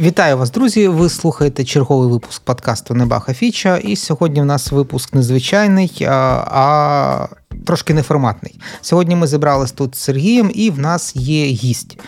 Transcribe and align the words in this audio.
Вітаю 0.00 0.38
вас, 0.38 0.50
друзі. 0.50 0.88
Ви 0.88 1.08
слухаєте 1.08 1.64
черговий 1.64 2.08
випуск 2.08 2.42
подкасту 2.42 2.94
Небаха 2.94 3.34
Фіча. 3.34 3.76
І 3.76 3.96
сьогодні 3.96 4.40
в 4.40 4.44
нас 4.44 4.72
випуск 4.72 5.14
незвичайний, 5.14 6.04
а 6.06 7.28
трошки 7.68 7.94
неформатний. 7.94 8.60
Сьогодні 8.80 9.16
ми 9.16 9.26
зібрались 9.26 9.72
тут 9.72 9.94
з 9.94 9.98
Сергієм, 9.98 10.50
і 10.54 10.70
в 10.70 10.78
нас 10.78 11.16
є 11.16 11.44
гість. 11.44 11.98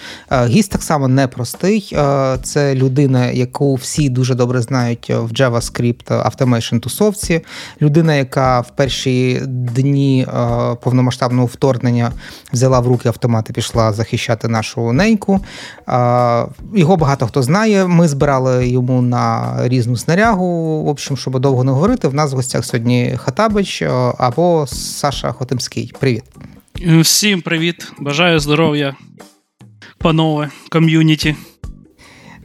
Гість 0.45 0.71
так 0.71 0.83
само 0.83 1.09
непростий. 1.09 1.97
Це 2.43 2.75
людина, 2.75 3.31
яку 3.31 3.75
всі 3.75 4.09
дуже 4.09 4.35
добре 4.35 4.63
знають 4.63 5.11
в 5.11 5.33
JavaScript 5.33 6.05
Automation 6.07 6.81
тусовці. 6.81 7.41
Людина, 7.83 8.15
яка 8.15 8.61
в 8.61 8.71
перші 8.71 9.43
дні 9.47 10.27
повномасштабного 10.83 11.47
вторгнення 11.47 12.13
взяла 12.53 12.81
в 12.81 12.87
руки 12.87 13.09
автомат 13.09 13.51
і 13.51 13.53
пішла 13.53 13.93
захищати 13.93 14.49
нашу 14.49 14.93
неньку. 14.93 15.41
Його 16.75 16.97
багато 16.97 17.27
хто 17.27 17.43
знає. 17.43 17.87
Ми 17.87 18.09
збирали 18.09 18.69
йому 18.69 19.03
на 19.03 19.55
різну 19.69 19.97
снарягу. 19.97 20.83
В 20.85 20.89
общем, 20.89 21.17
щоб 21.17 21.39
довго 21.39 21.65
не 21.65 21.73
говорити, 21.73 22.09
в 22.09 22.15
нас 22.15 22.33
в 22.33 22.37
гостях 22.37 22.65
сьогодні 22.65 23.15
Хатабич 23.17 23.83
або 24.19 24.67
Саша 24.67 25.33
Хотимський. 25.51 25.93
Привіт. 26.01 26.23
Всім 27.01 27.41
привіт. 27.41 27.93
Бажаю 27.99 28.41
здоров'я, 28.41 28.97
панове, 29.99 30.51
ком'юніті. 30.69 31.37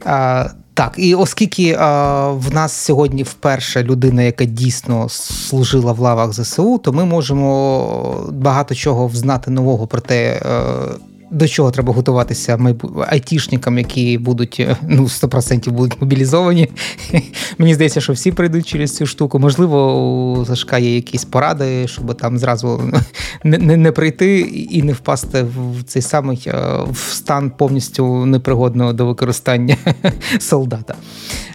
А, 0.04 0.48
Так, 0.74 0.94
і 0.96 1.14
оскільки 1.14 1.76
а, 1.78 2.28
в 2.30 2.54
нас 2.54 2.72
сьогодні 2.72 3.22
вперше 3.22 3.82
людина, 3.82 4.22
яка 4.22 4.44
дійсно 4.44 5.08
служила 5.08 5.92
в 5.92 5.98
лавах 5.98 6.32
ЗСУ, 6.32 6.78
то 6.78 6.92
ми 6.92 7.04
можемо 7.04 8.30
багато 8.32 8.74
чого 8.74 9.06
взнати 9.06 9.50
нового 9.50 9.86
про 9.86 10.00
те. 10.00 10.42
А, 10.44 10.48
е, 10.48 11.15
до 11.36 11.48
чого 11.48 11.70
треба 11.70 11.92
готуватися 11.92 12.74
айтішникам, 13.08 13.78
які 13.78 14.18
будуть 14.18 14.56
е, 14.60 14.76
ну 14.88 15.02
100% 15.02 15.70
будуть 15.70 16.00
мобілізовані. 16.00 16.68
Мені 17.58 17.74
здається, 17.74 18.00
що 18.00 18.12
всі 18.12 18.32
прийдуть 18.32 18.66
через 18.66 18.96
цю 18.96 19.06
штуку. 19.06 19.38
Можливо, 19.38 20.02
у 20.32 20.46
Сашка 20.46 20.78
є 20.78 20.94
якісь 20.94 21.24
поради, 21.24 21.88
щоб 21.88 22.14
там 22.14 22.38
зразу 22.38 22.92
не 23.44 23.58
не, 23.58 23.76
не 23.76 23.92
прийти 23.92 24.40
і 24.70 24.82
не 24.82 24.92
впасти 24.92 25.42
в 25.42 25.82
цей 25.84 26.02
самий 26.02 26.42
е, 26.46 26.52
в 26.90 26.98
стан 26.98 27.50
повністю 27.50 28.26
непригодного 28.26 28.92
до 28.92 29.06
використання 29.06 29.76
солдата. 30.38 30.94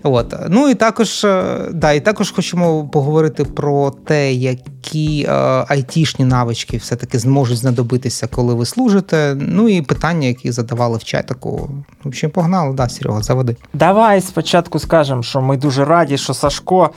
От. 0.03 0.35
Ну 0.49 0.69
і 0.69 0.75
також 0.75 1.23
е, 1.23 1.59
да, 1.73 1.91
і 1.91 1.99
також 1.99 2.31
хочемо 2.31 2.87
поговорити 2.87 3.43
про 3.43 3.91
те, 3.91 4.33
які 4.33 5.27
айтішні 5.67 6.25
навички 6.25 6.77
все-таки 6.77 7.19
зможуть 7.19 7.57
знадобитися, 7.57 8.27
коли 8.27 8.53
ви 8.53 8.65
служите. 8.65 9.35
Ну 9.39 9.70
і 9.77 9.81
питання, 9.81 10.27
які 10.27 10.51
задавали 10.51 10.97
в 10.97 11.03
чатику. 11.03 11.69
Взагалі, 12.05 12.33
погнали, 12.33 12.75
да, 12.75 12.89
Серега, 12.89 13.21
заводи. 13.21 13.55
Давай 13.73 14.21
спочатку 14.21 14.79
скажемо, 14.79 15.23
що 15.23 15.41
ми 15.41 15.57
дуже 15.57 15.85
раді, 15.85 16.17
що 16.17 16.33
Сашко. 16.33 16.89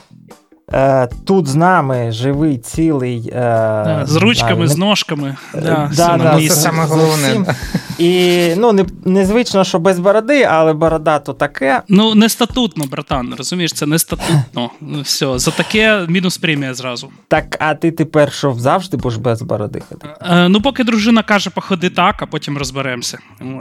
Е, 0.73 1.09
тут 1.25 1.47
з 1.47 1.55
нами 1.55 2.13
живий, 2.13 2.59
цілий. 2.59 3.31
Е, 3.33 4.03
з 4.05 4.17
ручками, 4.17 4.67
да, 4.67 4.73
з 4.73 4.77
ножками. 4.77 5.37
Е, 5.55 5.61
да, 5.61 5.91
да, 5.97 6.17
да, 6.17 6.49
Це 6.49 6.55
саме 6.55 6.85
головне. 6.85 7.55
І 7.99 8.49
ну, 8.57 8.73
не, 8.73 8.85
незвично, 9.05 9.65
що 9.65 9.79
без 9.79 9.99
бороди, 9.99 10.43
але 10.43 10.73
борода 10.73 11.19
то 11.19 11.33
таке. 11.33 11.83
Ну, 11.89 12.15
не 12.15 12.29
статутно, 12.29 12.85
братан, 12.91 13.35
розумієш, 13.39 13.73
це 13.73 13.87
не 13.87 13.99
статутно. 13.99 14.71
Все, 15.03 15.39
за 15.39 15.51
таке 15.51 16.07
мінус 16.09 16.39
премія 16.39 16.75
зразу. 16.75 17.09
Так, 17.29 17.57
а 17.61 17.75
ти 17.75 17.91
тепер 17.91 18.33
що 18.33 18.55
завжди 18.55 18.97
будеш 18.97 19.19
без 19.19 19.43
бороди 19.43 19.83
ходити? 19.89 20.15
Е, 20.21 20.49
ну, 20.49 20.61
поки 20.61 20.85
дружина 20.85 21.23
каже, 21.23 21.51
походи 21.51 21.91
так, 21.91 22.23
а 22.23 22.27
потім 22.27 22.59
розберемося. 22.59 23.19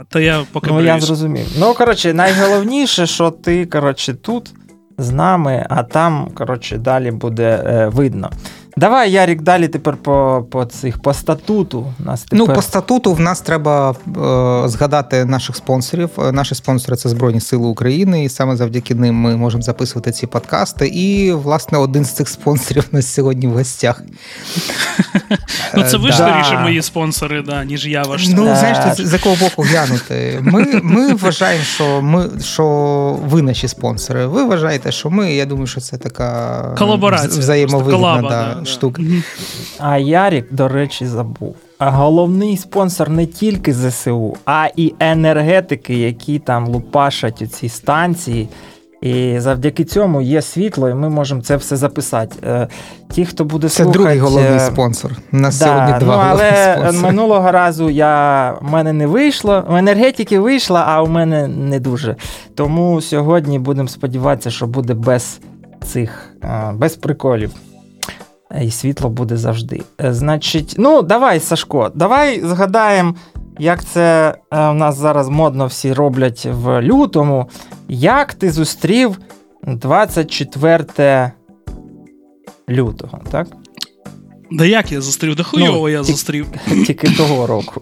То 0.08 0.20
я 0.20 0.42
поки 0.52 0.70
Ну, 0.70 0.80
я 0.80 1.00
зрозумів. 1.00 1.46
Ну, 1.58 1.74
коротше, 1.74 2.14
найголовніше, 2.14 3.06
що 3.06 3.30
ти, 3.30 3.66
коротше, 3.66 4.14
тут 4.14 4.52
з 4.98 5.12
нами, 5.12 5.66
а 5.68 5.82
там, 5.82 6.28
коротше, 6.34 6.78
далі 6.78 7.10
буде 7.10 7.64
е, 7.66 7.88
видно. 7.88 8.30
Давай, 8.76 9.10
Ярік, 9.10 9.42
далі 9.42 9.68
тепер 9.68 9.96
по 9.96 10.46
по 10.50 10.64
цих 10.64 11.02
по 11.02 11.14
статуту. 11.14 11.92
Нас 11.98 12.26
ну, 12.32 12.38
тепер... 12.38 12.48
Ну, 12.48 12.54
по 12.54 12.62
статуту 12.62 13.14
в 13.14 13.20
нас 13.20 13.40
треба 13.40 13.90
е, 13.90 14.68
згадати 14.68 15.24
наших 15.24 15.56
спонсорів. 15.56 16.10
Е, 16.18 16.32
наші 16.32 16.54
спонсори 16.54 16.96
це 16.96 17.08
Збройні 17.08 17.40
Сили 17.40 17.66
України, 17.66 18.24
і 18.24 18.28
саме 18.28 18.56
завдяки 18.56 18.94
ним 18.94 19.14
ми 19.14 19.36
можемо 19.36 19.62
записувати 19.62 20.12
ці 20.12 20.26
подкасти. 20.26 20.86
І, 20.86 21.32
власне, 21.32 21.78
один 21.78 22.04
з 22.04 22.12
цих 22.12 22.28
спонсорів 22.28 22.88
у 22.92 22.96
нас 22.96 23.14
сьогодні 23.14 23.46
в 23.46 23.50
гостях. 23.50 24.02
Ну, 25.74 25.84
це 25.84 25.96
ви 25.96 26.12
ж 26.12 26.58
мої 26.62 26.82
спонсори, 26.82 27.42
да, 27.42 27.64
ніж 27.64 27.86
я 27.86 28.02
ваш. 28.02 28.28
Ну, 28.28 28.42
знаєш, 28.44 28.78
з 28.98 29.12
якого 29.12 29.36
боку 29.36 29.62
глянути. 29.62 30.38
Ми 30.42 30.66
ми 30.82 31.14
вважаємо, 31.14 31.64
що 31.64 32.02
ми 32.02 32.30
що 32.42 32.64
ви 33.24 33.42
наші 33.42 33.68
спонсори. 33.68 34.26
Ви 34.26 34.44
вважаєте, 34.44 34.92
що 34.92 35.10
ми. 35.10 35.32
Я 35.34 35.46
думаю, 35.46 35.66
що 35.66 35.80
це 35.80 35.96
така 35.96 36.74
колаборація 36.78 37.40
взаємовигідна 37.40 38.63
штук. 38.66 39.00
А 39.78 39.98
Ярік, 39.98 40.52
до 40.52 40.68
речі, 40.68 41.06
забув. 41.06 41.56
А 41.78 41.90
головний 41.90 42.56
спонсор 42.56 43.10
не 43.10 43.26
тільки 43.26 43.74
ЗСУ, 43.74 44.36
а 44.46 44.68
і 44.76 44.94
енергетики, 45.00 45.94
які 45.94 46.38
там 46.38 46.66
лупашать 46.66 47.42
у 47.42 47.46
ці 47.46 47.68
станції. 47.68 48.48
І 49.04 49.34
завдяки 49.38 49.84
цьому 49.84 50.20
є 50.22 50.42
світло, 50.42 50.88
і 50.88 50.94
ми 50.94 51.08
можемо 51.08 51.40
це 51.40 51.56
все 51.56 51.76
записати. 51.76 52.36
Е, 52.46 52.68
ті, 53.10 53.24
хто 53.24 53.44
буде 53.44 53.68
це 53.68 53.74
слухати... 53.74 53.98
другий 53.98 54.18
головний 54.18 54.60
спонсор. 54.60 55.10
У 55.32 55.36
нас 55.36 55.58
да, 55.58 55.66
сьогодні 55.66 55.98
два 55.98 56.16
ну, 56.16 56.22
але 56.26 56.74
спонсори. 56.74 57.06
минулого 57.06 57.52
разу 57.52 57.90
я 57.90 58.52
в 58.60 58.70
мене 58.70 58.92
не 58.92 59.06
вийшло. 59.06 59.64
У 59.70 59.76
енергетики 59.76 60.40
вийшло, 60.40 60.82
а 60.86 61.02
у 61.02 61.06
мене 61.06 61.48
не 61.48 61.80
дуже. 61.80 62.16
Тому 62.54 63.00
сьогодні 63.00 63.58
будемо 63.58 63.88
сподіватися, 63.88 64.50
що 64.50 64.66
буде 64.66 64.94
без 64.94 65.40
цих 65.82 66.30
е, 66.44 66.72
без 66.74 66.96
приколів 66.96 67.50
і 68.62 68.70
світло 68.70 69.10
буде 69.10 69.36
завжди. 69.36 69.82
Е, 70.00 70.14
значить, 70.14 70.74
ну, 70.78 71.02
давай, 71.02 71.40
Сашко, 71.40 71.92
давай 71.94 72.40
згадаємо, 72.40 73.14
як 73.58 73.84
це 73.84 74.34
е, 74.50 74.72
нас 74.72 74.96
зараз 74.96 75.28
модно 75.28 75.66
всі 75.66 75.92
роблять 75.92 76.48
в 76.50 76.82
лютому. 76.82 77.48
Як 77.88 78.34
ти 78.34 78.50
зустрів 78.50 79.18
24 79.66 81.32
лютого, 82.68 83.20
так? 83.30 83.46
Да 84.50 84.66
як 84.66 84.92
я 84.92 85.00
зустрів? 85.00 85.36
Да 85.36 85.42
хуйово 85.42 85.78
ну, 85.78 85.88
я 85.88 86.02
ті, 86.02 86.12
зустрів. 86.12 86.46
Тільки 86.86 87.10
того 87.10 87.46
року. 87.46 87.80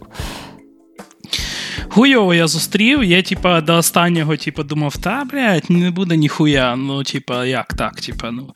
Хуйово 1.95 2.35
я 2.35 2.47
зустрів, 2.47 3.05
я, 3.05 3.23
типа, 3.23 3.61
до 3.61 3.77
останнього, 3.77 4.37
типа, 4.37 4.63
думав, 4.63 4.97
та, 4.97 5.25
блядь, 5.33 5.71
не 5.71 5.91
буде 5.91 6.17
ніхуя. 6.17 6.77
Ну, 6.77 7.03
типа, 7.03 7.47
як 7.47 7.75
так? 7.75 8.01
Типа, 8.01 8.31
ну, 8.31 8.55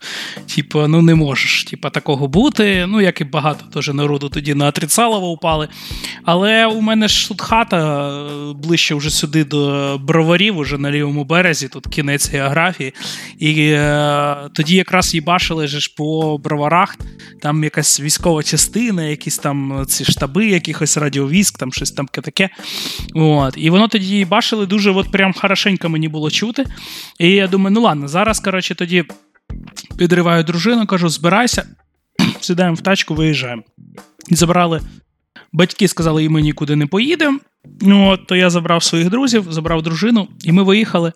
типа, 0.55 0.87
ну 0.87 1.01
не 1.01 1.15
можеш 1.15 1.63
типа, 1.63 1.89
такого 1.89 2.27
бути. 2.27 2.85
Ну, 2.87 3.01
як 3.01 3.21
і 3.21 3.23
багато 3.23 3.65
теж 3.73 3.93
народу 3.93 4.29
тоді 4.29 4.53
на 4.53 4.67
отрицалово 4.67 5.31
упали. 5.31 5.67
Але 6.23 6.65
у 6.65 6.81
мене 6.81 7.07
ж 7.07 7.27
тут 7.27 7.41
хата 7.41 8.09
е, 8.09 8.53
ближче 8.53 8.95
вже 8.95 9.09
сюди 9.09 9.43
до 9.43 9.97
броварів, 10.03 10.57
уже 10.57 10.77
на 10.77 10.91
лівому 10.91 11.23
березі, 11.23 11.67
тут 11.67 11.87
кінець 11.87 12.29
географії. 12.29 12.93
І 13.39 13.69
е, 13.69 14.35
тоді 14.53 14.75
якраз 14.75 15.13
їбашили 15.13 15.67
ж 15.67 15.93
по 15.97 16.37
броварах, 16.37 16.97
там 17.41 17.63
якась 17.63 17.99
військова 17.99 18.43
частина, 18.43 19.03
якісь 19.03 19.37
там 19.37 19.85
ці 19.87 20.05
штаби, 20.05 20.47
якихось 20.47 20.97
радіовійськ, 20.97 21.57
там 21.57 21.73
щось 21.73 21.91
там 21.91 22.07
таке. 22.07 22.49
От. 23.27 23.53
І 23.57 23.69
воно 23.69 23.87
тоді 23.87 24.25
бачили 24.25 24.65
дуже 24.65 24.91
от 24.91 25.11
прям 25.11 25.33
хорошенько 25.33 25.89
мені 25.89 26.07
було 26.07 26.31
чути. 26.31 26.65
І 27.19 27.29
я 27.29 27.47
думаю, 27.47 27.73
ну 27.73 27.81
ладно, 27.81 28.07
зараз, 28.07 28.39
коротше, 28.39 28.75
тоді 28.75 29.03
підриваю 29.97 30.43
дружину, 30.43 30.85
кажу, 30.85 31.09
збирайся, 31.09 31.65
сідаємо 32.39 32.75
в 32.75 32.81
тачку, 32.81 33.15
виїжджаємо. 33.15 33.63
Забрали. 34.31 34.81
Батьки 35.53 35.87
сказали, 35.87 36.23
і 36.23 36.29
ми 36.29 36.41
нікуди 36.41 36.75
не 36.75 36.85
поїдемо. 36.87 37.39
Ну, 37.81 38.09
от, 38.09 38.27
То 38.27 38.35
я 38.35 38.49
забрав 38.49 38.83
своїх 38.83 39.09
друзів, 39.09 39.45
забрав 39.49 39.81
дружину, 39.81 40.27
і 40.43 40.51
ми 40.51 40.63
виїхали. 40.63 41.13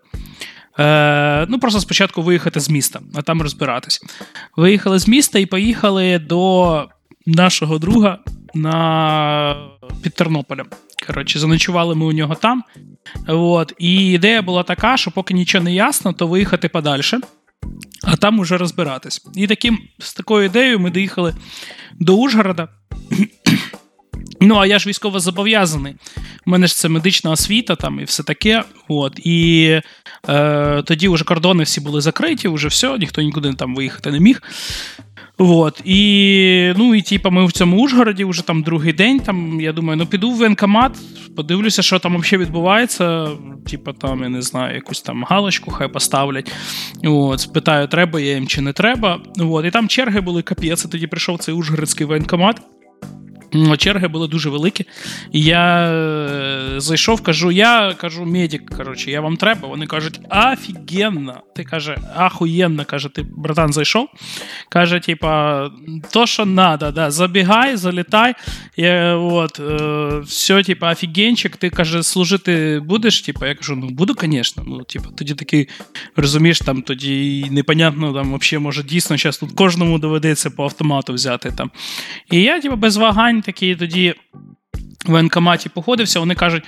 Е, 0.80 1.46
Ну, 1.50 1.60
просто 1.60 1.80
спочатку 1.80 2.22
виїхати 2.22 2.60
з 2.60 2.69
міста, 2.69 3.00
а 3.16 3.22
там 3.22 3.42
розбиратись. 3.42 4.02
Виїхали 4.57 5.00
з 5.00 5.07
міста 5.07 5.40
і 5.40 5.46
поїхали 5.46 6.19
до 6.19 6.86
нашого 7.25 7.78
друга 7.78 8.18
на 8.54 9.56
під 10.02 10.14
Тернополем. 10.14 10.68
Коротше, 11.07 11.39
заночували 11.39 11.95
ми 11.95 12.06
у 12.06 12.12
нього 12.12 12.36
там. 12.36 12.63
От. 13.27 13.74
І 13.80 14.06
ідея 14.06 14.42
була 14.42 14.63
така, 14.63 14.98
що 14.98 15.12
поки 15.12 15.33
нічого 15.33 15.63
не 15.63 15.74
ясно, 15.74 16.13
то 16.13 16.27
виїхати 16.27 16.69
подальше, 16.69 17.19
а 18.03 18.15
там 18.15 18.39
уже 18.39 18.57
розбиратись. 18.57 19.25
І 19.36 19.48
таким, 19.48 19.80
з 20.00 20.13
такою 20.13 20.45
ідеєю 20.45 20.80
ми 20.80 20.92
доїхали 20.92 21.36
до 22.00 22.15
Ужгорода. 22.15 22.68
Ну, 24.44 24.56
а 24.56 24.65
я 24.65 24.80
ж 24.80 24.89
військово 24.89 25.19
зобов'язаний. 25.19 25.95
У 26.48 26.51
мене 26.51 26.68
ж 26.68 26.75
це 26.75 26.89
медична 26.89 27.31
освіта 27.31 27.75
там 27.75 28.00
і 28.00 28.04
все 28.04 28.24
таке. 28.24 28.63
От. 28.88 29.19
І 29.24 29.81
е, 30.30 30.83
тоді 30.86 31.07
вже 31.07 31.24
кордони 31.24 31.63
всі 31.63 31.81
були 31.81 32.01
закриті, 32.01 32.47
вже 32.47 32.68
все, 32.68 32.97
ніхто 32.97 33.21
нікуди 33.21 33.54
там 33.54 33.75
виїхати 33.75 34.12
не 34.12 34.19
міг. 34.19 34.42
Вот. 35.38 35.81
І 35.86 36.74
ну, 36.78 36.95
і 36.95 37.01
типа, 37.01 37.30
ми 37.30 37.45
в 37.45 37.51
цьому 37.51 37.78
Ужгороді 37.78 38.25
вже 38.25 38.48
там 38.48 38.63
другий 38.63 38.94
день. 38.94 39.19
Там, 39.19 39.62
Я 39.62 39.74
думаю, 39.74 39.98
ну 39.98 40.06
піду 40.06 40.31
в 40.31 40.36
воєнкомат, 40.38 40.98
подивлюся, 41.36 41.81
що 41.81 42.00
там 42.00 42.18
взагалі 42.18 42.45
відбувається. 42.45 43.28
Типа, 43.69 43.94
там, 43.94 44.24
я 44.24 44.30
не 44.30 44.42
знаю, 44.42 44.75
якусь 44.75 45.01
там 45.01 45.24
галочку 45.24 45.72
хай 45.72 45.88
поставлять. 45.88 46.51
От, 47.04 47.39
Спитаю, 47.39 47.88
треба 47.88 48.19
я 48.19 48.36
їм 48.36 48.48
чи 48.48 48.62
не 48.62 48.74
треба. 48.74 49.19
От. 49.39 49.66
І 49.66 49.72
там 49.72 49.88
черги 49.88 50.22
були 50.22 50.42
капець. 50.42 50.83
Тоді 50.83 51.07
прийшов 51.07 51.39
цей 51.39 51.56
Ужгородський 51.56 52.07
воєнкомат. 52.07 52.62
Черги 53.77 54.07
були 54.07 54.27
дуже 54.27 54.50
великі. 54.50 54.86
І 55.31 55.42
я 55.42 55.92
е, 55.92 56.74
зайшов, 56.77 57.21
кажу, 57.21 57.51
я 57.51 57.94
кажу, 57.94 58.25
медик, 58.25 58.77
коротше, 58.77 59.12
я 59.12 59.21
вам 59.21 59.38
треба. 59.38 59.68
Вони 59.68 59.88
кажуть, 59.88 60.19
офігенно. 60.30 61.42
Ти 61.56 61.63
каже, 61.63 61.98
ахуєнно, 62.15 62.86
каже, 62.86 63.09
ти, 63.09 63.25
братан, 63.38 63.74
зайшов. 63.74 64.07
Каже, 64.69 65.00
типа, 65.00 65.69
то, 66.12 66.27
що 66.27 66.45
надо, 66.45 66.92
да, 66.92 67.12
забігай, 67.12 67.75
залітай. 67.75 68.33
Я, 68.77 69.15
от, 69.15 69.59
е, 69.59 70.19
Все, 70.19 70.63
типа, 70.63 70.92
офігенчик, 70.92 71.57
ти 71.57 71.69
каже, 71.69 72.04
служити 72.04 72.81
будеш? 72.86 73.21
Типа, 73.21 73.47
я 73.47 73.56
кажу, 73.56 73.75
ну 73.75 73.89
буду, 73.89 74.15
звісно. 74.21 74.63
Ну, 74.68 74.83
типа, 74.83 75.09
тоді 75.18 75.33
такий, 75.33 75.69
розумієш, 76.15 76.59
там 76.59 76.81
тоді 76.81 77.45
непонятно, 77.51 78.13
там, 78.13 78.36
взагалі, 78.36 78.63
може, 78.63 78.83
дійсно, 78.83 79.18
зараз 79.18 79.38
тут 79.38 79.51
кожному 79.51 80.00
доведеться 80.00 80.50
по 80.50 80.63
автомату 80.63 81.13
взяти. 81.13 81.51
там. 81.57 81.71
І 82.31 82.42
я, 82.42 82.62
типа, 82.62 82.75
без 82.75 82.97
вагань 82.97 83.41
такий 83.42 83.76
тоді 83.76 84.16
в 85.06 85.12
воєнкоматі 85.12 85.70
походився, 85.70 86.20
вони 86.20 86.36
кажуть: 86.36 86.64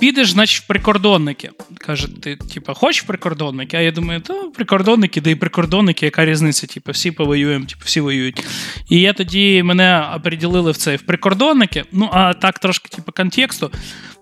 підеш, 0.00 0.30
значить, 0.30 0.62
в 0.62 0.66
прикордонники. 0.66 1.50
Каже, 1.78 2.08
ти, 2.22 2.36
типу, 2.36 2.74
хочеш 2.74 3.02
в 3.02 3.06
прикордонники? 3.06 3.76
А 3.76 3.80
я 3.80 3.92
думаю, 3.92 4.20
то 4.20 4.50
прикордонники, 4.50 5.20
да 5.20 5.30
і 5.30 5.34
прикордонники, 5.34 6.06
яка 6.06 6.24
різниця? 6.24 6.66
Типу, 6.66 6.92
всі 6.92 7.10
повоюємо, 7.10 7.64
типу, 7.64 7.82
всі 7.84 8.00
воюють. 8.00 8.44
І 8.88 9.00
я 9.00 9.12
тоді 9.12 9.62
мене 9.62 10.08
оприділили 10.16 10.70
в 10.70 10.76
цей 10.76 10.96
в 10.96 11.02
прикордонники. 11.02 11.84
Ну, 11.92 12.10
а 12.12 12.34
так 12.34 12.58
трошки, 12.58 12.88
типу, 12.88 13.12
контексту. 13.12 13.70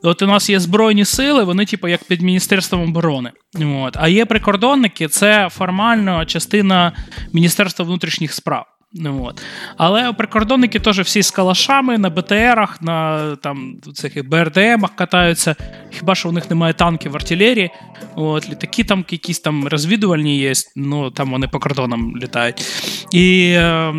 От 0.03 0.23
у 0.23 0.27
нас 0.27 0.51
є 0.51 0.61
Збройні 0.61 1.05
сили, 1.05 1.45
вони, 1.45 1.67
типу, 1.67 1.89
як 1.89 2.05
під 2.05 2.23
Міністерством 2.23 2.83
оборони. 2.83 3.33
От. 3.55 3.97
А 3.97 4.09
є 4.09 4.25
прикордонники, 4.25 5.09
це 5.09 5.49
формально 5.51 6.25
частина 6.25 6.93
Міністерства 7.33 7.85
внутрішніх 7.85 8.33
справ. 8.33 8.78
Ну, 8.93 9.25
от. 9.25 9.43
Але 9.77 10.13
прикордонники 10.13 10.81
теж 10.81 11.01
всі 11.01 11.23
з 11.23 11.31
калашами 11.31 11.99
на 11.99 12.11
БТРах, 12.11 12.83
на 12.83 13.37
там, 13.37 13.75
цих 13.95 14.29
БРДМах 14.29 14.97
катаються. 14.97 15.57
Хіба 15.91 16.15
що 16.15 16.29
у 16.29 16.33
них 16.33 16.51
немає 16.51 16.73
танків 16.73 17.17
артилерії. 17.17 17.71
От, 18.15 18.51
Літаки 18.51 18.85
там 18.85 19.05
якісь 19.11 19.41
там 19.41 19.69
розвідувальні 19.69 20.39
є, 20.39 20.53
ну 20.77 21.11
там 21.11 21.31
вони 21.31 21.49
по 21.49 21.59
кордонам 21.59 22.17
літають. 22.17 22.65
І 23.13 23.55
е, 23.57 23.95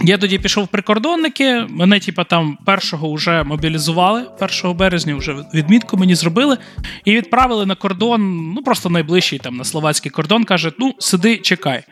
я 0.00 0.18
тоді 0.18 0.38
пішов 0.38 0.64
в 0.64 0.68
прикордонники, 0.68 1.66
мене, 1.68 2.00
типа, 2.00 2.24
там 2.24 2.58
першого 2.66 3.14
вже 3.14 3.42
мобілізували, 3.42 4.26
1 4.64 4.76
березня 4.76 5.14
вже 5.14 5.36
відмітку 5.54 5.96
мені 5.96 6.14
зробили 6.14 6.58
і 7.04 7.16
відправили 7.16 7.66
на 7.66 7.74
кордон, 7.74 8.52
ну 8.54 8.62
просто 8.62 8.90
найближчий 8.90 9.38
там 9.38 9.56
на 9.56 9.64
словацький 9.64 10.10
кордон, 10.10 10.44
каже: 10.44 10.72
ну, 10.78 10.94
сиди, 10.98 11.36
чекай. 11.36 11.82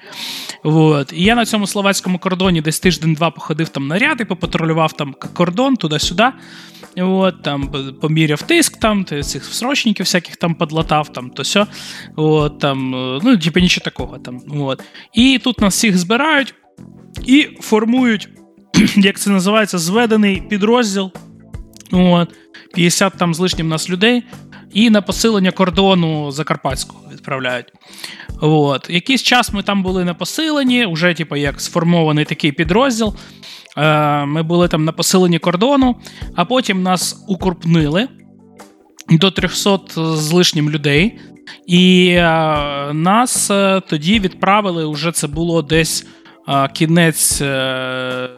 От. 0.62 1.12
І 1.12 1.22
я 1.22 1.34
на 1.34 1.46
цьому 1.46 1.66
словацькому 1.66 2.18
кордоні 2.18 2.60
десь 2.60 2.80
тиждень-два 2.80 3.30
походив 3.30 3.68
там 3.68 3.88
наряд 3.88 4.20
і 4.20 4.24
попатрулював 4.24 4.92
там 4.92 5.14
кордон 5.34 5.76
туди-сюди. 5.76 6.24
От, 6.96 7.42
там 7.42 7.70
Поміряв 8.00 8.42
тиск, 8.42 8.76
там, 8.80 9.04
цих 9.04 9.44
срочників 9.44 10.04
всяких 10.04 10.36
там 10.36 10.54
подлатав, 10.54 11.12
там, 11.12 11.30
то 11.30 11.42
все. 11.42 11.66
От, 12.16 12.58
там, 12.58 12.90
ну, 13.24 13.36
типу, 13.36 13.60
нічого 13.60 13.84
такого. 13.84 14.18
там. 14.18 14.40
От. 14.60 14.82
І 15.12 15.40
тут 15.44 15.60
нас 15.60 15.74
всіх 15.74 15.98
збирають 15.98 16.54
і 17.26 17.49
формують, 17.61 18.29
як 18.97 19.19
це 19.19 19.31
називається, 19.31 19.79
зведений 19.79 20.43
підрозділ. 20.49 21.11
От, 21.93 22.29
50 22.75 23.12
там 23.19 23.35
з 23.35 23.38
лишнім 23.38 23.69
нас 23.69 23.91
людей, 23.91 24.23
і 24.73 24.91
на 24.91 25.03
посилення 25.03 25.50
кордону 25.50 26.31
Закарпатського 26.31 27.00
відправляють. 27.12 27.67
От. 28.41 28.91
Якийсь 28.91 29.23
час 29.23 29.53
ми 29.53 29.62
там 29.62 29.82
були 29.82 30.05
на 30.05 30.15
посиленні, 30.15 30.87
вже 30.87 31.15
типу, 31.15 31.37
як 31.37 31.61
сформований 31.61 32.25
такий 32.25 32.53
підрозділ. 32.53 33.15
Е, 33.76 34.25
Ми 34.25 34.43
були 34.43 34.69
там 34.69 34.85
на 34.85 34.93
посиленні 34.93 35.38
кордону, 35.38 35.97
а 36.35 36.44
потім 36.44 36.82
нас 36.82 37.25
укрупнили 37.29 38.09
до 39.11 39.31
300 39.31 39.79
з 39.97 40.32
лишнім 40.32 40.71
людей. 40.71 41.19
І 41.67 42.09
е, 42.09 42.23
нас 42.93 43.50
е, 43.50 43.82
тоді 43.88 44.21
відправили, 44.21 44.87
вже 44.87 45.12
це 45.12 45.26
було 45.26 45.62
десь 45.62 46.06
кінець 46.73 47.41
е, 47.43 48.29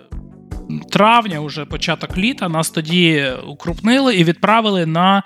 травня, 0.93 1.41
уже 1.41 1.65
початок 1.65 2.19
літа, 2.19 2.49
нас 2.49 2.71
тоді 2.71 3.25
укрупнили 3.47 4.17
і 4.17 4.25
відправили 4.25 4.87
на 4.87 5.23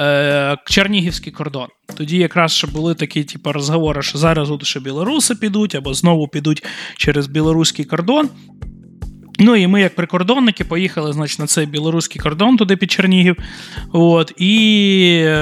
е, 0.00 0.56
Чернігівський 0.66 1.32
кордон. 1.32 1.68
Тоді 1.96 2.18
якраз 2.18 2.52
ще 2.52 2.66
були 2.66 2.94
такі 2.94 3.24
типу, 3.24 3.52
розговори, 3.52 4.02
що 4.02 4.18
зараз 4.18 4.52
ще 4.62 4.80
білоруси 4.80 5.34
підуть 5.34 5.74
або 5.74 5.94
знову 5.94 6.28
підуть 6.28 6.66
через 6.96 7.26
білоруський 7.26 7.84
кордон. 7.84 8.28
Ну 9.38 9.56
і 9.56 9.66
ми, 9.66 9.80
як 9.80 9.94
прикордонники, 9.94 10.64
поїхали 10.64 11.12
значить, 11.12 11.38
на 11.38 11.46
цей 11.46 11.66
білоруський 11.66 12.20
кордон 12.22 12.56
туди 12.56 12.76
під 12.76 12.90
Чернігів. 12.90 13.36
От, 13.92 14.32
І 14.38 15.34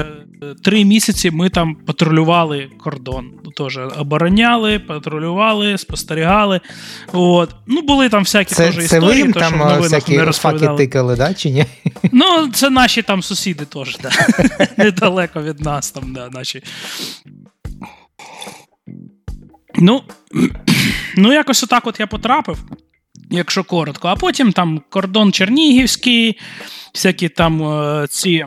Три 0.63 0.85
місяці 0.85 1.31
ми 1.31 1.49
там 1.49 1.75
патрулювали 1.75 2.69
кордон. 2.79 3.31
Теж 3.55 3.79
обороняли, 3.97 4.79
патрулювали, 4.79 5.77
спостерігали. 5.77 6.61
От. 7.13 7.55
Ну, 7.67 7.81
були 7.81 8.09
там 8.09 8.23
всякі 8.23 8.55
це, 8.55 8.65
теж 8.65 8.75
це 8.75 8.83
історії, 8.83 9.09
ви 9.09 9.17
їм 9.17 9.33
то, 9.33 9.39
там 9.39 9.81
всякі 9.81 10.17
не 10.17 10.31
факи 10.31 10.67
тикали, 10.77 11.15
да, 11.15 11.33
чи 11.33 11.49
ні? 11.49 11.65
Ну, 12.11 12.47
це 12.53 12.69
наші 12.69 13.01
там 13.01 13.23
сусіди 13.23 13.65
теж, 13.65 13.97
да. 13.97 14.09
недалеко 14.77 15.41
від 15.41 15.59
нас 15.59 15.91
там, 15.91 16.13
да, 16.13 16.29
наші. 16.29 16.63
Ну, 19.75 20.03
ну, 21.17 21.33
якось 21.33 21.63
отак 21.63 21.87
от 21.87 21.99
я 21.99 22.07
потрапив, 22.07 22.57
якщо 23.29 23.63
коротко. 23.63 24.07
А 24.07 24.15
потім 24.15 24.51
там 24.51 24.81
кордон 24.89 25.31
Чернігівський, 25.31 26.39
всякі 26.93 27.29
там 27.29 27.63
е, 27.63 28.07
ці 28.09 28.45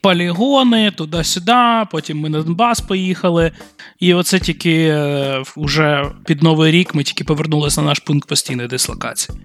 полігони, 0.00 0.90
туди-сюди, 0.90 1.86
потім 1.90 2.20
ми 2.20 2.28
на 2.28 2.42
Донбас 2.42 2.80
поїхали. 2.80 3.52
І 4.00 4.14
оце 4.14 4.38
тільки 4.40 4.94
вже 5.56 6.02
е, 6.02 6.10
під 6.26 6.42
Новий 6.42 6.72
рік 6.72 6.94
ми 6.94 7.02
тільки 7.02 7.24
повернулися 7.24 7.80
на 7.80 7.86
наш 7.86 7.98
пункт 7.98 8.28
постійної 8.28 8.68
дислокації 8.68 9.38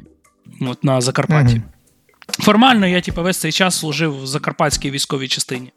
От 0.61 0.83
на 0.83 1.01
Закарпатті. 1.01 1.55
Mm-hmm. 1.55 2.44
Формально 2.44 2.88
я 2.88 3.01
типу, 3.01 3.23
весь 3.23 3.38
цей 3.38 3.51
час 3.51 3.79
служив 3.79 4.24
в 4.24 4.27
Закарпатській 4.27 4.91
військовій 4.91 5.27
частині. 5.27 5.72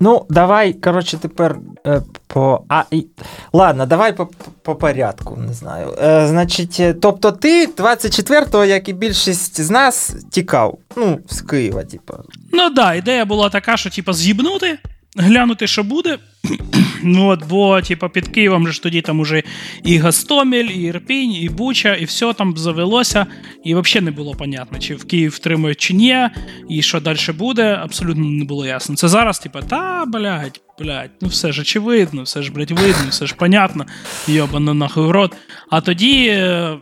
Ну, 0.00 0.26
давай, 0.30 0.72
коротше, 0.72 1.18
тепер 1.18 1.58
е, 1.86 2.02
по. 2.26 2.64
А, 2.68 2.82
і... 2.90 3.06
Ладно, 3.52 3.86
давай 3.86 4.12
по 4.16 4.28
по 4.62 4.74
порядку, 4.74 5.36
не 5.36 5.52
знаю. 5.52 5.94
Е, 6.02 6.26
Значить, 6.26 6.76
е, 6.80 6.94
тобто, 6.94 7.32
ти 7.32 7.66
24-го, 7.66 8.64
як 8.64 8.88
і 8.88 8.92
більшість 8.92 9.60
з 9.60 9.70
нас, 9.70 10.16
тікав. 10.30 10.78
Ну, 10.96 11.18
з 11.28 11.40
Києва, 11.40 11.84
типу. 11.84 12.14
Ну 12.52 12.62
так, 12.62 12.74
да, 12.74 12.94
ідея 12.94 13.24
була 13.24 13.48
така, 13.48 13.76
що, 13.76 13.90
типу, 13.90 14.12
з'їбнути 14.12 14.78
глянути, 15.18 15.66
що 15.66 15.82
буде. 15.82 16.18
ну, 17.02 17.28
от, 17.28 17.44
Бо, 17.48 17.80
типу, 17.82 18.08
під 18.08 18.28
Києвом 18.28 18.68
ж 18.68 18.82
тоді 18.82 19.00
там 19.00 19.20
уже 19.20 19.42
і 19.84 19.98
Гастомель, 19.98 20.64
і 20.64 20.82
Ірпінь, 20.82 21.32
і 21.32 21.48
Буча, 21.48 21.94
і 21.94 22.04
все 22.04 22.32
там 22.32 22.56
завелося. 22.56 23.26
І 23.64 23.74
взагалі 23.74 24.04
не 24.04 24.10
було 24.10 24.34
понятно, 24.34 24.78
чи 24.78 24.94
в 24.94 25.04
Київ 25.04 25.30
втримують, 25.30 25.78
чи 25.78 25.94
ні, 25.94 26.28
і 26.68 26.82
що 26.82 27.00
далі 27.00 27.18
буде, 27.38 27.78
абсолютно 27.82 28.24
не 28.24 28.44
було 28.44 28.66
ясно. 28.66 28.96
Це 28.96 29.08
зараз, 29.08 29.38
типу, 29.38 29.58
та, 29.68 30.04
блядь, 30.06 30.60
блядь, 30.78 31.10
ну 31.20 31.28
все 31.28 31.52
ж 31.52 31.60
очевидно, 31.60 32.22
все 32.22 32.42
ж, 32.42 32.52
блядь, 32.52 32.70
видно, 32.70 33.06
все 33.10 33.26
ж 33.26 33.34
понятно, 33.34 33.86
йобано 34.26 34.74
нахуй 34.74 35.04
в 35.04 35.10
рот. 35.10 35.36
А 35.70 35.80
тоді. 35.80 36.26
Е, 36.28 36.78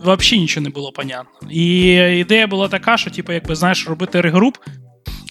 взагалі 0.00 0.40
нічого 0.40 0.64
не 0.64 0.70
було 0.70 0.92
понятно. 0.92 1.50
І 1.50 1.86
ідея 2.18 2.46
була 2.46 2.68
така, 2.68 2.96
що, 2.96 3.10
типу, 3.10 3.32
якби 3.32 3.54
знаєш, 3.54 3.88
робити 3.88 4.20
регруп 4.20 4.56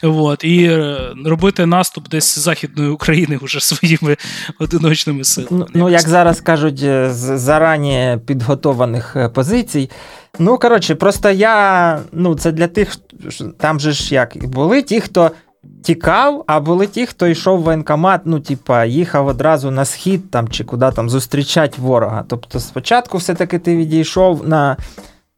От, 0.04 0.44
І 0.44 0.66
е, 0.66 1.00
робити 1.26 1.66
наступ 1.66 2.10
десь 2.10 2.36
з 2.36 2.40
Західної 2.40 2.90
України 2.90 3.40
вже 3.42 3.60
своїми 3.62 4.18
одиночними 4.60 5.24
силами. 5.24 5.50
Ну, 5.52 5.68
ну 5.74 5.90
як 5.90 6.02
зараз 6.02 6.42
кажуть, 6.42 6.80
з 6.80 7.38
зарані 7.38 8.18
підготованих 8.26 9.16
е, 9.16 9.30
позицій. 9.30 9.90
Ну, 10.40 10.58
коротше, 10.58 10.96
просто 10.96 11.30
я. 11.30 12.00
Ну, 12.12 12.36
це 12.36 12.52
для 12.52 12.68
тих, 12.68 12.96
там 13.58 13.80
же 13.80 13.92
ж 13.92 14.16
як 14.16 14.46
були 14.48 14.82
ті, 14.82 15.02
хто 15.02 15.32
тікав, 15.84 16.44
а 16.48 16.60
були 16.60 16.88
ті, 16.88 17.06
хто 17.06 17.28
йшов 17.28 17.60
в 17.60 17.64
воєнкомат, 17.64 18.22
ну, 18.26 18.40
типа, 18.40 18.86
їхав 18.86 19.28
одразу 19.28 19.72
на 19.72 19.86
схід 19.86 20.32
там, 20.32 20.48
чи 20.48 20.64
куди 20.64 20.92
там 20.92 21.10
зустрічати 21.10 21.82
ворога. 21.82 22.26
Тобто, 22.28 22.60
спочатку, 22.60 23.18
все-таки 23.18 23.60
ти 23.60 23.76
відійшов 23.76 24.48
на 24.48 24.78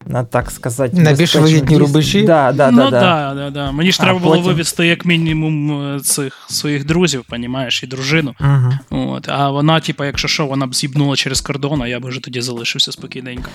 на 0.06 0.24
так 0.24 0.50
сказати, 0.50 0.96
на 0.96 1.12
більш 1.12 1.36
вигідні 1.36 1.78
рубежі. 1.78 2.22
Да, 2.22 2.52
да, 2.52 2.70
ну 2.70 2.90
да, 2.90 2.90
да, 2.90 3.34
да, 3.34 3.50
да. 3.50 3.72
Мені 3.72 3.92
ж 3.92 3.98
а 4.00 4.04
треба 4.04 4.18
потім... 4.18 4.32
було 4.32 4.42
вивезти 4.42 4.86
як 4.86 5.04
мінімум 5.04 5.82
е, 5.96 6.00
цих 6.00 6.46
своїх 6.48 6.86
друзів, 6.86 7.24
понімаєш, 7.28 7.82
і 7.82 7.86
дружину. 7.86 8.34
Угу. 8.40 9.02
От. 9.10 9.28
А 9.28 9.50
вона, 9.50 9.80
типа, 9.80 10.06
якщо 10.06 10.28
що, 10.28 10.46
вона 10.46 10.66
б 10.66 10.74
з'їбнула 10.74 11.16
через 11.16 11.40
кордон, 11.40 11.82
а 11.82 11.88
я 11.88 12.00
б 12.00 12.06
вже 12.06 12.20
тоді 12.20 12.40
залишився 12.40 12.92
спокійненько. 12.92 13.48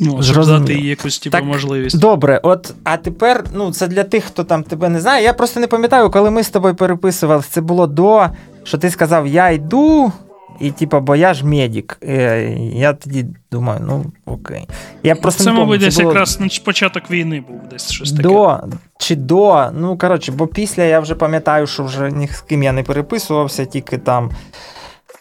Ну, 0.00 0.22
щоб 0.22 0.46
дати 0.46 0.74
їй 0.74 0.86
якусь 0.86 1.18
типу, 1.18 1.36
так, 1.36 1.44
можливість. 1.44 1.98
Добре, 1.98 2.40
от, 2.42 2.74
а 2.84 2.96
тепер, 2.96 3.44
ну, 3.54 3.72
це 3.72 3.88
для 3.88 4.04
тих, 4.04 4.24
хто 4.24 4.44
там 4.44 4.62
тебе 4.62 4.88
не 4.88 5.00
знає. 5.00 5.24
Я 5.24 5.32
просто 5.32 5.60
не 5.60 5.66
пам'ятаю, 5.66 6.10
коли 6.10 6.30
ми 6.30 6.42
з 6.42 6.50
тобою 6.50 6.74
переписувалися, 6.74 7.48
це 7.50 7.60
було 7.60 7.86
до, 7.86 8.26
що 8.64 8.78
ти 8.78 8.90
сказав, 8.90 9.26
я 9.26 9.50
йду, 9.50 10.12
і 10.60 10.70
типу, 10.70 11.00
бо 11.00 11.16
я 11.16 11.34
ж 11.34 11.46
медик. 11.46 11.98
Е, 12.02 12.56
я 12.72 12.92
тоді 12.92 13.26
думаю, 13.52 13.80
ну 13.86 14.04
окей. 14.26 14.68
Я 15.02 15.14
просто 15.14 15.44
Це, 15.44 15.52
не 15.52 15.58
мабуть, 15.58 15.80
десь 15.80 15.96
було... 15.96 16.08
якраз 16.08 16.38
початок 16.64 17.10
війни 17.10 17.44
був 17.48 17.60
десь 17.70 17.90
щось 17.90 18.10
таке. 18.10 18.22
До, 18.22 18.60
чи 18.98 19.16
до, 19.16 19.70
ну 19.74 19.98
коротше, 19.98 20.32
бо 20.32 20.46
після 20.46 20.82
я 20.82 21.00
вже 21.00 21.14
пам'ятаю, 21.14 21.66
що 21.66 21.84
вже 21.84 22.10
ні 22.10 22.28
з 22.28 22.40
ким 22.40 22.62
я 22.62 22.72
не 22.72 22.82
переписувався, 22.82 23.64
тільки 23.64 23.98
там. 23.98 24.30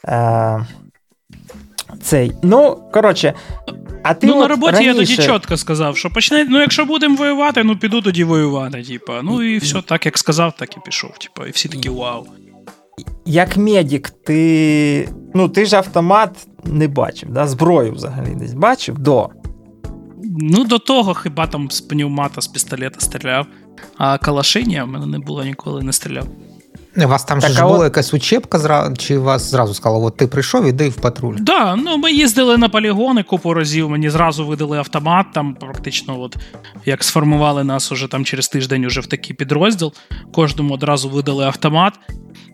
Е, 0.06 0.65
цей. 2.01 2.32
Ну, 2.44 2.84
коротше. 2.94 3.34
А 4.03 4.13
ти 4.13 4.27
ну, 4.27 4.39
на 4.39 4.48
роботі 4.48 4.74
раніше... 4.74 4.88
я 4.88 4.94
тоді 4.94 5.15
чітко 5.15 5.58
сказав, 5.58 5.98
що 5.98 6.10
почне, 6.10 6.48
ну, 6.50 6.60
якщо 6.60 6.86
будемо 6.86 7.15
воювати, 7.15 7.63
ну 7.63 7.77
піду 7.77 8.01
тоді 8.01 8.24
воювати. 8.24 8.84
Типа. 8.84 9.22
Ну 9.22 9.44
і 9.44 9.58
все, 9.58 9.82
так 9.82 10.06
як 10.06 10.17
сказав, 10.17 10.53
так 10.58 10.77
і 10.77 10.79
пішов. 10.86 11.17
Типа, 11.17 11.48
і 11.48 11.51
всі 11.51 11.70
такі 11.70 11.89
вау. 11.89 12.27
Як 13.25 13.58
медик, 13.58 14.10
ти. 14.10 15.10
Ну, 15.34 15.50
ти 15.50 15.66
ж 15.66 15.77
автомат 15.77 16.48
не 16.63 16.88
бачив, 16.88 17.30
да? 17.32 17.48
зброю 17.48 17.94
взагалі 17.94 18.36
десь 18.36 18.54
бачив 18.54 19.00
до. 19.00 19.30
Ну, 20.24 20.63
до 20.63 20.80
того 20.80 21.13
хіба 21.13 21.48
там 21.48 21.72
з 21.72 21.82
пневмата, 21.82 22.42
з 22.42 22.48
пістолета 22.48 23.00
стріляв. 23.00 23.46
А 23.98 24.18
калашині 24.18 24.82
в 24.82 24.88
мене 24.88 25.06
не 25.06 25.20
було 25.20 25.44
ніколи 25.44 25.84
не 25.84 25.94
стріляв. 25.94 26.27
У 27.06 27.08
вас 27.08 27.24
там 27.24 27.39
так, 27.39 27.51
ж 27.51 27.63
а 27.63 27.68
була 27.68 27.80
от... 27.80 27.84
якась 27.84 28.13
учебка, 28.13 28.60
зра... 28.60 28.94
чи 28.98 29.18
вас 29.18 29.51
зразу 29.51 29.74
сказали, 29.74 30.06
от 30.06 30.18
ти 30.18 30.27
прийшов, 30.27 30.66
іди 30.66 30.89
в 30.89 30.96
патруль? 30.96 31.36
Так, 31.36 31.46
да, 31.46 31.75
ну 31.75 31.98
ми 31.98 32.12
їздили 32.12 32.58
на 32.58 32.70
полігони 32.70 33.24
купу 33.24 33.54
разів, 33.54 33.89
мені 33.89 34.10
зразу 34.10 34.46
видали 34.48 34.77
автомат, 34.77 35.25
там 35.34 35.56
практично, 35.56 36.22
от 36.22 36.38
як 36.86 37.04
сформували 37.04 37.63
нас 37.63 37.92
уже 37.92 38.08
там 38.08 38.25
через 38.25 38.48
тиждень 38.48 38.86
уже 38.86 39.01
в 39.01 39.08
такий 39.08 39.36
підрозділ. 39.36 39.94
Кожному 40.34 40.74
одразу 40.74 41.10
видали 41.10 41.46
автомат, 41.46 41.94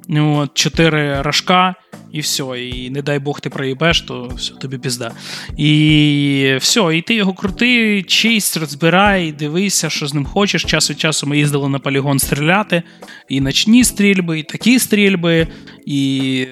ну, 0.08 0.38
от, 0.38 0.54
чотири 0.54 1.22
рожка, 1.22 1.76
і 2.12 2.20
все. 2.20 2.44
І 2.44 2.90
не 2.90 3.02
дай 3.02 3.20
Бог 3.20 3.42
ти 3.42 3.50
проїбеш, 3.50 4.02
то 4.02 4.32
все, 4.38 4.54
тобі 4.54 4.78
пізда. 4.78 5.12
І 5.58 6.56
все, 6.60 6.98
і 6.98 7.02
ти 7.02 7.14
його 7.16 7.34
крути, 7.34 8.04
чисть, 8.04 8.58
розбирай, 8.58 9.32
дивися, 9.32 9.90
що 9.90 10.08
з 10.08 10.14
ним 10.14 10.26
хочеш. 10.26 10.64
Час 10.64 10.90
від 10.90 11.00
часу 11.00 11.28
ми 11.28 11.38
їздили 11.38 11.70
на 11.70 11.80
полігон 11.80 12.20
стріляти, 12.20 12.84
і 13.30 13.42
ночні 13.42 13.84
стрільби, 13.84 14.40
і 14.40 14.44
такі 14.44 14.80
стрільби, 14.80 15.48
і. 15.86 16.48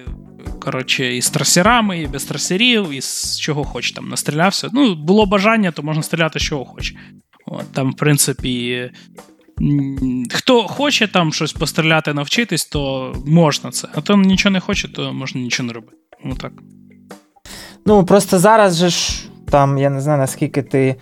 Коротше, 0.60 1.16
і 1.18 1.22
з 1.22 1.30
трасерами, 1.30 2.02
і 2.02 2.08
без 2.08 2.24
трасерів, 2.24 2.92
і 2.92 3.02
з 3.02 3.40
чого 3.40 3.64
хоч 3.64 3.92
там 3.92 4.10
настрілявся. 4.10 4.70
Ну, 4.74 4.96
було 4.96 5.26
бажання, 5.26 5.72
то 5.72 5.84
можна 5.84 6.04
стріляти 6.04 6.40
з 6.40 6.44
чого 6.44 6.66
хоч. 6.66 6.94
От, 7.46 7.72
Там, 7.74 7.92
в 7.92 7.96
принципі, 7.96 8.90
хто 10.32 10.68
хоче 10.68 11.08
там 11.08 11.34
щось 11.34 11.54
постріляти, 11.54 12.14
навчитись, 12.14 12.66
то 12.66 13.14
можна 13.26 13.72
це. 13.72 13.88
А 13.96 14.02
то 14.02 14.18
нічого 14.18 14.54
не 14.54 14.60
хоче, 14.60 14.94
то 14.94 15.14
можна 15.14 15.42
нічого 15.42 15.68
не 15.68 15.74
робити. 15.74 15.98
Ну 16.24 16.36
так. 16.36 16.52
Ну, 17.86 18.06
просто 18.06 18.40
зараз 18.40 18.76
же 18.76 18.90
ж 18.90 19.30
там, 19.52 19.78
я 19.78 19.90
не 19.90 20.02
знаю, 20.02 20.20
наскільки 20.20 20.62
ти 20.62 20.96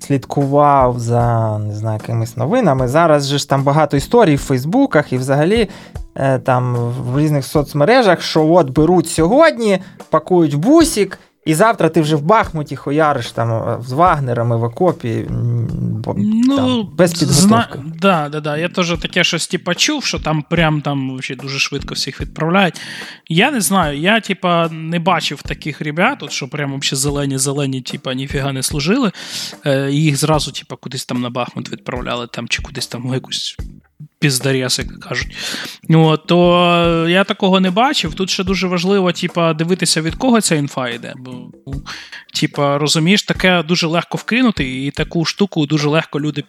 слідкував 0.00 0.98
за 0.98 1.58
не 1.58 1.74
знаю, 1.74 1.98
якимись 2.02 2.36
новинами. 2.36 2.88
Зараз 2.88 3.26
же 3.26 3.38
ж 3.38 3.48
там 3.48 3.62
багато 3.62 3.96
історій 3.96 4.34
в 4.36 4.38
Фейсбуках 4.38 5.12
і 5.12 5.18
взагалі 5.18 5.68
е, 6.14 6.38
там 6.38 6.74
в 7.12 7.18
різних 7.18 7.44
соцмережах, 7.44 8.22
що 8.22 8.46
от 8.46 8.70
беруть 8.70 9.08
сьогодні, 9.08 9.78
пакують 10.10 10.54
бусик. 10.54 11.18
І 11.46 11.54
завтра 11.54 11.88
ти 11.88 12.00
вже 12.00 12.16
в 12.16 12.22
Бахмуті 12.22 12.76
хояриш 12.76 13.32
там 13.32 13.82
з 13.82 13.92
Вагнерами 13.92 14.56
в 14.56 14.62
окопі 14.62 15.26
ну, 15.28 16.56
там, 16.56 16.88
без 16.92 17.12
підготовки. 17.12 17.42
Зна... 17.42 17.68
Да, 18.00 18.28
да, 18.28 18.40
да. 18.40 18.56
Я 18.56 18.68
теж 18.68 18.98
таке 18.98 19.24
щось 19.24 19.46
типа, 19.46 19.74
чув, 19.74 20.04
що 20.04 20.18
там 20.18 20.42
прям 20.42 20.80
там 20.80 21.18
дуже 21.42 21.58
швидко 21.58 21.94
всіх 21.94 22.20
відправляють. 22.20 22.80
Я 23.28 23.50
не 23.50 23.60
знаю, 23.60 23.98
я 23.98 24.20
типа 24.20 24.68
не 24.68 24.98
бачив 24.98 25.42
таких 25.42 25.80
ребят, 25.80 26.22
от, 26.22 26.30
що 26.30 26.48
прям 26.48 26.80
взагалі 26.80 27.00
зелені-зелені, 27.00 27.82
типа, 27.82 28.14
ніфіга 28.14 28.52
не 28.52 28.62
служили. 28.62 29.12
Е, 29.66 29.90
Їх 29.90 30.16
зразу, 30.16 30.52
типа, 30.52 30.76
кудись 30.76 31.06
там 31.06 31.20
на 31.20 31.30
Бахмут 31.30 31.72
відправляли, 31.72 32.26
там, 32.26 32.48
чи 32.48 32.62
кудись 32.62 32.86
там 32.86 33.10
в 33.10 33.14
якусь 33.14 33.56
піздарєс, 34.18 34.78
як 34.78 35.00
кажуть. 35.00 35.36
От, 35.90 36.26
то 36.26 37.06
я 37.08 37.24
такого 37.24 37.60
не 37.60 37.70
бачив. 37.70 38.14
Тут 38.14 38.30
ще 38.30 38.44
дуже 38.44 38.66
важливо, 38.66 39.12
типа, 39.12 39.54
дивитися, 39.54 40.00
від 40.00 40.14
кого 40.14 40.40
ця 40.40 40.54
інфа 40.54 40.88
йде. 40.88 41.14
Бо, 41.16 41.50
типа, 42.40 42.78
розумієш, 42.78 43.22
таке 43.22 43.62
дуже 43.62 43.86
легко 43.86 44.18
вкинути, 44.18 44.84
і 44.84 44.90
таку 44.90 45.24
штуку 45.24 45.66
дуже 45.66 45.88
легко 45.88 46.20
люди 46.20 46.44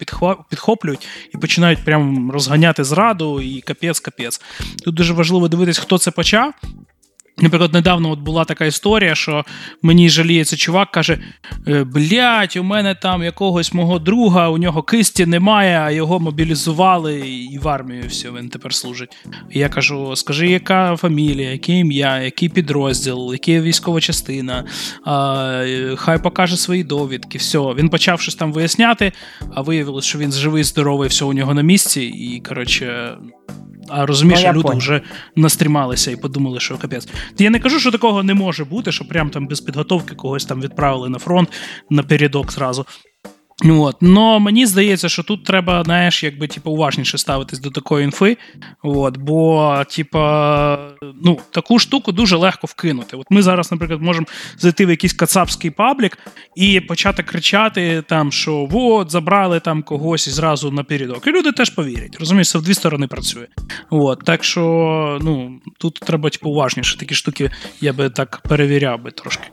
підхоплюють 0.50 1.08
і 1.34 1.38
починають 1.38 1.84
прям 1.84 2.30
розганяти 2.30 2.84
зраду, 2.84 3.40
і 3.40 3.62
капець-капець. 3.62 4.40
Тут 4.84 4.94
дуже 4.94 5.12
важливо 5.12 5.48
дивитися, 5.48 5.82
хто 5.82 5.98
це 5.98 6.10
почав. 6.10 6.54
Наприклад, 7.40 7.72
недавно 7.72 8.10
от 8.10 8.18
була 8.18 8.44
така 8.44 8.64
історія, 8.64 9.14
що 9.14 9.44
мені 9.82 10.08
жаліється 10.08 10.56
чувак, 10.56 10.90
каже: 10.90 11.18
«Е, 11.68 11.84
блять, 11.84 12.56
у 12.56 12.62
мене 12.62 12.94
там 12.94 13.22
якогось 13.22 13.72
мого 13.72 13.98
друга, 13.98 14.48
у 14.48 14.58
нього 14.58 14.82
кисті 14.82 15.26
немає, 15.26 15.80
а 15.80 15.90
його 15.90 16.20
мобілізували 16.20 17.18
і 17.28 17.58
в 17.58 17.68
армію 17.68 18.02
все, 18.08 18.30
він 18.30 18.48
тепер 18.48 18.74
служить. 18.74 19.16
І 19.50 19.58
я 19.58 19.68
кажу: 19.68 20.16
скажи, 20.16 20.48
яка 20.48 20.96
фамілія, 20.96 21.50
яке 21.50 21.72
ім'я, 21.72 22.18
який 22.18 22.48
підрозділ, 22.48 23.32
яка 23.32 23.62
військова 23.62 24.00
частина, 24.00 24.64
а, 25.04 25.94
хай 25.96 26.22
покаже 26.22 26.56
свої 26.56 26.84
довідки. 26.84 27.38
Все, 27.38 27.58
він 27.58 27.88
почав 27.88 28.20
щось 28.20 28.34
там 28.34 28.52
виясняти, 28.52 29.12
а 29.54 29.60
виявилось, 29.60 30.04
що 30.04 30.18
він 30.18 30.32
живий, 30.32 30.64
здоровий, 30.64 31.08
все 31.08 31.24
у 31.24 31.32
нього 31.32 31.54
на 31.54 31.62
місці, 31.62 32.02
і 32.02 32.42
коротше. 32.48 33.16
А 33.88 34.06
розумієш, 34.06 34.42
ну, 34.44 34.52
люди 34.52 34.62
понял. 34.62 34.78
вже 34.78 35.02
настрімалися 35.36 36.10
і 36.10 36.16
подумали, 36.16 36.60
що 36.60 36.78
капець. 36.78 37.08
Я 37.38 37.50
не 37.50 37.60
кажу, 37.60 37.80
що 37.80 37.90
такого 37.90 38.22
не 38.22 38.34
може 38.34 38.64
бути, 38.64 38.92
що 38.92 39.04
прям 39.04 39.30
там 39.30 39.46
без 39.46 39.60
підготовки 39.60 40.14
когось 40.14 40.44
там 40.44 40.60
відправили 40.60 41.08
на 41.08 41.18
фронт 41.18 41.52
напередок 41.90 42.52
зразу. 42.52 42.86
От. 43.64 43.96
Но 44.02 44.40
мені 44.40 44.66
здається, 44.66 45.08
що 45.08 45.22
тут 45.22 45.44
треба, 45.44 45.84
знаєш, 45.84 46.24
якби 46.24 46.46
типу, 46.46 46.70
уважніше 46.70 47.18
ставитись 47.18 47.58
до 47.58 47.70
такої 47.70 48.04
інфи. 48.04 48.36
От, 48.82 49.16
Бо, 49.16 49.82
типа, 49.90 50.78
ну, 51.24 51.38
таку 51.50 51.78
штуку 51.78 52.12
дуже 52.12 52.36
легко 52.36 52.66
вкинути. 52.66 53.16
От 53.16 53.26
Ми 53.30 53.42
зараз, 53.42 53.72
наприклад, 53.72 54.02
можемо 54.02 54.26
зайти 54.58 54.86
в 54.86 54.90
якийсь 54.90 55.12
кацапський 55.12 55.70
паблік 55.70 56.18
і 56.56 56.80
почати 56.80 57.22
кричати, 57.22 58.02
там, 58.08 58.32
що 58.32 58.68
от, 58.72 59.10
забрали 59.10 59.60
там 59.60 59.82
когось 59.82 60.26
і 60.26 60.30
зразу 60.30 60.70
напередок. 60.70 61.26
І 61.26 61.30
люди 61.30 61.52
теж 61.52 61.70
повірять. 61.70 62.16
Розумієш, 62.20 62.50
це 62.50 62.58
в 62.58 62.62
дві 62.62 62.74
сторони 62.74 63.06
працює. 63.06 63.46
От, 63.90 64.24
Так 64.24 64.44
що 64.44 65.18
ну, 65.22 65.60
тут 65.78 65.94
треба 65.94 66.30
типу, 66.30 66.50
уважніше. 66.50 66.98
Такі 66.98 67.14
штуки 67.14 67.50
я 67.80 67.92
би 67.92 68.10
так 68.10 68.40
перевіряв 68.48 69.02
би 69.02 69.10
трошки. 69.10 69.48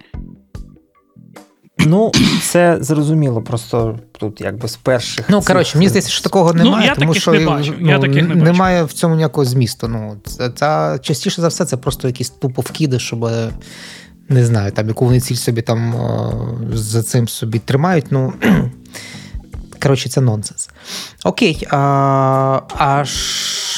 Ну, 1.78 2.12
це 2.42 2.78
зрозуміло, 2.82 3.42
просто 3.42 4.00
тут 4.20 4.42
якби 4.42 4.68
з 4.68 4.76
перших. 4.76 5.30
Ну, 5.30 5.42
коротше, 5.42 5.78
мені 5.78 5.90
здається, 5.90 6.12
що 6.12 6.24
такого 6.24 6.54
немає, 6.54 6.78
ну, 6.78 6.86
я 6.86 6.96
тому 6.96 7.14
що 7.14 7.32
не 7.32 7.46
бачу. 7.46 7.74
Ну, 7.80 7.90
я 7.90 8.00
таких 8.00 8.28
не 8.28 8.36
немає 8.36 8.84
в 8.84 8.94
цьому 8.94 9.16
ніякого 9.16 9.46
змісту. 9.46 9.88
Ну, 9.88 10.18
це, 10.26 10.50
це 10.50 11.00
частіше 11.02 11.42
за 11.42 11.48
все, 11.48 11.66
це 11.66 11.78
просто 11.78 12.08
якісь 12.08 12.30
тупо 12.30 12.62
вкиди, 12.62 13.00
щоб. 13.00 13.30
Не 14.30 14.46
знаю, 14.46 14.72
там 14.72 14.88
яку 14.88 15.06
вони 15.06 15.20
ціль 15.20 15.36
собі 15.36 15.62
там 15.62 15.94
за 16.74 17.04
цим 17.04 17.28
собі 17.28 17.60
тримають. 17.60 18.06
Ну 18.10 18.34
коротше, 19.84 20.10
це 20.10 20.22
нонсенс. 20.22 20.70
Окей, 21.24 21.68
а 21.72 22.62
а 22.78 23.04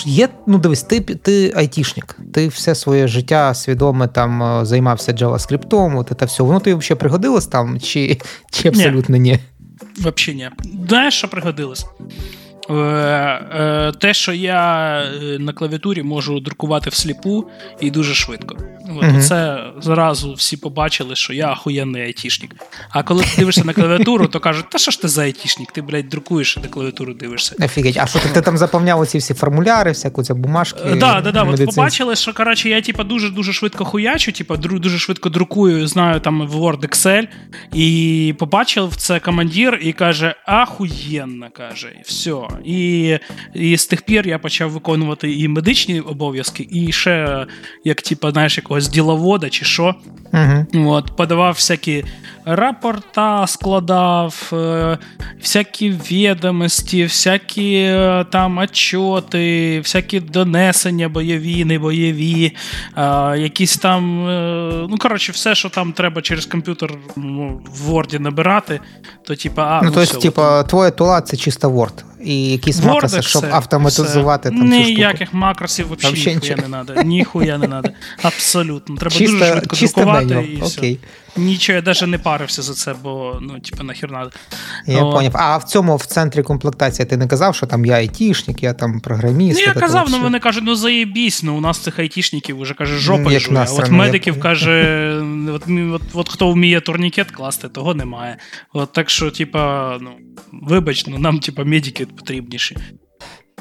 є, 0.06 0.30
ну 0.48 0.58
дивись, 0.58 0.84
ти 0.84 1.00
ти 1.00 1.54
айтішник, 1.56 2.18
ти 2.34 2.48
все 2.48 2.76
своє 2.76 3.08
життя 3.08 3.54
свідоме 3.54 4.08
там 4.08 4.66
займався 4.66 5.12
JavaScript, 5.12 5.98
от 5.98 6.12
це 6.20 6.26
все. 6.26 6.44
Воно 6.44 6.60
тобі 6.60 6.74
взагалі 6.76 7.00
пригодилось 7.00 7.48
там, 7.48 7.80
чи 7.80 8.20
чи 8.52 8.68
абсолютно 8.70 9.18
ні? 9.18 9.40
Взагалі 9.98 10.36
ні. 10.36 10.50
Знаєш, 10.88 11.14
що 11.14 11.28
пригодилось? 11.28 11.86
Е, 12.70 12.74
е, 12.74 13.92
те, 14.00 14.14
що 14.14 14.34
я 14.34 15.02
е, 15.02 15.40
на 15.40 15.54
клавіатурі 15.54 16.04
можу 16.04 16.40
друкувати 16.40 16.90
всліпу 16.90 17.46
і 17.80 17.92
дуже 17.92 18.14
швидко. 18.14 18.58
От, 18.96 19.04
uh 19.04 19.22
Це 19.22 19.64
зразу 19.82 20.34
всі 20.34 20.58
побачили, 20.58 21.16
що 21.16 21.34
я 21.34 21.52
охуєнний 21.52 22.02
айтішник. 22.02 22.56
А 22.90 23.04
коли 23.04 23.24
ти 23.24 23.30
дивишся 23.38 23.64
на 23.64 23.74
клавіатуру, 23.74 24.28
то 24.28 24.40
кажуть, 24.40 24.66
та 24.70 24.78
що 24.78 24.92
ж 24.92 25.02
ти 25.02 25.08
за 25.08 25.22
айтішник? 25.22 25.72
Ти, 25.72 25.82
блядь, 25.82 26.10
друкуєш 26.10 26.58
і 26.58 26.60
на 26.60 26.68
клавіатуру 26.68 27.14
дивишся. 27.14 27.56
Офігеть, 27.60 27.98
а 27.98 28.08
що 28.08 28.20
ти, 28.20 28.30
ти 28.30 28.42
там 28.42 28.58
заповняв 28.58 29.00
оці 29.00 29.18
всі 29.18 29.34
формуляри, 29.34 29.92
всяку 29.92 30.24
ця 30.24 30.34
бумажки? 30.34 30.80
Так, 30.80 31.00
да, 31.00 31.22
да, 31.22 31.32
да. 31.32 31.44
От 31.44 31.66
побачили, 31.66 32.16
що 32.16 32.34
коротше, 32.34 32.70
я 32.70 32.82
типа, 32.82 33.04
дуже 33.04 33.30
дуже 33.30 33.54
швидко 33.54 33.86
хуячу, 33.86 34.32
типа, 34.32 34.58
дуже 34.58 35.00
швидко 35.00 35.30
друкую, 35.30 35.88
знаю 35.88 36.20
там 36.20 36.48
в 36.48 36.56
Word 36.56 36.90
Excel. 36.90 37.28
І 37.74 38.36
побачив 38.40 38.96
це 38.96 39.20
командир 39.20 39.80
і 39.82 39.94
каже: 39.94 40.36
ахуєнно, 40.46 41.48
каже, 41.54 41.96
і 42.02 42.04
І 42.66 43.20
і 43.54 43.78
з 43.78 43.88
тих 43.88 44.02
пір 44.02 44.28
я 44.28 44.40
почав 44.40 44.70
виконувати 44.70 45.34
і 45.34 45.48
медичні 45.48 46.00
обов'язки, 46.00 46.68
і 46.72 46.92
ще, 46.92 47.46
як 47.84 48.02
типу, 48.02 48.32
знаєш, 48.32 48.58
якогось 48.58 48.90
діловода 48.90 49.50
чи 49.50 49.66
що. 49.66 49.96
Угу. 50.34 50.90
От, 50.92 51.16
Подавав 51.16 51.54
всякі 51.54 52.04
рапорта, 52.48 53.48
складав, 53.48 54.50
е, 54.54 54.98
всякі 55.42 55.90
відомості, 55.92 57.04
всякі 57.04 57.74
е, 57.74 58.26
там 58.32 58.58
отчоти, 58.58 59.80
всякі 59.80 60.20
донесення 60.20 61.10
бойові, 61.10 61.66
не 61.66 61.80
бойові, 61.80 62.56
е, 62.98 63.40
якісь 63.40 63.78
там. 63.78 64.24
Ну, 64.90 64.98
коротше, 64.98 65.32
все, 65.32 65.56
що 65.56 65.70
там 65.70 65.94
треба 65.94 66.22
через 66.22 66.46
комп'ютер 66.46 66.94
ну, 67.16 67.62
в 67.66 67.92
Word 67.92 68.20
набирати, 68.20 68.80
то 69.24 69.36
типа, 69.36 69.64
а, 69.64 69.82
ну, 69.82 69.90
ну, 69.90 69.96
то 69.96 70.02
есть, 70.02 70.20
типа, 70.20 70.64
твоя 70.64 70.92
тула 70.92 71.22
це 71.22 71.38
чисто 71.38 71.70
Word 71.70 72.04
і 72.24 72.52
якісь 72.52 72.82
Word, 72.82 72.86
макроси, 72.86 73.22
щоб 73.22 73.42
все, 73.42 73.52
автоматизувати 73.52 74.50
все. 74.50 74.58
там 74.58 74.70
Ніяких 74.70 75.34
макросів 75.34 75.96
взагалі 75.98 76.36
ніхуя 76.36 76.56
не 76.56 76.86
треба. 76.86 77.04
Ніхуя 77.04 77.58
не 77.58 77.68
треба. 77.68 77.90
Абсолютно. 78.22 78.96
Треба 78.96 79.16
чисто, 79.16 79.38
дуже 79.38 79.52
швидко 79.52 79.76
друкувати 79.76 80.26
меню. 80.26 80.42
і 80.42 80.62
Окей. 80.62 81.00
Нічого, 81.38 81.76
я 81.76 81.84
навіть 81.86 82.08
не 82.08 82.18
парився 82.18 82.62
за 82.62 82.74
це, 82.74 82.96
бо 83.04 83.38
ну, 83.42 83.60
типу, 83.60 83.84
нахер 83.84 84.12
надо. 84.12 84.32
Я 84.86 85.04
О. 85.04 85.14
поняв. 85.14 85.32
А 85.36 85.58
в 85.58 85.64
цьому 85.64 85.96
в 85.96 86.06
центрі 86.06 86.44
комплектації 86.44 87.06
ти 87.06 87.18
не 87.18 87.28
казав, 87.28 87.56
що 87.56 87.66
там 87.66 87.86
я 87.86 87.96
айтішник, 87.96 88.64
я 88.64 88.74
там 88.74 89.00
програміст. 89.00 89.60
Ну, 89.60 89.66
я 89.68 89.74
казав, 89.74 90.08
ну, 90.12 90.20
вони 90.20 90.40
кажуть, 90.40 90.64
ну 90.66 90.76
заєбісь, 90.76 91.44
ну 91.44 91.58
у 91.58 91.62
нас 91.62 91.80
цих 91.80 92.00
айтішників 92.00 92.62
вже 92.62 92.74
каже, 92.74 92.98
жопа 92.98 93.32
Як 93.32 93.42
жує. 93.42 93.66
От 93.70 93.90
медиків 93.90 94.36
я... 94.36 94.42
каже, 94.42 95.14
от, 95.54 95.64
от, 95.94 96.02
от 96.14 96.30
хто 96.30 96.52
вміє 96.52 96.82
турнікет 96.82 97.32
класти, 97.32 97.70
того 97.70 97.94
немає. 97.94 98.38
От 98.74 98.92
Так 98.92 99.10
що, 99.10 99.32
типа, 99.32 99.98
ну, 100.02 100.12
вибач, 100.52 101.08
ну 101.08 101.18
нам, 101.18 101.40
типа, 101.40 101.64
медики 101.64 102.06
потрібніші. 102.06 102.78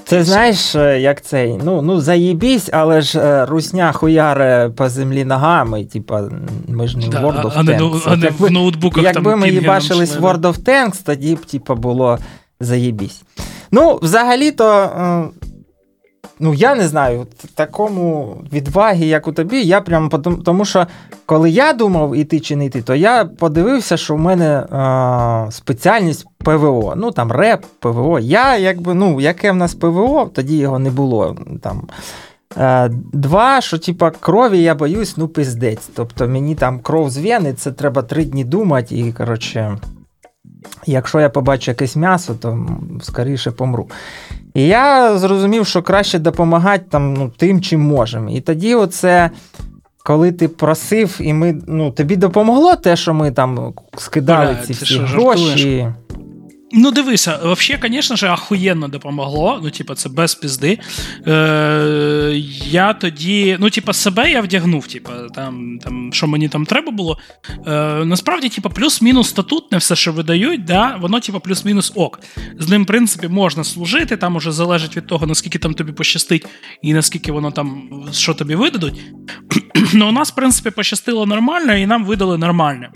Це 0.08 0.24
знаєш, 0.24 0.74
е, 0.74 1.00
як 1.00 1.22
цей, 1.22 1.58
ну 1.64 1.82
ну 1.82 2.00
заїбісь, 2.00 2.68
але 2.72 3.00
ж 3.00 3.20
е, 3.20 3.46
русня 3.46 3.92
хуяре 3.92 4.70
по 4.76 4.88
землі 4.88 5.24
ногами, 5.24 5.84
типа, 5.84 6.22
ми 6.68 6.88
ж 6.88 6.98
не 6.98 7.08
да, 7.08 7.22
World 7.22 7.42
of 7.42 7.52
а, 7.54 7.62
Tanks. 7.62 8.02
А 8.06 8.16
не, 8.16 8.30
в 8.38 8.50
ноутбуках 8.50 9.04
Якби 9.04 9.30
там 9.30 9.40
ми 9.40 9.50
їбачились 9.50 10.16
в 10.16 10.24
World 10.24 10.40
of 10.40 10.58
Tanks, 10.58 11.04
тоді 11.04 11.34
б 11.34 11.44
типа, 11.44 11.74
було 11.74 12.18
заєбісь. 12.60 13.22
Ну, 13.70 13.98
взагалі-то 14.02 14.82
е, 14.82 15.24
Ну, 16.40 16.54
я 16.54 16.74
не 16.74 16.88
знаю, 16.88 17.26
такому 17.54 18.36
відваги, 18.52 19.06
як 19.06 19.28
у 19.28 19.32
тобі, 19.32 19.62
я 19.62 19.80
прям 19.80 20.08
тому 20.44 20.64
що 20.64 20.86
коли 21.26 21.50
я 21.50 21.72
думав 21.72 22.16
іти 22.16 22.40
чи 22.40 22.56
не 22.56 22.66
йти, 22.66 22.82
то 22.82 22.94
я 22.94 23.24
подивився, 23.24 23.96
що 23.96 24.14
в 24.14 24.18
мене 24.18 24.66
а, 24.70 25.46
спеціальність 25.50 26.26
ПВО. 26.38 26.94
Ну 26.96 27.10
там 27.10 27.32
РЕП, 27.32 27.64
ПВО. 27.78 28.18
Я 28.18 28.56
якби, 28.56 28.94
ну, 28.94 29.20
яке 29.20 29.52
в 29.52 29.56
нас 29.56 29.74
ПВО, 29.74 30.30
тоді 30.34 30.56
його 30.56 30.78
не 30.78 30.90
було. 30.90 31.36
там. 31.62 31.88
А, 32.56 32.88
два, 33.12 33.60
що 33.60 33.78
типа 33.78 34.10
крові 34.10 34.62
я 34.62 34.74
боюсь, 34.74 35.16
ну 35.16 35.28
пиздець. 35.28 35.88
Тобто 35.94 36.28
мені 36.28 36.54
там 36.54 36.78
кров 36.78 37.10
з 37.10 37.40
це 37.56 37.72
треба 37.72 38.02
три 38.02 38.24
дні 38.24 38.44
думати, 38.44 38.98
і 38.98 39.12
коротше, 39.12 39.78
якщо 40.86 41.20
я 41.20 41.28
побачу 41.28 41.70
якесь 41.70 41.96
м'ясо, 41.96 42.34
то 42.34 42.66
скоріше 43.02 43.50
помру. 43.50 43.88
І 44.56 44.66
я 44.66 45.18
зрозумів, 45.18 45.66
що 45.66 45.82
краще 45.82 46.18
допомагати 46.18 46.84
там, 46.90 47.14
ну, 47.14 47.32
тим, 47.36 47.60
чим 47.60 47.80
можемо. 47.80 48.30
І 48.30 48.40
тоді, 48.40 48.74
оце, 48.74 49.30
коли 50.04 50.32
ти 50.32 50.48
просив, 50.48 51.18
і 51.20 51.32
ми, 51.32 51.62
ну, 51.66 51.90
тобі 51.90 52.16
допомогло 52.16 52.76
те, 52.76 52.96
що 52.96 53.14
ми 53.14 53.30
там 53.30 53.74
скидали 53.96 54.52
Бля, 54.52 54.66
ці 54.66 54.72
всі 54.72 54.98
гроші. 54.98 55.48
Жартуєш? 55.48 55.86
Ну, 56.78 56.90
дивися, 56.90 57.40
взагалі, 57.42 57.92
звісно 57.92 58.16
ж, 58.16 58.26
ахуєнно 58.26 58.88
допомогло. 58.88 59.60
Ну, 59.62 59.70
типа, 59.70 59.94
це 59.94 60.08
без 60.08 60.34
пізди. 60.34 60.78
Е, 61.26 62.42
Я 62.70 62.92
тоді, 62.92 63.56
ну, 63.60 63.70
типа, 63.70 63.92
себе 63.92 64.30
я 64.30 64.40
вдягнув, 64.40 64.86
типа, 64.86 65.12
там, 65.34 65.78
там, 65.78 66.12
що 66.12 66.26
мені 66.26 66.48
там 66.48 66.66
треба 66.66 66.92
було. 66.92 67.18
Е, 67.66 68.04
Насправді, 68.04 68.48
типа, 68.48 68.68
плюс-мінус 68.68 69.28
статутне 69.28 69.78
все, 69.78 69.96
що 69.96 70.12
видають, 70.12 70.64
да, 70.64 70.96
воно, 71.00 71.20
типа, 71.20 71.38
плюс-мінус 71.40 71.92
ок. 71.94 72.20
З 72.58 72.68
ним, 72.68 72.82
в 72.82 72.86
принципі, 72.86 73.28
можна 73.28 73.64
служити, 73.64 74.16
там 74.16 74.36
уже 74.36 74.52
залежить 74.52 74.96
від 74.96 75.06
того, 75.06 75.26
наскільки 75.26 75.58
там 75.58 75.74
тобі 75.74 75.92
пощастить 75.92 76.46
і 76.82 76.94
наскільки 76.94 77.32
воно 77.32 77.50
там, 77.50 77.90
що 78.12 78.34
тобі 78.34 78.54
видадуть. 78.54 79.00
Ну, 79.94 80.08
у 80.08 80.12
нас, 80.12 80.32
в 80.32 80.34
принципі, 80.34 80.70
пощастило 80.70 81.26
нормально, 81.26 81.74
і 81.74 81.86
нам 81.86 82.04
видали 82.04 82.38
нормально. 82.38 82.88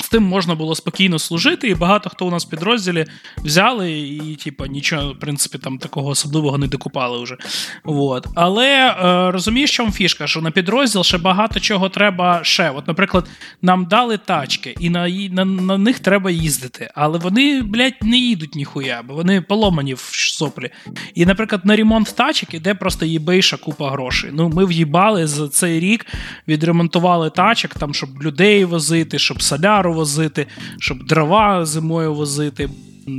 З 0.00 0.08
тим 0.08 0.22
можна 0.22 0.54
було 0.54 0.74
спокійно 0.74 1.18
служити, 1.18 1.68
і 1.68 1.74
багато 1.74 2.10
хто 2.10 2.26
у 2.26 2.30
нас 2.30 2.46
в 2.46 2.50
підрозділі 2.50 3.06
взяли 3.38 3.92
і, 4.00 4.36
типу, 4.36 4.66
нічого, 4.66 5.12
в 5.12 5.18
принципі, 5.18 5.58
там 5.58 5.78
такого 5.78 6.08
особливого 6.08 6.58
не 6.58 6.66
докупали 6.66 7.22
вже. 7.22 7.36
От. 7.84 8.26
Але 8.34 8.68
е, 8.68 9.30
розумієш, 9.30 9.76
чому 9.76 9.92
фішка? 9.92 10.26
Що 10.26 10.40
на 10.40 10.50
підрозділ 10.50 11.02
ще 11.02 11.18
багато 11.18 11.60
чого 11.60 11.88
треба 11.88 12.40
ще. 12.44 12.70
От, 12.70 12.88
наприклад, 12.88 13.28
нам 13.62 13.86
дали 13.86 14.18
тачки, 14.18 14.76
і 14.80 14.90
на 14.90 15.08
на, 15.08 15.44
на 15.44 15.78
них 15.78 15.98
треба 15.98 16.30
їздити. 16.30 16.90
Але 16.94 17.18
вони, 17.18 17.62
блядь, 17.62 18.02
не 18.02 18.18
їдуть 18.18 18.54
ніхуя, 18.54 19.02
бо 19.08 19.14
вони 19.14 19.40
поломані 19.40 19.94
в 19.94 20.10
соплі. 20.12 20.70
І, 21.14 21.26
наприклад, 21.26 21.66
на 21.66 21.76
ремонт 21.76 22.14
тачок 22.16 22.54
іде 22.54 22.74
просто 22.74 23.06
їбейша 23.06 23.56
купа 23.56 23.90
грошей. 23.90 24.30
Ну, 24.32 24.48
Ми 24.48 24.64
в'їбали 24.66 25.26
за 25.26 25.48
цей 25.48 25.80
рік, 25.80 26.06
відремонтували 26.48 27.30
тачок, 27.30 27.74
там, 27.74 27.94
щоб 27.94 28.22
людей 28.22 28.64
возити, 28.64 29.18
щоб 29.18 29.42
соляр 29.42 29.81
гітару 29.82 29.94
возити, 29.94 30.46
щоб 30.78 31.06
дрова 31.06 31.66
зимою 31.66 32.14
возити, 32.14 32.68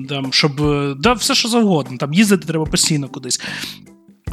там, 0.10 0.34
щоб 0.34 0.52
да, 1.00 1.14
все 1.14 1.36
що 1.36 1.48
завгодно. 1.50 1.98
Там 1.98 2.14
їздити 2.14 2.48
треба 2.48 2.66
постійно 2.66 3.08
кудись. 3.08 3.42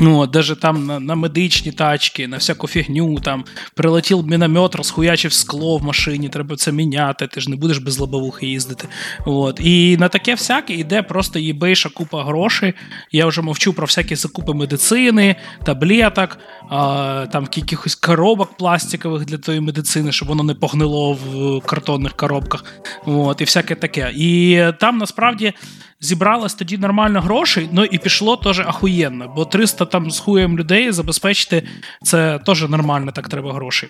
Ну, 0.02 0.26
даже 0.26 0.56
там 0.56 0.86
на 0.86 1.00
на 1.00 1.14
медичні 1.14 1.72
тачки, 1.72 2.28
на 2.28 2.36
всяку 2.36 2.68
фігню, 2.68 3.20
там 3.20 3.44
прилетів 3.74 4.26
міномет, 4.26 4.74
розхуячив 4.74 5.32
скло 5.32 5.78
в 5.78 5.82
машині, 5.82 6.28
треба 6.28 6.56
це 6.56 6.72
міняти, 6.72 7.26
ти 7.26 7.40
ж 7.40 7.50
не 7.50 7.56
будеш 7.56 7.78
без 7.78 7.98
лобовухи 7.98 8.46
їздити. 8.46 8.88
От. 9.26 9.60
І 9.60 9.96
на 9.96 10.08
таке 10.08 10.34
всяке 10.34 10.74
йде 10.74 11.02
просто 11.02 11.38
їбейша 11.38 11.88
купа 11.88 12.24
грошей. 12.24 12.74
Я 13.12 13.26
вже 13.26 13.42
мовчу 13.42 13.72
про 13.72 13.86
всякі 13.86 14.16
закупи 14.16 14.54
медицини, 14.54 15.36
таблеток, 15.64 16.38
а, 16.70 17.26
там 17.32 17.48
якихось 17.56 17.94
коробок 17.94 18.56
пластикових 18.56 19.24
для 19.24 19.38
тої 19.38 19.60
медицини, 19.60 20.12
щоб 20.12 20.28
воно 20.28 20.42
не 20.42 20.54
погнило 20.54 21.12
в 21.12 21.60
картонних 21.60 22.12
коробках. 22.12 22.64
От, 23.06 23.40
І 23.40 23.44
всяке 23.44 23.74
таке. 23.74 24.12
І 24.16 24.62
там 24.80 24.98
насправді 24.98 25.52
зібралось 26.00 26.54
тоді 26.54 26.78
нормально 26.78 27.20
грошей, 27.20 27.68
ну 27.72 27.84
і 27.84 27.98
пішло 27.98 28.36
теж 28.36 28.60
ахуєнно, 28.60 29.32
бо 29.36 29.44
300 29.44 29.84
там 29.84 30.10
з 30.10 30.18
хуєм 30.18 30.58
людей 30.58 30.92
забезпечити 30.92 31.62
це 32.02 32.38
теж 32.46 32.68
нормально, 32.68 33.12
так 33.12 33.28
треба 33.28 33.52
грошей. 33.52 33.88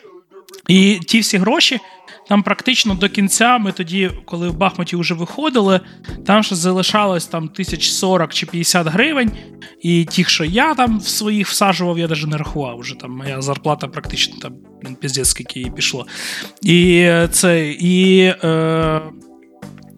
І 0.68 0.98
ті 1.06 1.20
всі 1.20 1.38
гроші. 1.38 1.80
Там 2.28 2.42
практично 2.42 2.94
до 2.94 3.08
кінця 3.08 3.58
ми 3.58 3.72
тоді, 3.72 4.10
коли 4.24 4.48
в 4.48 4.56
Бахмуті 4.56 4.96
вже 4.96 5.14
виходили, 5.14 5.80
там 6.26 6.42
ще 6.42 6.54
залишалось 6.54 7.26
там 7.26 7.48
тисяч 7.48 7.90
40 7.90 8.34
чи 8.34 8.46
50 8.46 8.86
гривень. 8.86 9.30
І 9.82 10.04
ті, 10.04 10.24
що 10.24 10.44
я 10.44 10.74
там 10.74 10.98
в 10.98 11.08
своїх 11.08 11.48
всаджував, 11.48 11.98
я 11.98 12.08
навіть 12.08 12.26
не 12.26 12.36
рахував. 12.36 12.78
Вже 12.78 12.94
там 12.94 13.10
моя 13.10 13.40
зарплата 13.42 13.88
практично 13.88 14.36
там 14.42 14.52
піздець, 15.00 15.28
скільки 15.28 15.60
їй 15.60 15.70
пішло. 15.70 16.06
І 16.62 17.10
це, 17.30 17.70
і 17.70 18.20
е, 18.44 19.00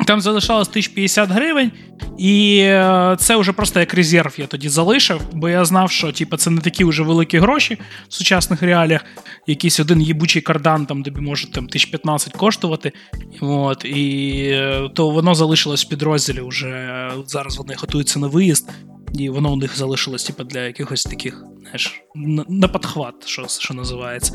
там 0.05 0.21
залишалось 0.21 0.69
1050 0.69 1.31
гривень, 1.31 1.73
і 2.19 2.59
е, 2.59 3.17
це 3.19 3.37
вже 3.37 3.53
просто 3.53 3.81
як 3.81 3.95
резерв 3.95 4.35
я 4.39 4.47
тоді 4.47 4.69
залишив, 4.69 5.21
бо 5.33 5.49
я 5.49 5.65
знав, 5.65 5.91
що 5.91 6.13
типу, 6.13 6.37
це 6.37 6.51
не 6.51 6.61
такі 6.61 6.85
вже 6.85 7.03
великі 7.03 7.39
гроші 7.39 7.79
в 8.09 8.15
сучасних 8.15 8.63
реаліях. 8.63 9.05
Якийсь 9.47 9.81
один 9.81 10.03
їбучий 10.03 10.43
кардан 10.43 10.87
там 10.87 11.03
тобі 11.03 11.21
може 11.21 11.51
там 11.51 11.65
1015 11.65 12.33
коштувати. 12.33 12.93
От, 13.41 13.85
І 13.85 14.33
е, 14.53 14.89
то 14.95 15.11
воно 15.11 15.35
залишилось 15.35 15.85
в 15.85 15.89
підрозділі 15.89 16.41
вже 16.41 17.11
зараз 17.27 17.57
вони 17.57 17.75
готуються 17.79 18.19
на 18.19 18.27
виїзд, 18.27 18.71
і 19.15 19.29
воно 19.29 19.53
у 19.53 19.57
них 19.57 19.77
залишилось 19.77 20.25
типу, 20.25 20.45
для 20.45 20.61
якихось 20.61 21.05
таких 21.05 21.45
знаєш, 21.63 22.03
на 22.49 22.69
подхват, 22.69 23.15
що 23.27 23.47
що 23.49 23.75
називається. 23.75 24.33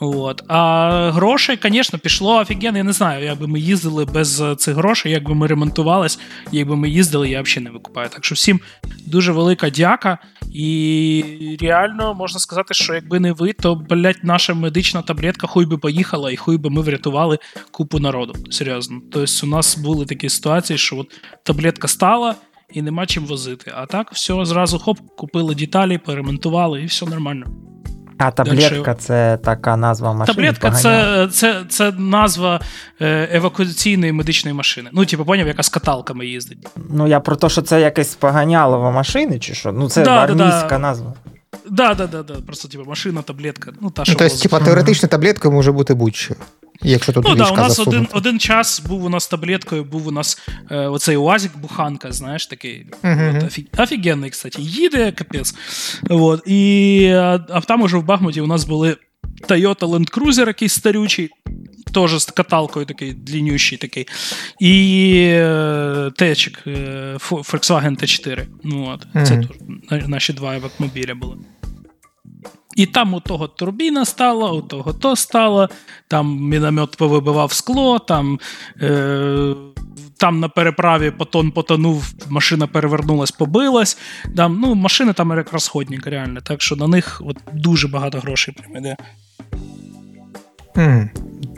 От. 0.00 0.42
А 0.48 1.10
грошей, 1.10 1.58
звісно, 1.62 1.98
пішло 1.98 2.36
офігенно. 2.36 2.78
Я 2.78 2.84
не 2.84 2.92
знаю, 2.92 3.24
як 3.24 3.38
би 3.38 3.46
ми 3.46 3.60
їздили 3.60 4.04
без 4.04 4.42
цих 4.58 4.74
грошей, 4.74 5.12
як 5.12 5.24
би 5.24 5.34
ми 5.34 5.46
ремонтувались, 5.46 6.18
якби 6.52 6.76
ми 6.76 6.88
їздили, 6.88 7.28
я 7.28 7.42
взагалі 7.42 7.64
не 7.64 7.70
викупаю. 7.70 8.08
Так 8.08 8.24
що 8.24 8.34
всім 8.34 8.60
дуже 9.06 9.32
велика 9.32 9.70
дяка. 9.70 10.18
І 10.54 11.58
реально 11.60 12.14
можна 12.14 12.40
сказати, 12.40 12.74
що 12.74 12.94
якби 12.94 13.20
не 13.20 13.32
ви, 13.32 13.52
то 13.52 13.74
блядь, 13.74 14.18
наша 14.22 14.54
медична 14.54 15.02
таблетка 15.02 15.46
хуй 15.46 15.66
би 15.66 15.78
поїхала, 15.78 16.30
і 16.30 16.36
хуй 16.36 16.56
би 16.56 16.70
ми 16.70 16.82
врятували 16.82 17.38
купу 17.70 17.98
народу. 17.98 18.34
Серйозно. 18.50 19.00
Тобто, 19.12 19.46
у 19.46 19.46
нас 19.46 19.78
були 19.78 20.06
такі 20.06 20.28
ситуації, 20.28 20.78
що 20.78 20.96
от 20.96 21.20
таблетка 21.42 21.88
стала 21.88 22.34
і 22.72 22.82
нема 22.82 23.06
чим 23.06 23.26
возити. 23.26 23.72
А 23.76 23.86
так, 23.86 24.12
все, 24.12 24.44
зразу 24.44 24.78
хоп, 24.78 24.98
купили 25.16 25.54
деталі, 25.54 25.98
перемонтували, 25.98 26.82
і 26.82 26.86
все 26.86 27.06
нормально. 27.06 27.46
А 28.18 28.30
таблетка 28.30 28.94
це 28.94 29.38
така 29.44 29.76
назва 29.76 30.12
машини? 30.12 30.34
Таблетка 30.34 30.70
це 30.70 31.28
це, 31.32 31.64
це 31.68 31.92
назва 31.92 32.60
е, 33.00 33.28
евакуаційної 33.32 34.12
медичної 34.12 34.54
машини. 34.54 34.90
Ну, 34.92 35.06
типу, 35.06 35.24
поняв, 35.24 35.46
яка 35.46 35.62
з 35.62 35.68
каталками 35.68 36.26
їздить. 36.26 36.68
Ну, 36.90 37.06
я 37.06 37.20
про 37.20 37.36
те, 37.36 37.48
що 37.48 37.62
це 37.62 37.80
якесь 37.80 38.14
поганялова 38.14 38.90
машини, 38.90 39.38
чи 39.38 39.54
що? 39.54 39.72
Ну, 39.72 39.88
це 39.88 40.04
да, 40.04 40.10
армійська 40.10 40.68
да, 40.68 40.78
назва. 40.78 41.14
Да, 41.70 41.94
да, 41.94 42.06
да, 42.06 42.22
да. 42.22 42.34
Просто 42.34 42.68
типу, 42.68 42.84
машина, 42.84 43.22
таблетка. 43.22 43.72
Ну, 43.80 43.90
та, 43.90 44.04
що 44.04 44.14
Тобто, 44.14 44.38
типу, 44.38 44.58
теоретично 44.58 45.08
таблеткою 45.08 45.52
може 45.52 45.72
бути 45.72 45.94
будь-що. 45.94 46.34
Якщо 46.82 47.12
тут 47.12 47.24
ну, 47.28 47.34
да, 47.34 47.50
у 47.50 47.56
нас 47.56 47.78
один 47.78 48.08
один 48.12 48.38
час 48.38 48.80
був 48.80 49.04
у 49.04 49.08
нас 49.08 49.28
таблеткою, 49.28 49.84
був 49.84 50.06
у 50.06 50.10
нас 50.10 50.38
е, 50.70 50.76
оцей 50.76 51.16
УАЗик 51.16 51.56
Буханка, 51.56 52.12
знаєш, 52.12 52.46
такий 52.46 52.86
uh-huh. 53.02 53.46
от, 53.46 53.80
офігенний, 53.80 54.30
кстати, 54.30 54.62
їде 54.62 55.12
капець. 55.12 55.54
От, 56.10 56.42
і, 56.46 57.06
А 57.48 57.60
там 57.66 57.82
уже 57.82 57.96
в 57.96 58.04
Бахмуті 58.04 58.40
у 58.40 58.46
нас 58.46 58.64
були 58.64 58.96
Toyota 59.48 59.78
Land 59.78 60.18
Cruiser 60.18 60.46
якийсь 60.46 60.72
старючий, 60.72 61.30
теж 61.94 62.18
з 62.18 62.24
каталкою 62.24 62.86
такий 62.86 63.12
длиннющий 63.12 63.78
такий. 63.78 64.06
І 64.60 65.14
е, 65.24 66.10
течик 66.16 66.62
е, 66.66 67.16
Volkswagen 67.30 68.02
T4. 68.02 68.44
Ну, 68.64 68.88
от, 68.94 69.06
uh-huh. 69.14 69.48
Це 69.90 70.08
наші 70.08 70.32
два 70.32 70.56
евакмобіля 70.56 71.14
були. 71.14 71.36
І 72.76 72.86
там 72.86 73.14
у 73.14 73.20
того 73.20 73.48
турбіна 73.48 74.04
стала, 74.04 74.52
у 74.52 74.62
того 74.62 74.92
то 74.92 75.16
стало, 75.16 75.68
там 76.08 76.36
міномет 76.40 76.96
повибивав 76.96 77.52
скло, 77.52 77.98
там 77.98 78.38
е, 78.82 79.54
там 80.16 80.40
на 80.40 80.48
переправі 80.48 81.10
потон 81.10 81.50
потонув, 81.50 82.12
машина 82.28 82.66
перевернулась, 82.66 83.30
побилась. 83.30 83.98
Там, 84.36 84.60
ну, 84.60 84.74
Машини 84.74 85.12
там 85.12 85.30
як 85.30 85.52
розходник, 85.52 86.06
реально. 86.06 86.40
Так 86.40 86.62
що 86.62 86.76
на 86.76 86.88
них 86.88 87.22
от, 87.24 87.36
дуже 87.52 87.88
багато 87.88 88.18
грошей 88.18 88.54
прям 88.54 88.76
іде. 88.76 88.96
Mm, 90.74 91.08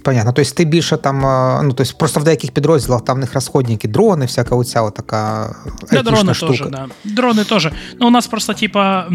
понятно. 0.04 0.32
Тобто 0.32 0.50
ти 0.50 0.64
більше 0.64 0.96
там, 0.96 1.20
ну 1.66 1.72
тобто 1.72 1.92
просто 1.98 2.20
в 2.20 2.24
деяких 2.24 2.50
підрозділах 2.50 3.04
там 3.04 3.16
в 3.16 3.20
них 3.20 3.34
розходники, 3.34 3.88
дрони, 3.88 4.26
всяка 4.26 4.56
оця 4.56 4.90
така. 4.90 5.54
Дрони 5.90 6.34
штука. 6.34 6.52
теж, 6.52 6.66
да. 6.70 6.86
Дрони 7.04 7.44
теж. 7.44 7.68
Ну, 8.00 8.06
у 8.06 8.10
нас 8.10 8.26
просто, 8.26 8.54
типа, 8.54 9.06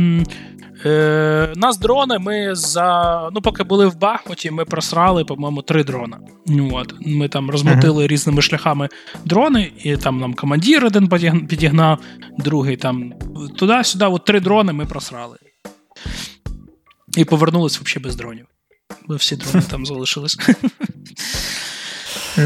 Е, 0.86 1.54
Нас 1.56 1.78
дрони 1.78 2.20
ми 2.20 2.56
за. 2.56 3.30
Ну, 3.34 3.42
поки 3.42 3.64
були 3.64 3.88
в 3.88 3.98
Бахмуті, 3.98 4.52
ми 4.52 4.66
просрали, 4.66 5.26
по-моєму, 5.26 5.62
три 5.62 5.84
дрона. 5.84 6.20
Ну, 6.48 6.70
от. 6.74 6.94
Ми 7.00 7.28
там 7.28 7.50
розмотили 7.50 8.04
uh-huh. 8.04 8.08
різними 8.08 8.42
шляхами 8.42 8.90
дрони, 9.26 9.72
і 9.84 9.98
там 9.98 10.20
нам 10.20 10.34
командир 10.34 10.86
один 10.86 11.08
підігнав, 11.48 12.00
другий 12.38 12.78
там 12.78 13.14
туди-сюди. 13.58 14.06
От 14.06 14.26
три 14.26 14.40
дрони 14.40 14.74
ми 14.74 14.86
просрали. 14.86 15.38
І 17.18 17.26
повернулись 17.26 17.80
взагалі 17.80 18.04
без 18.04 18.16
дронів. 18.16 18.46
Бо 19.08 19.16
всі 19.16 19.36
дрони 19.36 19.66
там 19.70 19.86
залишились. 19.86 20.38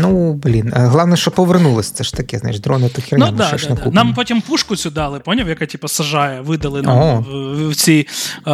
Ну, 0.01 0.33
блін, 0.33 0.73
головне, 0.75 1.17
що 1.17 1.31
повернулись, 1.31 1.89
це 1.91 2.03
ж 2.03 2.13
таке, 2.13 2.37
знаєш, 2.37 2.59
дрони 2.59 2.89
то 2.89 3.01
херня, 3.01 3.25
ну, 3.31 3.37
да, 3.37 3.51
да, 3.51 3.75
да. 3.75 3.91
Нам 3.91 4.13
потім 4.13 4.41
пушку 4.41 4.75
цю 4.75 4.89
дали, 4.89 5.19
поняв, 5.19 5.49
яка 5.49 5.65
типу, 5.65 5.87
сажає, 5.87 6.41
видали 6.41 6.81
нам 6.81 7.19
в, 7.23 7.69
в 7.69 7.75
ці 7.75 8.07
е, 8.47 8.51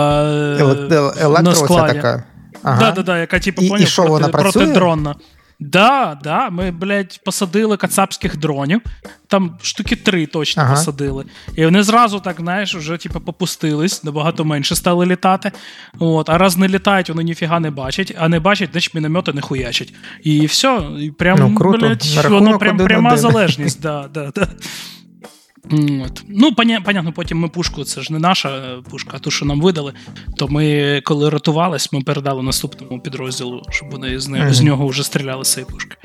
Електро 1.22 1.68
така. 1.88 2.24
Ага. 2.64 2.80
Да, 2.80 2.92
да, 2.92 3.04
да, 3.04 3.18
яка, 3.18 3.40
типу, 3.40 3.62
поняв, 3.68 3.80
і, 3.80 3.84
і 3.84 3.96
проти, 3.96 4.10
вона 4.12 4.28
протидронна. 4.28 5.16
Да, 5.60 6.20
да, 6.24 6.50
ми, 6.50 6.72
блядь, 6.72 7.20
посадили 7.26 7.78
кацапських 7.78 8.38
дронів. 8.38 8.82
Там 9.28 9.58
штуки 9.62 9.96
три 9.96 10.26
точно 10.26 10.64
ага. 10.64 10.74
посадили. 10.74 11.26
І 11.56 11.66
вони 11.66 11.84
зразу, 11.84 12.20
так, 12.20 12.36
знаєш, 12.40 12.76
вже 12.76 12.98
типу, 12.98 13.20
попустились, 13.20 14.04
набагато 14.04 14.46
менше 14.46 14.76
стали 14.76 15.06
літати. 15.06 15.52
От, 16.00 16.30
А 16.30 16.38
раз 16.38 16.58
не 16.58 16.68
літають, 16.68 17.10
вони 17.10 17.24
ніфіга 17.24 17.60
не 17.60 17.72
бачать, 17.72 18.16
а 18.20 18.30
не 18.30 18.40
бачать, 18.40 18.70
значить 18.72 18.94
міномети 18.94 19.34
не 19.34 19.42
хуячать. 19.42 19.94
І 20.24 20.46
все. 20.46 20.82
І 21.00 21.12
прям, 21.12 21.40
ну, 21.40 21.56
круто. 21.56 21.78
блядь, 21.78 22.26
воно 22.30 22.58
прям 22.58 22.78
пряма 22.78 23.18
залежність. 23.18 23.82
Да, 23.82 24.10
да, 24.14 24.32
да. 24.36 24.48
От. 26.06 26.24
Ну, 26.28 26.56
понятно, 26.56 27.14
потім 27.14 27.40
ми 27.40 27.48
пушку, 27.48 27.84
це 27.84 28.02
ж 28.02 28.14
не 28.14 28.20
наша 28.20 28.50
е, 28.50 28.82
пушка, 28.90 29.12
а 29.14 29.20
ту, 29.20 29.32
що 29.32 29.46
нам 29.46 29.62
видали. 29.62 29.94
То 30.38 30.48
ми, 30.48 31.02
коли 31.06 31.30
рятувались, 31.30 31.94
ми 31.94 32.02
передали 32.02 32.44
наступному 32.44 33.02
підрозділу, 33.02 33.64
щоб 33.70 33.92
вони 33.92 34.20
з, 34.20 34.28
не, 34.28 34.40
mm-hmm. 34.40 34.54
з 34.54 34.62
нього 34.62 34.88
вже 34.88 35.04
стріляли 35.04 35.46
з 35.46 35.54
цієї 35.54 35.72
пушки. 35.72 35.98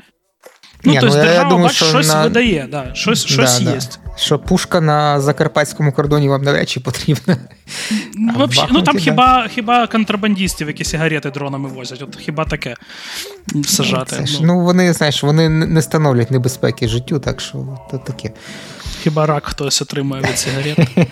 Ну, 0.85 0.91
Ні, 0.91 0.99
тобто, 0.99 1.15
ну, 1.17 1.23
держава, 1.23 1.49
думаю, 1.49 1.67
бач, 1.67 1.83
щось 1.83 2.07
на... 2.07 2.23
видає, 2.23 2.67
да, 2.71 2.91
щось 2.93 3.25
щось 3.25 3.59
да, 3.59 3.71
є. 3.71 3.77
Да. 3.77 4.17
Що 4.17 4.39
пушка 4.39 4.81
на 4.81 5.21
закарпатському 5.21 5.91
кордоні 5.91 6.29
вам 6.29 6.43
навряд 6.43 6.69
чи 6.69 6.79
потрібна. 6.79 7.37
Вообще, 8.35 8.67
ну 8.71 8.81
там 8.81 8.95
да. 8.95 9.01
хіба 9.01 9.47
хіба 9.47 9.87
контрабандистів, 9.87 10.67
які 10.67 10.83
сигарети 10.83 11.31
дронами 11.31 11.69
возять, 11.69 12.01
от 12.01 12.17
хіба 12.19 12.45
таке 12.45 12.75
сажати. 13.65 14.15
Ну, 14.19 14.25
ну. 14.39 14.47
ну 14.47 14.59
вони, 14.59 14.93
знаєш, 14.93 15.23
вони 15.23 15.49
не 15.49 15.81
становлять 15.81 16.31
небезпеки 16.31 16.87
життю, 16.87 17.19
так 17.19 17.41
що 17.41 17.77
то 17.91 17.97
таке. 17.97 18.31
Хіба 19.05 19.25
рак 19.25 19.45
хтось 19.45 19.81
отримує 19.81 20.21
від 20.21 20.39
сигарет? 20.39 20.77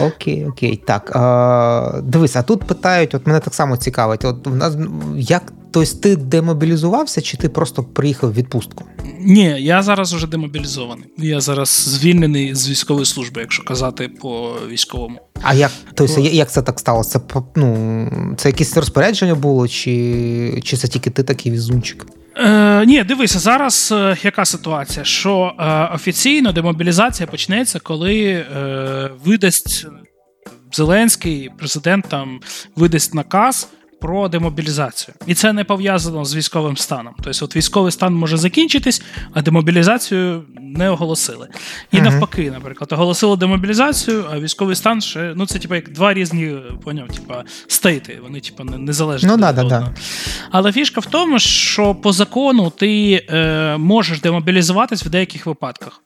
Окей, 0.00 0.46
окей. 0.46 0.82
Так. 0.86 1.12
А, 1.14 2.00
Дивись, 2.02 2.36
а 2.36 2.42
тут 2.42 2.64
питають: 2.64 3.14
от 3.14 3.26
мене 3.26 3.40
так 3.40 3.54
само 3.54 3.76
цікавить. 3.76 4.24
От 4.24 4.46
в 4.46 4.54
нас 4.54 4.76
як 5.16 5.52
тобто 5.70 5.94
ти 6.00 6.16
демобілізувався, 6.16 7.20
чи 7.20 7.36
ти 7.36 7.48
просто 7.48 7.82
приїхав 7.84 8.30
в 8.30 8.34
відпустку? 8.34 8.84
Ні, 9.20 9.62
я 9.62 9.82
зараз 9.82 10.14
вже 10.14 10.26
демобілізований. 10.26 11.04
Я 11.18 11.40
зараз 11.40 11.68
звільнений 11.68 12.54
з 12.54 12.68
військової 12.68 13.06
служби, 13.06 13.40
якщо 13.40 13.64
казати 13.64 14.08
по 14.08 14.52
військовому. 14.68 15.20
А 15.42 15.54
як 15.54 15.70
тобто, 15.94 16.20
як 16.20 16.50
це 16.50 16.62
так 16.62 16.80
сталося? 16.80 17.20
Це 17.32 17.40
ну, 17.56 18.34
це 18.36 18.48
якесь 18.48 18.76
розпорядження 18.76 19.34
було, 19.34 19.68
чи 19.68 20.60
чи 20.64 20.76
це 20.76 20.88
тільки 20.88 21.10
ти 21.10 21.22
такий 21.22 21.52
візунчик? 21.52 22.06
Е, 22.36 22.86
Ні, 22.86 23.04
дивися, 23.04 23.38
зараз 23.38 23.92
е, 23.92 24.16
яка 24.22 24.44
ситуація? 24.44 25.04
Що 25.04 25.54
е, 25.58 25.94
офіційно 25.94 26.52
демобілізація 26.52 27.26
почнеться, 27.26 27.80
коли 27.80 28.24
е, 28.24 29.10
видасть 29.24 29.86
Зеленський 30.72 31.50
президент 31.58 32.08
там 32.08 32.40
видасть 32.76 33.14
наказ 33.14 33.68
про 34.02 34.28
демобілізацію. 34.28 35.14
І 35.26 35.34
це 35.34 35.52
не 35.52 35.64
пов'язано 35.64 36.24
з 36.24 36.36
військовим 36.36 36.76
станом. 36.76 37.14
Тобто, 37.22 37.44
от 37.44 37.56
військовий 37.56 37.92
стан 37.92 38.14
може 38.14 38.36
закінчитись, 38.36 39.02
а 39.34 39.42
демобілізацію 39.42 40.42
не 40.60 40.90
оголосили. 40.90 41.48
І 41.92 41.96
uh 41.96 42.02
навпаки, 42.02 42.50
наприклад, 42.50 42.92
оголосили 42.92 43.36
демобілізацію, 43.36 44.24
а 44.32 44.38
військовий 44.38 44.76
стан 44.76 45.00
ще 45.00 45.32
ну 45.36 45.46
це 45.46 45.58
типу, 45.58 45.74
як 45.74 45.92
два 45.92 46.14
різні 46.14 46.56
поняв, 46.84 47.08
типу, 47.08 47.34
стейти. 47.66 48.18
Вони 48.22 48.40
типу, 48.40 48.64
незалежні. 48.64 49.28
Ну, 49.28 49.36
да, 49.36 49.52
да, 49.52 49.64
да. 49.64 49.94
Але 50.50 50.72
фішка 50.72 51.00
в 51.00 51.06
тому, 51.06 51.38
що 51.38 51.94
по 51.94 52.12
закону 52.12 52.72
ти 52.78 53.24
е, 53.30 53.76
можеш 53.76 54.20
демобілізуватись 54.20 55.06
в 55.06 55.08
деяких 55.08 55.46
випадках. 55.46 56.02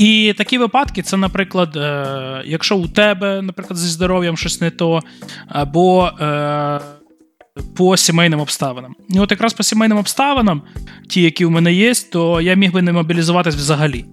І 0.00 0.34
такі 0.38 0.58
випадки 0.58 1.02
це, 1.02 1.16
наприклад, 1.16 1.76
е, 1.76 2.42
якщо 2.46 2.76
у 2.76 2.88
тебе, 2.88 3.42
наприклад, 3.42 3.78
зі 3.78 3.88
здоров'ям 3.88 4.36
щось 4.36 4.60
не 4.60 4.70
то, 4.70 5.00
або 5.48 6.10
е, 6.20 6.80
по 7.76 7.96
сімейним 7.96 8.40
обставинам. 8.40 8.94
І 9.08 9.20
от 9.20 9.30
якраз 9.30 9.52
по 9.52 9.62
сімейним 9.62 9.98
обставинам, 9.98 10.62
ті, 11.08 11.22
які 11.22 11.44
у 11.44 11.50
мене 11.50 11.72
є, 11.72 11.94
то 12.12 12.40
я 12.40 12.54
міг 12.54 12.72
би 12.72 12.82
не 12.82 12.92
мобілізуватись 12.92 13.54
взагалі 13.54 14.04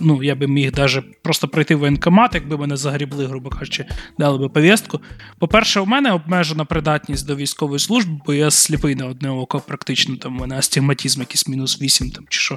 ну, 0.00 0.22
я 0.22 0.34
би 0.34 0.46
міг 0.46 0.72
навіть 0.76 1.22
просто 1.22 1.48
прийти 1.48 1.74
в 1.74 1.78
воєнкомат, 1.78 2.34
якби 2.34 2.56
мене 2.56 2.76
загрібли, 2.76 3.26
грубо 3.26 3.50
кажучи, 3.50 3.84
дали 4.18 4.38
би 4.38 4.48
повістку. 4.48 5.00
По-перше, 5.38 5.80
у 5.80 5.86
мене 5.86 6.12
обмежена 6.12 6.64
придатність 6.64 7.26
до 7.26 7.36
військової 7.36 7.78
служби, 7.78 8.12
бо 8.26 8.34
я 8.34 8.50
сліпий 8.50 8.94
на 8.94 9.06
одне 9.06 9.30
око, 9.30 9.60
практично 9.60 10.16
там 10.16 10.36
у 10.36 10.40
мене 10.40 10.58
астигматизм 10.58 11.20
якийсь 11.20 11.48
мінус 11.48 11.82
8 11.82 12.10
там 12.10 12.24
чи 12.28 12.40
що. 12.40 12.56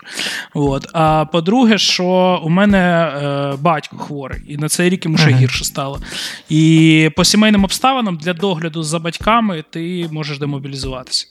От. 0.54 0.88
А 0.94 1.26
по-друге, 1.26 1.78
що 1.78 2.42
у 2.44 2.50
мене 2.50 2.78
е, 2.78 3.58
батько 3.62 3.98
хворий, 3.98 4.42
і 4.48 4.58
на 4.58 4.70
цей 4.70 4.90
рік 4.90 5.06
йому 5.06 5.18
ще 5.18 5.30
гірше 5.30 5.66
стало. 5.66 6.02
І 6.50 7.10
по 7.16 7.24
сімейним 7.24 7.64
обставинам 7.64 8.18
для 8.18 8.34
догляду 8.34 8.84
за 8.84 9.00
батьками 9.00 9.64
ти 9.70 10.10
можеш 10.12 10.40
демобілізуватися. 10.40 11.28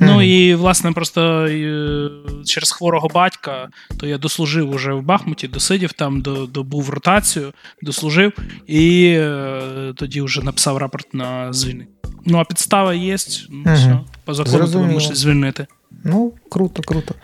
Ну 0.00 0.22
і 0.22 0.54
власне 0.54 0.92
просто 0.92 1.46
е, 1.46 2.10
через 2.46 2.72
хворого 2.72 3.08
батька, 3.08 3.68
то 3.96 4.06
я 4.06 4.18
дослужив 4.18 4.70
уже 4.70 4.92
в 4.92 5.02
Бахмуті 5.02 5.33
Бахмуті, 5.34 5.48
досидів 5.48 5.92
там, 5.92 6.20
добув 6.52 6.90
ротацію, 6.90 7.52
дослужив 7.82 8.32
і 8.66 9.14
е, 9.18 9.92
тоді 9.96 10.22
вже 10.22 10.42
написав 10.42 10.76
рапорт 10.76 11.14
на 11.14 11.52
звільнення. 11.52 11.90
Ну, 12.24 12.38
а 12.38 12.44
підстава 12.44 12.94
є, 12.94 13.16
ну, 13.50 13.62
угу. 13.66 13.74
все, 13.74 14.00
по 14.24 14.34
закону 14.34 14.68
тебе 14.68 14.86
можуть 14.86 15.16
звільнити. 15.16 15.66
Ну, 16.04 16.32
круто, 16.48 16.82
круто. 16.82 17.14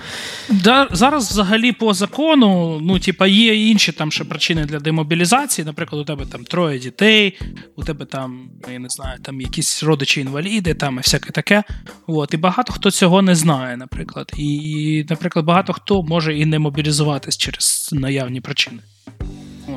Да, 0.48 0.88
Зараз 0.92 1.30
взагалі 1.30 1.72
по 1.72 1.94
закону, 1.94 2.78
ну, 2.82 2.98
типа, 2.98 3.26
є 3.26 3.70
інші 3.70 3.92
там 3.92 4.12
ще 4.12 4.24
причини 4.24 4.64
для 4.64 4.78
демобілізації. 4.78 5.64
Наприклад, 5.64 6.02
у 6.02 6.04
тебе 6.04 6.26
там 6.26 6.44
троє 6.44 6.78
дітей, 6.78 7.38
у 7.76 7.82
тебе 7.82 8.04
там, 8.04 8.50
я 8.72 8.78
не 8.78 8.88
знаю, 8.88 9.18
там 9.22 9.40
якісь 9.40 9.82
родичі-інваліди, 9.82 10.74
там 10.74 10.94
і 10.94 10.98
всяке 10.98 11.30
таке. 11.30 11.62
От, 12.06 12.34
І 12.34 12.36
багато 12.36 12.72
хто 12.72 12.90
цього 12.90 13.22
не 13.22 13.34
знає, 13.34 13.76
наприклад. 13.76 14.32
І, 14.36 15.06
наприклад, 15.10 15.44
багато 15.44 15.72
хто 15.72 16.02
може 16.02 16.38
і 16.38 16.46
не 16.46 16.58
мобілізуватись 16.58 17.36
через 17.36 17.90
наявні 17.92 18.40
причини. 18.40 18.78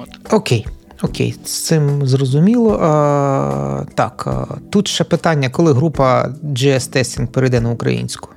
От. 0.02 0.34
Окей. 0.34 0.66
Окей, 1.02 1.36
з 1.46 1.52
цим 1.52 2.08
зрозуміло. 2.08 2.80
А, 2.82 3.86
Так, 3.96 4.28
тут 4.70 4.88
ще 4.88 5.04
питання, 5.04 5.50
коли 5.50 5.74
група 5.74 6.24
GS 6.44 6.98
Testing 6.98 7.28
перейде 7.28 7.62
на 7.62 7.72
українську. 7.72 8.30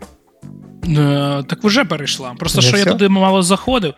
Е, 0.88 1.42
так 1.46 1.64
вже 1.64 1.84
перейшла. 1.84 2.34
Просто 2.38 2.58
вже 2.58 2.68
що 2.68 2.76
все? 2.76 2.86
я 2.86 2.92
туди 2.92 3.08
мало 3.08 3.42
заходив. 3.42 3.94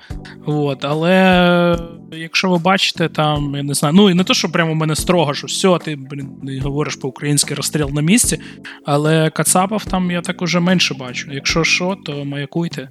От, 0.47 0.85
Але 0.85 1.79
якщо 2.13 2.51
ви 2.51 2.59
бачите, 2.59 3.09
там, 3.09 3.55
я 3.57 3.63
не 3.63 3.75
знаю, 3.75 3.95
ну 3.95 4.11
і 4.11 4.15
не 4.15 4.25
то, 4.25 4.35
що 4.35 4.49
прямо 4.53 4.73
у 4.73 4.75
мене 4.75 4.97
строго, 4.97 5.35
що 5.35 5.47
все, 5.47 5.79
ти 5.85 5.97
блін, 5.97 6.61
говориш 6.63 6.97
по-українськи 6.97 7.55
розстріл 7.55 7.91
на 7.93 8.03
місці, 8.03 8.41
але 8.85 9.31
Кацапов 9.31 9.85
там 9.85 10.11
я 10.11 10.21
так 10.21 10.43
уже 10.43 10.61
менше 10.61 10.95
бачу. 10.95 11.33
Якщо 11.33 11.65
що, 11.65 11.97
то 12.05 12.25
маякуйте. 12.25 12.89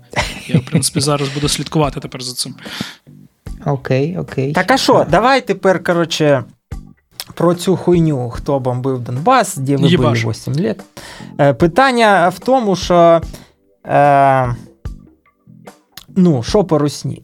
Я, 0.48 0.60
в 0.60 0.66
принципі, 0.66 1.00
зараз 1.00 1.30
буду 1.30 1.48
слідкувати 1.48 2.00
тепер 2.00 2.24
за 2.24 2.34
цим. 2.34 2.56
Окей, 3.66 4.18
окей. 4.18 4.54
Так 4.54 4.72
а 4.72 4.78
що, 4.78 5.06
давай 5.12 5.48
тепер, 5.48 5.84
коротше. 5.84 6.44
Про 7.34 7.56
цю 7.56 7.76
хуйню, 7.76 8.30
хто 8.30 8.60
бомбив 8.60 9.00
Донбас, 9.00 9.58
де 9.58 9.76
ви 9.76 9.98
були 9.98 10.14
8 10.14 10.54
лет. 10.54 10.84
Е, 11.40 11.54
питання 11.54 12.30
в 12.30 12.40
тому, 12.40 12.76
що 12.76 13.22
Е, 13.88 14.56
Ну, 16.19 16.43
що 16.43 16.63
по 16.63 16.78
русні? 16.78 17.23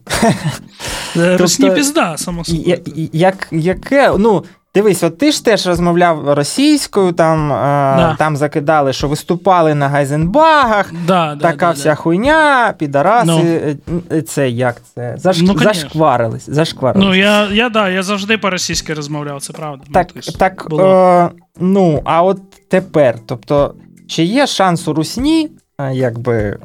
Е, 1.16 1.36
русні 1.36 1.64
тобто, 1.64 1.76
пізда, 1.76 2.16
само 2.16 2.44
собою. 2.44 2.78
Як, 3.12 3.48
яке, 3.50 4.12
ну, 4.18 4.44
Дивись, 4.74 5.02
от 5.02 5.18
ти 5.18 5.32
ж 5.32 5.44
теж 5.44 5.66
розмовляв 5.66 6.32
російською, 6.32 7.12
там 7.12 7.52
е, 7.52 7.56
да. 7.96 8.16
там 8.18 8.36
закидали, 8.36 8.92
що 8.92 9.08
виступали 9.08 9.74
на 9.74 9.88
Гайзенбагах, 9.88 10.92
да, 11.06 11.36
така 11.36 11.66
да, 11.66 11.70
вся 11.72 11.94
хуйня, 11.94 12.74
підараси. 12.78 13.76
Ну. 13.86 14.22
Це 14.22 14.50
як 14.50 14.76
це? 14.94 15.14
Заш... 15.16 15.38
Ну, 15.42 15.58
зашкварились. 15.58 16.50
зашкварились. 16.50 17.06
Ну, 17.06 17.14
я 17.14 17.46
я, 17.46 17.68
да, 17.68 17.88
я 17.88 18.02
завжди 18.02 18.38
по-російськи 18.38 18.94
розмовляв, 18.94 19.42
це 19.42 19.52
правда. 19.52 19.84
Так, 19.92 20.08
ну, 20.14 20.22
так 20.38 20.66
е, 20.72 21.30
ну, 21.60 22.02
а 22.04 22.22
от 22.22 22.40
тепер, 22.68 23.18
тобто, 23.26 23.74
чи 24.08 24.24
є 24.24 24.46
шанс 24.46 24.88
у 24.88 24.94
русні 24.94 25.50
якби 25.78 26.58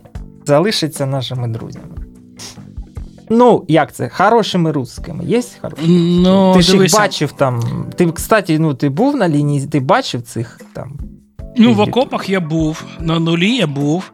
залишиться 0.45 1.06
нашими 1.06 1.48
друзями. 1.48 1.86
Ну, 3.30 3.65
як 3.67 3.93
це? 3.93 4.10
Хорошими 4.10 4.72
русскими. 4.72 5.26
Є 5.26 5.41
хороші? 5.62 5.82
Ну, 6.24 6.54
Ти 6.56 6.62
ж 6.62 6.78
їх 6.78 6.93
бачив 6.93 7.32
там. 7.32 7.62
Ти, 7.95 8.12
кстати, 8.12 8.60
ну, 8.60 8.74
ти 8.74 8.89
був 8.89 9.15
на 9.15 9.30
лінії, 9.30 9.67
ти 9.67 9.80
бачив 9.80 10.22
цих 10.22 10.62
там. 10.74 11.00
Ну, 11.58 11.74
в 11.74 11.80
окопах 11.80 12.30
я 12.30 12.39
був, 12.39 12.84
на 13.00 13.19
нулі 13.19 13.56
я 13.56 13.67
був. 13.67 14.12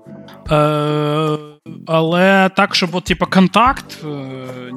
Е- 0.51 1.37
але 1.85 2.49
так, 2.49 2.75
щоб 2.75 2.95
от, 2.95 3.03
типу, 3.03 3.25
контакт, 3.25 3.97
е, 4.03 4.07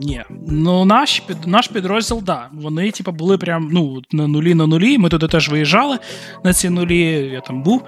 ні. 0.02 0.22
Ну, 0.48 0.84
наш 0.84 1.22
наш 1.46 1.68
підрозділ, 1.68 2.22
да. 2.22 2.48
Вони, 2.52 2.90
типу, 2.90 3.12
були 3.12 3.38
прям 3.38 3.68
ну, 3.72 4.02
на 4.12 4.26
нулі 4.26 4.54
на 4.54 4.66
нулі. 4.66 4.98
Ми 4.98 5.08
туди 5.08 5.28
теж 5.28 5.48
виїжджали 5.48 5.98
на 6.44 6.52
ці 6.52 6.70
нулі, 6.70 7.00
я 7.32 7.40
там 7.40 7.62
був. 7.62 7.82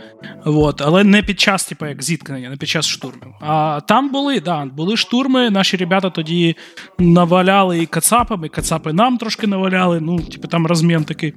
От, 0.45 0.83
але 0.83 1.05
не 1.05 1.23
під 1.23 1.41
час, 1.41 1.65
типу, 1.65 1.87
як 1.87 2.03
зіткнення, 2.03 2.51
не 2.51 2.57
під 2.57 2.69
час 2.69 2.87
штурмів. 2.87 3.35
А 3.41 3.81
там 3.89 4.11
були, 4.11 4.41
да, 4.41 4.65
були 4.65 4.97
штурми. 4.97 5.51
Наші 5.51 5.77
ребята 5.77 6.11
тоді 6.11 6.57
наваляли 6.99 7.79
і 7.79 7.87
кацапами, 7.87 8.47
і 8.47 8.51
кацапи 8.51 8.93
нам 8.93 9.19
трошки 9.19 9.47
наваляли. 9.47 10.01
Ну, 10.01 10.21
типу, 10.21 10.49
там 10.49 10.67
розмін 10.67 11.05
такий. 11.05 11.35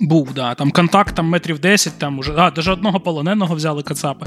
Був, 0.00 0.32
да. 0.34 0.54
Там 0.54 0.70
контакт 0.70 1.14
там 1.14 1.26
метрів 1.26 1.58
10, 1.58 1.98
там 1.98 2.18
уже. 2.18 2.34
А, 2.36 2.50
даже 2.50 2.72
одного 2.72 3.00
полоненого 3.00 3.54
взяли 3.54 3.82
Кацапи. 3.82 4.26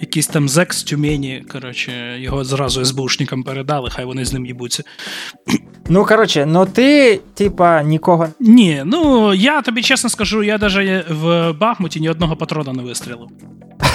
Якийсь 0.00 0.26
там 0.26 0.48
зек 0.48 0.74
з 0.74 0.82
Тюмені, 0.82 1.44
коротше, 1.52 2.16
його 2.18 2.44
зразу 2.44 2.84
СБУшникам 2.84 3.42
передали, 3.42 3.90
хай 3.90 4.04
вони 4.04 4.24
з 4.24 4.32
ним 4.32 4.46
їбуться. 4.46 4.82
Ну, 5.88 6.04
коротше, 6.04 6.46
ну 6.46 6.66
ти, 6.66 7.20
типа, 7.34 7.82
нікого. 7.82 8.28
Ні, 8.40 8.82
ну 8.84 9.34
я 9.34 9.62
тобі 9.62 9.82
чесно 9.82 10.10
скажу, 10.10 10.42
я 10.42 10.58
навіть 10.58 11.04
в 11.10 11.52
Бахмуті 11.52 12.00
ні 12.00 12.10
одного 12.10 12.36
патрона 12.36 12.72
не 12.72 12.82
вистрілив. 12.82 13.28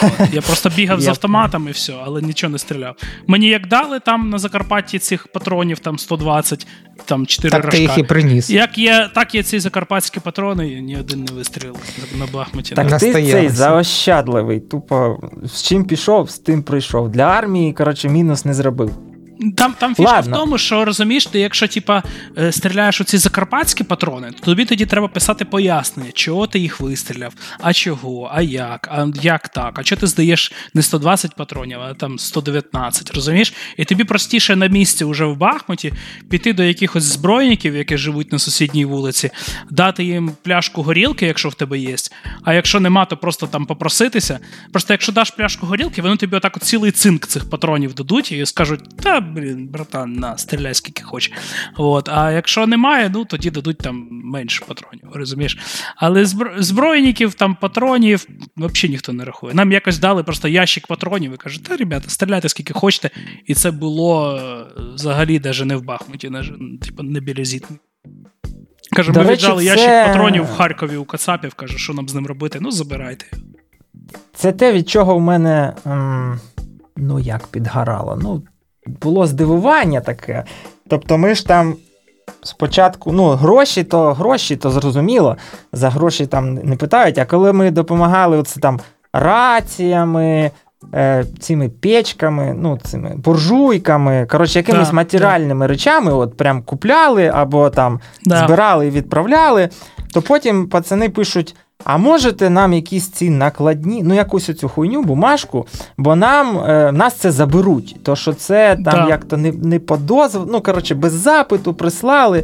Я 0.31 0.41
просто 0.41 0.69
бігав 0.69 1.01
з 1.01 1.07
автоматом 1.07 1.67
і 1.67 1.71
все, 1.71 1.93
але 2.03 2.21
нічого 2.21 2.51
не 2.51 2.57
стріляв. 2.57 2.95
Мені 3.27 3.47
як 3.47 3.67
дали 3.67 3.99
там 3.99 4.29
на 4.29 4.37
Закарпатті 4.37 4.99
цих 4.99 5.27
патронів 5.27 5.79
там 5.79 5.99
120, 5.99 6.67
там 7.05 7.25
4 7.25 7.51
так 7.51 7.65
рожка. 7.65 7.77
ти 7.77 7.83
їх 7.83 7.97
і 7.97 8.03
приніс. 8.03 8.49
Як 8.49 8.77
є, 8.77 9.09
так 9.15 9.35
є 9.35 9.43
ці 9.43 9.59
закарпатські 9.59 10.19
патрони, 10.19 10.81
ні 10.81 10.97
один 10.97 11.23
не 11.23 11.33
вистрілив 11.33 11.75
на 12.19 12.25
Бахмуті. 12.25 12.75
Так 12.75 12.97
ти 12.97 13.13
цей 13.13 13.49
заощадливий, 13.49 14.59
тупо 14.59 15.19
з 15.43 15.63
чим 15.63 15.85
пішов, 15.85 16.29
з 16.29 16.39
тим 16.39 16.63
прийшов. 16.63 17.09
Для 17.09 17.23
армії, 17.23 17.73
коротше, 17.73 18.09
мінус 18.09 18.45
не 18.45 18.53
зробив. 18.53 19.08
Там 19.55 19.73
там 19.79 19.95
фішка 19.95 20.11
Ладно. 20.11 20.37
в 20.37 20.39
тому, 20.39 20.57
що 20.57 20.85
розумієш, 20.85 21.25
ти, 21.25 21.39
якщо 21.39 21.67
типа 21.67 22.03
е, 22.37 22.51
стріляєш 22.51 23.01
у 23.01 23.03
ці 23.03 23.17
закарпатські 23.17 23.83
патрони, 23.83 24.31
то 24.39 24.45
тобі 24.45 24.65
тоді 24.65 24.85
треба 24.85 25.07
писати 25.07 25.45
пояснення, 25.45 26.11
чого 26.13 26.47
ти 26.47 26.59
їх 26.59 26.79
вистріляв, 26.79 27.33
а 27.61 27.73
чого, 27.73 28.31
а 28.33 28.41
як, 28.41 28.87
а 28.91 29.07
як 29.21 29.49
так, 29.49 29.79
а 29.79 29.83
чого 29.83 29.99
ти 29.99 30.07
здаєш 30.07 30.51
не 30.73 30.81
120 30.81 31.35
патронів, 31.35 31.79
а 31.81 31.93
там 31.93 32.19
119, 32.19 33.11
розумієш? 33.11 33.53
І 33.77 33.85
тобі 33.85 34.03
простіше 34.03 34.55
на 34.55 34.67
місці 34.67 35.05
вже 35.05 35.25
в 35.25 35.37
Бахмуті 35.37 35.93
піти 36.29 36.53
до 36.53 36.63
якихось 36.63 37.03
збройників, 37.03 37.75
які 37.75 37.97
живуть 37.97 38.31
на 38.31 38.39
сусідній 38.39 38.85
вулиці, 38.85 39.29
дати 39.69 40.03
їм 40.03 40.31
пляшку 40.43 40.83
горілки, 40.83 41.25
якщо 41.25 41.49
в 41.49 41.53
тебе 41.53 41.79
є. 41.79 41.95
А 42.43 42.53
якщо 42.53 42.79
нема, 42.79 43.05
то 43.05 43.17
просто 43.17 43.47
там 43.47 43.65
попроситися. 43.65 44.39
Просто 44.71 44.93
якщо 44.93 45.11
даш 45.11 45.31
пляшку 45.31 45.65
горілки, 45.65 46.01
вони 46.01 46.17
тобі 46.17 46.35
отак 46.35 46.57
от 46.57 46.63
цілий 46.63 46.91
цинк 46.91 47.27
цих 47.27 47.49
патронів 47.49 47.93
дадуть 47.93 48.31
і 48.31 48.45
скажуть, 48.45 48.97
та 48.97 49.21
блін, 49.29 49.67
братан, 49.67 50.13
на, 50.13 50.37
стріляй 50.37 50.73
скільки 50.73 51.03
хочеш. 51.03 51.33
От. 51.77 52.09
А 52.09 52.31
якщо 52.31 52.67
немає, 52.67 53.11
ну 53.13 53.25
тоді 53.25 53.51
дадуть 53.51 53.77
там 53.77 54.07
менше 54.11 54.65
патронів, 54.67 55.09
розумієш? 55.13 55.57
Але 55.95 56.25
збройників, 56.57 57.33
там 57.33 57.55
патронів 57.55 58.27
взагалі 58.57 58.91
ніхто 58.91 59.13
не 59.13 59.25
рахує. 59.25 59.53
Нам 59.53 59.71
якось 59.71 59.99
дали 59.99 60.23
просто 60.23 60.47
ящик 60.47 60.87
патронів 60.87 61.33
і 61.33 61.37
кажуть, 61.37 61.63
та, 61.63 61.77
ребята, 61.77 62.09
стріляйте 62.09 62.49
скільки 62.49 62.73
хочете. 62.73 63.09
І 63.45 63.53
це 63.53 63.71
було 63.71 64.37
е, 64.37 64.65
взагалі 64.95 65.41
навіть 65.43 65.65
не 65.65 65.75
в 65.75 65.83
Бахмуті, 65.83 66.31
типу, 66.81 67.03
не 67.03 67.19
біля 67.19 67.45
зіткнень. 67.45 67.79
Каже, 68.91 69.11
ми 69.11 69.23
віджали 69.31 69.63
це... 69.63 69.69
ящик 69.69 70.07
патронів 70.07 70.43
в 70.43 70.55
Харкові 70.55 70.97
у 70.97 71.05
Кацапів, 71.05 71.53
каже, 71.53 71.77
що 71.77 71.93
нам 71.93 72.09
з 72.09 72.13
ним 72.15 72.27
робити? 72.27 72.59
Ну, 72.61 72.71
забирайте. 72.71 73.25
Це 74.33 74.51
те, 74.51 74.73
від 74.73 74.89
чого 74.89 75.15
в 75.15 75.21
мене. 75.21 75.73
Ем, 75.85 76.39
ну, 76.97 77.19
як 77.19 77.47
підгорало. 77.47 78.19
Ну, 78.23 78.43
було 79.01 79.27
здивування 79.27 80.01
таке. 80.01 80.43
Тобто, 80.89 81.17
ми 81.17 81.35
ж 81.35 81.47
там 81.47 81.75
спочатку, 82.43 83.11
ну, 83.11 83.29
гроші, 83.29 83.83
то 83.83 84.13
гроші, 84.13 84.55
то 84.55 84.69
зрозуміло, 84.69 85.37
за 85.73 85.89
гроші 85.89 86.25
там 86.25 86.53
не 86.53 86.75
питають. 86.75 87.17
А 87.17 87.25
коли 87.25 87.53
ми 87.53 87.71
допомагали 87.71 88.37
оце 88.37 88.59
там 88.59 88.79
раціями, 89.13 90.51
е, 90.93 91.25
цими 91.39 91.69
печками, 91.69 92.55
ну, 92.57 92.79
цими 92.83 93.13
буржуйками, 93.15 94.27
коротше, 94.31 94.59
якимись 94.59 94.89
да, 94.89 94.95
матеріальними 94.95 95.65
да. 95.65 95.67
речами, 95.67 96.13
от 96.13 96.37
прям 96.37 96.63
купляли 96.63 97.27
або 97.27 97.69
там 97.69 97.99
да. 98.25 98.45
збирали 98.45 98.87
і 98.87 98.89
відправляли, 98.89 99.69
то 100.13 100.21
потім 100.21 100.69
пацани 100.69 101.09
пишуть. 101.09 101.55
А 101.85 101.97
можете 101.97 102.49
нам 102.49 102.73
якісь 102.73 103.07
ці 103.07 103.29
накладні, 103.29 104.03
ну 104.03 104.13
якусь 104.13 104.49
оцю 104.49 104.69
хуйню, 104.69 105.03
бумажку, 105.03 105.67
бо 105.97 106.15
нам 106.15 106.57
е, 106.57 106.91
нас 106.91 107.13
це 107.13 107.31
заберуть. 107.31 107.95
То 108.03 108.15
що 108.15 108.33
це 108.33 108.75
там 108.75 108.83
да. 108.83 109.07
як-то 109.09 109.37
не 109.37 109.51
не 109.51 109.79
по 109.79 109.97
дозволу, 109.97 110.47
ну 110.51 110.61
коротше, 110.61 110.95
без 110.95 111.13
запиту 111.13 111.73
прислали. 111.73 112.43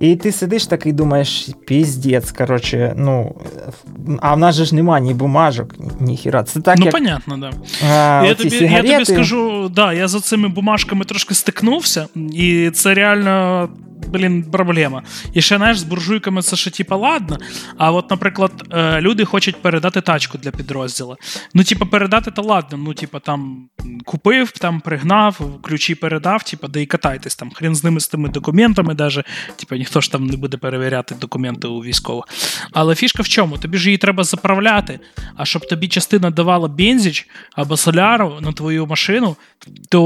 І 0.00 0.16
ти 0.16 0.32
сидиш 0.32 0.66
такий 0.66 0.92
думаєш, 0.92 1.48
піздець, 1.66 2.32
коротше, 2.32 2.94
ну, 2.96 3.36
а 4.20 4.34
в 4.34 4.38
нас 4.38 4.54
же 4.54 4.64
ж 4.64 4.74
нема 4.74 5.00
ні 5.00 5.14
бумажок, 5.14 5.74
ні, 6.00 6.16
хіра. 6.16 6.42
Це 6.42 6.60
так, 6.60 6.78
Ну, 6.78 6.84
як, 6.84 6.94
понятно, 6.94 7.36
да. 7.36 7.50
А, 7.90 8.24
я, 8.26 8.34
тобі, 8.34 8.56
я 8.56 8.82
тобі 8.82 9.04
скажу, 9.04 9.68
да, 9.68 9.92
я 9.92 10.08
за 10.08 10.20
цими 10.20 10.48
бумажками 10.48 11.04
трошки 11.04 11.34
стикнувся, 11.34 12.06
і 12.32 12.70
це 12.70 12.94
реально 12.94 13.68
блін, 14.08 14.42
проблема. 14.42 15.02
І 15.32 15.42
ще 15.42 15.56
знаєш, 15.56 15.78
з 15.78 15.82
буржуйками 15.82 16.42
це 16.42 16.56
ще 16.56 16.70
типа 16.70 16.96
ладно. 16.96 17.38
А 17.76 17.92
от, 17.92 18.10
наприклад, 18.10 18.52
е, 18.72 19.00
люди 19.00 19.24
хочуть 19.24 19.62
передати 19.62 20.00
тачку 20.00 20.38
для 20.38 20.50
підрозділу. 20.50 21.16
Ну, 21.54 21.64
типа, 21.64 21.84
передати 21.84 22.30
то 22.30 22.42
ладно. 22.42 22.78
Ну, 22.78 22.94
типа, 22.94 23.20
там 23.20 23.68
купив, 24.04 24.50
там 24.50 24.80
пригнав, 24.80 25.40
ключі 25.62 25.94
передав, 25.94 26.42
типа, 26.42 26.68
да 26.68 26.80
і 26.80 26.86
катайтесь 26.86 27.36
там. 27.36 27.50
Хрін 27.50 27.74
з 27.74 27.84
ними 27.84 28.00
з 28.00 28.08
тими 28.08 28.28
документами, 28.28 28.94
даже. 28.94 29.24
Типа, 29.56 29.76
ніхто 29.90 30.00
ж 30.00 30.12
там 30.12 30.26
не 30.26 30.36
буде 30.36 30.56
перевіряти 30.56 31.14
документи 31.14 31.68
у 31.68 31.80
військових. 31.80 32.24
Але 32.72 32.94
фішка 32.94 33.22
в 33.22 33.28
чому? 33.28 33.58
Тобі 33.58 33.78
ж 33.78 33.88
її 33.88 33.98
треба 33.98 34.24
заправляти. 34.24 35.00
А 35.36 35.44
щоб 35.44 35.68
тобі 35.68 35.88
частина 35.88 36.30
давала 36.30 36.68
бензич 36.68 37.28
або 37.52 37.76
соляру 37.76 38.38
на 38.40 38.52
твою 38.52 38.86
машину, 38.86 39.36
то 39.88 40.00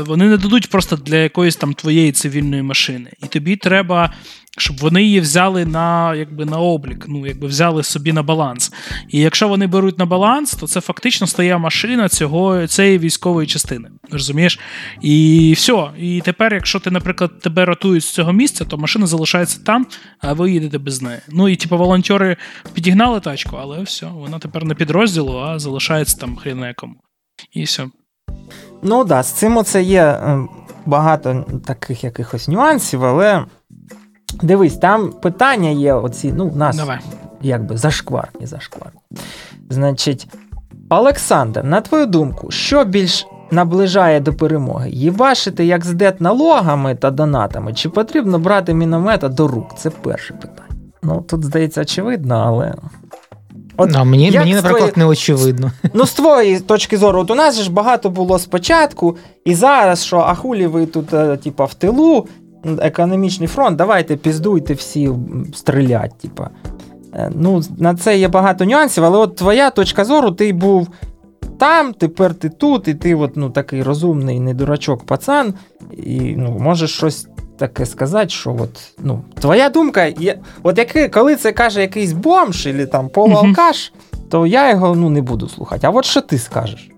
е, 0.00 0.02
вони 0.02 0.24
не 0.24 0.36
дадуть 0.36 0.70
просто 0.70 0.96
для 0.96 1.16
якоїсь 1.16 1.56
там 1.56 1.74
твоєї 1.74 2.12
цивільної 2.12 2.62
машини. 2.62 3.10
І 3.22 3.26
тобі 3.26 3.56
треба, 3.56 4.12
щоб 4.58 4.78
вони 4.78 5.02
її 5.02 5.20
взяли 5.20 5.64
на 5.64 6.14
якби, 6.14 6.44
на 6.44 6.58
облік, 6.58 7.04
ну, 7.08 7.26
якби 7.26 7.46
взяли 7.46 7.82
собі 7.82 8.12
на 8.12 8.22
баланс. 8.22 8.72
І 9.08 9.20
якщо 9.20 9.48
вони 9.48 9.66
беруть 9.66 9.98
на 9.98 10.06
баланс, 10.06 10.54
то 10.54 10.66
це 10.66 10.80
фактично 10.80 11.26
стає 11.26 11.58
машина 11.58 12.08
цього, 12.08 12.66
цієї 12.66 12.98
військової 12.98 13.46
частини. 13.46 13.88
Розумієш? 14.10 14.58
І 15.00 15.52
все. 15.56 15.90
І 15.98 16.20
тепер, 16.24 16.54
якщо 16.54 16.80
ти, 16.80 16.90
наприклад, 16.90 17.40
тебе 17.40 17.64
ротують 17.64 18.04
з 18.04 18.10
цього 18.10 18.32
місця, 18.32 18.64
то 18.64 18.78
машина 18.78 19.06
залишається 19.06 19.60
там, 19.66 19.86
а 20.18 20.32
ви 20.32 20.50
їдете 20.50 20.78
без 20.78 21.02
неї. 21.02 21.18
Ну 21.28 21.48
і 21.48 21.56
типу 21.56 21.78
волонтери 21.78 22.36
підігнали 22.74 23.20
тачку, 23.20 23.56
але 23.60 23.82
все, 23.82 24.06
вона 24.06 24.38
тепер 24.38 24.64
не 24.64 24.74
підрозділу, 24.74 25.38
а 25.38 25.58
залишається 25.58 26.16
там 26.16 26.36
хрінекому. 26.36 26.94
І 27.52 27.62
все. 27.62 27.86
Ну 28.82 28.98
так, 28.98 29.06
да, 29.06 29.22
з 29.22 29.32
цим 29.32 29.56
оце 29.56 29.82
є 29.82 30.02
е, 30.02 30.38
багато 30.86 31.46
таких 31.66 32.04
якихось 32.04 32.48
нюансів, 32.48 33.04
але 33.04 33.44
дивись, 34.32 34.76
там 34.76 35.10
питання 35.10 35.68
є 35.68 35.94
оці, 35.94 36.34
ну, 36.36 36.48
в 36.48 36.56
нас 36.56 36.76
Давай. 36.76 36.98
якби 37.42 37.76
зашкварні, 37.76 38.46
зашкварні. 38.46 39.00
Значить, 39.70 40.28
Олександр, 40.88 41.64
на 41.64 41.80
твою 41.80 42.06
думку, 42.06 42.50
що 42.50 42.84
більш 42.84 43.26
наближає 43.50 44.20
до 44.20 44.32
перемоги? 44.32 44.90
Їбашити 44.90 45.64
як 45.64 45.84
здет 45.84 46.20
налогами 46.20 46.94
та 46.94 47.10
донатами, 47.10 47.72
чи 47.72 47.88
потрібно 47.88 48.38
брати 48.38 48.74
міномета 48.74 49.28
до 49.28 49.48
рук? 49.48 49.74
Це 49.76 49.90
перше 49.90 50.34
питання. 50.34 50.80
Ну, 51.02 51.24
тут 51.28 51.44
здається, 51.44 51.80
очевидно, 51.80 52.34
але. 52.46 52.74
От 53.76 53.90
ну, 53.92 54.04
Мені, 54.04 54.30
мені 54.30 54.54
наприклад, 54.54 54.92
твої... 54.92 55.06
не 55.06 55.12
очевидно. 55.12 55.72
Ну, 55.94 56.06
з 56.06 56.12
твоєї 56.12 56.60
точки 56.60 56.96
зору, 56.96 57.20
от 57.20 57.30
у 57.30 57.34
нас 57.34 57.62
ж 57.62 57.70
багато 57.70 58.10
було 58.10 58.38
спочатку, 58.38 59.16
і 59.44 59.54
зараз, 59.54 60.04
що 60.04 60.18
ахулі 60.18 60.66
ви 60.66 60.86
тут, 60.86 61.14
е, 61.14 61.36
типа, 61.36 61.64
в 61.64 61.74
тилу, 61.74 62.26
економічний 62.64 63.48
фронт, 63.48 63.76
давайте 63.76 64.16
піздуйте 64.16 64.74
всі 64.74 65.10
стрілять. 65.54 66.18
Типа. 66.18 66.50
Е, 67.14 67.30
ну, 67.34 67.62
На 67.78 67.94
це 67.94 68.18
є 68.18 68.28
багато 68.28 68.64
нюансів, 68.64 69.04
але 69.04 69.18
от 69.18 69.36
твоя 69.36 69.70
точка 69.70 70.04
зору, 70.04 70.30
ти 70.30 70.52
був 70.52 70.88
там, 71.58 71.92
тепер 71.92 72.34
ти 72.34 72.48
тут, 72.48 72.88
і 72.88 72.94
ти 72.94 73.14
от, 73.14 73.36
ну, 73.36 73.50
такий 73.50 73.82
розумний, 73.82 74.40
не 74.40 74.54
дурачок 74.54 75.04
пацан, 75.04 75.54
і 75.92 76.34
ну, 76.36 76.58
можеш 76.60 76.90
щось 76.90 77.28
таке 77.58 77.86
сказати, 77.86 78.28
що 78.28 78.56
от, 78.60 78.94
ну, 78.98 79.24
твоя 79.40 79.68
думка, 79.68 80.06
є, 80.06 80.38
от 80.62 80.78
яки, 80.78 81.08
коли 81.08 81.36
це 81.36 81.52
каже 81.52 81.80
якийсь 81.80 82.12
бомж 82.12 82.66
або 82.66 82.86
там 82.86 83.08
полуалкаш, 83.14 83.92
то 84.30 84.46
я 84.46 84.70
його 84.70 84.94
ну, 84.94 85.10
не 85.10 85.22
буду 85.22 85.48
слухати. 85.48 85.86
А 85.86 85.90
от 85.90 86.04
що 86.04 86.20
ти 86.20 86.38
скажеш? 86.38 86.89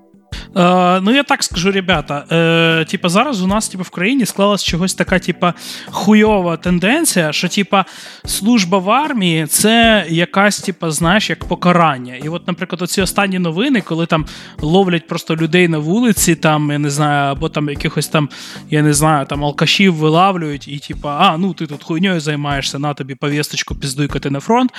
Е, 0.56 1.00
Ну, 1.00 1.12
я 1.12 1.22
так 1.22 1.42
скажу, 1.44 1.72
ребята. 1.72 2.24
Е, 2.32 2.84
Типа, 2.84 3.08
зараз 3.08 3.42
у 3.42 3.46
нас 3.46 3.68
типу, 3.68 3.82
в 3.84 3.90
країні 3.90 4.26
склалась 4.26 4.64
чогось 4.64 4.94
така, 4.94 5.18
типа, 5.18 5.54
хуйова 5.86 6.56
тенденція, 6.56 7.32
що 7.32 7.48
типа, 7.48 7.84
служба 8.24 8.78
в 8.78 8.90
армії 8.90 9.46
це 9.46 10.06
якась, 10.08 10.60
типа, 10.60 10.90
знаєш, 10.90 11.30
як 11.30 11.44
покарання. 11.44 12.14
І 12.16 12.28
от, 12.28 12.46
наприклад, 12.46 12.82
оці 12.82 13.02
останні 13.02 13.38
новини, 13.38 13.80
коли 13.80 14.06
там 14.06 14.26
ловлять 14.60 15.06
просто 15.06 15.36
людей 15.36 15.68
на 15.68 15.78
вулиці, 15.78 16.34
там, 16.34 16.70
я 16.70 16.78
не 16.78 16.90
знаю, 16.90 17.30
або 17.32 17.48
там 17.48 17.68
якихось 17.68 18.08
там, 18.08 18.28
я 18.70 18.82
не 18.82 18.94
знаю, 18.94 19.26
там 19.26 19.44
алкашів 19.44 19.94
вилавлюють, 19.94 20.68
і 20.68 20.78
типа, 20.78 21.16
а, 21.20 21.36
ну 21.38 21.54
ти 21.54 21.66
тут 21.66 21.84
хуйньою 21.84 22.20
займаєшся, 22.20 22.78
на 22.78 22.94
тобі 22.94 23.14
повісточку 23.14 23.74
піздуйкати 23.74 24.30
на 24.30 24.40
фронт. 24.40 24.70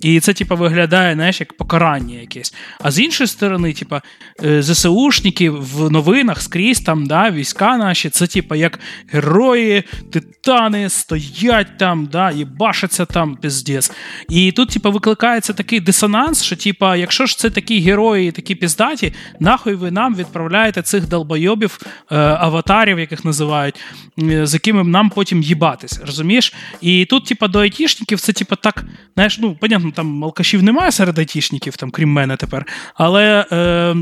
І 0.00 0.20
це, 0.20 0.32
типа, 0.32 0.54
виглядає, 0.54 1.14
знаєш, 1.14 1.40
як 1.40 1.52
покарання 1.56 2.20
якесь. 2.20 2.54
А 2.80 2.90
з 2.90 2.98
іншої 2.98 3.28
сторони, 3.28 3.72
типа, 3.72 4.02
е, 4.44 4.62
ЗСУ 4.62 4.95
ЦРУшники 4.96 5.50
в 5.50 5.90
новинах 5.90 6.42
скрізь 6.42 6.80
там, 6.80 7.06
да, 7.06 7.30
війська 7.30 7.76
наші, 7.76 8.10
це 8.10 8.26
типа 8.26 8.56
як 8.56 8.78
герої, 9.08 9.84
титани 10.12 10.88
стоять 10.88 11.78
там, 11.78 12.06
да, 12.12 12.30
і 12.30 12.44
башаться 12.44 13.04
там 13.04 13.36
піздець. 13.36 13.92
І 14.28 14.52
тут, 14.52 14.68
типа, 14.68 14.90
викликається 14.90 15.52
такий 15.52 15.80
дисонанс, 15.80 16.42
що, 16.42 16.56
типа, 16.56 16.96
якщо 16.96 17.26
ж 17.26 17.38
це 17.38 17.50
такі 17.50 17.80
герої, 17.80 18.32
такі 18.32 18.54
піздаті, 18.54 19.12
нахуй 19.40 19.74
ви 19.74 19.90
нам 19.90 20.14
відправляєте 20.14 20.82
цих 20.82 21.08
долбойобів, 21.08 21.78
е, 22.10 22.16
аватарів, 22.18 22.98
яких 22.98 23.24
називають, 23.24 23.80
е, 24.22 24.46
з 24.46 24.54
якими 24.54 24.84
нам 24.84 25.10
потім 25.10 25.42
їбатись, 25.42 26.00
розумієш? 26.06 26.54
І 26.80 27.04
тут, 27.04 27.24
типа, 27.24 27.48
до 27.48 27.58
айтішників 27.58 28.20
це, 28.20 28.32
типа, 28.32 28.56
так, 28.56 28.84
знаєш, 29.14 29.38
ну, 29.38 29.56
понятно, 29.60 29.90
там 29.90 30.24
алкашів 30.24 30.62
немає 30.62 30.92
серед 30.92 31.18
айтішників, 31.18 31.76
там, 31.76 31.90
крім 31.90 32.12
мене 32.12 32.36
тепер, 32.36 32.66
але. 32.94 33.46
Е, 33.52 33.96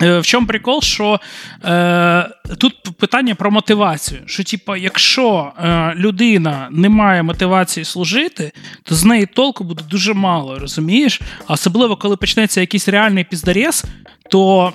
в 0.00 0.22
чому 0.22 0.46
прикол, 0.46 0.82
що 0.82 1.20
е, 1.64 2.30
тут 2.58 2.74
питання 2.98 3.34
про 3.34 3.50
мотивацію. 3.50 4.20
Що, 4.26 4.44
типу, 4.44 4.76
якщо 4.76 5.52
е, 5.58 5.94
людина 5.94 6.68
не 6.70 6.88
має 6.88 7.22
мотивації 7.22 7.84
служити, 7.84 8.52
то 8.82 8.94
з 8.94 9.04
неї 9.04 9.26
толку 9.26 9.64
буде 9.64 9.82
дуже 9.90 10.14
мало, 10.14 10.58
розумієш? 10.58 11.20
особливо, 11.48 11.96
коли 11.96 12.16
почнеться 12.16 12.60
якийсь 12.60 12.88
реальний 12.88 13.24
піздарєс, 13.24 13.84
то 14.30 14.72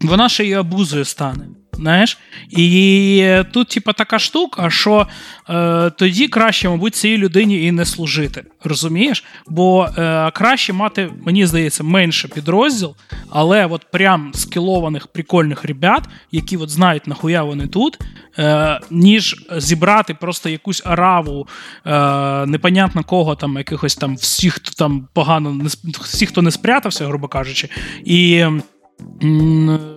вона 0.00 0.28
ще 0.28 0.44
й 0.44 0.52
абузою 0.52 1.04
стане. 1.04 1.44
Знаєш? 1.74 2.18
І 2.50 3.42
тут, 3.52 3.68
типа, 3.68 3.92
така 3.92 4.18
штука, 4.18 4.70
що 4.70 5.06
е, 5.50 5.90
тоді 5.90 6.28
краще, 6.28 6.68
мабуть, 6.68 6.94
цій 6.94 7.18
людині 7.18 7.64
і 7.64 7.72
не 7.72 7.84
служити. 7.84 8.44
Розумієш? 8.64 9.24
Бо 9.48 9.88
е, 9.98 10.30
краще 10.30 10.72
мати, 10.72 11.10
мені 11.26 11.46
здається, 11.46 11.84
менше 11.84 12.28
підрозділ, 12.28 12.96
але 13.30 13.66
от 13.66 13.90
прям 13.90 14.30
скілованих 14.34 15.06
прикольних 15.06 15.64
ребят, 15.64 16.04
які 16.32 16.56
от 16.56 16.70
знають, 16.70 17.06
нахуя 17.06 17.42
вони 17.42 17.66
тут, 17.66 17.98
е, 18.38 18.80
ніж 18.90 19.46
зібрати 19.56 20.14
просто 20.14 20.48
якусь 20.48 20.82
араву, 20.84 21.48
е, 21.86 22.46
непонятно 22.46 23.04
кого 23.04 23.36
там, 23.36 23.56
якихось 23.56 23.96
там 23.96 24.16
всіх, 24.16 24.54
хто 24.54 24.70
там 24.70 25.08
погано 25.12 25.52
не 25.52 25.68
всіх, 26.02 26.28
хто 26.28 26.42
не 26.42 26.50
спрятався, 26.50 27.06
грубо 27.06 27.28
кажучи, 27.28 27.68
і. 28.04 28.44
М- 29.22 29.93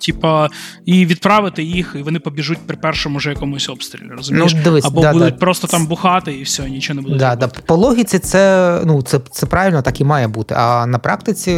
типа, 0.00 0.50
і 0.86 1.06
відправити 1.06 1.62
їх, 1.62 1.96
і 1.98 2.02
вони 2.02 2.18
побіжуть 2.18 2.58
при 2.66 2.76
першому 2.76 3.20
же 3.20 3.30
якомусь 3.30 3.68
обстрілі. 3.68 4.08
розумієш? 4.16 4.54
Ну, 4.54 4.60
дивись, 4.64 4.84
Або 4.84 5.00
да, 5.00 5.12
будуть 5.12 5.34
да. 5.34 5.40
просто 5.40 5.66
там 5.66 5.86
бухати 5.86 6.32
і 6.32 6.42
все, 6.42 6.70
нічого 6.70 6.94
не 6.94 7.02
буде. 7.02 7.16
Да, 7.16 7.36
да. 7.36 7.48
По 7.48 7.76
логіці, 7.76 8.18
це 8.18 8.80
ну, 8.84 9.02
це, 9.02 9.20
це 9.30 9.46
правильно, 9.46 9.82
так 9.82 10.00
і 10.00 10.04
має 10.04 10.28
бути. 10.28 10.54
А 10.58 10.86
на 10.86 10.98
практиці, 10.98 11.56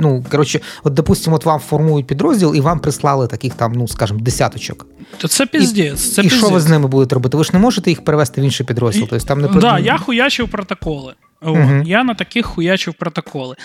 ну 0.00 0.24
коротше, 0.30 0.60
от, 0.84 0.94
допустимо, 0.94 1.36
от 1.36 1.44
вам 1.44 1.60
формують 1.60 2.06
підрозділ, 2.06 2.54
і 2.54 2.60
вам 2.60 2.80
прислали 2.80 3.26
таких 3.26 3.54
там, 3.54 3.72
ну 3.72 3.88
скажімо, 3.88 4.20
десяточок. 4.20 4.86
То 5.18 5.28
це 5.28 5.46
піздець. 5.46 6.14
Це 6.14 6.22
І 6.22 6.30
що 6.30 6.48
ви 6.48 6.60
з 6.60 6.68
ними 6.68 6.88
будете 6.88 7.14
робити? 7.14 7.36
Ви 7.36 7.44
ж 7.44 7.50
не 7.52 7.58
можете 7.58 7.90
їх 7.90 8.04
перевести 8.04 8.40
в 8.40 8.44
інший 8.44 8.66
підрозділ. 8.66 9.06
Тобто, 9.10 9.26
там 9.26 9.40
не 9.40 9.48
да, 9.48 9.78
я 9.78 9.98
хуячив 9.98 10.48
протоколи. 10.48 11.14
Uh-huh. 11.42 11.86
Я 11.86 12.04
на 12.04 12.14
таких 12.14 12.46
хуячив 12.46 12.94
протоколи. 12.94 13.56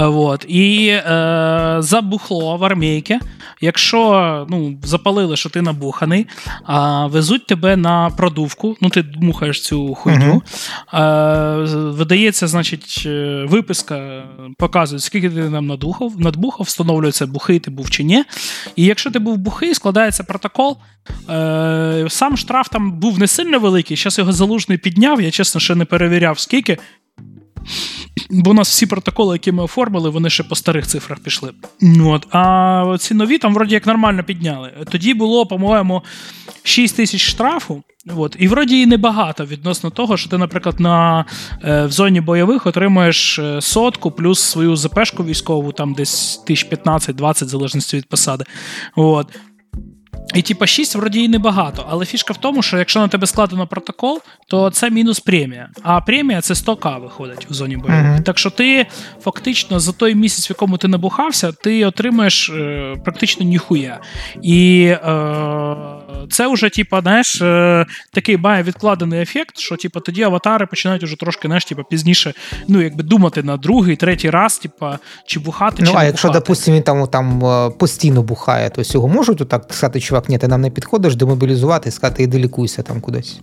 От. 0.00 0.44
І 0.48 0.86
е, 0.86 1.76
забухло 1.78 2.56
в 2.56 2.64
армійки. 2.64 3.18
Якщо 3.60 4.46
ну, 4.50 4.78
запалили, 4.82 5.36
що 5.36 5.50
ти 5.50 5.62
набуханий, 5.62 6.26
а 6.64 7.06
везуть 7.06 7.46
тебе 7.46 7.76
на 7.76 8.10
продувку, 8.10 8.76
ну 8.80 8.88
ти 8.90 9.04
мухаєш 9.16 9.62
цю 9.62 9.94
хуйню. 9.94 10.42
Uh-huh. 10.92 11.00
Е, 11.00 11.90
видається, 11.90 12.46
значить, 12.46 13.02
е, 13.06 13.44
виписка, 13.48 14.24
показує, 14.58 15.00
скільки 15.00 15.30
ти 15.30 15.50
нам 15.50 15.66
надухав, 15.66 16.20
надбухав, 16.20 16.66
встановлюється, 16.66 17.26
бухий 17.26 17.58
ти 17.58 17.70
був 17.70 17.90
чи 17.90 18.04
ні. 18.04 18.24
І 18.76 18.84
якщо 18.84 19.10
ти 19.10 19.18
був 19.18 19.36
бухий, 19.36 19.74
складається 19.74 20.24
протокол. 20.24 20.78
Е, 21.30 22.06
Сам 22.08 22.36
штраф 22.36 22.68
там 22.68 22.92
був 22.92 23.18
не 23.18 23.26
сильно 23.26 23.58
великий. 23.58 23.96
Зараз 23.96 24.18
його 24.18 24.32
залужний 24.32 24.78
підняв, 24.78 25.20
я 25.20 25.30
чесно 25.30 25.60
ще 25.60 25.74
не 25.74 25.84
перевіряв, 25.84 26.38
скільки. 26.38 26.78
Бо 28.30 28.50
у 28.50 28.54
нас 28.54 28.68
всі 28.68 28.86
протоколи, 28.86 29.34
які 29.34 29.52
ми 29.52 29.62
оформили, 29.62 30.10
вони 30.10 30.30
ще 30.30 30.42
по 30.42 30.54
старих 30.54 30.86
цифрах 30.86 31.18
пішли. 31.18 31.52
От. 32.04 32.26
А 32.30 32.96
ці 33.00 33.14
нові 33.14 33.38
там 33.38 33.54
вроді 33.54 33.74
як 33.74 33.86
нормально 33.86 34.24
підняли. 34.24 34.72
Тоді 34.90 35.14
було, 35.14 35.46
по-моєму, 35.46 36.02
6 36.62 36.96
тисяч 36.96 37.20
штрафу. 37.20 37.82
От. 38.16 38.36
І 38.38 38.48
вроді 38.48 38.80
і 38.80 38.86
небагато 38.86 39.44
відносно 39.44 39.90
того, 39.90 40.16
що 40.16 40.30
ти, 40.30 40.38
наприклад, 40.38 40.80
на, 40.80 41.24
е, 41.64 41.86
в 41.86 41.92
зоні 41.92 42.20
бойових 42.20 42.66
отримуєш 42.66 43.38
е, 43.38 43.60
сотку 43.60 44.10
плюс 44.10 44.40
свою 44.40 44.76
ЗПшку 44.76 45.24
військову, 45.24 45.72
там 45.72 45.94
десь 45.94 46.42
1015-20, 46.46 47.44
в 47.44 47.48
залежності 47.48 47.96
від 47.96 48.08
посади. 48.08 48.44
От. 48.96 49.26
І 50.34 50.42
типа 50.42 50.66
6 50.66 50.94
вроді 50.94 51.22
і 51.22 51.28
небагато, 51.28 51.86
але 51.88 52.04
фішка 52.04 52.32
в 52.32 52.36
тому, 52.36 52.62
що 52.62 52.78
якщо 52.78 53.00
на 53.00 53.08
тебе 53.08 53.26
складено 53.26 53.66
протокол, 53.66 54.20
то 54.48 54.70
це 54.70 54.90
мінус 54.90 55.20
премія. 55.20 55.68
А 55.82 56.00
премія 56.00 56.40
це 56.40 56.54
100к 56.54 57.02
виходить 57.02 57.46
у 57.50 57.54
зоні 57.54 57.76
бою. 57.76 57.94
Uh-huh. 57.94 58.22
Так 58.22 58.38
що 58.38 58.50
ти 58.50 58.86
фактично 59.22 59.80
за 59.80 59.92
той 59.92 60.14
місяць, 60.14 60.50
в 60.50 60.52
якому 60.52 60.76
ти 60.76 60.88
набухався, 60.88 61.52
ти 61.52 61.84
отримаєш 61.84 62.50
е, 62.50 62.96
практично 63.04 63.46
ніхуя. 63.46 64.00
І 64.42 64.84
е, 64.84 64.98
це 66.30 66.52
вже, 66.52 66.68
типа, 66.68 67.00
знаєш, 67.00 67.42
е, 67.42 67.86
такий 68.12 68.36
має 68.36 68.62
відкладений 68.62 69.22
ефект, 69.22 69.58
що 69.58 69.76
типа, 69.76 70.00
тоді 70.00 70.22
аватари 70.22 70.66
починають 70.66 71.02
уже 71.02 71.16
трошки 71.16 71.48
знаєш, 71.48 71.64
типа, 71.64 71.82
пізніше 71.82 72.32
ну, 72.68 72.82
якби 72.82 73.02
думати 73.02 73.42
на 73.42 73.56
другий, 73.56 73.96
третій 73.96 74.30
раз, 74.30 74.58
типа, 74.58 74.98
чи 75.26 75.40
бухати, 75.40 75.76
ну, 75.80 75.86
чи 75.86 75.92
а 75.96 75.98
не 75.98 76.06
якщо, 76.06 76.28
бухати. 76.28 76.40
допустимо, 76.40 76.76
він 76.76 76.82
там 76.82 77.06
там 77.06 77.44
е, 77.44 77.70
постійно 77.70 78.22
бухає, 78.22 78.70
то 78.70 78.82
його 78.84 79.08
можуть 79.08 79.40
отак 79.40 79.66
сказати, 79.70 80.00
чувак, 80.00 80.28
ні, 80.28 80.38
ти 80.38 80.48
нам 80.48 80.60
не 80.60 80.70
підходиш, 80.70 81.16
демобілізувати 81.16 81.90
сказати, 81.90 82.22
іди 82.22 82.38
лікуйся 82.38 82.82
там 82.82 83.00
кудись. 83.00 83.40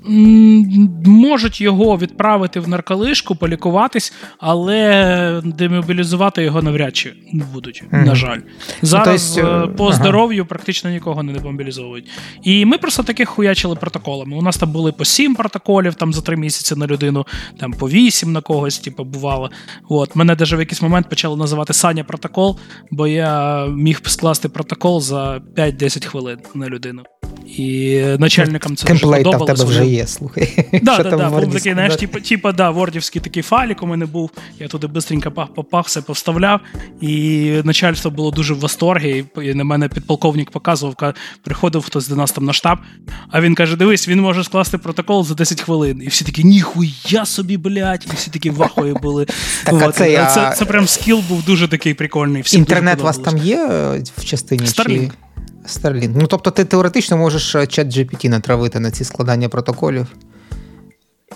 Можуть 1.05 1.61
його 1.61 1.97
відправити 1.97 2.59
в 2.59 2.67
нарколишку, 2.69 3.35
полікуватись, 3.35 4.13
але 4.39 5.41
демобілізувати 5.45 6.43
його 6.43 6.61
навряд 6.61 6.95
чи 6.95 7.13
будуть, 7.53 7.83
mm-hmm. 7.83 8.05
на 8.05 8.15
жаль. 8.15 8.37
Ну, 8.37 8.89
Зараз 8.89 9.37
ну, 9.37 9.43
есть, 9.43 9.75
по 9.77 9.85
ага. 9.85 9.93
здоров'ю 9.93 10.45
практично 10.45 10.89
нікого 10.89 11.23
не 11.23 11.33
демобілізовують. 11.33 12.09
І 12.43 12.60
ми 12.65 12.77
просто 12.77 13.03
таких 13.03 13.29
хуячили 13.29 13.75
протоколами. 13.75 14.35
У 14.35 14.41
нас 14.41 14.57
там 14.57 14.71
були 14.71 14.91
по 14.91 15.05
сім 15.05 15.35
протоколів 15.35 15.95
там 15.95 16.13
за 16.13 16.21
три 16.21 16.37
місяці 16.37 16.75
на 16.75 16.87
людину, 16.87 17.25
там 17.59 17.73
по 17.73 17.89
вісім 17.89 18.31
на 18.31 18.41
когось, 18.41 18.79
типу, 18.79 19.03
бувало. 19.03 19.51
От. 19.89 20.15
Мене 20.15 20.35
даже 20.35 20.57
в 20.57 20.59
якийсь 20.59 20.81
момент 20.81 21.09
почали 21.09 21.37
називати 21.37 21.73
Саня 21.73 22.03
протокол, 22.03 22.59
бо 22.91 23.07
я 23.07 23.65
міг 23.65 24.01
скласти 24.03 24.49
протокол 24.49 25.01
за 25.01 25.37
5-10 25.37 26.05
хвилин 26.05 26.37
на 26.53 26.69
людину. 26.69 27.03
І 27.57 28.01
начальникам 28.19 28.75
це 28.75 28.87
Темплейт 28.87 29.27
в 29.27 29.45
тебе 29.45 29.63
вже 29.63 29.85
є, 29.85 30.07
слухай. 30.07 30.67
Да, 30.81 30.97
да, 30.97 31.09
да, 31.09 31.29
був 31.29 31.53
такий, 31.53 31.73
знаєш, 31.73 31.95
типу, 31.95 32.19
типу, 32.19 32.51
да, 32.51 32.69
вордівський 32.69 33.21
такий 33.21 33.43
файлік 33.43 33.83
у 33.83 33.87
мене 33.87 34.05
був. 34.05 34.31
Я 34.59 34.67
туди 34.67 34.87
бистренько 34.87 35.29
пах-пах, 35.29 35.85
все 35.85 36.01
повставляв. 36.01 36.59
І 37.01 37.51
начальство 37.63 38.11
було 38.11 38.31
дуже 38.31 38.53
в 38.53 38.59
восторгі. 38.59 39.25
І 39.43 39.53
на 39.53 39.63
мене 39.63 39.89
підполковник 39.89 40.51
показував, 40.51 41.13
приходив 41.43 41.81
хтось 41.81 42.07
до 42.07 42.15
нас 42.15 42.31
там 42.31 42.45
на 42.45 42.53
штаб. 42.53 42.77
А 43.29 43.41
він 43.41 43.55
каже: 43.55 43.75
Дивись, 43.75 44.07
він 44.07 44.21
може 44.21 44.43
скласти 44.43 44.77
протокол 44.77 45.25
за 45.25 45.33
10 45.33 45.61
хвилин. 45.61 46.01
І 46.03 46.07
всі 46.07 46.25
такі, 46.25 46.43
ніхуя 46.43 47.25
собі, 47.25 47.57
блядь, 47.57 48.05
і 48.11 48.15
всі 48.15 48.31
такі 48.31 48.49
вахою 48.49 48.95
були. 48.95 49.25
Так, 49.63 49.73
От, 49.87 49.95
це, 49.95 50.11
я... 50.11 50.25
це, 50.25 50.53
це 50.57 50.65
прям 50.65 50.87
скіл 50.87 51.19
був 51.29 51.43
дуже 51.43 51.67
такий 51.67 51.93
прикольний. 51.93 52.41
Всім 52.41 52.59
Інтернет 52.59 53.01
у 53.01 53.03
вас 53.03 53.17
там 53.17 53.37
є 53.37 53.65
в 54.17 54.25
частині? 54.25 54.61
Starlink. 54.61 55.09
Чи... 55.09 55.30
Starlink. 55.65 56.11
Ну, 56.15 56.27
тобто, 56.27 56.51
ти 56.51 56.65
теоретично 56.65 57.17
можеш 57.17 57.55
е, 57.55 57.67
чат 57.67 57.87
GPT 57.87 58.29
натравити 58.29 58.79
на 58.79 58.91
ці 58.91 59.03
складання 59.03 59.49
протоколів. 59.49 60.07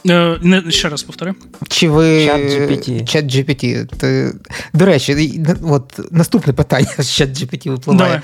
Е, 0.09 0.37
не, 0.41 0.71
Ще 0.71 0.89
раз 0.89 1.03
повтори. 1.03 1.33
Чи 1.67 1.89
ви 1.89 2.25
чат 2.25 2.41
GPT. 2.41 3.03
Чат 3.05 3.25
GPT. 3.25 3.85
Ти... 3.97 4.33
До 4.73 4.85
речі, 4.85 5.41
от 5.63 5.99
наступне 6.11 6.53
питання 6.53 6.91
з 6.99 7.11
чат 7.11 7.29
GPT 7.29 7.69
випливає. 7.69 8.21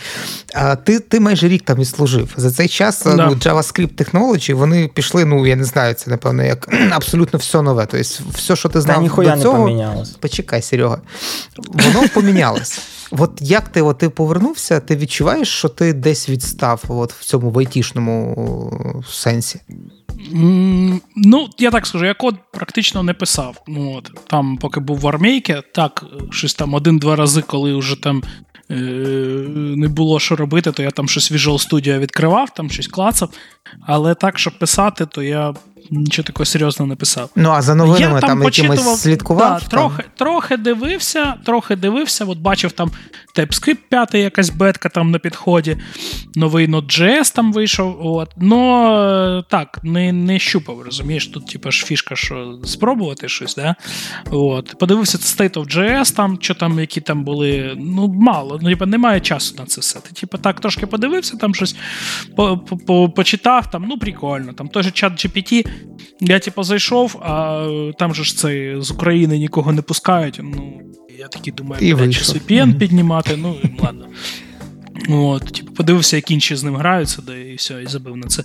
А, 0.54 0.76
Ти 0.76 1.00
ти 1.00 1.20
майже 1.20 1.48
рік 1.48 1.64
там 1.66 1.82
і 1.82 1.86
служив. 1.86 2.34
За 2.38 2.52
цей 2.52 2.68
час 2.68 3.04
да. 3.06 3.16
ну, 3.16 3.32
JavaScript 3.32 4.04
Technology, 4.04 4.54
вони 4.54 4.88
пішли, 4.94 5.26
ну 5.26 5.48
я 5.48 5.56
не 5.56 5.64
знаю, 5.64 5.94
це 5.94 6.12
напевно 6.12 6.44
як 6.44 6.74
абсолютно 6.92 7.40
все 7.40 7.62
нове. 7.62 7.86
Тобто, 7.86 8.08
все, 8.34 8.56
що 8.56 8.70
ти 8.70 8.82
знав 8.82 9.16
Та 9.16 9.36
до 9.36 9.42
цього. 9.42 9.58
не 9.58 9.64
помінялось. 9.64 10.10
Почекай, 10.10 10.62
Серега. 10.62 10.98
Воно 11.58 12.08
помінялось. 12.14 12.82
От 13.12 13.32
як 13.42 13.70
ти 13.70 13.82
от, 13.82 13.98
ти 13.98 14.10
повернувся, 14.10 14.80
ти 14.80 14.96
відчуваєш, 14.96 15.48
що 15.48 15.70
ти 15.70 15.94
десь 15.94 16.30
відстав 16.30 16.84
от, 16.88 17.14
в 17.14 17.24
цьому 17.24 17.50
в 17.50 17.60
айтішному 17.60 19.04
сенсі? 19.10 19.60
Ну, 21.16 21.50
я 21.58 21.72
так 21.72 21.88
скажу, 21.88 22.06
я 22.06 22.14
код 22.14 22.36
практично 22.54 23.04
не 23.04 23.14
писав. 23.14 23.62
Ну, 23.68 23.94
от, 23.98 24.12
Там, 24.28 24.58
поки 24.58 24.80
був 24.80 25.00
в 25.00 25.08
армійці, 25.08 25.62
так, 25.74 26.06
щось 26.32 26.54
там 26.54 26.74
один-два 26.74 27.16
рази, 27.16 27.42
коли 27.42 27.76
вже 27.76 28.02
там 28.02 28.24
е- 28.72 28.76
не 29.76 29.88
було 29.88 30.20
що 30.20 30.36
робити, 30.36 30.72
то 30.72 30.84
я 30.84 30.92
там 30.92 31.08
щось 31.08 31.32
Visual 31.32 31.70
Studio 31.70 32.00
відкривав, 32.00 32.50
там 32.50 32.70
щось 32.70 32.88
клацав. 32.88 33.30
Але 33.88 34.16
так, 34.16 34.40
щоб 34.40 34.60
писати, 34.60 35.06
то 35.06 35.24
я 35.24 35.54
нічого 35.92 36.26
такого 36.26 36.46
серйозного 36.46 36.89
не 36.89 36.96
писав. 36.96 37.30
Ну, 37.36 37.50
а 37.50 37.62
за 37.62 37.76
новинами 37.76 38.16
я 38.16 38.20
там, 38.20 38.30
там 38.30 38.44
якимось 38.44 39.02
слідкував? 39.02 39.60
Да, 39.62 39.68
трохи 39.68 40.04
трохи 40.18 40.58
дивився, 40.58 41.34
трохи 41.46 41.76
дивився, 41.76 42.26
от 42.26 42.38
бачив 42.38 42.72
там 42.72 42.92
TypeScript 43.36 43.78
5, 43.89 44.14
якась 44.14 44.50
бетка 44.50 44.89
там 44.89 45.12
на 45.12 45.20
підході, 45.20 45.78
новий 46.36 46.68
Node.js 46.68 47.36
там 47.36 47.54
вийшов. 47.54 47.98
От. 48.00 48.30
Но 48.38 49.46
так, 49.50 49.80
не 49.84 50.12
не 50.12 50.39
щупав, 50.39 50.82
розумієш, 50.82 51.28
тут 51.28 51.48
типу, 51.48 51.72
ж 51.72 51.86
фішка, 51.86 52.16
що 52.16 52.60
спробувати 52.66 53.30
щось. 53.30 53.56
да? 53.56 53.76
От. 54.32 54.76
Подивився 54.80 55.18
State 55.18 55.54
of 55.54 55.78
JS, 55.78 56.16
там, 56.16 56.38
що 56.42 56.54
там, 56.54 56.80
які 56.80 57.02
там 57.02 57.24
були, 57.24 57.76
ну, 57.78 58.08
мало, 58.08 58.60
ну, 58.62 58.70
типу, 58.70 58.86
немає 58.86 59.20
часу 59.20 59.56
на 59.60 59.66
це 59.66 59.82
все. 59.82 60.00
Ти 60.00 60.14
типу, 60.14 60.38
так 60.38 60.60
трошки 60.60 60.86
подивився, 60.86 61.38
там 61.38 61.56
щось 61.56 61.76
по, 62.36 62.58
по, 62.58 63.10
почитав, 63.10 63.72
там, 63.72 63.86
ну, 63.89 63.98
прикольно. 63.98 64.54
Там 64.54 64.68
той 64.68 64.84
же 64.84 64.92
чат 64.92 65.14
GPT 65.14 65.68
я, 66.20 66.40
типу, 66.40 66.64
зайшов, 66.64 67.18
а 67.22 67.92
там 68.00 68.16
же 68.16 68.24
ж 68.24 68.38
це 68.38 68.76
з 68.82 68.92
України 68.92 69.38
нікого 69.38 69.72
не 69.72 69.82
пускають. 69.82 70.40
Ну, 70.44 70.82
я 71.20 71.28
такий 71.28 71.54
думаю, 71.54 71.88
і 71.88 71.94
блядь, 71.94 72.14
щось 72.14 72.36
VPN 72.36 72.66
mm-hmm. 72.66 72.78
піднімати, 72.78 73.38
ну 73.38 73.56
ладно. 73.80 74.08
От, 75.10 75.54
типу, 75.54 75.74
подивився, 75.74 76.16
як 76.16 76.32
інші 76.32 76.56
з 76.56 76.64
ним 76.64 76.76
граються, 76.76 77.22
да, 77.22 77.38
і 77.38 77.56
все, 77.56 77.84
і 77.84 77.88
забив 77.88 78.18
на 78.18 78.28
це. 78.28 78.44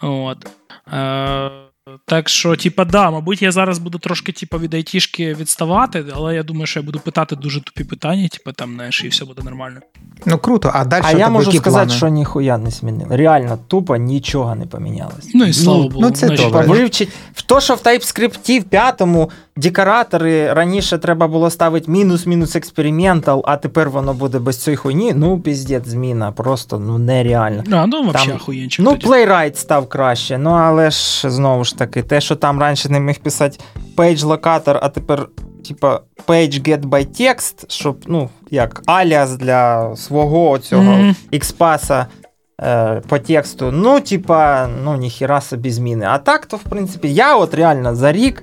От. 0.00 0.46
Е, 0.92 1.67
так 2.04 2.28
що, 2.28 2.56
типа, 2.56 2.84
да, 2.84 3.10
мабуть, 3.10 3.42
я 3.42 3.52
зараз 3.52 3.78
буду 3.78 3.98
трошки 3.98 4.32
типу, 4.32 4.58
від 4.58 4.74
айтішки 4.74 5.34
відставати, 5.34 6.04
але 6.14 6.34
я 6.34 6.42
думаю, 6.42 6.66
що 6.66 6.80
я 6.80 6.86
буду 6.86 6.98
питати 6.98 7.36
дуже 7.36 7.60
тупі 7.60 7.84
питання, 7.84 8.28
типу, 8.28 8.52
там, 8.52 8.74
знаєш, 8.74 9.04
і 9.04 9.08
все 9.08 9.24
буде 9.24 9.42
нормально. 9.42 9.80
Ну 10.26 10.38
круто, 10.38 10.70
а 10.74 10.84
далі 10.84 11.02
А 11.06 11.12
я 11.12 11.28
можу 11.28 11.50
які 11.50 11.58
сказати, 11.58 11.86
плани? 11.86 11.98
що 11.98 12.08
ніхуя 12.08 12.58
не 12.58 12.70
змінило. 12.70 13.16
Реально, 13.16 13.58
тупо 13.68 13.96
нічого 13.96 14.54
не 14.54 14.66
помінялось. 14.66 15.30
Ну 15.34 15.44
і 15.44 15.52
слава 15.52 15.82
ну, 15.82 15.88
Богу. 15.88 16.00
Ну, 16.02 16.10
це 16.10 16.28
добре. 16.28 16.66
Вивчить 16.66 17.08
в 17.34 17.42
то, 17.42 17.60
що 17.60 17.74
в 17.74 17.78
TypeScript 17.78 18.60
в 18.60 18.64
п'ятому 18.64 19.30
декоратори 19.58 20.52
раніше 20.52 20.98
треба 20.98 21.28
було 21.28 21.50
ставити 21.50 21.90
мінус-мінус 21.90 22.56
експериментал, 22.56 23.42
а 23.44 23.56
тепер 23.56 23.90
воно 23.90 24.14
буде 24.14 24.38
без 24.38 24.62
цієї 24.62 24.76
хуйні. 24.76 25.12
Ну, 25.16 25.40
піздець, 25.40 25.88
зміна, 25.88 26.32
просто 26.32 26.78
ну 26.78 26.98
нереально. 26.98 27.64
А, 27.72 27.86
ну 27.86 28.08
взагалі 28.08 28.32
охуєнчик. 28.32 28.84
Ну, 28.84 28.90
Playwright 28.92 29.54
став 29.54 29.88
краще, 29.88 30.38
ну 30.38 30.50
але 30.50 30.90
ж 30.90 31.30
знову 31.30 31.64
ж 31.64 31.78
таки, 31.78 32.02
те, 32.02 32.20
що 32.20 32.36
там 32.36 32.60
раніше 32.60 32.88
не 32.88 33.00
міг 33.00 33.18
писати 33.18 33.58
page 33.96 34.24
локатор, 34.24 34.78
а 34.82 34.88
тепер. 34.88 35.28
Типа 35.68 36.00
page 36.26 36.68
get 36.68 36.80
by 36.80 37.20
text, 37.20 37.64
щоб, 37.68 37.96
ну, 38.06 38.28
як 38.50 38.82
аліас 38.86 39.36
для 39.36 39.96
свого 39.96 40.58
цього 40.58 40.82
mm-hmm. 40.82 41.14
експаса 41.32 42.06
е, 42.62 43.02
по 43.08 43.18
тексту. 43.18 43.70
Ну, 43.72 44.00
типа, 44.00 44.68
ну, 44.84 44.96
ніхіра 44.96 45.40
собі 45.40 45.70
зміни. 45.70 46.06
А 46.08 46.18
так, 46.18 46.46
то, 46.46 46.56
в 46.56 46.62
принципі, 46.62 47.14
я 47.14 47.36
от 47.36 47.54
реально 47.54 47.94
за 47.94 48.12
рік. 48.12 48.42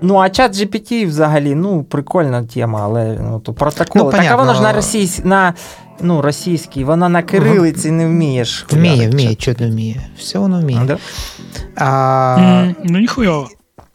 Ну, 0.00 0.16
а 0.16 0.30
чат 0.30 0.56
GPT 0.56 1.06
взагалі, 1.06 1.54
ну, 1.54 1.82
прикольна 1.82 2.44
тема, 2.44 2.80
але 2.82 3.18
ну, 3.20 3.40
то 3.40 3.52
протоколи. 3.52 4.04
Ну, 4.04 4.10
так, 4.10 4.26
а 4.30 4.36
воно 4.36 4.54
ж 4.54 4.62
на 4.62 4.72
російсь... 4.72 5.24
на 5.24 5.54
ну, 6.00 6.22
російській, 6.22 6.84
вона 6.84 7.08
на 7.08 7.22
кирилиці 7.22 7.90
не 7.90 8.06
вмієш. 8.06 8.66
Вміє, 8.70 9.08
вміє, 9.08 9.36
що 9.38 9.54
не 9.58 9.70
вміє. 9.70 10.00
Все 10.18 10.38
воно 10.38 10.60
вміє. 10.60 10.80
Да? 10.86 10.98
А... 11.76 12.36
Mm, 12.40 12.74
ну, 12.84 12.98
ніхуйово. 12.98 13.48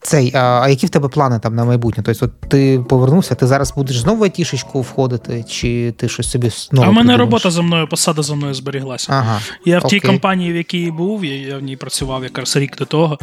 Цей, 0.03 0.31
а, 0.35 0.61
а 0.63 0.69
які 0.69 0.85
в 0.85 0.89
тебе 0.89 1.07
плани 1.09 1.39
там 1.39 1.55
на 1.55 1.65
майбутнє? 1.65 2.03
Тобто, 2.05 2.25
от 2.25 2.49
ти 2.49 2.83
повернувся, 2.89 3.35
ти 3.35 3.47
зараз 3.47 3.73
будеш 3.75 3.97
знову 3.99 4.19
в 4.19 4.23
айтішечку 4.23 4.81
входити, 4.81 5.45
чи 5.49 5.91
ти 5.97 6.09
щось 6.09 6.31
собі 6.31 6.49
знову 6.49 6.87
А 6.87 6.89
в 6.89 6.93
мене 6.93 6.93
придумаєш? 6.93 7.19
робота 7.19 7.51
за 7.51 7.61
мною, 7.61 7.87
посада 7.87 8.21
за 8.21 8.35
мною 8.35 8.53
зберіглася. 8.53 9.07
Ага, 9.09 9.39
я 9.65 9.79
в 9.79 9.81
тій 9.81 9.97
окей. 9.97 10.09
компанії, 10.09 10.53
в 10.53 10.55
якій 10.55 10.91
був, 10.91 11.25
я, 11.25 11.35
я 11.35 11.57
в 11.57 11.61
ній 11.61 11.75
працював 11.75 12.23
якраз 12.23 12.55
рік 12.55 12.77
до 12.77 12.85
того, 12.85 13.17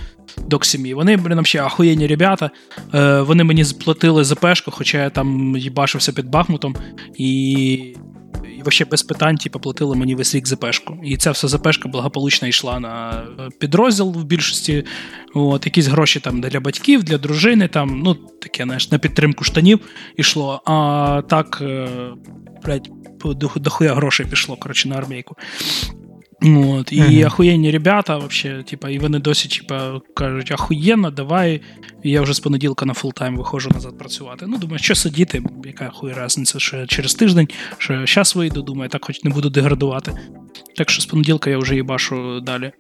до 0.47 0.59
сім'ї. 0.63 0.95
Вони, 0.95 1.17
блін, 1.17 1.45
ще 1.45 1.63
ахуєнні 1.63 2.07
ребята. 2.07 2.51
Е, 2.95 3.21
вони 3.21 3.45
мені 3.45 3.65
сплатили 3.65 4.25
за 4.25 4.35
пешку, 4.35 4.71
хоча 4.71 5.03
я 5.03 5.11
там 5.11 5.57
їбашився 5.57 6.13
під 6.13 6.29
Бахмутом. 6.29 6.77
І 7.19 7.95
і 8.61 8.63
вообще 8.63 8.85
без 8.85 9.03
питань 9.03 9.37
типу, 9.37 9.61
платили 9.61 9.97
мені 9.97 10.15
весь 10.15 10.35
рік 10.35 10.49
ЗПшку. 10.49 10.99
І 11.05 11.17
ця 11.17 11.31
вся 11.31 11.49
ЗПшка 11.49 11.89
благополучно 11.89 12.49
йшла 12.49 12.81
на 12.81 13.23
підрозділ 13.59 14.13
в 14.13 14.25
більшості. 14.25 14.85
От, 15.35 15.67
Якісь 15.67 15.87
гроші 15.87 16.21
там 16.21 16.41
для 16.41 16.61
батьків, 16.61 17.03
для 17.03 17.19
дружини, 17.19 17.69
там, 17.69 18.01
ну, 18.05 18.15
таке, 18.15 18.65
знаєш, 18.65 18.91
на 18.91 18.99
підтримку 18.99 19.45
штанів 19.45 19.81
йшло. 20.17 20.63
А 20.65 21.23
так, 21.29 21.63
блядь, 22.65 22.91
дохуя 23.57 23.95
грошей 23.95 24.27
пішло 24.27 24.57
коротше, 24.57 24.89
на 24.89 24.97
армійку. 24.97 25.37
От, 26.43 26.93
І 26.93 27.01
uh-huh. 27.01 27.27
ахуєнні 27.27 27.71
ребята, 27.71 28.17
вообще, 28.17 28.65
типа, 28.67 28.89
і 28.89 28.99
вони 28.99 29.19
досі 29.19 29.49
типа, 29.49 30.01
кажуть, 30.15 30.53
ахуєнно, 30.53 31.11
давай. 31.11 31.61
І 32.03 32.11
я 32.11 32.23
вже 32.23 32.35
з 32.35 32.41
понеділка 32.41 32.87
на 32.87 32.95
full-time 32.95 33.37
виходжу 33.37 33.71
назад 33.75 33.99
працювати. 33.99 34.47
Ну, 34.49 34.59
думаю, 34.59 34.79
що 34.79 34.95
сидіти, 34.95 35.43
яка 35.65 35.91
хуй 35.95 36.13
разниця, 36.13 36.59
що 36.59 36.77
я 36.77 36.87
через 36.87 37.15
тиждень, 37.15 37.49
що 37.79 37.93
я 37.93 38.07
зараз 38.07 38.37
вийду, 38.37 38.63
думаю, 38.63 38.89
так 38.89 39.05
хоч 39.05 39.25
не 39.25 39.31
буду 39.31 39.51
деградувати. 39.51 40.13
Так 40.77 40.91
що 40.91 41.03
з 41.03 41.07
понеділка 41.07 41.51
я 41.51 41.59
вже 41.59 41.75
їбашу 41.75 42.41
далі 42.41 42.73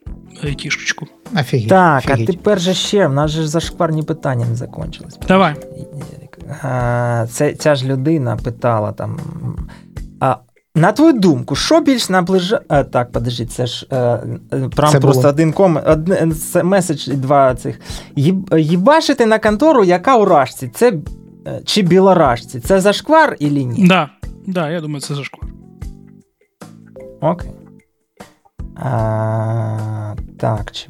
айтішечку. 0.44 1.06
Офігеть, 1.40 1.68
Так, 1.68 2.04
офігеть. 2.04 2.28
а 2.28 2.32
тепер 2.32 2.60
же 2.60 2.74
ще, 2.74 3.06
в 3.06 3.12
нас 3.12 3.30
же 3.30 3.46
зашкварні 3.46 4.02
питання 4.02 4.46
не 4.46 4.56
закончились. 4.56 5.18
Давай. 5.28 5.54
Це, 7.28 7.54
Ця 7.58 7.74
ж 7.74 7.86
людина 7.86 8.36
питала 8.36 8.92
там. 8.92 9.20
А 10.20 10.36
на 10.74 10.92
твою 10.92 11.12
думку, 11.12 11.56
що 11.56 11.80
більш 11.80 12.08
наближає. 12.08 12.62
Е, 12.70 12.84
так, 12.84 13.12
подожди, 13.12 13.46
це 13.46 13.66
ж 13.66 13.86
е, 13.90 13.96
е 13.96 14.68
прям 14.76 14.92
це 14.92 15.00
просто 15.00 15.22
було. 15.22 15.28
один 15.28 15.52
ком... 15.52 15.78
один 15.86 16.34
меседж 16.64 17.08
і 17.08 17.12
два 17.12 17.54
цих. 17.54 17.80
Їбашити 18.56 19.26
на 19.26 19.38
контору, 19.38 19.84
яка 19.84 20.16
у 20.16 20.24
рашці, 20.24 20.70
це 20.74 20.92
чи 21.64 21.82
білорашці? 21.82 22.60
Це 22.60 22.80
зашквар 22.80 23.36
і 23.38 23.50
ні? 23.50 23.86
Да, 23.88 24.08
да, 24.46 24.70
я 24.70 24.80
думаю, 24.80 25.00
це 25.00 25.14
зашквар. 25.14 25.50
Окей. 27.20 27.50
А, 28.76 30.14
Так, 30.38 30.72
чи. 30.72 30.88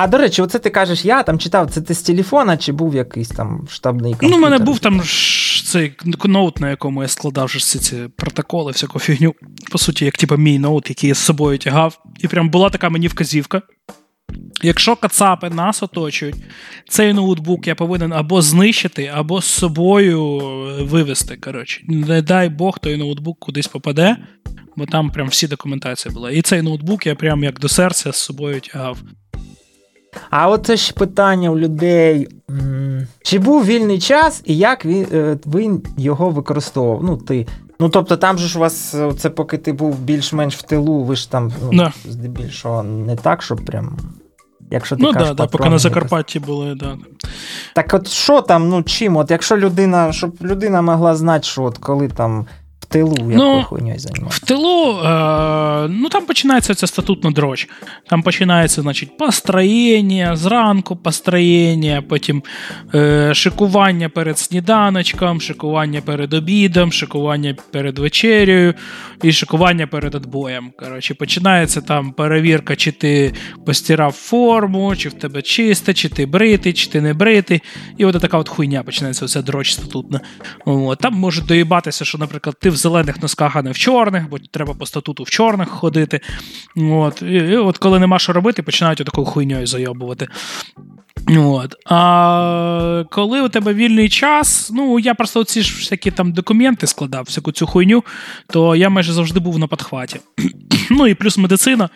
А 0.00 0.06
до 0.06 0.18
речі, 0.18 0.42
оце 0.42 0.58
ти 0.58 0.70
кажеш, 0.70 1.04
я 1.04 1.22
там 1.22 1.38
читав, 1.38 1.70
це 1.70 1.80
ти 1.80 1.94
з 1.94 2.02
телефона, 2.02 2.56
чи 2.56 2.72
був 2.72 2.94
якийсь 2.94 3.28
там 3.28 3.66
штабний 3.70 4.12
комп'ютер? 4.12 4.30
Ну, 4.30 4.36
у 4.36 4.50
мене 4.50 4.64
був 4.64 4.78
там 4.78 5.02
цей 5.64 5.92
ноут, 6.24 6.60
на 6.60 6.70
якому 6.70 7.02
я 7.02 7.08
складав 7.08 7.46
всі 7.46 7.78
ці 7.78 7.96
протоколи, 8.16 8.72
всяку 8.72 8.98
фігню. 8.98 9.34
По 9.72 9.78
суті, 9.78 10.04
як 10.04 10.16
типу, 10.16 10.36
мій 10.36 10.58
ноут, 10.58 10.88
який 10.88 11.08
я 11.08 11.14
з 11.14 11.18
собою 11.18 11.58
тягав. 11.58 11.98
І 12.20 12.28
прям 12.28 12.50
була 12.50 12.70
така 12.70 12.88
мені 12.88 13.08
вказівка. 13.08 13.62
Якщо 14.62 14.96
кацапи 14.96 15.50
нас 15.50 15.82
оточують, 15.82 16.36
цей 16.88 17.12
ноутбук 17.12 17.66
я 17.66 17.74
повинен 17.74 18.12
або 18.12 18.42
знищити, 18.42 19.10
або 19.14 19.40
з 19.42 19.44
собою 19.44 20.38
вивезти. 20.80 21.36
Коротше. 21.36 21.80
Не 21.88 22.22
дай 22.22 22.48
Бог, 22.48 22.78
той 22.78 22.96
ноутбук 22.96 23.38
кудись 23.38 23.66
попаде, 23.66 24.16
бо 24.76 24.86
там 24.86 25.10
прям 25.10 25.28
всі 25.28 25.46
документації 25.46 26.14
була. 26.14 26.30
І 26.30 26.42
цей 26.42 26.62
ноутбук 26.62 27.06
я 27.06 27.14
прям 27.14 27.44
як 27.44 27.60
до 27.60 27.68
серця 27.68 28.12
з 28.12 28.16
собою 28.16 28.60
тягав. 28.60 28.98
А 30.30 30.48
от 30.48 30.66
це 30.66 30.76
ж 30.76 30.94
питання 30.94 31.50
у 31.50 31.58
людей: 31.58 32.28
чи 33.22 33.38
був 33.38 33.64
вільний 33.64 33.98
час 33.98 34.42
і 34.44 34.56
як 34.56 34.84
він, 34.84 35.06
е, 35.12 35.38
він 35.46 35.82
його 35.96 36.30
використовував? 36.30 37.04
Ну, 37.04 37.16
ти. 37.16 37.46
Ну, 37.80 37.88
тобто, 37.88 38.16
там 38.16 38.38
же 38.38 38.48
ж 38.48 38.58
у 38.58 38.60
вас, 38.60 38.96
це 39.18 39.30
поки 39.30 39.58
ти 39.58 39.72
був 39.72 39.98
більш-менш 39.98 40.56
в 40.56 40.62
тилу, 40.62 41.04
ви 41.04 41.16
ж 41.16 41.30
там 41.30 41.52
ну, 41.62 41.78
да. 41.78 41.92
здебільшого 42.04 42.82
не 42.82 43.16
так, 43.16 43.42
щоб 43.42 43.64
прям. 43.64 43.96
Якщо 44.70 44.96
ти 44.96 45.02
Ну, 45.02 45.12
кажеш, 45.12 45.28
да, 45.28 45.34
да, 45.34 45.46
поки 45.46 45.68
на 45.68 45.78
Закарпатті 45.78 46.40
були, 46.40 46.74
да. 46.74 46.96
Так 47.74 47.94
от 47.94 48.08
що 48.08 48.40
там, 48.40 48.68
ну 48.68 48.82
чим? 48.82 49.16
От 49.16 49.30
якщо 49.30 49.56
людина, 49.56 50.12
щоб 50.12 50.36
людина 50.42 50.82
могла 50.82 51.16
знати, 51.16 51.44
що 51.44 51.62
от 51.62 51.78
коли 51.78 52.08
там 52.08 52.46
тилу 52.84 53.16
якою 53.18 53.36
ну, 53.36 53.62
хуйньою 53.62 53.98
займається? 53.98 54.40
В 54.42 54.48
тилу, 54.48 54.98
е, 54.98 55.88
ну 55.88 56.08
там 56.08 56.26
починається 56.26 56.74
ця 56.74 56.86
статутна 56.86 57.30
дроч. 57.30 57.68
Там 58.10 58.22
починається, 58.22 58.82
значить, 58.82 59.18
построєння, 59.18 60.36
зранку 60.36 60.96
построєння, 60.96 62.02
потім 62.08 62.42
е, 62.94 63.34
шикування 63.34 64.08
перед 64.08 64.38
сніданочком, 64.38 65.40
шикування 65.40 66.00
перед 66.00 66.34
обідом, 66.34 66.92
шикування 66.92 67.56
перед 67.70 67.98
вечерею 67.98 68.74
і 69.22 69.32
шикування 69.32 69.86
перед 69.86 70.14
отбоєм. 70.14 70.72
Коротше, 70.78 71.14
починається 71.14 71.80
там 71.80 72.12
перевірка, 72.12 72.76
чи 72.76 72.92
ти 72.92 73.32
постирав 73.66 74.12
форму, 74.12 74.96
чи 74.96 75.08
в 75.08 75.12
тебе 75.12 75.42
чисте, 75.42 75.94
чи 75.94 76.08
ти 76.08 76.26
бритий, 76.26 76.72
чи 76.72 76.90
ти 76.90 77.00
не 77.00 77.14
бритий. 77.14 77.62
І 77.96 78.04
от 78.04 78.20
така 78.20 78.38
от 78.38 78.48
хуйня 78.48 78.82
починається 78.82 79.24
оця 79.24 79.42
дроч 79.42 79.72
статутна. 79.72 80.20
От, 80.64 80.98
Там 80.98 81.14
може 81.14 81.42
доїбатися, 81.42 82.04
що, 82.04 82.18
наприклад, 82.18 82.56
ти 82.60 82.67
в 82.70 82.76
зелених 82.76 83.22
носках, 83.22 83.56
а 83.56 83.62
не 83.62 83.70
в 83.70 83.78
чорних, 83.78 84.28
бо 84.28 84.38
треба 84.38 84.74
по 84.74 84.86
статуту 84.86 85.22
в 85.22 85.30
чорних 85.30 85.68
ходити. 85.68 86.20
От. 86.76 87.22
І, 87.22 87.34
і 87.34 87.56
от 87.56 87.78
коли 87.78 87.98
нема 87.98 88.18
що 88.18 88.32
робити, 88.32 88.62
починають 88.62 88.98
такою 88.98 89.26
хуйньою 89.26 89.66
зайобувати. 89.66 90.28
От. 91.36 91.74
А 91.86 93.04
коли 93.10 93.40
у 93.42 93.48
тебе 93.48 93.74
вільний 93.74 94.08
час, 94.08 94.70
ну 94.74 94.98
я 94.98 95.14
просто 95.14 95.44
ці 95.44 95.62
ж 95.62 95.76
всякі 95.78 96.10
там 96.10 96.32
документи 96.32 96.86
складав, 96.86 97.24
всяку 97.24 97.52
цю 97.52 97.66
хуйню, 97.66 98.04
то 98.46 98.76
я 98.76 98.88
майже 98.88 99.12
завжди 99.12 99.40
був 99.40 99.58
на 99.58 99.66
подхваті. 99.66 100.20
Ну 100.90 101.06
і 101.06 101.14
плюс 101.14 101.38
медицина. 101.38 101.88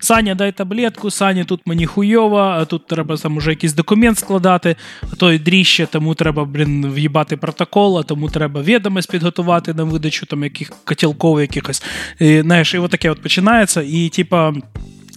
Саня, 0.00 0.34
дай 0.34 0.52
таблетку, 0.52 1.10
Саня, 1.10 1.44
тут 1.44 1.60
мені 1.66 1.86
хуйово, 1.86 2.38
а 2.38 2.64
тут 2.64 2.86
треба 2.86 3.16
там 3.16 3.36
уже 3.36 3.50
якийсь 3.50 3.72
документ 3.72 4.18
складати, 4.18 4.76
а 5.12 5.16
то 5.16 5.32
й 5.32 5.38
дріще, 5.38 5.86
тому 5.86 6.14
треба, 6.14 6.44
блін, 6.44 6.92
в'їбати 6.92 7.36
протокол, 7.36 7.98
а 7.98 8.02
тому 8.02 8.28
треба 8.28 8.62
відомість 8.62 9.10
підготувати 9.10 9.74
на 9.74 9.84
видачу 9.84 10.26
там 10.26 10.44
яких 10.44 10.72
котілков 10.84 11.40
якихось. 11.40 11.82
І, 12.18 12.40
знаєш, 12.40 12.74
і 12.74 12.78
от 12.78 12.90
таке 12.90 13.10
от 13.10 13.22
починається, 13.22 13.82
і 13.82 14.08
типа. 14.08 14.54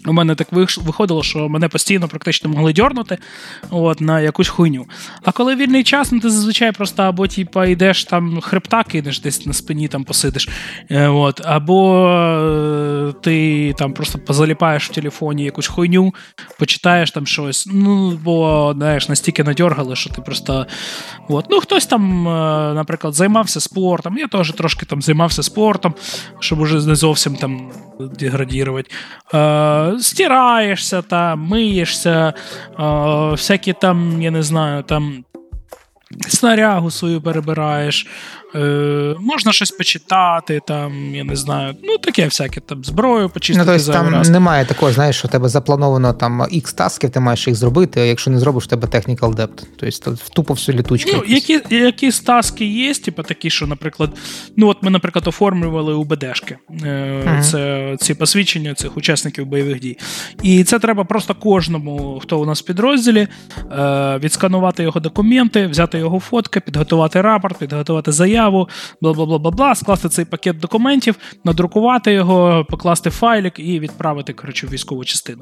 У 0.06 0.14
мене 0.14 0.36
так 0.36 0.48
виходило, 0.52 1.24
що 1.24 1.50
мене 1.50 1.68
постійно 1.68 2.08
практично 2.08 2.50
могли 2.50 2.74
дьорнути 2.74 3.18
от, 3.70 4.02
на 4.02 4.22
якусь 4.22 4.48
хуйню. 4.48 4.86
А 5.24 5.32
коли 5.32 5.56
вільний 5.56 5.84
час, 5.84 6.12
ну 6.12 6.20
ти 6.20 6.30
зазвичай 6.30 6.72
просто 6.72 7.04
або 7.04 7.28
типа, 7.28 7.66
йдеш 7.66 8.06
там 8.06 8.42
хребта, 8.42 8.84
кинеш 8.84 9.20
десь 9.20 9.46
на 9.46 9.54
спині 9.54 9.88
там 9.88 10.04
посидиш. 10.04 10.50
Е, 10.90 11.08
от, 11.08 11.42
Або 11.46 12.08
е, 12.10 13.14
ти 13.22 13.74
там 13.78 13.94
просто 13.94 14.20
позаліпаєш 14.20 14.90
в 14.90 14.94
телефоні 14.94 15.44
якусь 15.44 15.68
хуйню, 15.68 16.14
почитаєш 16.60 17.12
там 17.12 17.28
щось. 17.28 17.68
Ну, 17.74 18.12
бо 18.12 18.74
знаєш, 18.78 19.10
настільки 19.10 19.44
надьоргали, 19.44 19.96
що 19.96 20.10
ти 20.10 20.22
просто. 20.22 20.68
От. 21.30 21.46
Ну, 21.50 21.60
Хтось 21.60 21.86
там, 21.86 22.28
е, 22.28 22.74
наприклад, 22.74 23.14
займався 23.14 23.60
спортом. 23.60 24.18
Я 24.18 24.28
теж 24.28 24.52
трошки 24.52 24.86
там 24.86 25.02
займався 25.02 25.44
спортом, 25.44 25.94
щоб 26.40 26.60
уже 26.60 26.88
не 26.88 26.96
зовсім 26.96 27.36
там 27.36 27.72
деградірувати 28.20 28.92
стираєшся, 30.00 31.02
та, 31.02 31.36
миєшся, 31.36 32.34
всякі 33.32 33.74
там, 33.74 34.22
я 34.22 34.32
не 34.32 34.44
знаю, 34.44 34.84
там 34.84 35.24
снарягу 36.28 36.92
свою 36.92 37.22
перебираєш, 37.22 38.08
Е, 38.56 39.16
Можна 39.20 39.52
щось 39.52 39.72
почитати, 39.72 40.62
там, 40.68 41.16
я 41.16 41.24
не 41.24 41.36
знаю, 41.36 41.76
ну 41.84 41.98
таке 41.98 42.26
всяке 42.26 42.60
там 42.60 42.84
зброю 42.84 43.30
почистити. 43.30 43.72
Ну, 43.72 43.78
тобто 43.78 43.92
Там 43.92 44.10
раз. 44.10 44.30
немає 44.30 44.66
такого, 44.66 44.92
знаєш, 44.92 45.18
що 45.18 45.28
у 45.28 45.32
тебе 45.32 45.50
заплановано 45.50 46.14
там 46.14 46.42
X 46.42 46.76
тасків, 46.76 47.10
ти 47.10 47.20
маєш 47.20 47.48
їх 47.48 47.56
зробити, 47.56 48.02
а 48.02 48.04
якщо 48.04 48.32
не 48.32 48.40
зробиш, 48.40 48.66
у 48.66 48.68
тебе 48.68 48.88
technical 48.88 49.36
debt. 49.36 49.64
Тобто 49.78 50.16
тупо 50.34 50.54
всю 50.54 50.78
літучку. 50.78 51.12
Ну, 51.14 51.24
які 51.28 51.62
які 51.70 52.12
таски 52.12 52.66
є, 52.66 52.94
типу 52.94 53.24
такі, 53.24 53.50
що, 53.50 53.68
наприклад, 53.68 54.10
ну 54.58 54.68
от 54.68 54.84
ми, 54.84 54.90
наприклад, 54.90 55.28
оформлювали 55.28 55.94
УБДшки. 55.94 56.58
Uh-huh. 56.70 57.42
Це 57.42 57.96
ці 58.00 58.14
посвідчення 58.14 58.74
цих 58.74 58.98
учасників 58.98 59.46
бойових 59.46 59.80
дій. 59.80 59.98
І 60.44 60.64
це 60.64 60.80
треба 60.80 61.04
просто 61.04 61.36
кожному, 61.36 62.20
хто 62.24 62.40
у 62.40 62.46
нас 62.46 62.62
в 62.62 62.66
підрозділі, 62.66 63.28
е, 63.72 64.18
відсканувати 64.24 64.84
його 64.84 65.00
документи, 65.00 65.68
взяти 65.68 65.98
його 65.98 66.20
фотки, 66.20 66.60
підготувати 66.60 67.22
рапорт, 67.22 67.58
підготувати 67.58 68.12
заяву 68.12 68.41
заяву, 68.42 68.70
бла 69.02 69.14
бла 69.14 69.26
бла 69.26 69.38
бла 69.38 69.52
бла 69.52 69.76
скласти 69.76 70.10
цей 70.10 70.26
пакет 70.26 70.58
документів, 70.58 71.16
надрукувати 71.44 72.14
його, 72.14 72.66
покласти 72.70 73.10
файлик 73.10 73.60
і 73.60 73.80
відправити 73.80 74.34
коротше, 74.34 74.68
в 74.68 74.70
військову 74.70 75.06
частину. 75.06 75.42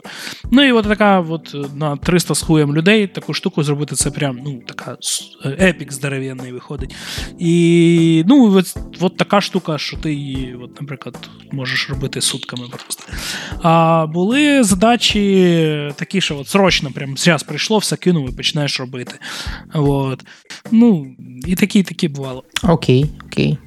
Ну 0.52 0.64
і 0.64 0.72
от 0.72 0.88
така 0.88 1.20
от 1.20 1.56
на 1.76 1.98
300 1.98 2.36
з 2.36 2.42
хуєм 2.42 2.76
людей 2.76 3.08
таку 3.08 3.34
штуку 3.34 3.64
зробити 3.64 3.96
це 3.96 4.12
прям 4.12 4.40
ну, 4.46 4.62
така 4.68 4.98
епік 5.46 5.94
здоровенний 5.94 6.52
виходить. 6.52 6.96
І 7.40 8.24
ну, 8.28 8.58
от, 8.58 8.78
от 9.00 9.18
така 9.18 9.42
штука, 9.42 9.78
що 9.78 9.98
ти 9.98 10.14
її, 10.14 10.58
от, 10.64 10.82
наприклад, 10.82 11.30
можеш 11.52 11.90
робити 11.90 12.22
сутками 12.22 12.68
просто. 12.70 13.04
А 13.64 14.06
були 14.08 14.64
задачі 14.64 15.94
такі, 15.96 16.22
що 16.22 16.38
от 16.38 16.48
срочно, 16.48 16.92
прям 16.92 17.18
зараз 17.18 17.44
прийшло, 17.44 17.78
все 17.78 17.96
кинув 17.96 18.30
і 18.30 18.36
починаєш 18.36 18.80
робити. 18.80 19.16
От. 19.74 20.24
Ну, 20.72 21.16
І 21.48 21.56
такі, 21.56 21.84
такі 21.84 22.08
бувало. 22.08 22.44
Окей, 22.64 22.89
окей. 23.26 23.58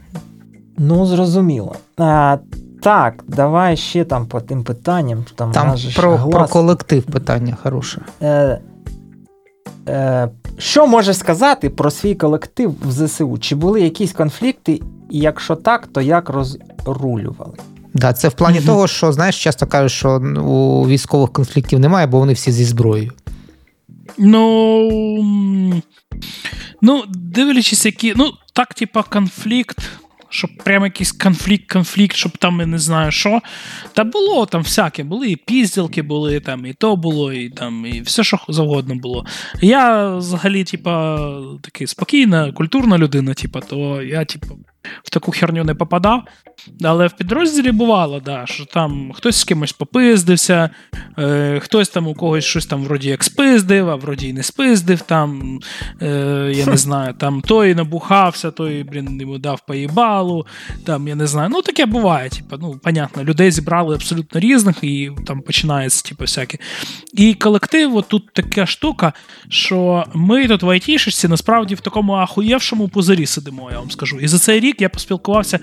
Ну, 0.79 1.07
зрозуміло. 1.07 1.77
А, 1.99 2.39
Так, 2.83 3.25
давай 3.29 3.77
ще 3.77 4.05
там 4.05 4.27
по 4.27 4.41
тим 4.41 4.65
питанням. 4.65 5.25
Там, 5.35 5.53
там 5.53 5.77
про 5.97 6.17
глас... 6.17 6.35
про 6.35 6.49
колектив 6.49 7.03
питання 7.03 7.57
хороше. 7.63 8.01
Е, 8.23 8.61
е, 9.89 10.29
Що 10.59 10.87
можеш 10.87 11.17
сказати 11.19 11.71
про 11.71 11.91
свій 11.91 12.15
колектив 12.15 12.75
в 12.83 12.93
ЗСУ? 12.93 13.39
Чи 13.39 13.55
були 13.55 13.81
якісь 13.81 14.13
конфлікти, 14.13 14.73
і 15.11 15.19
якщо 15.19 15.57
так, 15.57 15.87
то 15.87 16.01
як 16.01 16.31
розрулювали? 16.31 17.55
Да, 17.95 18.13
це 18.13 18.29
в 18.29 18.33
плані 18.33 18.61
mm-hmm. 18.61 18.67
того, 18.67 18.87
що 18.87 19.13
знаєш, 19.13 19.45
часто 19.45 19.67
кажуть, 19.67 19.93
що 19.93 20.19
у 20.45 20.89
військових 20.89 21.33
конфліктів 21.33 21.79
немає, 21.79 22.07
бо 22.07 22.19
вони 22.19 22.33
всі 22.33 22.53
зі 22.53 22.65
зброєю. 22.65 23.13
Ну. 24.19 25.83
Ну, 26.83 27.03
дивлячись, 27.09 27.87
які. 27.87 28.15
Ну, 28.17 28.31
так, 28.53 28.75
типа, 28.75 29.03
конфлікт. 29.03 29.79
щоб 30.29 30.51
прям 30.65 30.85
якийсь 30.85 31.13
конфлікт, 31.13 31.73
конфлікт, 31.73 32.17
щоб 32.17 32.39
там 32.39 32.61
я 32.61 32.67
не 32.67 32.79
знаю 32.79 33.11
що. 33.11 33.41
Та 33.93 34.05
було 34.05 34.47
там 34.47 34.63
всяке, 34.63 35.05
були 35.05 35.31
і 35.31 35.37
пізділки, 35.37 36.03
були 36.03 36.41
там, 36.41 36.67
і 36.67 36.73
то 36.73 36.97
було, 36.97 37.33
і 37.33 37.51
там, 37.51 37.87
і 37.87 38.01
все, 38.01 38.25
що 38.25 38.39
завгодно 38.49 38.95
було. 38.95 39.27
Я 39.61 40.09
взагалі, 40.17 40.65
типа, 40.65 41.19
такий 41.63 41.87
спокійна, 41.87 42.53
культурна 42.53 42.99
людина, 42.99 43.35
типа, 43.35 43.61
то 43.61 44.03
я, 44.03 44.25
типа, 44.25 44.47
в 45.05 45.11
таку 45.11 45.33
херню 45.33 45.65
не 45.65 45.75
попадав. 45.75 46.23
Але 46.85 47.07
в 47.07 47.13
підрозділі 47.13 47.73
бувало, 47.73 48.21
да, 48.21 48.47
що 48.47 48.65
там 48.65 49.13
хтось 49.15 49.37
з 49.37 49.45
кимось 49.45 49.73
попиздився, 49.73 50.71
е, 51.19 51.61
хтось 51.61 51.89
там 51.89 52.07
у 52.09 52.15
когось 52.15 52.45
щось 52.45 52.67
там 52.67 52.85
вроді 52.85 53.09
як 53.09 53.25
спиздив, 53.25 53.91
а 53.91 53.97
вроді 53.97 54.29
і 54.29 54.33
не 54.33 54.43
спиздив. 54.43 55.01
там, 55.01 55.61
е, 56.03 56.53
Я 56.57 56.67
не 56.67 56.77
знаю, 56.87 57.15
там 57.19 57.41
той 57.41 57.75
набухався, 57.75 58.51
той, 58.51 58.83
блін, 58.83 59.21
йому 59.21 59.39
дав 59.39 59.61
поїбалу. 59.67 60.47
там, 60.85 61.09
я 61.09 61.15
не 61.15 61.27
знаю, 61.27 61.49
Ну, 61.53 61.63
таке 61.63 61.87
буває. 61.87 62.29
Типу, 62.31 62.57
ну, 62.61 62.81
понятно, 62.83 63.25
людей 63.25 63.51
зібрали 63.51 63.95
абсолютно 63.95 64.41
різних, 64.41 64.77
і 64.85 65.11
там 65.27 65.41
починається 65.43 66.09
типу, 66.09 66.25
всяке. 66.25 66.59
І 67.13 67.35
колектив, 67.35 67.97
от 67.97 68.09
тут 68.09 68.33
така 68.33 68.67
штука, 68.67 69.13
що 69.49 70.05
ми 70.15 70.49
тут 70.49 70.63
в 70.63 70.69
айтішечці 70.71 71.29
насправді 71.29 71.75
в 71.75 71.81
такому 71.81 72.13
ахуєвшому 72.13 72.89
позорі 72.89 73.27
сидимо, 73.27 73.69
я 73.73 73.79
вам 73.79 73.91
скажу. 73.91 74.21
І 74.21 74.29
за 74.29 74.39
цей 74.39 74.61
рік 74.61 74.72
я 74.81 74.89
поспілкувався 74.89 75.59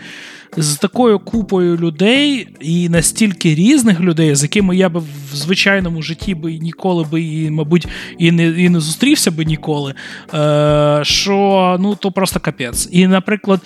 з 0.57 0.77
такою 0.77 1.19
купою 1.19 1.77
людей 1.77 2.47
і 2.61 2.89
настільки 2.89 3.55
різних 3.55 3.99
людей, 3.99 4.35
з 4.35 4.43
якими 4.43 4.75
я 4.75 4.89
би 4.89 4.99
в 4.99 5.35
звичайному 5.35 6.01
житті 6.01 6.35
би 6.35 6.53
ніколи 6.57 7.03
би 7.03 7.21
і, 7.21 7.49
мабуть, 7.51 7.87
і 8.17 8.31
не 8.31 8.47
і 8.47 8.69
не 8.69 8.79
зустрівся 8.79 9.31
би 9.31 9.45
ніколи. 9.45 9.93
е, 10.33 10.99
Що 11.03 11.77
ну 11.79 11.95
то 11.95 12.11
просто 12.11 12.39
капець. 12.39 12.89
І, 12.91 13.07
наприклад. 13.07 13.61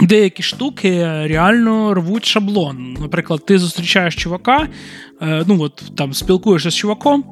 Деякі 0.00 0.42
штуки 0.42 1.04
реально 1.04 1.94
рвуть 1.94 2.24
шаблон. 2.24 2.96
Наприклад, 3.00 3.46
ти 3.46 3.58
зустрічаєш 3.58 4.16
чувака, 4.16 4.68
е, 5.22 5.44
ну 5.46 5.62
от 5.62 5.82
там 5.96 6.14
спілкуєшся 6.14 6.70
з 6.70 6.74
чуваком, 6.74 7.24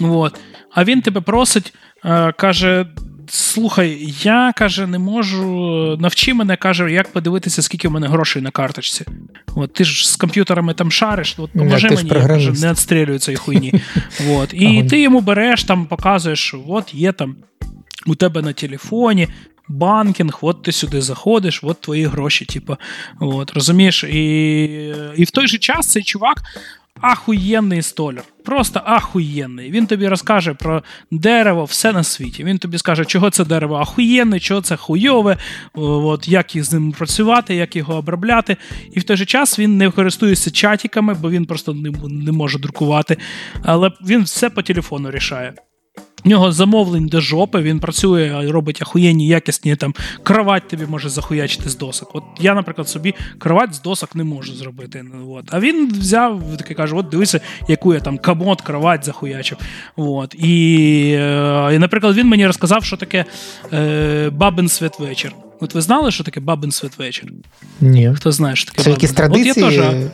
от, 0.00 0.40
а 0.74 0.84
він 0.84 1.00
тебе 1.02 1.20
просить, 1.20 1.74
е, 2.04 2.32
каже: 2.32 2.86
Слухай, 3.28 4.14
я 4.22 4.52
каже, 4.56 4.86
не 4.86 4.98
можу. 4.98 5.96
Навчи 6.00 6.34
мене, 6.34 6.56
каже, 6.56 6.92
як 6.92 7.12
подивитися, 7.12 7.62
скільки 7.62 7.88
в 7.88 7.90
мене 7.90 8.08
грошей 8.08 8.42
на 8.42 8.50
карточці. 8.50 9.04
От 9.54 9.72
ти 9.72 9.84
ж 9.84 10.10
з 10.10 10.16
комп'ютерами 10.16 10.74
там 10.74 10.90
шариш, 10.90 11.34
от 11.38 11.50
поможи 11.50 11.90
мені, 11.90 12.10
я 12.14 12.26
каже, 12.26 12.52
не 12.52 12.70
відстрілюю 12.70 13.18
цієї 13.18 13.36
хуйні. 13.36 13.74
От. 14.30 14.54
І 14.54 14.84
ти 14.84 15.00
йому 15.00 15.20
береш, 15.20 15.64
там, 15.64 15.86
показуєш, 15.86 16.38
що 16.38 16.64
от 16.68 16.94
є 16.94 17.12
там 17.12 17.36
у 18.06 18.14
тебе 18.14 18.42
на 18.42 18.52
телефоні. 18.52 19.28
Банкінг, 19.68 20.38
от 20.42 20.62
ти 20.62 20.72
сюди 20.72 21.00
заходиш, 21.00 21.60
от 21.64 21.80
твої 21.80 22.04
гроші, 22.06 22.44
типу, 22.44 22.76
от, 23.20 23.52
розумієш? 23.52 24.04
І 24.04 24.64
і 25.16 25.24
в 25.24 25.30
той 25.30 25.46
же 25.46 25.58
час 25.58 25.86
цей 25.86 26.02
чувак 26.02 26.42
ахуєнний 27.02 27.82
столяр. 27.82 28.24
Просто 28.44 28.80
ахуєнний. 28.84 29.70
Він 29.70 29.86
тобі 29.86 30.08
розкаже 30.08 30.54
про 30.54 30.82
дерево, 31.10 31.64
все 31.64 31.92
на 31.92 32.02
світі. 32.02 32.44
Він 32.44 32.58
тобі 32.58 32.78
скаже, 32.78 33.04
чого 33.04 33.30
це 33.30 33.44
дерево 33.44 33.76
ахуєнне, 33.76 34.40
чого 34.40 34.60
це 34.60 34.76
хуйове, 34.76 35.36
от, 35.74 36.28
як 36.28 36.46
з 36.54 36.72
ним 36.72 36.92
працювати, 36.92 37.54
як 37.54 37.76
його 37.76 37.94
обробляти. 37.94 38.56
І 38.92 39.00
в 39.00 39.04
той 39.04 39.16
же 39.16 39.24
час 39.26 39.58
він 39.58 39.76
не 39.76 39.90
користується 39.90 40.50
чатіками, 40.50 41.14
бо 41.14 41.30
він 41.30 41.46
просто 41.46 41.74
не, 41.74 41.90
не 42.08 42.32
може 42.32 42.58
друкувати. 42.58 43.16
Але 43.62 43.90
він 44.06 44.22
все 44.22 44.50
по 44.50 44.62
телефону 44.62 45.10
рішає. 45.10 45.54
В 46.24 46.28
нього 46.28 46.52
замовлень 46.52 47.06
до 47.06 47.20
жопи, 47.20 47.62
він 47.62 47.80
працює, 47.80 48.50
робить 48.50 48.82
ахуєнні, 48.82 49.26
якісні 49.26 49.76
там 49.76 49.94
кровать 50.22 50.68
тобі 50.68 50.86
може 50.86 51.08
захуячити 51.08 51.70
з 51.70 51.76
досок. 51.76 52.10
От 52.14 52.22
я, 52.40 52.54
наприклад, 52.54 52.88
собі 52.88 53.14
кровать 53.38 53.74
з 53.74 53.82
досок 53.82 54.14
не 54.14 54.24
можу 54.24 54.54
зробити. 54.54 55.04
От. 55.30 55.44
А 55.50 55.60
він 55.60 55.92
взяв, 56.00 56.42
такий 56.58 56.76
каже: 56.76 56.94
от 56.96 57.08
дивися, 57.08 57.40
яку 57.68 57.94
я 57.94 58.00
там 58.00 58.18
комод, 58.18 58.60
кровать 58.60 59.04
захуячив. 59.04 59.58
От. 59.96 60.34
І, 60.34 61.08
і, 61.72 61.78
наприклад, 61.78 62.16
він 62.16 62.26
мені 62.26 62.46
розказав, 62.46 62.84
що 62.84 62.96
таке 62.96 63.24
е, 63.72 64.30
бабин 64.30 64.68
святвечір. 64.68 65.32
От 65.60 65.74
ви 65.74 65.80
знали, 65.80 66.10
що 66.10 66.24
таке 66.24 66.40
бабин 66.40 66.72
святвечір? 66.72 67.32
Ні. 67.80 68.12
Хто 68.16 68.32
знає, 68.32 68.56
що 68.56 68.70
таке 68.70 68.82
Це 68.82 68.90
якісь 68.90 69.12
традиції? 69.12 69.64
От 69.64 69.72
я 69.72 69.80
теж, 69.80 70.06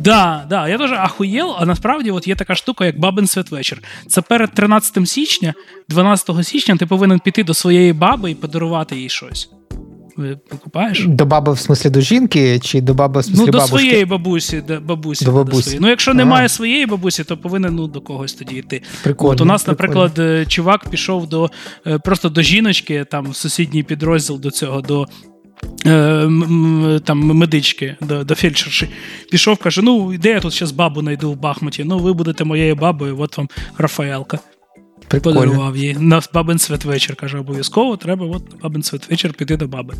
Да, 0.00 0.46
да, 0.48 0.68
я 0.68 0.78
теж 0.78 0.92
ахуєл, 0.92 1.54
а 1.58 1.66
насправді 1.66 2.10
от 2.10 2.28
є 2.28 2.34
така 2.34 2.54
штука, 2.54 2.86
як 2.86 2.98
бабин 3.00 3.26
святвечір. 3.26 3.82
Це 4.06 4.22
перед 4.22 4.54
13 4.54 5.08
січня, 5.08 5.54
12 5.88 6.46
січня 6.46 6.76
ти 6.76 6.86
повинен 6.86 7.18
піти 7.18 7.44
до 7.44 7.54
своєї 7.54 7.92
баби 7.92 8.30
і 8.30 8.34
подарувати 8.34 8.96
їй 8.96 9.08
щось. 9.08 9.50
Покупаєш? 10.48 11.04
До 11.06 11.26
баби, 11.26 11.52
в 11.52 11.58
смислі, 11.58 11.90
до 11.90 12.00
жінки, 12.00 12.58
чи 12.58 12.80
до 12.80 12.94
баби 12.94 13.20
в 13.20 13.24
смислі 13.24 13.40
Ну, 13.40 13.46
до 13.46 13.58
бабушки? 13.58 13.78
своєї 13.78 14.04
бабусі, 14.04 14.60
до 14.60 14.80
бабусі. 14.80 15.24
До 15.24 15.32
бабусі. 15.32 15.74
До 15.76 15.80
ну, 15.80 15.88
якщо 15.88 16.10
ага. 16.10 16.18
немає 16.18 16.48
своєї 16.48 16.86
бабусі, 16.86 17.24
то 17.24 17.36
повинен 17.36 17.74
ну, 17.74 17.86
до 17.86 18.00
когось 18.00 18.34
тоді 18.34 18.56
йти. 18.56 18.82
Прикольно, 19.02 19.32
От 19.32 19.40
У 19.40 19.44
нас, 19.44 19.64
прикольно. 19.64 19.88
наприклад, 19.94 20.18
е, 20.18 20.46
чувак 20.46 20.88
пішов 20.88 21.28
до 21.28 21.50
е, 21.86 21.98
просто 21.98 22.28
до 22.28 22.42
жіночки, 22.42 23.04
там 23.10 23.30
в 23.30 23.36
сусідній 23.36 23.82
підрозділ 23.82 24.40
до 24.40 24.50
цього, 24.50 24.80
до 24.80 25.06
там 27.04 27.18
медички 27.18 27.96
до 28.00 28.24
до 28.24 28.34
фельдшерші. 28.34 28.88
Пішов, 29.30 29.58
каже: 29.58 29.82
ну, 29.82 30.16
де 30.18 30.30
я 30.30 30.40
тут 30.40 30.52
зараз 30.52 30.72
бабу 30.72 31.00
знайду 31.00 31.32
в 31.32 31.36
Бахмуті? 31.36 31.84
Ну, 31.84 31.98
ви 31.98 32.12
будете 32.12 32.44
моєю 32.44 32.76
бабою, 32.76 33.20
от 33.20 33.38
вам 33.38 33.48
Рафаелка. 33.78 34.38
Прикольно. 35.08 35.40
Подарував 35.40 35.76
їй 35.76 35.96
на 36.00 36.22
бабин 36.34 36.58
святвечір. 36.58 37.16
Каже, 37.16 37.38
обов'язково 37.38 37.96
треба 37.96 38.26
от 38.26 38.52
на 38.52 38.58
бабин 38.62 38.82
святвечір 38.82 39.32
піти 39.32 39.56
до 39.56 39.68
баби. 39.68 39.94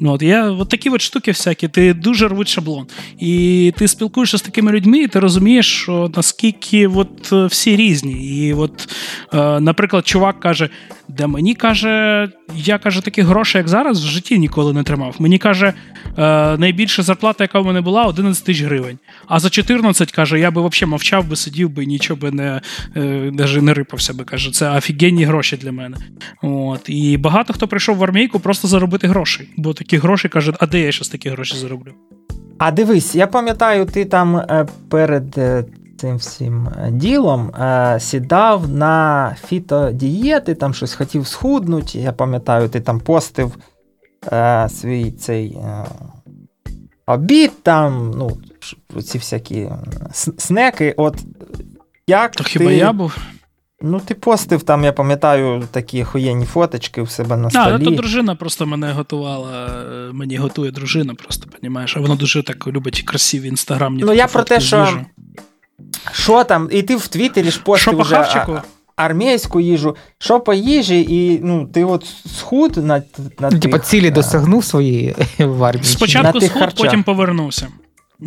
Ну, 0.00 0.12
от 0.12 0.22
я, 0.22 0.50
от 0.50 0.68
такі 0.68 0.90
от 0.90 1.00
штуки 1.00 1.30
всякі, 1.30 1.68
ти 1.68 1.94
дуже 1.94 2.28
рвуть 2.28 2.48
шаблон. 2.48 2.86
І 3.18 3.72
ти 3.78 3.88
спілкуєшся 3.88 4.38
з 4.38 4.42
такими 4.42 4.72
людьми, 4.72 4.98
і 4.98 5.08
ти 5.08 5.20
розумієш, 5.20 5.82
що 5.82 6.10
наскільки 6.16 6.86
от 6.86 7.32
всі 7.32 7.76
різні. 7.76 8.12
І 8.12 8.54
от, 8.54 8.88
е, 9.34 9.60
наприклад, 9.60 10.06
чувак 10.06 10.40
каже: 10.40 10.68
де 11.08 11.26
мені 11.26 11.54
каже, 11.54 12.28
я 12.56 12.78
каже, 12.78 13.04
таких 13.04 13.26
грошей, 13.26 13.58
як 13.58 13.68
зараз, 13.68 14.04
в 14.04 14.08
житті 14.08 14.38
ніколи 14.38 14.72
не 14.72 14.82
тримав. 14.82 15.16
Мені 15.18 15.38
каже, 15.38 15.72
е, 16.18 16.56
найбільша 16.58 17.02
зарплата, 17.02 17.44
яка 17.44 17.60
в 17.60 17.66
мене 17.66 17.80
була, 17.80 18.04
11 18.04 18.44
тисяч 18.44 18.62
гривень. 18.62 18.98
А 19.26 19.40
за 19.40 19.50
14, 19.50 20.12
каже, 20.12 20.40
я 20.40 20.50
би 20.50 20.68
взагалі 20.68 20.90
мовчав 20.90 21.28
би, 21.28 21.36
сидів 21.36 21.70
би 21.70 21.86
нічого 21.86 22.20
би 22.20 22.30
не 22.30 22.60
е, 22.96 23.60
не 23.62 23.74
рипався 23.74 24.14
би. 24.14 24.24
Каже, 24.24 24.50
це 24.50 24.70
офігенні 24.70 25.24
гроші 25.24 25.56
для 25.56 25.72
мене. 25.72 25.96
От. 26.42 26.80
І 26.86 27.16
багато 27.16 27.52
хто 27.52 27.68
прийшов 27.68 27.96
в 27.96 28.04
армійку 28.04 28.40
просто 28.40 28.68
заробити 28.68 29.06
грошей. 29.08 29.48
Бо 29.56 29.74
такі 29.74 29.96
гроші 29.96 30.28
каже, 30.28 30.52
а 30.60 30.66
де 30.66 30.80
я 30.80 30.92
зараз 30.92 31.08
такі 31.08 31.28
гроші 31.28 31.56
зароблю? 31.56 31.92
А 32.58 32.70
дивись, 32.70 33.14
я 33.14 33.26
пам'ятаю, 33.26 33.86
ти 33.86 34.04
там 34.04 34.36
е, 34.36 34.66
перед 34.90 35.38
цим 36.04 36.16
всім 36.16 36.68
ділом 36.90 37.48
е, 37.48 38.00
сідав 38.00 38.68
на 38.68 39.36
фітодієти, 39.46 40.54
там 40.54 40.74
щось 40.74 40.94
хотів 40.94 41.26
схуднути. 41.26 41.98
Я 41.98 42.12
пам'ятаю, 42.12 42.68
ти 42.68 42.80
там 42.80 43.00
постив 43.00 43.56
е, 44.32 44.68
свій 44.68 45.10
цей 45.10 45.46
е, 45.46 45.84
обід, 47.06 47.62
там, 47.62 48.10
ну, 48.16 48.38
ці 49.02 49.18
всякі 49.18 49.68
снеки. 50.38 50.94
От 50.96 51.16
як 52.06 52.30
То 52.30 52.44
ти... 52.44 52.50
хіба 52.50 52.72
я 52.72 52.92
був? 52.92 53.18
Ну, 53.82 54.00
ти 54.00 54.14
постив 54.14 54.62
там, 54.62 54.84
я 54.84 54.92
пам'ятаю, 54.92 55.62
такі 55.70 56.02
охуєнні 56.02 56.46
фоточки 56.46 57.02
в 57.02 57.10
себе 57.10 57.36
на 57.36 57.50
столі. 57.50 57.62
А, 57.64 57.78
ну, 57.78 57.84
то 57.84 57.90
дружина 57.90 58.34
просто 58.34 58.66
мене 58.66 58.92
готувала, 58.92 59.68
мені 60.12 60.36
готує 60.36 60.70
дружина, 60.70 61.14
просто, 61.14 61.46
понімаєш, 61.60 61.96
а 61.96 62.00
вона 62.00 62.14
дуже 62.14 62.42
так 62.42 62.66
любить 62.66 63.02
красиві 63.02 63.48
інстаграмні. 63.48 64.02
Ну, 64.04 64.12
я 64.12 64.26
про 64.26 64.42
те, 64.42 64.60
що. 64.60 65.04
Що 66.12 66.44
там? 66.44 66.68
І 66.72 66.82
ти 66.82 66.96
в 66.96 67.08
Твіттері 67.08 67.50
ж 67.50 67.60
постив 67.62 67.98
вже 67.98 68.16
а, 68.16 68.62
армійську 68.96 69.60
їжу. 69.60 69.96
Що 70.18 70.40
по 70.40 70.54
їжі, 70.54 71.00
і 71.00 71.40
ну, 71.42 71.66
ти 71.66 71.84
от 71.84 72.06
схуд 72.38 72.76
на 72.76 73.02
на 73.38 73.50
ну, 73.50 73.58
Типа 73.58 73.78
цілі 73.78 74.10
досягнув 74.10 74.64
своєї 74.64 75.14
в 75.38 75.64
армії? 75.64 75.84
Спочатку 75.84 76.40
схуд, 76.40 76.60
харчах. 76.60 76.86
потім 76.86 77.02
повернувся. 77.02 77.68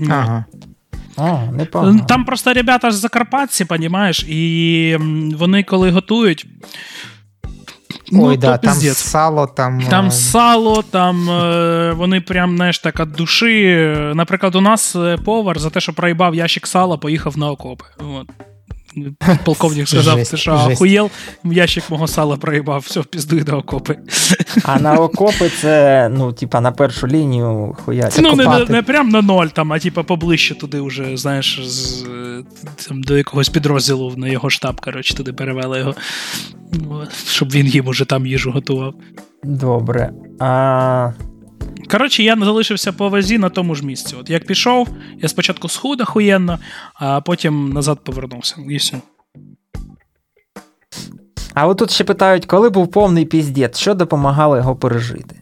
Ага. 0.10 0.46
А, 1.18 1.48
Там 2.08 2.26
просто 2.26 2.54
ребята 2.54 2.92
ж 2.92 2.98
закарпатці, 2.98 3.66
понімаєш, 3.66 4.24
і 4.24 4.98
вони 5.38 5.64
коли 5.64 5.92
готують. 5.92 6.46
Ну, 8.12 8.26
Ой, 8.26 8.38
да, 8.38 8.58
там 8.58 8.74
сало, 8.74 9.48
там. 9.48 9.82
Там 9.90 10.12
сало, 10.12 10.84
там 10.92 11.26
вони 11.98 12.22
прям, 12.22 12.56
знаєш, 12.56 12.80
так 12.80 13.00
від 13.00 13.12
душі. 13.12 13.76
Наприклад, 14.14 14.56
у 14.56 14.62
нас 14.62 14.96
повар 15.26 15.60
за 15.60 15.70
те, 15.70 15.80
що 15.80 15.94
проїбав 15.94 16.36
ящик 16.36 16.68
сала, 16.68 16.98
поїхав 16.98 17.38
на 17.38 17.52
окопи. 17.52 17.86
От. 18.00 18.28
Полковник 19.46 19.88
сказав, 19.88 20.30
ти 20.30 20.38
що, 20.38 20.54
охуєл, 20.54 21.10
ящик 21.44 21.90
мого 21.90 22.08
сала 22.08 22.38
проїбав, 22.38 22.80
все, 22.80 23.02
піздуй 23.02 23.44
до 23.44 23.58
окопи. 23.58 23.98
А 24.64 24.80
на 24.80 24.94
окопи 24.94 25.50
це, 25.50 26.10
ну, 26.14 26.34
типа, 26.34 26.62
на 26.62 26.72
першу 26.72 27.08
лінію 27.08 27.76
хуять. 27.86 28.20
Ну, 28.22 28.36
не, 28.36 28.66
не 28.70 28.82
прям 28.82 29.10
на 29.10 29.22
ноль, 29.22 29.48
там, 29.48 29.74
а 29.74 29.80
типа 29.80 30.04
поближче 30.04 30.56
туди 30.56 30.82
вже, 30.82 31.18
знаєш, 31.18 31.60
з, 31.64 32.06
там, 32.88 33.04
до 33.04 33.18
якогось 33.18 33.50
підрозділу 33.50 34.14
на 34.18 34.28
його 34.28 34.50
штаб, 34.50 34.82
коротше, 34.82 35.16
туди 35.16 35.34
перевели 35.34 35.80
його. 35.80 35.96
Щоб 37.28 37.52
він 37.52 37.68
їм 37.68 37.88
уже 37.88 38.06
там 38.06 38.28
їжу 38.28 38.52
готував. 38.52 38.94
Добре. 39.44 40.12
А... 40.40 41.12
Коротше, 41.92 42.24
я 42.24 42.36
залишився 42.36 42.94
по 42.94 43.10
вазі 43.10 43.38
на 43.38 43.50
тому 43.50 43.76
ж 43.76 43.86
місці. 43.86 44.16
От 44.20 44.30
як 44.30 44.46
пішов, 44.46 44.90
я 45.22 45.28
спочатку 45.28 45.70
схуд 45.70 46.02
охуєнно, 46.02 46.60
а 46.94 47.22
потім 47.22 47.70
назад 47.70 48.00
повернувся. 48.04 48.56
І 48.70 48.78
все. 48.78 49.02
А 51.54 51.68
от 51.68 51.78
тут 51.78 51.92
ще 51.92 52.04
питають, 52.04 52.46
коли 52.46 52.70
був 52.70 52.92
повний 52.92 53.26
піздець, 53.26 53.80
що 53.80 53.94
допомагало 53.94 54.58
його 54.58 54.76
пережити? 54.76 55.36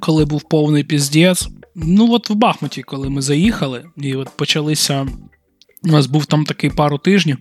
Коли 0.00 0.24
був 0.24 0.42
повний 0.42 0.84
піздець. 0.84 1.48
Ну, 1.74 2.12
от 2.12 2.30
в 2.30 2.34
Бахмуті, 2.34 2.82
коли 2.82 3.10
ми 3.10 3.22
заїхали, 3.22 3.84
і 3.96 4.14
от 4.14 4.28
почалися. 4.28 5.06
У 5.84 5.88
нас 5.88 6.06
був 6.06 6.26
там 6.26 6.44
такий 6.44 6.70
пару 6.70 6.98
тижнів, 6.98 7.38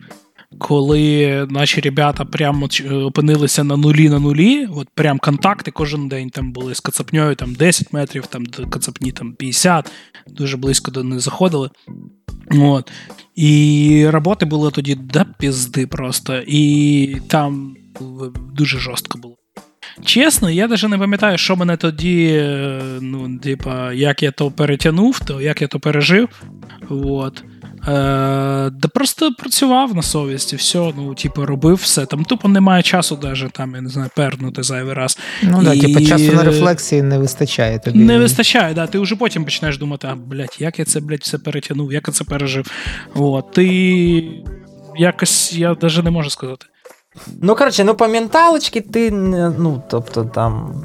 коли 0.60 1.48
наші 1.50 1.82
ребята 1.82 2.26
прямо 2.26 2.70
опинилися 2.92 3.64
на 3.64 3.78
нулі 3.78 4.10
на 4.10 4.20
нулі, 4.20 4.68
от 4.76 4.90
прям 4.90 5.20
контакти 5.20 5.72
кожен 5.72 6.08
день 6.08 6.30
там 6.30 6.52
були 6.52 6.76
з 6.76 6.80
кацапньою 6.80 7.36
там 7.36 7.54
10 7.54 7.94
метрів, 7.94 8.26
там 8.28 8.46
кацапні 8.46 9.12
там 9.12 9.34
50, 9.34 9.92
дуже 10.28 10.58
близько 10.58 10.92
до 10.92 11.04
них 11.04 11.20
заходили. 11.20 11.70
От. 12.52 12.92
І 13.36 14.06
роботи 14.10 14.46
були 14.46 14.72
тоді 14.72 14.96
до 14.96 15.26
пізди 15.40 15.88
просто. 15.88 16.42
І 16.48 17.18
там 17.28 17.76
дуже 18.54 18.80
жорстко 18.80 19.18
було. 19.18 19.36
Чесно, 20.06 20.50
я 20.50 20.68
навіть 20.68 20.90
не 20.90 20.98
пам'ятаю, 20.98 21.38
що 21.38 21.56
мене 21.56 21.78
тоді, 21.78 22.26
е, 22.26 22.82
ну, 23.02 23.40
типа, 23.40 23.94
як 23.94 24.24
я 24.24 24.32
то 24.32 24.52
перетягнув, 24.52 25.20
то 25.20 25.42
як 25.42 25.62
я 25.62 25.68
то 25.68 25.80
пережив. 25.80 26.30
От. 26.90 27.44
Е, 27.88 28.70
Да 28.70 28.88
просто 28.94 29.32
працював 29.34 29.96
на 29.96 30.02
совісті, 30.02 30.56
все, 30.56 30.94
ну, 30.98 31.14
типу, 31.14 31.46
робив 31.46 31.76
все. 31.76 32.06
Там 32.06 32.24
тупо 32.24 32.48
немає 32.48 32.84
часу, 32.84 33.20
навіть 33.24 33.52
там, 33.52 33.76
я 33.76 33.82
не 33.82 33.90
знаю, 33.90 34.10
пернути 34.16 34.64
зайвий 34.64 34.94
раз. 34.94 35.18
Ну, 35.44 35.64
так, 35.64 35.80
типу, 35.80 36.02
часу 36.02 36.34
на 36.34 36.44
рефлексії 36.44 37.02
не 37.02 37.18
вистачає 37.18 37.80
тобі. 37.80 38.00
Не 38.00 38.20
вистачає, 38.20 38.74
да. 38.74 38.88
Ти 38.88 39.00
вже 39.00 39.16
потім 39.16 39.46
починаєш 39.46 39.78
думати, 39.78 40.08
а, 40.12 40.16
блядь, 40.16 40.58
як 40.60 40.80
я 40.80 40.86
це, 40.86 41.00
блядь, 41.00 41.22
все 41.22 41.38
перетягнув, 41.38 41.94
як 41.94 42.08
я 42.08 42.14
це 42.14 42.24
пережив. 42.24 42.72
От, 43.16 43.52
ти 43.52 43.66
якось, 44.98 45.54
я 45.54 45.76
навіть 45.82 46.04
не 46.04 46.12
можу 46.12 46.30
сказати. 46.30 46.66
Ну, 47.42 47.56
коротше, 47.56 47.84
ну 47.84 47.96
по 47.96 48.08
менталочці 48.08 48.82
ти, 48.82 49.12
ну, 49.12 49.84
тобто 49.90 50.24
там. 50.24 50.84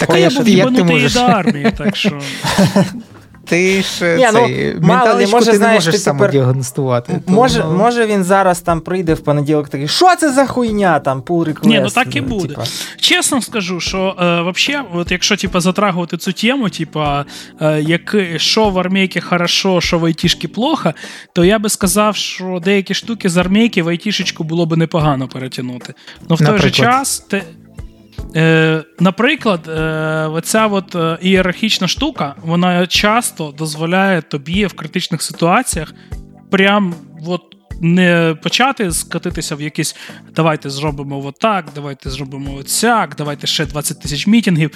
Так, 0.00 0.10
а 0.10 0.18
я 0.18 0.30
був 0.30 0.48
їбанутий 0.48 1.08
до 1.08 1.20
армії, 1.20 1.72
так 1.78 1.96
що. 1.96 2.20
Ти 3.52 3.82
ж 3.82 4.16
Ні, 4.16 4.28
ну, 4.32 4.46
цей, 4.46 4.76
мало 4.80 5.14
ли, 5.14 5.26
може, 5.26 5.50
ти 5.50 5.56
знаєш, 5.56 5.60
не 5.60 5.74
можеш 5.74 5.94
ти 5.94 5.98
самодіагностувати. 5.98 7.20
Може, 7.26 7.60
то... 7.60 7.70
може 7.70 8.06
він 8.06 8.24
зараз 8.24 8.60
там 8.60 8.80
прийде 8.80 9.14
в 9.14 9.20
понеділок 9.20 9.68
такий, 9.68 9.88
що 9.88 10.16
це 10.16 10.32
за 10.32 10.46
хуйня 10.46 10.98
там, 10.98 11.20
request? 11.20 11.66
Ні, 11.66 11.80
ну 11.80 11.88
так 11.88 12.16
і 12.16 12.20
буде. 12.20 12.48
Типа. 12.48 12.64
Чесно 13.00 13.42
скажу, 13.42 13.80
що 13.80 14.16
е, 14.20 14.40
вообще, 14.40 14.82
от 14.94 15.12
якщо 15.12 15.36
типа, 15.36 15.60
затрагувати 15.60 16.16
цю 16.16 16.32
тему, 16.32 16.70
типа, 16.70 17.24
е, 17.60 17.80
як, 17.82 18.16
що 18.36 18.70
в 18.70 18.78
армійці 18.78 19.20
хорошо, 19.20 19.80
що 19.80 19.98
в 19.98 20.04
айтішки 20.04 20.48
плохо, 20.48 20.92
то 21.32 21.44
я 21.44 21.58
би 21.58 21.68
сказав, 21.68 22.16
що 22.16 22.60
деякі 22.64 22.94
штуки 22.94 23.28
з 23.28 23.36
армійки 23.36 23.82
в 23.82 23.88
айтішечку 23.88 24.44
було 24.44 24.66
б 24.66 24.76
непогано 24.76 25.28
перетягнути. 25.28 25.94
Ну 26.28 26.36
в 26.36 26.42
Наприклад? 26.42 26.60
той 26.60 26.70
же 26.70 26.70
час. 26.70 27.18
Те, 27.20 27.42
Е, 28.36 28.84
Наприклад, 29.00 29.68
е, 29.68 30.40
ця 30.42 30.66
от 30.66 30.94
е, 30.94 31.18
ієрархічна 31.22 31.88
штука, 31.88 32.34
вона 32.44 32.86
часто 32.86 33.54
дозволяє 33.58 34.22
тобі 34.22 34.66
в 34.66 34.72
критичних 34.72 35.22
ситуаціях 35.22 35.94
прям 36.50 36.94
от 37.26 37.42
не 37.80 38.36
почати 38.42 38.92
скатитися 38.92 39.56
в 39.56 39.62
якісь 39.62 39.96
давайте 40.34 40.70
зробимо 40.70 41.26
отак, 41.26 41.66
давайте 41.74 42.10
зробимо 42.10 42.54
отсяк, 42.54 43.16
давайте 43.16 43.46
ще 43.46 43.66
20 43.66 44.00
тисяч 44.00 44.26
мітингів. 44.26 44.70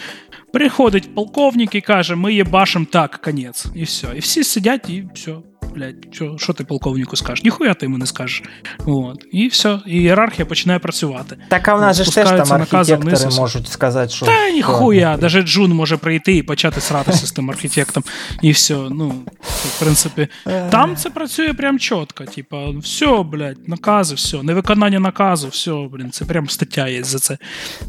Приходить 0.57 1.15
полковник 1.15 1.75
і 1.75 1.81
каже, 1.81 2.15
ми 2.15 2.35
є 2.35 2.45
башем 2.45 2.87
так, 2.87 3.21
конець. 3.25 3.67
І 3.75 3.83
все. 3.83 4.07
І 4.17 4.19
всі 4.19 4.45
сидять, 4.45 4.91
і 4.91 5.05
все 5.15 5.33
блядь, 5.77 5.95
що, 6.11 6.35
що 6.39 6.53
ти 6.53 6.65
полковнику 6.65 7.17
скажеш? 7.17 7.45
Ніхуя 7.45 7.75
ти 7.75 7.87
йому 7.87 7.99
не 7.99 8.07
скажеш. 8.07 8.43
От. 8.87 9.25
І 9.33 9.49
все, 9.49 9.81
і 9.87 9.97
ієрархія 9.97 10.47
починає 10.47 10.79
працювати. 10.79 11.37
Так 11.49 11.69
а 11.69 11.75
в 11.75 11.81
нас 11.81 11.97
же 12.03 12.15
теж 12.15 12.29
там 12.29 12.53
архітектори 12.53 13.31
можуть 13.39 13.69
сказати, 13.69 14.13
що. 14.13 14.27
Та 14.27 14.51
ніхуя, 14.51 15.19
навіть 15.21 15.47
Джун 15.47 15.73
може 15.73 15.97
прийти 15.97 16.37
і 16.37 16.43
почати 16.43 16.81
сратися 16.81 17.27
з 17.27 17.33
тим 17.33 17.51
архітектом. 17.51 18.05
І 18.43 18.51
все. 18.51 18.75
Ну, 18.75 19.09
в 19.43 19.81
принципі, 19.81 20.29
там 20.71 20.97
це 20.97 21.11
працює 21.11 21.53
прям 21.53 21.79
чітко. 21.79 22.25
Типа, 22.25 22.71
все, 22.71 23.23
блядь, 23.23 23.69
накази, 23.69 24.15
все, 24.15 24.43
невиконання 24.43 25.01
наказу, 25.01 25.49
все, 25.49 25.71
блін, 25.93 26.11
це 26.11 26.25
прям 26.25 26.49
стаття 26.49 26.89
є 26.89 27.05
за 27.05 27.19
це. 27.19 27.39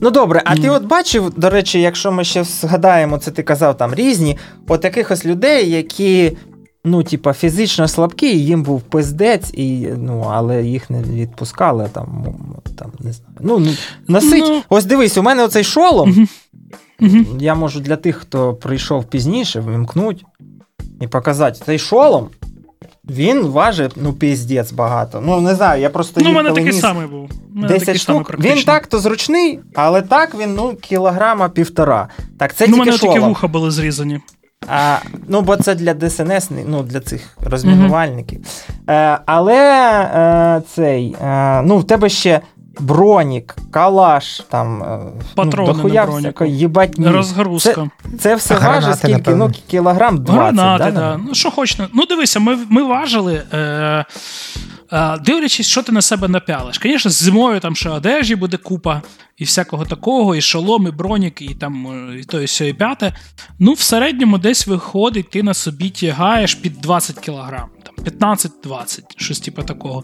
Ну 0.01 0.09
добре, 0.09 0.41
а 0.45 0.55
ти 0.55 0.69
от 0.69 0.83
бачив, 0.83 1.33
до 1.37 1.49
речі, 1.49 1.81
якщо 1.81 2.11
ми 2.11 2.23
ще 2.23 2.45
згадаємо, 2.61 3.17
це 3.17 3.31
ти 3.31 3.43
казав 3.43 3.77
там 3.77 3.95
різні, 3.95 4.37
от 4.67 4.83
якихось 4.83 5.25
людей, 5.25 5.69
які 5.69 6.37
ну, 6.87 7.03
типа, 7.03 7.33
фізично 7.33 7.87
слабкі, 7.87 8.39
їм 8.39 8.63
був 8.63 8.81
пиздець, 8.81 9.53
і, 9.53 9.87
ну, 9.97 10.25
але 10.31 10.63
їх 10.63 10.89
не 10.89 11.01
відпускали 11.01 11.89
там, 11.93 12.25
там 12.75 12.91
не 12.99 13.11
знаю. 13.11 13.33
Ну, 13.39 13.67
носить. 14.07 14.45
Ну... 14.47 14.61
Ось 14.69 14.85
дивись, 14.85 15.17
у 15.17 15.23
мене 15.23 15.43
оцей 15.43 15.63
шолом. 15.63 16.27
Я 17.39 17.55
можу 17.55 17.79
для 17.79 17.95
тих, 17.95 18.15
хто 18.15 18.53
прийшов 18.53 19.05
пізніше, 19.05 19.59
вимкнуть 19.59 20.25
і 21.01 21.07
показати 21.07 21.61
цей 21.65 21.79
шолом. 21.79 22.29
Він 23.09 23.41
важить, 23.41 23.91
ну, 23.95 24.13
піздець 24.13 24.71
багато. 24.71 25.21
Ну, 25.25 25.41
не 25.41 25.55
знаю, 25.55 25.81
я 25.81 25.89
просто. 25.89 26.21
Ну, 26.23 26.29
у 26.29 26.33
мене 26.33 26.51
такий 26.51 26.73
самий 26.73 27.07
був. 27.07 27.29
10 27.55 27.97
штук. 27.97 28.39
Він 28.39 28.63
так 28.63 28.87
то 28.87 28.99
зручний, 28.99 29.59
але 29.75 30.01
так 30.01 30.35
він 30.35 30.55
ну, 30.55 30.75
кілограма 30.75 31.49
півтора. 31.49 32.07
Так, 32.39 32.55
це 32.55 32.67
ну, 32.67 32.73
тільки 32.73 32.81
У 32.81 32.85
мене 32.85 32.97
такі 32.97 33.19
вуха 33.19 33.47
були 33.47 33.71
зрізані. 33.71 34.19
А, 34.67 34.97
Ну, 35.27 35.41
бо 35.41 35.55
це 35.55 35.75
для 35.75 35.93
ДСНС, 35.93 36.49
ну, 36.67 36.83
для 36.83 36.99
цих 36.99 37.37
розмінувальників. 37.41 38.39
Mm-hmm. 38.39 38.91
А, 38.93 39.19
але 39.25 39.61
а, 40.13 40.61
цей, 40.75 41.15
а, 41.21 41.61
ну, 41.65 41.77
в 41.77 41.87
тебе 41.87 42.09
ще 42.09 42.41
бронік, 42.79 43.55
калаш, 43.71 44.39
там 44.49 44.83
е, 44.83 44.99
ну, 45.03 45.21
Патрони 45.35 45.67
ну, 45.67 45.73
дохуя 45.73 46.05
всякої 46.05 46.57
їбатні. 46.57 47.07
Розгрузка. 47.07 47.89
Це, 48.11 48.17
це 48.19 48.35
все 48.35 48.57
а 48.61 48.67
важить 48.67 48.97
скільки? 48.97 49.13
Напевно. 49.13 49.47
Ну, 49.47 49.53
кілограм 49.67 50.17
20. 50.17 50.35
Гранати, 50.35 50.83
да? 50.83 50.91
да. 50.91 51.19
Ну, 51.27 51.35
що 51.35 51.51
хоч. 51.51 51.77
Ну, 51.93 52.05
дивися, 52.05 52.39
ми 52.39 52.57
ми 52.69 52.83
важили. 52.83 53.43
Е, 53.53 54.05
Дивлячись, 55.25 55.67
що 55.67 55.83
ти 55.83 55.91
на 55.91 56.01
себе 56.01 56.27
напялиш. 56.27 56.79
Звісно, 56.83 57.11
зимою 57.11 57.59
там 57.59 57.75
ще 57.75 57.89
одежі 57.89 58.35
буде 58.35 58.57
купа 58.57 59.01
і 59.37 59.43
всякого 59.43 59.85
такого, 59.85 60.35
і 60.35 60.41
шолом, 60.41 60.87
і 60.87 60.91
бронік, 60.91 61.41
і 61.41 61.55
там 61.55 61.87
і 62.19 62.23
то, 62.23 62.41
і 62.41 62.45
все, 62.45 62.67
і 62.69 62.73
п'яте. 62.73 63.13
Ну, 63.59 63.73
в 63.73 63.79
середньому 63.79 64.37
десь 64.37 64.67
виходить, 64.67 65.29
ти 65.29 65.43
на 65.43 65.53
собі 65.53 65.89
тягаєш 65.89 66.55
під 66.55 66.73
20 66.73 67.19
кілограм, 67.19 67.69
там 67.83 67.95
15-20, 68.35 69.01
щось 69.17 69.39
типу 69.39 69.63
такого. 69.63 70.03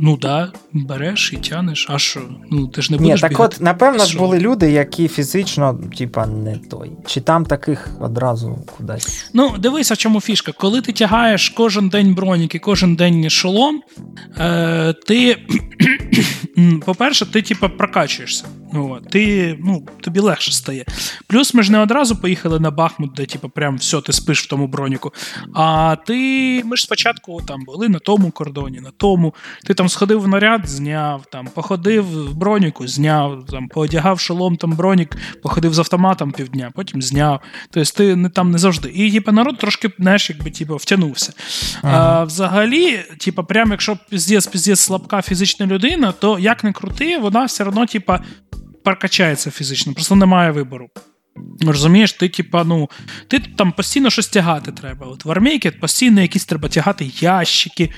Ну 0.00 0.16
да, 0.16 0.52
береш 0.72 1.32
і 1.32 1.36
тянеш, 1.36 1.86
а 1.90 1.98
що? 1.98 2.20
Ну 2.50 2.66
ти 2.68 2.82
ж 2.82 2.92
не 2.92 2.98
будеш 2.98 3.14
Ні, 3.14 3.20
так 3.20 3.30
бігати. 3.30 3.56
от, 3.56 3.62
напевно 3.62 4.04
ж 4.04 4.18
були 4.18 4.38
люди, 4.38 4.70
які 4.70 5.08
фізично, 5.08 5.80
типа, 5.98 6.26
не 6.26 6.56
той. 6.56 6.90
Чи 7.06 7.20
там 7.20 7.44
таких 7.44 7.88
одразу 8.00 8.58
кудись. 8.76 9.30
Ну, 9.32 9.54
дивися, 9.58 9.94
в 9.94 9.96
чому 9.96 10.20
фішка. 10.20 10.52
Коли 10.52 10.80
ти 10.80 10.92
тягаєш 10.92 11.48
кожен 11.50 11.88
день 11.88 12.14
бронік 12.14 12.54
і 12.54 12.58
кожен 12.58 12.96
день 12.96 13.30
шолом, 13.30 13.82
е, 14.38 14.92
ти, 15.06 15.36
по-перше, 16.84 17.26
ти 17.26 17.42
типа 17.42 17.68
прокачуєшся. 17.68 18.44
От, 18.74 19.10
ти, 19.10 19.58
ну, 19.64 19.86
Тобі 20.00 20.20
легше 20.20 20.52
стає. 20.52 20.84
Плюс 21.26 21.54
ми 21.54 21.62
ж 21.62 21.72
не 21.72 21.78
одразу 21.78 22.16
поїхали 22.16 22.60
на 22.60 22.70
Бахмут, 22.70 23.12
де 23.12 23.26
типу, 23.26 23.48
прям 23.48 23.76
все, 23.76 24.00
ти 24.00 24.12
спиш 24.12 24.42
в 24.42 24.46
тому 24.46 24.66
броніку. 24.66 25.12
А 25.54 25.96
ти 26.06 26.14
ми 26.64 26.76
ж 26.76 26.82
спочатку 26.82 27.40
там 27.48 27.64
були 27.64 27.88
на 27.88 27.98
тому 27.98 28.30
кордоні, 28.30 28.80
на 28.80 28.90
тому. 28.96 29.34
Ти 29.64 29.74
там 29.74 29.85
сходив 29.88 30.20
в 30.20 30.28
наряд, 30.28 30.68
зняв, 30.68 31.26
там, 31.32 31.46
походив 31.46 32.04
в 32.04 32.34
броніку, 32.34 32.86
зняв, 32.86 33.46
там, 33.50 33.68
поодягав 33.68 34.20
шолом 34.20 34.56
там 34.56 34.72
бронік, 34.72 35.16
походив 35.42 35.74
з 35.74 35.78
автоматом 35.78 36.32
півдня, 36.32 36.72
потім 36.74 37.02
зняв. 37.02 37.40
Тобто 37.70 37.92
ти 37.92 38.16
не, 38.16 38.28
там 38.28 38.50
не 38.50 38.58
завжди. 38.58 38.90
І 38.94 39.12
типу, 39.12 39.32
народ 39.32 39.58
трошки 39.58 39.90
знаєш, 39.98 40.30
якби, 40.30 40.50
типу, 40.50 40.76
втягнувся. 40.76 41.32
Ага. 41.82 42.20
А, 42.20 42.24
Взагалі, 42.24 42.98
типу, 43.20 43.44
прям 43.44 43.70
якщо 43.70 43.98
піздець, 44.10 44.46
піздець 44.46 44.80
слабка 44.80 45.22
фізична 45.22 45.66
людина, 45.66 46.12
то 46.12 46.38
як 46.38 46.64
не 46.64 46.72
крути, 46.72 47.18
вона 47.18 47.44
все 47.44 47.64
одно, 47.64 47.86
типу, 47.86 48.12
прокачається 48.84 49.50
фізично, 49.50 49.92
просто 49.92 50.14
немає 50.14 50.50
вибору. 50.50 50.88
Розумієш, 51.60 52.12
ти, 52.12 52.28
типа, 52.28 52.64
ну, 52.64 52.90
ти 53.28 53.38
там 53.38 53.72
постійно 53.72 54.10
щось 54.10 54.28
тягати 54.28 54.72
треба. 54.72 55.06
От 55.06 55.24
В 55.24 55.30
армійки 55.30 55.70
постійно 55.70 56.20
якісь 56.20 56.44
треба 56.44 56.68
тягати 56.68 57.10
ящики, 57.20 57.90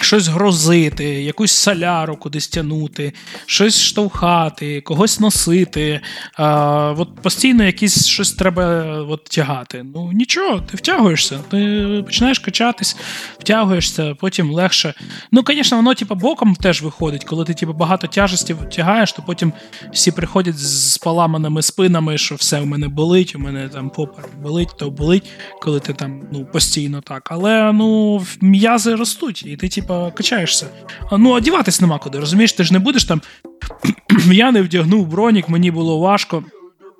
щось 0.00 0.28
грозити, 0.28 1.04
якусь 1.04 1.52
соляру 1.52 2.16
кудись 2.16 2.48
тягнути, 2.48 3.12
щось 3.46 3.82
штовхати, 3.82 4.80
когось 4.80 5.20
носити. 5.20 6.00
А, 6.34 6.94
от 6.98 7.08
Постійно 7.22 7.64
якісь 7.64 8.06
щось 8.06 8.32
треба 8.32 8.84
от, 9.08 9.24
тягати. 9.24 9.86
Ну 9.94 10.12
нічого, 10.12 10.60
ти 10.60 10.76
втягуєшся, 10.76 11.38
ти 11.50 12.02
починаєш 12.06 12.38
качатись, 12.38 12.96
втягуєшся, 13.38 14.14
потім 14.14 14.50
легше. 14.50 14.94
Ну, 15.32 15.44
звісно, 15.46 15.76
воно 15.76 15.94
типу, 15.94 16.14
боком 16.14 16.54
теж 16.54 16.82
виходить. 16.82 17.24
Коли 17.24 17.44
ти 17.44 17.54
типу, 17.54 17.72
багато 17.72 18.06
тяжестів 18.06 18.58
тягаєш, 18.76 19.12
то 19.12 19.22
потім 19.26 19.52
всі 19.92 20.10
приходять 20.10 20.58
з 20.58 20.98
поламаними 20.98 21.62
спинами, 21.62 22.18
що 22.18 22.34
все 22.34 22.60
у 22.60 22.66
мене 22.66 22.88
болить, 22.88 23.36
у 23.36 23.38
мене 23.38 23.68
там 23.68 23.90
попа 23.90 24.22
болить, 24.42 24.70
то 24.78 24.90
болить, 24.90 25.30
коли 25.60 25.80
ти 25.80 25.92
там 25.92 26.22
ну, 26.32 26.44
постійно 26.44 27.00
так. 27.00 27.28
Але 27.30 27.72
ну, 27.72 28.22
м'язи 28.40 28.94
ростуть, 28.94 29.46
і 29.46 29.56
ти, 29.56 29.81
типу, 29.82 30.12
качаєшся. 30.14 30.66
Ну, 31.12 31.30
одіватись 31.30 31.80
нема 31.80 31.98
куди, 31.98 32.18
розумієш, 32.18 32.52
ти 32.52 32.64
ж 32.64 32.72
не 32.72 32.78
будеш 32.78 33.04
там. 33.04 33.20
Я 34.32 34.52
не 34.52 34.62
вдягнув 34.62 35.06
бронік, 35.06 35.48
мені 35.48 35.70
було 35.70 35.98
важко. 35.98 36.44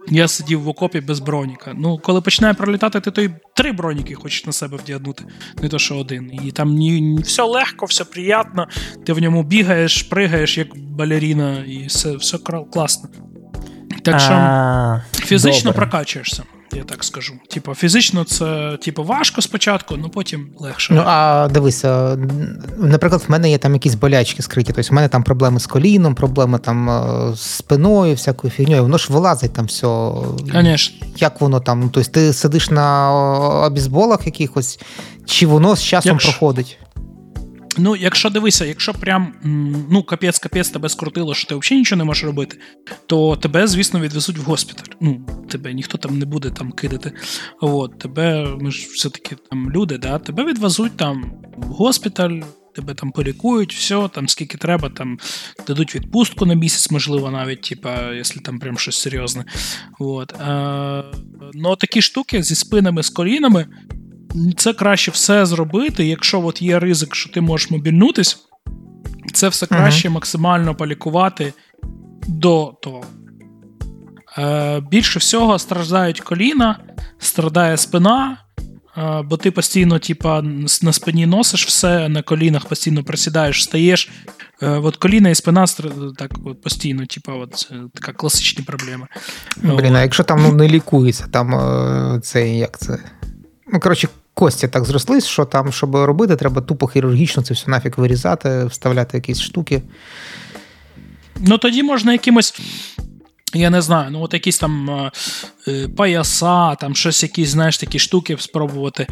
Я 0.09 0.29
сидів 0.29 0.63
в 0.63 0.69
окопі 0.69 1.01
без 1.01 1.21
броніка. 1.21 1.73
Ну, 1.77 1.99
коли 1.99 2.21
починає 2.21 2.55
пролітати, 2.55 3.01
ти 3.01 3.11
то 3.11 3.23
й 3.23 3.31
три 3.57 3.73
броніки 3.73 4.15
хочеш 4.15 4.47
на 4.47 4.53
себе 4.53 4.77
вдягнути, 4.77 5.25
не 5.63 5.69
то 5.69 5.79
що 5.79 5.97
один. 5.97 6.41
І 6.47 6.51
там 6.51 6.75
ні, 6.75 7.19
все 7.23 7.43
легко, 7.43 7.87
все 7.87 8.05
приємно, 8.05 8.69
ти 9.07 9.13
в 9.13 9.19
ньому 9.19 9.43
бігаєш, 9.43 10.03
пригаєш, 10.03 10.59
як 10.59 10.69
балеріна, 10.77 11.65
і 11.65 11.87
все 11.87 12.17
все 12.17 12.39
класно. 12.73 13.09
Так 14.03 14.21
що 14.21 15.27
фізично 15.27 15.73
прокачуєшся 15.73 16.43
я 16.77 16.85
так 16.85 17.05
скажу. 17.05 17.35
Типу, 17.49 17.75
фізично 17.75 18.25
це 18.25 18.79
типу, 18.83 19.05
важко 19.05 19.43
спочатку, 19.43 19.97
ну 19.97 20.09
потім 20.09 20.49
легше. 20.59 20.95
Ну 20.95 21.03
а 21.07 21.49
дивися, 21.49 22.19
наприклад, 22.79 23.25
в 23.29 23.31
мене 23.31 23.51
є 23.51 23.59
там 23.59 23.73
якісь 23.73 23.95
болячки 23.95 24.43
скриті. 24.43 24.73
Тобто 24.75 24.91
в 24.91 24.93
мене 24.93 25.09
там 25.09 25.23
проблеми 25.23 25.61
з 25.61 25.67
коліном, 25.67 26.15
проблеми 26.15 26.59
там 26.59 26.91
е, 26.91 27.35
з 27.37 27.41
спиною, 27.41 28.15
всякою 28.15 28.51
фігньою. 28.51 28.83
Воно 28.83 28.99
ж 28.99 29.13
вилазить 29.13 29.53
там 29.53 29.67
все. 29.67 30.13
Конечно. 30.53 30.97
Як 31.17 31.41
воно 31.41 31.61
там? 31.61 31.91
Тобто 31.91 32.11
ти 32.11 32.33
сидиш 32.33 32.71
на 32.71 33.13
обізболах 33.67 34.27
якихось, 34.27 34.79
чи 35.27 35.47
воно 35.47 35.77
з 35.77 35.83
часом 35.83 36.13
Якщо... 36.13 36.31
проходить? 36.31 36.79
Ну, 37.79 37.97
якщо 37.97 38.31
дивися, 38.31 38.65
якщо 38.65 38.95
прям 38.95 39.33
ну 39.91 40.03
капець-капець 40.03 40.73
тебе 40.73 40.89
скрутило, 40.89 41.35
що 41.35 41.49
ти 41.49 41.55
взагалі 41.55 41.81
нічого 41.81 41.99
не 41.99 42.05
можеш 42.05 42.25
робити, 42.25 42.59
то 43.07 43.37
тебе, 43.37 43.67
звісно, 43.67 44.01
відвезуть 44.01 44.39
в 44.39 44.43
госпіталь. 44.43 44.97
Ну, 45.01 45.27
тебе 45.49 45.73
ніхто 45.73 45.99
там 45.99 46.19
не 46.19 46.25
буде 46.25 46.51
там 46.51 46.73
кидати. 46.73 47.13
От, 47.61 47.99
тебе, 47.99 48.57
ми 48.61 48.71
ж 48.71 48.89
все-таки 48.95 49.37
там 49.51 49.71
люди, 49.71 49.99
да, 49.99 50.19
тебе 50.19 50.45
відвезуть 50.45 50.97
там 50.97 51.35
в 51.57 51.67
госпіталь. 51.67 52.41
Тебе 52.75 52.95
там 52.95 53.11
полікують, 53.11 53.75
все, 53.75 54.09
там 54.09 54.29
скільки 54.29 54.59
треба, 54.59 54.89
там 54.89 55.19
дадуть 55.67 55.95
відпустку 55.95 56.47
на 56.47 56.55
місяць, 56.55 56.91
можливо, 56.91 57.31
навіть, 57.31 57.63
типа, 57.63 58.13
якщо 58.13 58.41
там 58.41 58.59
прям 58.59 58.79
щось 58.79 58.97
серйозне. 58.97 59.45
От. 59.99 60.33
Е, 60.41 61.05
Ну, 61.55 61.77
такі 61.77 62.03
штуки 62.03 62.43
зі 62.43 62.55
спинами, 62.55 63.03
з 63.03 63.11
колінами, 63.11 63.67
це 64.57 64.73
краще 64.73 65.11
все 65.11 65.47
зробити, 65.47 66.07
якщо 66.07 66.47
от 66.47 66.63
є 66.63 66.79
ризик, 66.79 67.15
що 67.15 67.31
ти 67.31 67.41
можеш 67.41 67.71
мобільнутись, 67.71 68.39
це 69.33 69.49
все 69.49 69.67
краще 69.67 70.09
uh-huh. 70.09 70.13
максимально 70.13 70.75
полікувати 70.75 71.53
до 72.29 72.75
того. 72.83 73.05
Е, 74.39 74.81
Більше 74.91 75.19
всього 75.19 75.59
страждають 75.59 76.21
коліна, 76.21 76.79
страдає 77.19 77.77
спина, 77.77 78.39
е, 78.97 79.23
бо 79.23 79.37
ти 79.37 79.51
постійно, 79.51 79.99
типа, 79.99 80.43
на 80.83 80.93
спині 80.93 81.27
носиш 81.27 81.67
все, 81.67 82.09
на 82.09 82.23
колінах 82.23 82.65
постійно 82.65 83.05
присідаєш, 83.05 83.59
встаєш. 83.59 84.11
Е, 84.63 84.69
от 84.69 84.97
коліна 84.97 85.29
і 85.29 85.35
спина 85.35 85.65
так 86.19 86.31
от 86.45 86.63
постійно, 86.63 87.07
типа, 87.07 87.33
от, 87.33 87.55
це 87.55 87.75
така 87.95 88.13
класичні 88.13 88.65
проблеми. 88.65 89.07
Блін, 89.57 89.97
а 89.97 90.03
якщо 90.03 90.25
там 90.25 90.43
ну, 90.43 90.53
не 90.53 90.69
лікується, 90.69 91.27
там 91.27 91.55
е, 91.55 92.21
це 92.21 92.49
як 92.49 92.79
це. 92.79 92.99
Ну, 93.73 93.81
коротше, 93.81 94.09
кості 94.35 94.69
так 94.69 94.85
зрослись, 94.85 95.27
що 95.27 95.45
там, 95.45 95.73
щоб 95.73 95.97
робити, 95.97 96.37
треба 96.37 96.63
тупо 96.63 96.87
хірургічно 96.87 97.43
це 97.43 97.55
все 97.55 97.71
нафік 97.71 97.99
вирізати, 97.99 98.65
вставляти 98.65 99.17
якісь 99.17 99.41
штуки. 99.41 99.83
Ну 101.41 101.59
тоді 101.59 101.83
можна 101.83 102.13
якимось 102.13 102.61
я 103.55 103.71
не 103.71 103.83
знаю, 103.83 104.11
ну 104.11 104.23
от 104.23 104.35
якісь 104.35 104.59
там 104.59 104.91
е, 104.91 105.11
е, 105.69 105.89
пояса, 105.89 106.75
там 106.75 106.95
щось, 106.95 107.23
якісь, 107.23 107.49
знаєш, 107.49 107.79
такі 107.79 107.99
штуки 107.99 108.37
спробувати. 108.39 109.07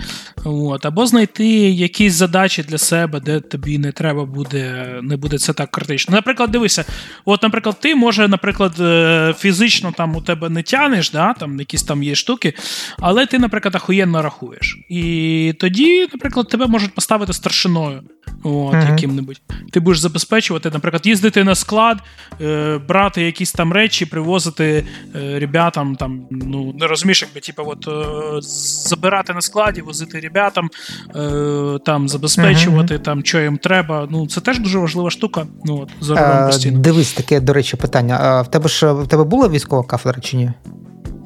От. 0.44 0.86
Або 0.86 1.06
знайти 1.06 1.48
якісь 1.70 2.12
задачі 2.12 2.62
для 2.62 2.78
себе, 2.78 3.20
де 3.20 3.40
тобі 3.40 3.78
не 3.78 3.92
треба 3.92 4.24
буде, 4.24 4.94
не 5.02 5.16
буде 5.16 5.38
це 5.38 5.52
так 5.52 5.70
критично. 5.70 6.14
Наприклад, 6.14 6.50
дивися, 6.50 6.84
от, 7.24 7.42
наприклад, 7.42 7.80
ти 7.80 7.94
може, 7.94 8.28
наприклад, 8.28 8.80
е, 8.80 9.34
фізично 9.38 9.92
там 9.96 10.16
у 10.16 10.20
тебе 10.20 10.48
не 10.48 10.62
тянеш, 10.62 11.10
да, 11.10 11.32
там 11.32 11.58
якісь 11.58 11.82
там 11.82 12.02
є 12.02 12.14
штуки, 12.14 12.54
але 12.98 13.26
ти, 13.26 13.38
наприклад, 13.38 13.74
ахуєнно 13.74 14.22
рахуєш. 14.22 14.78
І 14.88 15.54
тоді, 15.58 16.00
наприклад, 16.00 16.48
тебе 16.48 16.66
можуть 16.66 16.94
поставити 16.94 17.32
старшиною. 17.32 18.02
От, 18.42 18.74
uh-huh. 18.74 18.90
яким-небудь. 18.90 19.40
Ти 19.70 19.80
будеш 19.80 19.98
забезпечувати, 19.98 20.70
наприклад, 20.70 21.06
їздити 21.06 21.44
на 21.44 21.54
склад, 21.54 21.98
е, 22.40 22.78
брати 22.88 23.22
якісь 23.22 23.52
там 23.52 23.72
речі, 23.72 24.06
привозити 24.30 24.84
е, 25.14 25.38
ребятам, 25.38 25.96
там, 25.96 26.20
ну, 26.30 26.74
не 26.78 26.86
розумієш, 26.86 27.22
якби, 27.22 27.40
типу, 27.40 27.62
от, 27.66 27.88
е, 27.88 28.40
забирати 28.88 29.34
на 29.34 29.40
складі, 29.40 29.82
возити 29.82 30.20
ребятам, 30.20 30.70
е, 31.16 31.78
там, 31.84 32.08
забезпечувати, 32.08 32.94
uh-huh. 32.94 33.02
там, 33.02 33.24
що 33.24 33.40
їм 33.40 33.58
треба. 33.58 34.08
Ну, 34.10 34.26
Це 34.26 34.40
теж 34.40 34.58
дуже 34.58 34.78
важлива 34.78 35.10
штука. 35.10 35.46
Ну, 35.64 35.80
от, 35.82 35.88
за 36.00 36.46
постійно. 36.46 36.78
Дивись, 36.78 37.12
таке, 37.12 37.40
до 37.40 37.52
речі, 37.52 37.76
питання. 37.76 38.18
А 38.20 38.42
в 38.42 38.50
тебе 38.50 38.68
ж 38.68 38.92
в 38.92 39.06
тебе 39.06 39.24
була 39.24 39.48
військова 39.48 39.82
кафедра 39.82 40.20
чи 40.20 40.36
ні? 40.36 40.52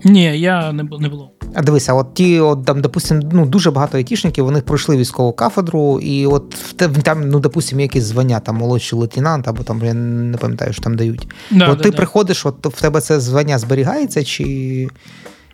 Ні, 0.04 0.40
я 0.40 0.72
не 0.72 0.82
не 0.82 1.08
було. 1.08 1.30
А 1.54 1.62
дивися, 1.62 1.94
от 1.94 2.14
ті, 2.14 2.40
от 2.40 2.64
там, 2.64 2.80
допустим, 2.80 3.22
ну 3.32 3.46
дуже 3.46 3.70
багато 3.70 3.98
айтішників, 3.98 4.44
вони 4.44 4.60
пройшли 4.60 4.96
військову 4.96 5.32
кафедру, 5.32 6.00
і 6.00 6.26
от 6.26 6.74
там, 7.02 7.28
ну, 7.28 7.40
допустим, 7.40 7.80
якісь 7.80 8.04
звання, 8.04 8.40
там 8.40 8.56
молодший 8.56 8.98
лейтенант, 8.98 9.48
або 9.48 9.62
там 9.62 9.84
я 9.84 9.94
не 9.94 10.36
пам'ятаю, 10.36 10.72
що 10.72 10.82
там 10.82 10.96
дають. 10.96 11.28
Да, 11.50 11.68
от 11.68 11.76
да, 11.76 11.82
ти 11.82 11.90
да. 11.90 11.96
приходиш, 11.96 12.46
от 12.46 12.66
в 12.66 12.80
тебе 12.80 13.00
це 13.00 13.20
звання 13.20 13.58
зберігається, 13.58 14.24
чи, 14.24 14.88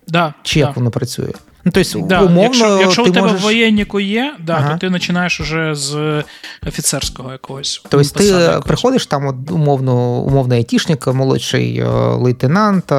да, 0.08 0.34
чи 0.42 0.60
як 0.60 0.76
воно 0.76 0.90
працює? 0.90 1.32
Ну, 1.64 1.72
тобто, 1.72 1.98
да, 1.98 2.20
умовно, 2.20 2.42
Якщо 2.42 2.80
якщо 2.80 3.04
ти 3.04 3.10
у 3.10 3.12
тебе 3.12 3.26
можеш... 3.26 3.42
воєнніку 3.42 4.00
є, 4.00 4.34
да, 4.46 4.52
ага. 4.52 4.72
то 4.72 4.78
ти 4.78 4.90
починаєш 4.90 5.40
вже 5.40 5.74
з 5.74 6.22
офіцерського 6.66 7.32
якогось. 7.32 7.82
Тобто 7.88 8.18
ти 8.18 8.24
якогось. 8.24 8.64
приходиш 8.64 9.06
там 9.06 9.26
от, 9.26 9.50
умовно, 9.50 9.94
умовний 10.22 10.58
айтішник, 10.58 11.06
молодший 11.06 11.78
е, 11.78 11.84
лейтенант, 11.94 12.92
е, 12.92 12.94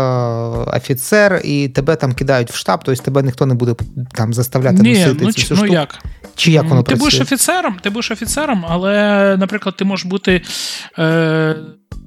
офіцер, 0.77 1.41
і 1.43 1.67
тебе 1.67 1.95
там 1.95 2.13
кидають 2.13 2.51
в 2.51 2.55
штаб, 2.55 2.79
тобто 2.83 3.03
тебе 3.03 3.23
ніхто 3.23 3.45
не 3.45 3.53
буде 3.53 3.75
там 4.13 4.33
заставляти 4.33 4.81
Ні, 4.81 4.89
носити 4.89 5.25
ну, 5.25 5.31
цю 5.31 5.47
ну, 5.49 5.57
штуку. 5.57 5.73
як? 5.73 5.99
Чи 6.35 6.51
як 6.51 6.63
воно 6.63 6.83
ти 6.83 6.85
працює? 6.85 6.99
будеш 6.99 7.21
офіцером, 7.21 7.77
ти 7.81 7.89
будеш 7.89 8.11
офіцером, 8.11 8.65
але, 8.69 9.35
наприклад, 9.37 9.75
ти 9.77 9.85
можеш 9.85 10.05
бути. 10.05 10.41
Е, 10.99 11.55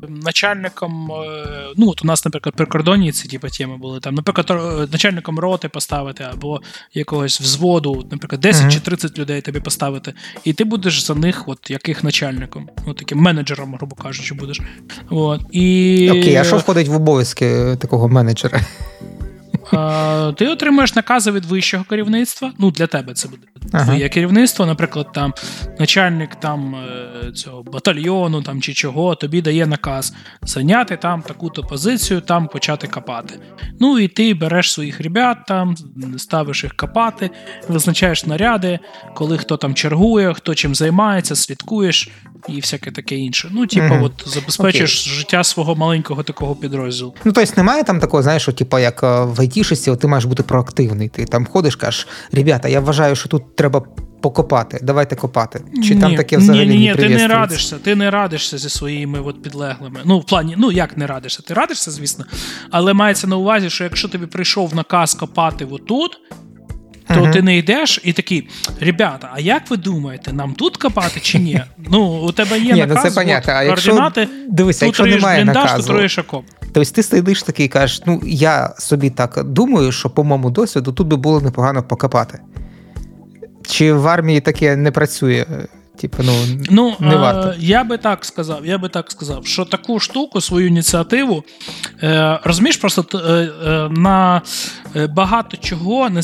начальником, 0.08 1.12
е, 1.12 1.46
ну 1.76 1.88
от 1.90 2.04
у 2.04 2.06
нас, 2.06 2.24
наприклад, 2.24 2.54
прикордонні 2.56 3.12
ці 3.12 3.28
типу, 3.28 3.48
теми 3.48 3.76
були 3.76 4.00
там, 4.00 4.14
наприклад, 4.14 4.90
начальником 4.92 5.38
роти 5.38 5.68
поставити, 5.68 6.24
або 6.32 6.60
якогось 6.94 7.40
взводу, 7.40 8.06
наприклад, 8.10 8.40
10 8.40 8.64
mm-hmm. 8.64 8.70
чи 8.70 8.80
30 8.80 9.18
людей 9.18 9.40
тобі 9.40 9.60
поставити, 9.60 10.14
і 10.44 10.52
ти 10.52 10.64
будеш 10.64 11.02
за 11.02 11.14
них, 11.14 11.48
от 11.48 11.70
яких 11.70 12.04
начальником, 12.04 12.68
от 12.86 12.96
таким 12.96 13.18
менеджером, 13.18 13.74
грубо 13.74 13.96
кажучи, 13.96 14.34
будеш. 14.34 14.60
От, 15.10 15.40
і... 15.52 16.10
Окей, 16.10 16.36
а 16.36 16.44
що 16.44 16.56
входить 16.56 16.88
в 16.88 16.94
обов'язки 16.94 17.76
такого 17.80 18.08
менеджера? 18.08 18.60
Ти 20.36 20.48
отримуєш 20.48 20.94
накази 20.94 21.30
від 21.30 21.44
вищого 21.44 21.84
керівництва. 21.84 22.52
Ну, 22.58 22.70
для 22.70 22.86
тебе 22.86 23.14
це 23.14 23.28
буде 23.28 23.42
ага. 23.72 23.84
твоє 23.84 24.08
керівництво, 24.08 24.66
наприклад, 24.66 25.12
там 25.14 25.34
начальник 25.78 26.34
там 26.34 26.74
е, 26.74 27.32
цього 27.32 27.62
батальйону 27.62 28.42
там 28.42 28.62
чи 28.62 28.74
чого, 28.74 29.14
тобі 29.14 29.42
дає 29.42 29.66
наказ 29.66 30.14
зайняти 30.42 30.96
там 30.96 31.22
таку-то 31.22 31.62
позицію, 31.62 32.20
там 32.20 32.46
почати 32.46 32.86
копати. 32.86 33.40
Ну 33.80 33.98
і 33.98 34.08
ти 34.08 34.34
береш 34.34 34.72
своїх 34.72 35.00
ребят, 35.00 35.38
там, 35.48 35.74
ставиш 36.16 36.64
їх 36.64 36.74
копати, 36.74 37.30
визначаєш 37.68 38.26
наряди, 38.26 38.78
коли 39.14 39.38
хто 39.38 39.56
там 39.56 39.74
чергує, 39.74 40.34
хто 40.34 40.54
чим 40.54 40.74
займається, 40.74 41.36
слідкуєш 41.36 42.08
і 42.48 42.60
всяке 42.60 42.90
таке 42.90 43.16
інше. 43.16 43.48
Ну, 43.52 43.66
типу, 43.66 43.94
mm-hmm. 43.94 44.04
от 44.04 44.12
забезпечиш 44.26 45.08
okay. 45.08 45.10
життя 45.10 45.44
свого 45.44 45.74
маленького 45.74 46.22
такого 46.22 46.56
підрозділу. 46.56 47.14
Ну, 47.24 47.32
тобто 47.32 47.52
немає 47.56 47.84
там 47.84 48.00
такого, 48.00 48.22
знаєш, 48.22 48.42
що, 48.42 48.52
типу, 48.52 48.78
як 48.78 49.02
е, 49.02 49.24
в 49.24 49.40
айтішості, 49.40 49.96
ти 49.96 50.06
маєш 50.06 50.24
бути 50.24 50.42
проактивний. 50.42 51.08
Ти 51.08 51.24
там 51.24 51.46
ходиш, 51.46 51.76
кажеш, 51.76 52.08
ребята, 52.32 52.68
я 52.68 52.80
вважаю, 52.80 53.16
що 53.16 53.28
тут 53.28 53.56
треба. 53.56 53.82
Покопати, 54.20 54.78
давайте 54.82 55.16
копати. 55.16 55.60
Чи 55.74 55.94
ні, 55.94 56.00
там 56.00 56.14
таке 56.14 56.36
взагалі 56.36 56.68
ні, 56.68 56.78
ні, 56.78 56.88
ні, 56.88 56.94
ти 56.94 57.08
не 57.08 57.28
радишся, 57.28 57.76
ти 57.78 57.94
не 57.94 58.10
радишся 58.10 58.58
зі 58.58 58.68
своїми 58.68 59.20
от 59.20 59.42
підлеглими. 59.42 60.00
Ну, 60.04 60.18
в 60.18 60.26
плані, 60.26 60.54
ну 60.58 60.72
як 60.72 60.96
не 60.96 61.06
радишся? 61.06 61.42
Ти 61.42 61.54
радишся, 61.54 61.90
звісно, 61.90 62.24
але 62.70 62.92
мається 62.92 63.26
на 63.26 63.36
увазі, 63.36 63.70
що 63.70 63.84
якщо 63.84 64.08
тобі 64.08 64.26
прийшов 64.26 64.74
наказ 64.74 65.14
копати 65.14 65.64
отут, 65.64 66.18
то 67.08 67.14
uh-huh. 67.14 67.32
ти 67.32 67.42
не 67.42 67.56
йдеш 67.56 68.00
і 68.04 68.12
такий, 68.12 68.48
ребята, 68.80 69.30
а 69.34 69.40
як 69.40 69.70
ви 69.70 69.76
думаєте, 69.76 70.32
нам 70.32 70.54
тут 70.54 70.76
копати 70.76 71.20
чи 71.20 71.38
ні? 71.38 71.62
Ну, 71.90 72.02
у 72.02 72.32
тебе 72.32 72.58
є 72.58 72.72
ні, 72.72 72.80
ну, 72.80 72.94
наказ, 72.94 73.16
ну, 73.16 73.22
от, 73.22 73.48
а 73.48 73.66
координати, 73.66 74.20
якщо, 74.20 74.36
дивися, 74.48 74.86
якщо 74.86 75.06
немає 75.06 75.44
бліндаж, 75.44 75.64
наказу, 75.64 75.92
тут 75.92 76.18
окоп. 76.18 76.44
Тобто 76.72 76.90
ти 76.90 77.02
сидиш 77.02 77.42
такий 77.42 77.66
і 77.66 77.68
кажеш, 77.68 78.02
ну 78.06 78.20
я 78.24 78.74
собі 78.78 79.10
так 79.10 79.44
думаю, 79.44 79.92
що 79.92 80.10
по 80.10 80.24
моєму 80.24 80.50
досвіду 80.50 80.92
тут 80.92 81.06
би 81.06 81.16
було 81.16 81.40
непогано 81.40 81.82
покопати. 81.82 82.40
Чи 83.66 83.92
в 83.92 84.08
армії 84.08 84.40
таке 84.40 84.76
не 84.76 84.90
працює? 84.90 85.46
Типу, 85.96 86.22
ну, 86.22 86.32
ну 86.70 86.96
не 87.00 87.16
варто. 87.16 87.54
я 87.58 87.84
би 87.84 87.98
так 87.98 88.24
сказав, 88.24 88.66
я 88.66 88.78
би 88.78 88.88
так 88.88 89.10
сказав, 89.10 89.46
що 89.46 89.64
таку 89.64 90.00
штуку, 90.00 90.40
свою 90.40 90.66
ініціативу, 90.66 91.44
е, 92.02 92.40
розумієш, 92.44 92.76
просто 92.76 93.18
е, 93.18 93.18
е, 93.18 93.88
на 93.88 94.42
багато 95.10 95.56
чого 95.56 96.10
не 96.10 96.22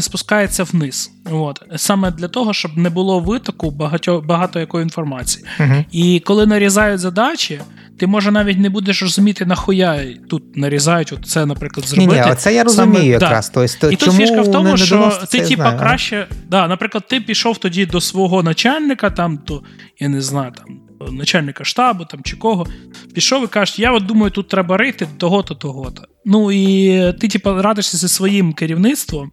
спускається 0.00 0.64
вниз. 0.64 1.10
От. 1.30 1.62
Саме 1.76 2.10
для 2.10 2.28
того, 2.28 2.52
щоб 2.52 2.78
не 2.78 2.90
було 2.90 3.20
витоку 3.20 3.70
багато, 3.70 4.20
багато 4.20 4.60
якої 4.60 4.82
інформації. 4.82 5.44
uh 5.60 5.84
І 5.92 6.20
коли 6.20 6.46
нарізають 6.46 7.00
задачі, 7.00 7.60
ти 7.98 8.06
може 8.06 8.30
навіть 8.30 8.58
не 8.58 8.70
будеш 8.70 9.02
розуміти, 9.02 9.46
нахуя 9.46 10.04
тут 10.28 10.56
нарізають 10.56 11.12
от 11.12 11.26
це, 11.26 11.46
наприклад, 11.46 11.86
зробити. 11.86 12.20
Ні, 12.20 12.30
ні, 12.30 12.36
це 12.36 12.54
я 12.54 12.64
розумію 12.64 12.94
Саме, 12.96 13.06
якраз. 13.06 13.52
Да. 13.54 13.66
Тобто, 13.80 13.90
І 13.90 13.96
тут 13.96 14.14
фішка 14.14 14.42
в 14.42 14.50
тому, 14.50 14.76
що 14.76 15.20
ти, 15.30 15.40
типа, 15.40 15.72
краще. 15.72 16.26
Да, 16.48 16.68
Наприклад, 16.68 17.04
ти 17.08 17.20
пішов 17.20 17.58
тоді 17.58 17.86
до 17.86 18.00
свого 18.00 18.42
начальника, 18.42 19.10
там, 19.10 19.38
до, 19.46 19.62
я 19.98 20.08
не 20.08 20.22
знаю, 20.22 20.52
там. 20.52 20.66
Начальника 21.12 21.64
штабу 21.64 22.04
там 22.04 22.20
чи 22.22 22.36
кого, 22.36 22.66
пішов 23.14 23.44
і 23.44 23.46
кажеш, 23.46 23.78
я 23.78 23.92
от 23.92 24.06
думаю, 24.06 24.30
тут 24.30 24.48
треба 24.48 24.76
рити 24.76 25.08
того-то, 25.18 25.54
того-то. 25.54 26.02
Ну 26.24 26.52
і 26.52 26.98
ти, 27.12 27.28
типу, 27.28 27.62
радишся 27.62 27.96
зі 27.96 28.08
своїм 28.08 28.52
керівництвом, 28.52 29.30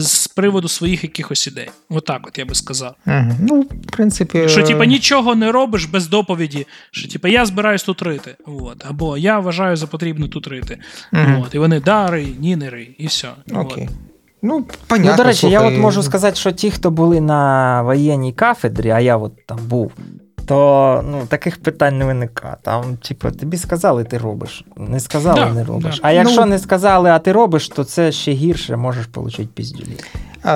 з 0.00 0.28
приводу 0.28 0.68
своїх 0.68 1.02
якихось 1.02 1.46
ідей. 1.46 1.70
Отак, 1.88 2.26
от 2.26 2.38
я 2.38 2.44
би 2.44 2.54
сказав. 2.54 2.94
Ага. 3.06 3.36
Ну, 3.40 3.60
в 3.60 3.90
принципі. 3.90 4.48
Що, 4.48 4.62
типа, 4.62 4.86
нічого 4.86 5.34
не 5.34 5.52
робиш 5.52 5.84
без 5.84 6.08
доповіді, 6.08 6.66
що 6.90 7.08
типа 7.08 7.28
я 7.28 7.46
збираюсь 7.46 7.82
тут 7.82 8.02
рити. 8.02 8.36
От. 8.46 8.84
Або 8.88 9.18
я 9.18 9.38
вважаю 9.38 9.76
за 9.76 9.86
потрібно 9.86 10.28
тут 10.28 10.46
рити. 10.46 10.78
Ага. 11.12 11.42
От. 11.46 11.54
І 11.54 11.58
вони 11.58 11.80
да, 11.80 12.10
рий, 12.10 12.36
ні, 12.38 12.56
не 12.56 12.70
рий, 12.70 12.94
і 12.98 13.06
все. 13.06 13.28
Окей. 13.54 13.88
От. 13.90 13.94
Ну, 14.42 14.66
понятно, 14.86 15.10
ну, 15.10 15.16
до 15.16 15.24
речі, 15.24 15.40
слухай. 15.40 15.62
я 15.62 15.68
от 15.68 15.78
можу 15.78 16.02
сказати, 16.02 16.36
що 16.36 16.52
ті, 16.52 16.70
хто 16.70 16.90
були 16.90 17.20
на 17.20 17.82
воєнній 17.82 18.32
кафедрі, 18.32 18.90
а 18.90 19.00
я 19.00 19.16
от 19.16 19.46
там 19.46 19.58
був, 19.66 19.92
то 20.46 21.04
ну, 21.10 21.26
таких 21.28 21.62
питань 21.62 21.98
не 21.98 22.04
виникає. 22.04 22.56
Там, 22.62 22.96
типу, 22.96 23.30
тобі 23.30 23.56
сказали, 23.56 24.04
ти 24.04 24.18
робиш. 24.18 24.64
Не 24.76 25.00
сказали, 25.00 25.40
да, 25.40 25.52
не 25.52 25.64
робиш. 25.64 25.96
Да. 25.96 26.08
А 26.08 26.12
якщо 26.12 26.40
ну, 26.40 26.46
не 26.46 26.58
сказали, 26.58 27.10
а 27.10 27.18
ти 27.18 27.32
робиш, 27.32 27.68
то 27.68 27.84
це 27.84 28.12
ще 28.12 28.32
гірше, 28.32 28.76
можеш 28.76 29.06
отримати 29.06 29.48
піздюлі. 29.54 29.96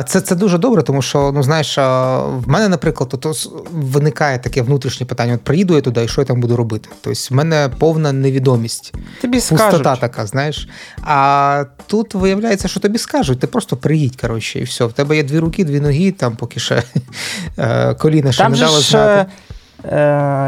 Це 0.07 0.21
це 0.21 0.35
дуже 0.35 0.59
добре, 0.59 0.83
тому 0.83 1.03
що 1.03 1.33
ну 1.35 1.43
знаєш, 1.43 1.79
в 1.79 2.43
мене, 2.47 2.69
наприклад, 2.69 3.09
то, 3.11 3.17
то 3.17 3.33
виникає 3.73 4.39
таке 4.39 4.63
внутрішнє 4.63 5.07
питання: 5.07 5.35
от 5.35 5.41
приїду 5.41 5.75
я 5.75 5.81
туди, 5.81 6.05
і 6.05 6.09
що 6.09 6.21
я 6.21 6.25
там 6.25 6.41
буду 6.41 6.57
робити? 6.57 6.89
Тобто, 7.01 7.21
в 7.31 7.33
мене 7.37 7.71
повна 7.79 8.13
невідомість, 8.13 8.95
тобі 9.21 9.37
пустота 9.37 9.71
скажуть. 9.71 10.01
така, 10.01 10.27
знаєш. 10.27 10.69
А 11.03 11.65
тут 11.87 12.15
виявляється, 12.15 12.69
що 12.69 12.81
тобі 12.81 12.99
скажуть, 12.99 13.41
ти 13.41 13.47
просто 13.47 13.77
приїдь, 13.77 14.21
коротше, 14.21 14.59
і 14.59 14.63
все. 14.63 14.85
В 14.85 14.93
тебе 14.93 15.17
є 15.17 15.23
дві 15.23 15.39
руки, 15.39 15.65
дві 15.65 15.81
ноги, 15.81 16.13
там 16.13 16.37
поки 16.37 16.61
ще 16.61 16.83
е, 17.59 17.95
коліна 17.95 18.33
ще 18.33 18.43
там 18.43 18.53
не 18.53 18.59
дало 18.59 18.81
знати 18.81 19.13
е, 19.13 19.27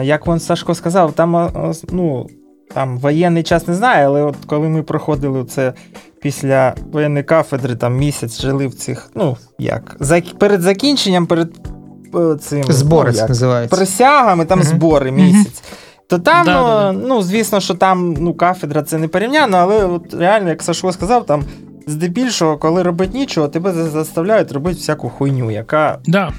як 0.03 0.27
вон 0.27 0.41
Сашко 0.41 0.75
сказав, 0.75 1.13
там 1.13 1.51
ну, 1.91 2.27
там 2.75 2.99
воєнний 2.99 3.43
час 3.43 3.69
не 3.69 3.75
знаю, 3.75 4.07
але 4.07 4.23
от 4.23 4.37
коли 4.47 4.69
ми 4.69 4.83
проходили 4.83 5.45
це 5.45 5.73
після 6.21 6.75
воєнної 6.93 7.25
кафедри, 7.25 7.77
там 7.77 7.97
місяць 7.97 8.41
жили 8.41 8.67
в 8.67 8.75
цих, 8.75 9.11
ну 9.15 9.37
як, 9.59 9.97
за, 10.01 10.21
перед 10.39 10.63
закінченням, 10.63 11.27
перед 11.27 11.51
е, 12.15 12.37
цим 12.37 12.65
збори 12.65 13.13
ну, 13.15 13.29
називається. 13.29 13.77
присягами, 13.77 14.45
там 14.45 14.59
угу. 14.59 14.69
збори 14.69 15.13
місяць. 15.13 15.63
То 16.07 16.19
там, 16.19 16.47
да, 16.47 16.61
ну, 16.61 16.69
да, 16.69 16.93
да. 16.93 17.07
ну, 17.09 17.23
звісно, 17.23 17.61
що 17.61 17.75
там 17.75 18.17
ну, 18.19 18.35
кафедра 18.35 18.83
це 18.83 18.99
не 18.99 19.09
порівняно, 19.09 19.57
але 19.57 19.85
от 19.85 20.15
реально, 20.15 20.49
як 20.49 20.63
Сашко 20.63 20.93
сказав, 20.93 21.27
там 21.27 21.45
здебільшого, 21.87 22.59
коли 22.59 22.83
робить 22.83 23.15
нічого, 23.15 23.49
тебе 23.49 23.73
заставляють 23.73 24.53
робити 24.53 24.77
всяку 24.77 25.09
хуйню, 25.09 25.51
яка 25.51 25.99
да 26.07 26.33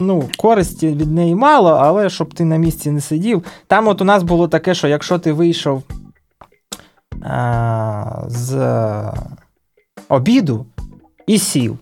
ну, 0.00 0.28
користі 0.36 0.88
від 0.88 1.12
неї 1.12 1.34
мало, 1.34 1.70
але 1.70 2.10
щоб 2.10 2.34
ти 2.34 2.44
на 2.44 2.56
місці 2.56 2.90
не 2.90 3.00
сидів. 3.00 3.44
Там 3.66 3.88
от 3.88 4.00
у 4.00 4.04
нас 4.04 4.22
було 4.22 4.48
таке, 4.48 4.74
що 4.74 4.88
якщо 4.88 5.18
ти 5.18 5.32
вийшов 5.32 5.82
а, 7.22 8.22
з 8.26 8.58
обіду 10.08 10.66
і 11.26 11.38
сів, 11.38 11.78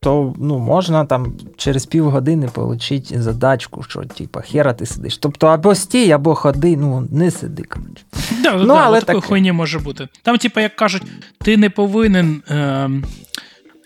то 0.00 0.34
ну, 0.38 0.58
можна 0.58 1.04
там 1.04 1.32
через 1.56 1.86
півгодини 1.86 2.48
отримати 2.54 3.22
задачку, 3.22 3.82
що 3.82 4.04
типа, 4.04 4.40
хера 4.40 4.72
ти 4.72 4.86
сидиш. 4.86 5.18
Тобто 5.18 5.46
або 5.46 5.74
стій, 5.74 6.10
або 6.10 6.34
ходи, 6.34 6.76
ну 6.76 7.08
не 7.10 7.30
сиди. 7.30 7.62
коротше. 7.62 8.04
Да, 8.42 8.56
ну, 8.56 8.66
да, 8.66 8.74
але 8.74 9.00
такої 9.00 9.22
хуйні 9.22 9.52
може 9.52 9.78
бути. 9.78 10.08
Там, 10.22 10.38
типа, 10.38 10.60
як 10.60 10.76
кажуть, 10.76 11.02
ти 11.38 11.56
не 11.56 11.70
повинен. 11.70 12.42
Е, 12.50 12.90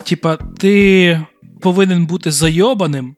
типа, 0.03 0.37
ти 0.57 1.21
повинен 1.61 2.05
бути 2.05 2.31
зайобаним, 2.31 3.15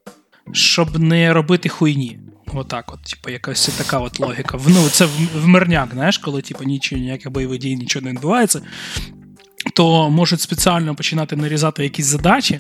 щоб 0.52 1.00
не 1.00 1.34
робити 1.34 1.70
хуйні. 1.70 2.20
Отак, 2.54 2.94
от, 2.94 3.04
типу, 3.04 3.30
якась 3.30 3.68
така 3.68 4.00
от 4.00 4.20
логіка. 4.20 4.60
Ну, 4.68 4.90
Це 4.90 5.06
в, 5.06 5.10
в 5.36 5.48
мирняк, 5.48 5.90
знаєш, 5.94 6.18
коли 6.18 6.42
типу, 6.42 6.64
нічого, 6.64 7.02
ніяких 7.02 7.32
бойових 7.32 7.60
дій, 7.60 7.76
нічого 7.76 8.06
не 8.06 8.12
відбувається, 8.12 8.62
то 9.74 10.10
можуть 10.10 10.42
спеціально 10.42 10.96
починати 10.96 11.36
нарізати 11.36 11.84
якісь 11.84 12.06
задачі, 12.06 12.60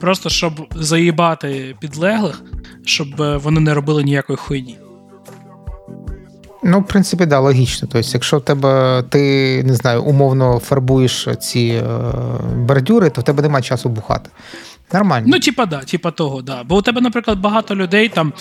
просто 0.00 0.30
щоб 0.30 0.74
заїбати 0.76 1.76
підлеглих, 1.80 2.42
щоб 2.84 3.22
е, 3.22 3.36
вони 3.36 3.60
не 3.60 3.74
робили 3.74 4.04
ніякої 4.04 4.36
хуйні. 4.36 4.78
Ну, 6.62 6.80
в 6.80 6.86
принципі, 6.86 7.26
да, 7.26 7.40
логічно. 7.40 7.88
Тобто, 7.92 8.08
якщо 8.12 8.38
в 8.38 8.44
тебе 8.44 9.04
ти 9.08 9.62
не 9.62 9.74
знаю, 9.74 10.02
умовно 10.02 10.58
фарбуєш 10.58 11.28
ці 11.40 11.60
е, 11.60 11.82
бордюри, 12.56 13.10
то 13.10 13.20
в 13.20 13.24
тебе 13.24 13.42
немає 13.42 13.62
часу 13.62 13.88
бухати. 13.88 14.30
Нормально. 14.92 15.26
Ну, 15.30 15.38
типа, 15.38 15.66
да, 15.66 15.80
типа 15.80 16.10
того, 16.10 16.42
да. 16.42 16.64
Бо 16.64 16.76
у 16.76 16.82
тебе, 16.82 17.00
наприклад, 17.00 17.40
багато 17.40 17.76
людей 17.76 18.08
там 18.08 18.32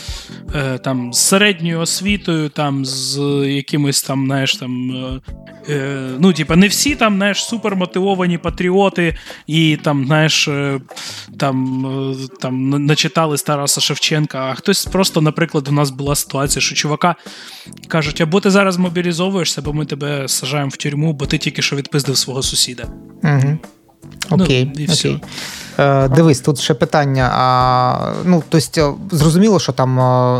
е, 0.55 0.77
там 0.77 1.13
з 1.13 1.19
середньою 1.19 1.79
освітою, 1.79 2.49
там 2.49 2.85
з 2.85 3.19
якимось 3.47 4.03
там, 4.03 4.25
знаєш, 4.25 4.55
там. 4.55 4.91
Е, 4.91 5.73
е 5.73 6.09
ну, 6.19 6.33
типа, 6.33 6.55
не 6.55 6.67
всі 6.67 6.95
там, 6.95 7.15
знаєш, 7.15 7.45
супермотивовані 7.45 8.37
патріоти 8.37 9.17
і 9.47 9.77
там, 9.83 10.05
знаєш, 10.05 10.47
е, 10.47 10.79
там 11.37 11.85
е, 11.85 12.27
там 12.41 12.69
начитали 12.69 13.37
Тараса 13.37 13.81
Шевченка, 13.81 14.39
а 14.39 14.53
хтось 14.53 14.85
просто, 14.85 15.21
наприклад, 15.21 15.67
у 15.67 15.71
нас 15.71 15.89
була 15.89 16.15
ситуація, 16.15 16.61
що 16.61 16.75
чувака 16.75 17.15
кажуть, 17.87 18.21
або 18.21 18.39
ти 18.39 18.49
зараз 18.49 18.77
мобілізовуєшся, 18.77 19.61
або 19.61 19.73
ми 19.73 19.85
тебе 19.85 20.27
сажаємо 20.27 20.69
в 20.69 20.77
тюрму, 20.77 21.13
бо 21.13 21.25
ти 21.25 21.37
тільки 21.37 21.61
що 21.61 21.75
відпиздив 21.75 22.17
свого 22.17 22.43
сусіда. 22.43 22.87
Угу. 23.23 23.57
Окей. 24.29 24.71
Ну, 24.75 24.83
і 24.83 24.85
все. 24.85 25.09
окей. 25.09 25.21
Е, 25.79 26.07
дивись, 26.07 26.41
тут 26.41 26.59
ще 26.59 26.73
питання. 26.73 27.29
А, 27.33 28.13
ну, 28.25 28.43
тобто, 28.49 28.97
Зрозуміло, 29.11 29.59
що 29.59 29.71
там 29.71 29.89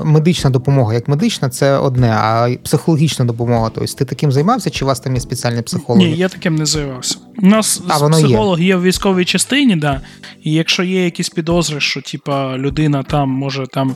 медична 0.07 0.49
допомога, 0.49 0.93
як 0.93 1.07
медична, 1.07 1.49
це 1.49 1.77
одне, 1.77 2.11
а 2.11 2.49
психологічна 2.63 3.25
допомога. 3.25 3.71
Тобто, 3.75 3.93
ти 3.93 4.05
таким 4.05 4.31
займався, 4.31 4.69
чи 4.69 4.85
у 4.85 4.87
вас 4.87 4.99
там 4.99 5.13
є 5.13 5.19
спеціальні 5.19 5.61
психологи? 5.61 6.05
Ні, 6.05 6.17
я 6.17 6.29
таким 6.29 6.55
не 6.55 6.65
займався. 6.65 7.17
У 7.37 7.45
нас 7.45 7.81
а, 7.87 8.09
психолог 8.09 8.59
є. 8.59 8.67
є 8.67 8.75
в 8.75 8.81
військовій 8.81 9.25
частині, 9.25 9.75
да, 9.75 10.01
і 10.43 10.53
якщо 10.53 10.83
є 10.83 11.05
якісь 11.05 11.29
підозри, 11.29 11.79
що 11.79 12.01
типа 12.01 12.57
людина 12.57 13.03
там 13.03 13.29
може 13.29 13.67
там. 13.67 13.95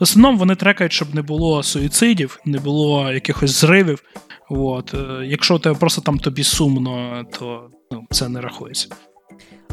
В 0.00 0.02
основному 0.02 0.38
вони 0.38 0.54
трекають, 0.54 0.92
щоб 0.92 1.14
не 1.14 1.22
було 1.22 1.62
суїцидів, 1.62 2.38
не 2.44 2.58
було 2.58 3.12
якихось 3.12 3.60
зривів. 3.60 4.02
От. 4.50 4.94
Е, 4.94 5.26
якщо 5.26 5.58
тебе 5.58 5.74
просто 5.74 6.00
там 6.00 6.18
тобі 6.18 6.44
сумно, 6.44 7.24
то 7.38 7.70
ну, 7.92 8.06
це 8.10 8.28
не 8.28 8.40
рахується. 8.40 8.88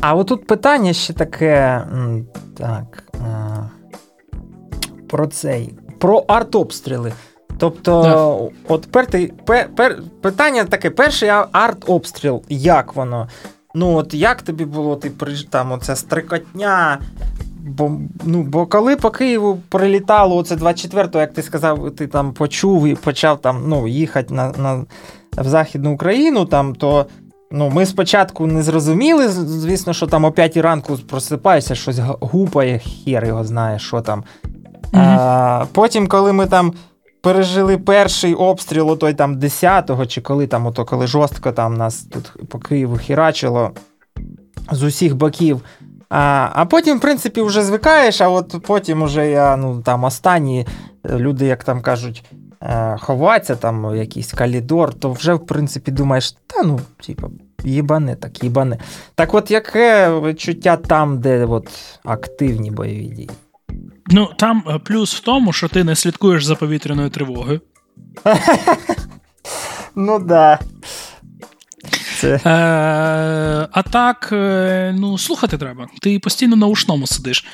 А 0.02 0.16
отут 0.16 0.48
питання 0.48 0.94
ще 0.94 1.14
таке. 1.14 1.82
Так. 2.58 3.04
Про 5.08 5.28
цей. 5.28 5.74
Про 6.00 6.18
артобстріли. 6.28 7.14
Тобто, 7.58 8.02
да. 8.04 8.74
от 8.74 8.92
пер, 8.92 9.08
пер, 9.76 10.02
питання 10.22 10.66
таке: 10.66 10.90
перший 10.90 11.30
артобстріл, 11.52 12.44
як 12.50 12.96
воно? 12.96 13.28
Ну, 13.76 13.96
от 13.96 14.14
як 14.14 14.42
тобі 14.42 14.66
було 14.66 14.96
ти 14.96 15.12
там 15.50 15.72
оця 15.72 15.96
стрикотня? 15.96 17.00
Бо 17.68 17.92
ну, 18.24 18.44
бо 18.44 18.66
коли 18.66 18.96
по 18.96 19.12
Києву 19.12 19.62
прилітало 19.70 20.36
оце 20.36 20.56
24-го, 20.56 21.20
як 21.20 21.34
ти 21.34 21.42
сказав, 21.42 21.92
ти 21.92 22.08
там 22.08 22.34
почув 22.34 22.88
і 22.88 22.96
почав 22.96 23.42
там 23.42 23.64
ну, 23.68 23.88
їхати 23.88 24.34
на, 24.34 24.52
на, 24.52 24.86
в 25.38 25.48
Західну 25.48 25.94
Україну, 25.94 26.46
там, 26.46 26.76
то 26.76 27.06
Ну, 27.52 27.70
Ми 27.70 27.86
спочатку 27.86 28.48
не 28.48 28.64
зрозуміли, 28.64 29.28
звісно, 29.30 29.94
що 29.94 30.08
там 30.08 30.26
о 30.26 30.32
5 30.32 30.58
ранку 30.58 30.98
просипаєшся, 31.10 31.76
щось 31.76 32.00
гупає, 32.20 32.80
хер 32.80 33.26
його 33.26 33.44
знає, 33.44 33.80
що 33.80 34.02
там. 34.02 34.24
Mm-hmm. 34.94 35.20
А, 35.20 35.66
Потім, 35.72 36.08
коли 36.08 36.34
ми 36.34 36.46
там 36.46 36.74
пережили 37.22 37.78
перший 37.78 38.34
обстріл, 38.34 38.90
отой 38.90 39.14
там 39.14 39.38
10-го, 39.38 40.06
чи 40.06 40.22
коли 40.22 40.48
там, 40.48 40.66
ото, 40.66 40.86
коли 40.86 41.08
жорстко 41.08 41.52
там 41.52 41.74
нас 41.74 42.04
тут 42.04 42.50
по 42.50 42.60
Києву 42.60 42.98
хірачило 42.98 43.72
з 44.72 44.84
усіх 44.84 45.16
боків, 45.16 45.62
А 46.10 46.50
а 46.54 46.66
потім, 46.66 46.98
в 46.98 47.02
принципі, 47.02 47.42
вже 47.42 47.64
звикаєш, 47.64 48.22
а 48.22 48.30
от 48.30 48.56
потім 48.68 49.02
уже 49.02 49.30
я, 49.30 49.56
ну 49.58 49.82
там 49.82 50.04
останні 50.04 50.68
люди, 51.10 51.46
як 51.46 51.64
там 51.64 51.82
кажуть, 51.82 52.24
е, 52.66 52.98
ховаться 53.00 53.56
там 53.56 53.90
в 53.90 53.96
якийсь 53.96 54.32
калідор, 54.32 54.94
то 54.94 55.12
вже, 55.12 55.34
в 55.34 55.46
принципі, 55.46 55.92
думаєш, 55.92 56.32
та 56.32 56.64
ну, 56.64 56.80
типу, 57.08 57.32
їбане, 57.64 58.16
так 58.16 58.44
їбане. 58.44 58.78
Так 59.16 59.34
от 59.34 59.52
яке 59.52 60.20
відчуття 60.20 60.78
там, 60.78 61.20
де 61.20 61.46
от 61.46 61.70
активні 62.04 62.72
бойові 62.72 63.06
дії? 63.06 63.30
Ну, 64.08 64.30
там 64.38 64.64
е, 64.68 64.80
плюс 64.80 65.16
в 65.16 65.20
тому, 65.20 65.54
що 65.54 65.68
ти 65.68 65.84
не 65.84 65.96
слідкуєш 65.96 66.46
за 66.46 66.56
повітряною 66.56 67.10
тривогою. 67.10 67.62
Ну 69.98 70.20
да. 70.20 70.60
Це... 72.18 72.36
Е, 72.36 72.40
А 73.72 73.82
так, 73.92 74.30
е, 74.32 74.96
ну, 75.00 75.18
слухати 75.18 75.58
треба. 75.58 75.88
Ти 76.02 76.20
постійно 76.20 76.56
на 76.56 76.68
ушному 76.68 77.08
сидиш. 77.08 77.46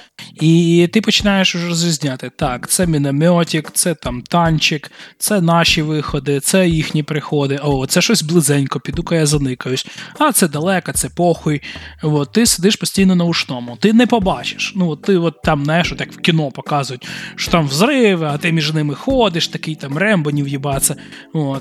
І 0.41 0.89
ти 0.93 1.01
починаєш 1.01 1.55
уже 1.55 1.67
розрізняти. 1.67 2.31
Так, 2.37 2.67
це 2.69 2.87
мінометик, 2.87 3.71
це 3.73 3.95
там 3.95 4.21
танчик, 4.21 4.91
це 5.17 5.41
наші 5.41 5.81
виходи, 5.81 6.39
це 6.39 6.67
їхні 6.67 7.03
приходи. 7.03 7.59
О, 7.63 7.85
це 7.87 8.01
щось 8.01 8.21
близенько, 8.23 8.79
піду-ка 8.79 9.15
я 9.15 9.25
заникаюсь. 9.25 9.87
А 10.19 10.31
це 10.31 10.47
далеко, 10.47 10.91
це 10.91 11.09
похуй. 11.09 11.61
От, 12.03 12.31
Ти 12.31 12.45
сидиш 12.45 12.75
постійно 12.75 13.15
на 13.15 13.25
ушному. 13.25 13.77
Ти 13.79 13.93
не 13.93 14.07
побачиш. 14.07 14.73
Ну, 14.75 14.95
Ти 14.95 15.17
от 15.17 15.41
там, 15.41 15.63
знаєш, 15.63 15.93
як 15.99 16.13
в 16.13 16.17
кіно 16.17 16.51
показують, 16.51 17.07
що 17.35 17.51
там 17.51 17.67
взриви, 17.67 18.25
а 18.25 18.37
ти 18.37 18.51
між 18.51 18.73
ними 18.73 18.95
ходиш, 18.95 19.47
такий 19.47 19.75
там 19.75 19.97
рембо 19.97 20.31
не 20.31 20.43
в'їбаться. 20.43 20.95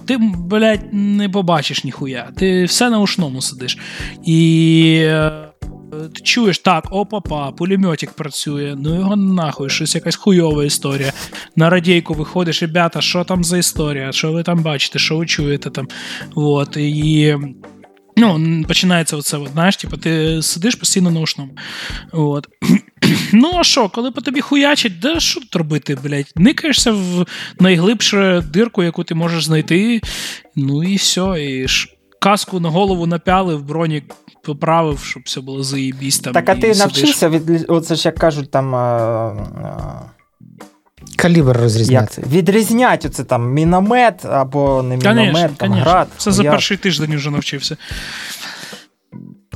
Ти, 0.06 0.18
блядь, 0.36 0.92
не 0.92 1.28
побачиш 1.28 1.84
ніхуя. 1.84 2.28
Ти 2.36 2.64
все 2.64 2.89
на 2.90 3.00
ушному 3.00 3.42
сидиш. 3.42 3.78
І 4.24 5.02
е, 5.04 5.50
ти 5.90 6.20
чуєш, 6.22 6.58
так, 6.58 6.88
опа-па, 6.90 7.52
пулеметик 7.52 8.12
працює, 8.12 8.76
ну 8.78 8.94
його 8.94 9.16
нахуй, 9.16 9.70
щось 9.70 9.94
якась 9.94 10.16
хуйова 10.16 10.64
історія. 10.64 11.12
На 11.56 11.70
радійку 11.70 12.14
виходиш, 12.14 12.62
ребята, 12.62 13.00
що 13.00 13.24
там 13.24 13.44
за 13.44 13.58
історія? 13.58 14.12
Що 14.12 14.32
ви 14.32 14.42
там 14.42 14.62
бачите, 14.62 14.98
що 14.98 15.16
ви 15.16 15.26
чуєте 15.26 15.70
там? 15.70 15.88
От, 16.34 16.76
і... 16.76 17.36
Ну, 18.16 18.64
починається 18.68 19.16
оце, 19.16 19.36
от, 19.36 19.48
знаєш, 19.48 19.76
типу, 19.76 19.96
ти 19.96 20.42
сидиш 20.42 20.74
постійно 20.74 21.10
на 21.10 21.20
ушному. 21.20 21.52
От. 22.12 22.48
Ну, 23.32 23.52
а 23.58 23.64
що, 23.64 23.88
коли 23.88 24.10
по 24.10 24.20
тобі 24.20 24.40
хуячать, 24.40 24.98
да 24.98 25.20
що 25.20 25.40
тут 25.40 25.56
робити, 25.56 25.98
блядь? 26.04 26.32
Никаєшся 26.36 26.92
в 26.92 27.26
найглибшу 27.60 28.44
дирку, 28.52 28.82
яку 28.82 29.04
ти 29.04 29.14
можеш 29.14 29.44
знайти, 29.44 30.00
ну 30.56 30.84
і 30.84 30.96
все, 30.96 31.44
і 31.44 31.68
каску 32.20 32.60
на 32.60 32.68
голову 32.68 33.06
напялив, 33.06 33.62
бронік 33.62 34.14
поправив, 34.42 34.98
щоб 34.98 35.22
все 35.26 35.40
було 35.40 35.62
заєбісь 35.62 36.18
там. 36.18 36.32
Так, 36.32 36.48
а 36.48 36.54
ти 36.54 36.74
навчився 36.74 37.28
від 37.28 37.64
оце 37.68 37.94
ж 37.94 38.08
як 38.08 38.18
кажуть 38.18 38.50
там. 38.50 38.74
А, 38.74 38.78
а... 38.78 40.02
Калібр 41.16 41.56
розрізняти. 41.56 42.24
Відрізняти 42.26 43.08
оце 43.08 43.24
там 43.24 43.52
міномет 43.52 44.24
або 44.24 44.82
не 44.82 44.96
міномет, 44.96 45.26
конечно, 45.26 45.48
там 45.56 45.68
конечно. 45.68 45.90
град. 45.90 46.08
Це 46.16 46.32
за 46.32 46.42
перший 46.42 46.76
тиждень 46.76 47.16
вже 47.16 47.30
навчився. 47.30 47.76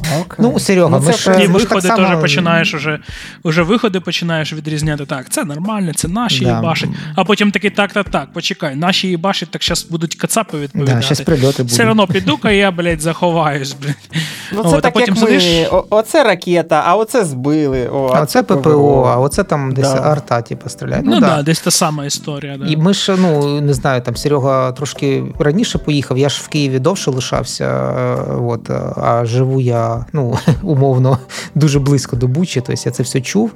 Okay. 0.05 0.35
Ну, 0.39 0.59
Серега, 0.59 0.89
ну, 0.89 1.01
це 1.01 1.13
ж, 1.13 1.45
і 1.45 1.47
виходи 1.47 1.89
теж 1.89 1.97
само... 1.97 2.21
починаєш 2.21 2.75
уже, 2.75 2.99
уже 3.43 3.63
виходи 3.63 4.01
починаєш 4.01 4.53
відрізняти. 4.53 5.07
Так, 5.07 5.29
це 5.31 5.45
нормально, 5.45 5.93
це 5.95 6.09
наші 6.09 6.45
да. 6.45 6.57
їбашать. 6.57 6.91
А 7.17 7.25
потім 7.25 7.51
такий, 7.51 7.71
так, 7.71 7.93
так, 7.93 8.09
так, 8.09 8.33
почекай, 8.33 8.77
наші 8.77 9.09
їбашать, 9.09 9.51
так 9.51 9.63
зараз 9.63 9.85
будуть 9.85 10.15
кацапи 10.15 10.59
відповідати. 10.59 11.25
Да, 11.59 11.65
Все 11.65 11.91
одно 11.91 12.07
піду-ка 12.07 12.51
я, 12.51 12.71
блядь, 12.71 13.01
заховаюсь, 13.01 13.77
блядь. 13.83 14.21
Ну, 14.53 14.63
це 14.63 14.77
От, 14.77 14.83
так, 14.83 14.97
а 14.97 14.99
потім 14.99 15.15
як 15.15 15.25
сидиш... 15.25 15.73
ми, 15.73 15.81
оце 15.91 16.25
ракета, 16.25 16.83
а 16.87 16.97
оце 16.97 17.25
збили. 17.25 17.89
О, 17.93 18.13
а 18.15 18.27
це 18.27 18.43
ППО, 18.43 18.57
ППО, 18.57 19.13
а 19.15 19.17
оце 19.17 19.45
там 19.45 19.73
десь 19.73 19.93
да. 19.93 20.01
арта, 20.01 20.43
типу, 20.43 20.69
стріляє. 20.69 21.03
Ну, 21.05 21.11
ну 21.11 21.21
да. 21.21 21.27
да, 21.27 21.43
десь 21.43 21.61
та 21.61 21.71
сама 21.71 22.05
історія. 22.05 22.57
Да. 22.59 22.67
І 22.67 22.77
ми 22.77 22.95
ж, 22.95 23.17
ну, 23.19 23.61
не 23.61 23.75
знаю, 23.75 24.03
там 24.03 24.17
Серега 24.17 24.73
трошки 24.73 25.25
раніше 25.39 25.79
поїхав, 25.79 26.19
я 26.19 26.29
ж 26.29 26.43
в 26.45 26.49
Києві 26.49 26.79
довше 26.79 27.11
лишався, 27.11 27.95
от, 28.49 28.71
а 28.97 29.25
живу 29.25 29.61
я, 29.61 29.94
ну, 30.13 30.39
умовно 30.63 31.19
дуже 31.55 31.81
близько 31.81 32.17
до 32.17 32.29
Бучі, 32.29 32.61
тобто 32.61 32.83
я 32.85 32.93
це 32.93 33.03
все 33.03 33.21
чув 33.21 33.51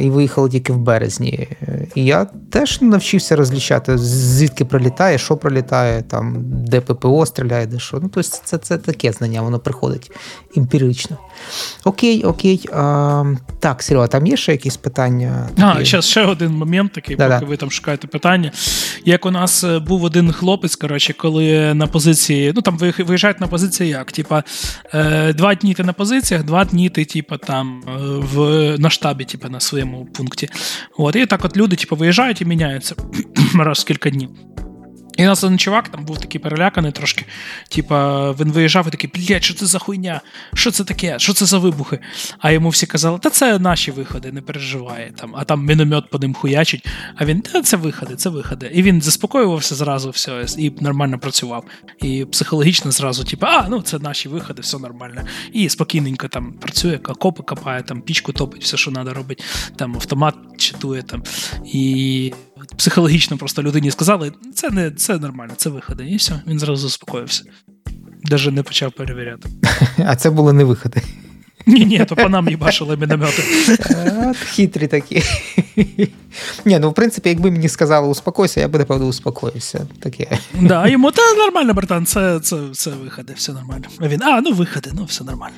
і 0.00 0.10
виїхали 0.10 0.50
тільки 0.50 0.72
в 0.72 0.78
березні. 0.78 1.48
І 1.94 2.04
я 2.04 2.26
теж 2.50 2.80
навчився 2.80 3.36
розлічати, 3.36 3.98
звідки 3.98 4.64
прилітає, 4.64 5.18
що 5.18 5.36
прилітає, 5.36 6.02
там, 6.02 6.36
де 6.44 6.80
ППО 6.80 7.26
стріляє, 7.26 7.66
де 7.66 7.78
що. 7.78 8.00
Ну, 8.02 8.10
тобто 8.14 8.30
це 8.44 8.58
це 8.58 8.78
таке 8.78 9.12
знання, 9.12 9.42
воно 9.42 9.58
приходить 9.58 10.10
емпірично. 10.56 11.16
Окей, 11.84 12.24
окей. 12.24 12.68
А, 12.72 13.24
Так, 13.60 13.82
Серега, 13.82 14.06
там 14.06 14.26
є 14.26 14.36
ще 14.36 14.52
якісь 14.52 14.76
питання? 14.76 15.48
А, 15.58 15.84
зараз 15.84 16.04
ще 16.04 16.24
один 16.24 16.52
момент 16.52 16.92
такий, 16.92 17.16
Да-да. 17.16 17.34
поки 17.34 17.46
ви 17.50 17.56
там 17.56 17.70
шукаєте 17.70 18.06
питання. 18.06 18.52
Як 19.04 19.26
у 19.26 19.30
нас 19.30 19.64
е, 19.64 19.78
був 19.78 20.04
один 20.04 20.32
хлопець, 20.32 20.76
коротше, 20.76 21.12
коли 21.12 21.74
на 21.74 21.86
позиції, 21.86 22.52
ну 22.56 22.62
там 22.62 22.78
виїжджають 22.78 23.40
на 23.40 23.46
позиції 23.46 23.90
як? 23.90 24.12
Типа, 24.12 24.42
е, 24.94 25.32
два 25.32 25.54
дні 25.54 25.74
ти 25.74 25.84
на 25.84 25.92
позиціях, 25.92 26.44
два 26.44 26.64
дні 26.64 26.88
ти, 26.88 27.04
типа, 27.04 27.36
там 27.36 27.82
е, 27.88 27.90
в, 28.34 28.38
на 28.78 28.90
штабі, 28.90 29.24
типа, 29.24 29.48
на 29.48 29.60
своєму 29.70 30.04
пункті. 30.04 30.48
От, 30.98 31.16
І 31.16 31.26
так 31.26 31.44
от 31.44 31.56
люди 31.56 31.76
типу, 31.76 31.96
виїжджають 31.96 32.40
і 32.40 32.44
міняються 32.44 32.94
раз 33.54 33.78
в 33.78 33.84
кілька 33.84 34.10
днів. 34.10 34.30
І 35.20 35.24
нас 35.24 35.44
один 35.44 35.58
чувак 35.58 35.88
там 35.88 36.04
був 36.04 36.18
такий 36.18 36.40
переляканий 36.40 36.92
трошки. 36.92 37.24
Типа, 37.68 38.30
він 38.32 38.52
виїжджав 38.52 38.88
і 38.88 38.90
такий, 38.90 39.10
блядь, 39.14 39.44
що 39.44 39.54
це 39.54 39.66
за 39.66 39.78
хуйня? 39.78 40.20
Що 40.54 40.70
це 40.70 40.84
таке? 40.84 41.18
Що 41.18 41.32
це 41.32 41.46
за 41.46 41.58
вибухи? 41.58 41.98
А 42.38 42.50
йому 42.50 42.68
всі 42.68 42.86
казали, 42.86 43.18
та 43.18 43.30
це 43.30 43.58
наші 43.58 43.90
виходи, 43.90 44.32
не 44.32 44.40
переживає. 44.40 45.12
Там, 45.16 45.34
А 45.36 45.44
там 45.44 45.66
міномет 45.66 46.10
по 46.10 46.18
ним 46.18 46.34
хуячить. 46.34 46.86
А 47.16 47.24
він, 47.24 47.40
та 47.40 47.62
це 47.62 47.76
виходи, 47.76 48.16
це 48.16 48.30
виходи. 48.30 48.70
І 48.74 48.82
він 48.82 49.02
заспокоювався 49.02 49.74
зразу, 49.74 50.10
все, 50.10 50.46
і 50.58 50.72
нормально 50.80 51.18
працював. 51.18 51.64
І 52.02 52.24
психологічно 52.24 52.90
зразу, 52.90 53.24
типу, 53.24 53.46
а, 53.46 53.66
ну 53.68 53.82
це 53.82 53.98
наші 53.98 54.28
виходи, 54.28 54.62
все 54.62 54.78
нормально. 54.78 55.22
І 55.52 55.68
спокійненько 55.68 56.28
там 56.28 56.52
працює, 56.52 56.98
копи 56.98 57.42
копає, 57.42 57.82
там 57.82 58.00
пічку 58.00 58.32
топить, 58.32 58.62
все, 58.62 58.76
що 58.76 58.90
треба 58.90 59.14
робити, 59.14 59.44
там 59.76 59.94
автомат 59.94 60.34
читує 60.56 61.02
там. 61.02 61.22
І 61.64 62.32
психологічно 62.76 63.36
просто 63.38 63.62
людині 63.62 63.90
сказали, 63.90 64.32
це 64.54 64.70
не 64.70 64.90
це 64.90 65.18
нормально, 65.18 65.52
це 65.56 65.70
виходи. 65.70 66.04
І 66.04 66.16
все, 66.16 66.40
він 66.46 66.58
зразу 66.58 66.82
заспокоївся. 66.82 67.44
Даже 68.22 68.50
не 68.50 68.62
почав 68.62 68.92
перевіряти. 68.92 69.48
А 70.06 70.16
це 70.16 70.30
були 70.30 70.52
не 70.52 70.64
виходи. 70.64 71.02
Ні, 71.66 71.84
ні, 71.84 72.04
то 72.04 72.16
по 72.16 72.28
нам 72.28 72.48
їбашили 72.48 72.96
міномети. 72.96 73.42
Хитрі 74.34 74.86
такі. 74.86 75.22
Ні, 76.64 76.78
ну 76.78 76.90
в 76.90 76.94
принципі, 76.94 77.28
якби 77.28 77.50
мені 77.50 77.68
сказали 77.68 78.08
успокойся, 78.08 78.60
я 78.60 78.68
би 78.68 78.78
напевно 78.78 79.06
успокоївся. 79.06 79.86
Таке. 80.00 80.38
Да, 80.60 80.88
йому 80.88 81.10
та 81.10 81.34
нормально, 81.34 81.74
братан, 81.74 82.06
це 82.06 82.40
це, 82.40 82.56
це 82.72 82.90
виходи, 82.90 83.32
все 83.36 83.52
нормально. 83.52 83.84
А 83.98 84.08
він, 84.08 84.22
а, 84.22 84.40
ну 84.40 84.52
виходи, 84.52 84.90
ну 84.94 85.04
все 85.04 85.24
нормально. 85.24 85.56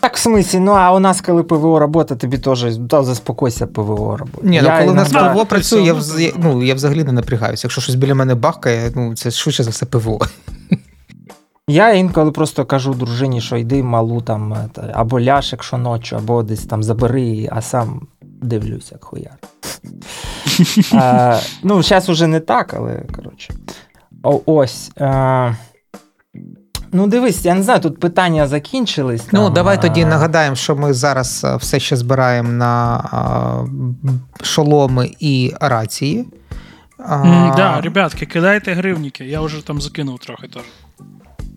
Так, 0.00 0.16
в 0.16 0.18
смислі, 0.18 0.58
ну 0.58 0.72
а 0.72 0.92
у 0.92 0.98
нас, 0.98 1.20
коли 1.20 1.42
ПВО 1.42 1.78
робота, 1.78 2.16
тобі 2.16 2.38
теж 2.38 2.66
та 2.90 3.02
заспокойся 3.02 3.66
ПВО 3.66 4.16
робота. 4.16 4.46
Ні, 4.46 4.60
ну 4.62 4.70
коли 4.78 4.90
у 4.90 4.94
нас 4.94 5.12
ПВО 5.12 5.46
працює, 5.46 5.82
я 5.82 5.94
вз... 5.94 6.32
ну, 6.36 6.62
я 6.62 6.74
взагалі 6.74 7.04
не 7.04 7.12
напрягаюся. 7.12 7.66
Якщо 7.66 7.80
щось 7.80 7.94
біля 7.94 8.14
мене 8.14 8.34
бахкає, 8.34 8.92
ну 8.94 9.14
це 9.14 9.30
швидше 9.30 9.62
за 9.62 9.70
все 9.70 9.86
ПВО. 9.86 10.18
Я 11.68 11.92
інколи 11.92 12.32
просто 12.32 12.64
кажу 12.64 12.94
дружині, 12.94 13.40
що 13.40 13.56
йди 13.56 13.82
малу 13.82 14.20
там, 14.20 14.54
або 14.92 15.20
ляж, 15.20 15.52
якщо 15.52 15.78
ночі, 15.78 16.14
або 16.14 16.42
десь 16.42 16.64
там 16.64 16.82
забери, 16.82 17.48
а 17.52 17.62
сам 17.62 18.06
дивлюся, 18.22 18.88
як 18.92 19.04
хуяр. 19.04 19.36
а, 20.92 21.40
ну, 21.62 21.82
зараз 21.82 22.08
уже 22.08 22.26
не 22.26 22.40
так, 22.40 22.74
але 22.74 23.02
коротше. 23.16 23.54
О, 24.22 24.40
Ось. 24.46 24.90
А, 24.96 25.52
Ну, 26.92 27.06
дивись, 27.06 27.44
я 27.44 27.54
не 27.54 27.62
знаю, 27.62 27.80
тут 27.80 28.00
питання 28.00 28.48
закінчились. 28.48 29.26
Ну, 29.32 29.44
там, 29.44 29.54
давай 29.54 29.82
тоді 29.82 30.04
нагадаємо, 30.04 30.56
що 30.56 30.76
ми 30.76 30.92
зараз 30.92 31.44
е, 31.44 31.56
все 31.56 31.80
ще 31.80 31.96
збираємо 31.96 32.48
на 32.48 32.96
а, 33.12 34.44
шоломи 34.44 35.10
і 35.20 35.52
рації. 35.60 36.28
Так, 36.98 37.24
mm, 37.24 37.56
да, 37.56 37.80
ребятки, 37.80 38.26
кидайте 38.26 38.72
гривніки, 38.72 39.24
я 39.24 39.40
вже 39.40 39.66
там 39.66 39.80
закинув 39.80 40.18
трохи 40.18 40.48
теж. 40.48 40.62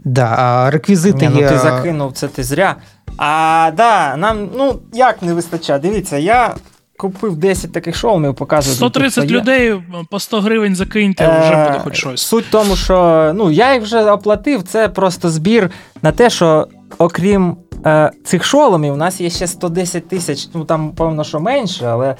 Да, 0.06 0.26
а 0.26 0.72
реквізити 0.72 1.26
є... 1.26 1.32
Ну, 1.32 1.50
ти 1.50 1.58
закинув, 1.58 2.14
це 2.14 2.28
ти 2.28 2.44
зря. 2.44 2.76
А, 3.18 3.72
да, 3.78 4.18
нам, 4.18 4.50
ну, 4.58 4.80
як 4.94 5.22
не 5.22 5.34
вистачає? 5.34 5.80
Дивіться, 5.80 6.18
я 6.18 6.56
купив 7.00 7.36
10 7.36 7.72
таких 7.72 7.96
шоломів, 7.96 8.36
показую. 8.36 8.76
130 8.76 9.24
тут, 9.24 9.32
людей 9.32 9.82
по 10.10 10.20
100 10.20 10.42
гривень 10.42 10.76
закиньте, 10.76 11.24
е, 11.24 11.40
вже 11.40 11.66
буде 11.66 11.80
хоч 11.80 11.96
щось. 11.96 12.22
Суть 12.22 12.46
в 12.46 12.52
тому, 12.52 12.76
що 12.76 13.32
ну, 13.36 13.52
я 13.52 13.74
їх 13.74 13.84
вже 13.84 14.12
оплатив, 14.12 14.64
це 14.64 14.90
просто 14.90 15.30
збір 15.30 15.72
на 16.02 16.12
те, 16.12 16.30
що 16.30 16.68
окрім 16.98 17.58
е, 17.86 18.12
цих 18.24 18.44
шоломів, 18.44 18.94
у 18.94 18.98
нас 18.98 19.22
є 19.22 19.30
ще 19.30 19.48
110 19.48 20.08
тисяч, 20.08 20.50
ну 20.54 20.66
там, 20.66 20.92
певно, 20.92 21.24
що 21.24 21.40
менше, 21.40 21.86
але 21.86 22.16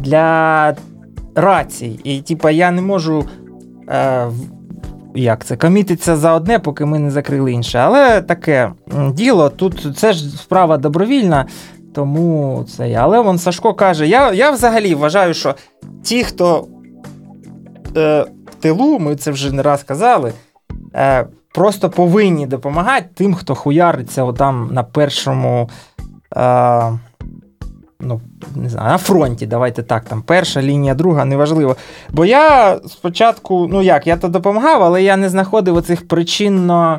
для 0.00 0.74
рацій. 1.34 2.00
І 2.04 2.20
типа 2.20 2.50
я 2.50 2.70
не 2.70 2.82
можу. 2.82 3.24
Е, 3.88 4.28
як 5.16 5.44
це, 5.44 5.56
комітиться 5.56 6.16
за 6.16 6.32
одне, 6.32 6.58
поки 6.58 6.84
ми 6.84 6.98
не 6.98 7.10
закрили 7.10 7.52
інше. 7.52 7.78
Але 7.78 8.22
таке 8.22 8.72
діло, 9.12 9.48
тут 9.48 9.96
це 9.96 10.12
ж 10.12 10.28
справа 10.36 10.76
добровільна. 10.76 11.46
Тому 11.94 12.64
це. 12.76 12.94
Але 12.94 13.20
вон 13.20 13.38
Сашко 13.38 13.74
каже: 13.74 14.06
я 14.06 14.32
я 14.32 14.50
взагалі 14.50 14.94
вважаю, 14.94 15.34
що 15.34 15.54
ті, 16.02 16.24
хто 16.24 16.66
е, 17.96 18.26
в 18.50 18.54
тилу, 18.60 18.98
ми 18.98 19.16
це 19.16 19.30
вже 19.30 19.52
не 19.52 19.62
раз 19.62 19.82
казали, 19.82 20.32
е, 20.94 21.26
просто 21.54 21.90
повинні 21.90 22.46
допомагати 22.46 23.06
тим, 23.14 23.34
хто 23.34 23.54
хуяриться 23.54 24.24
отам 24.24 24.68
на 24.72 24.82
першому. 24.82 25.70
Е, 26.36 26.92
ну, 28.00 28.20
не 28.56 28.68
знаю, 28.68 28.88
на 28.88 28.98
фронті, 28.98 29.46
давайте 29.46 29.82
так, 29.82 30.04
там 30.04 30.22
перша 30.22 30.62
лінія, 30.62 30.94
друга, 30.94 31.24
неважливо. 31.24 31.76
Бо 32.10 32.24
я 32.24 32.76
спочатку, 32.88 33.68
ну 33.72 33.82
як, 33.82 34.06
я 34.06 34.16
то 34.16 34.28
допомагав, 34.28 34.82
але 34.82 35.02
я 35.02 35.16
не 35.16 35.28
знаходив 35.28 35.76
оцих 35.76 36.08
причинно 36.08 36.98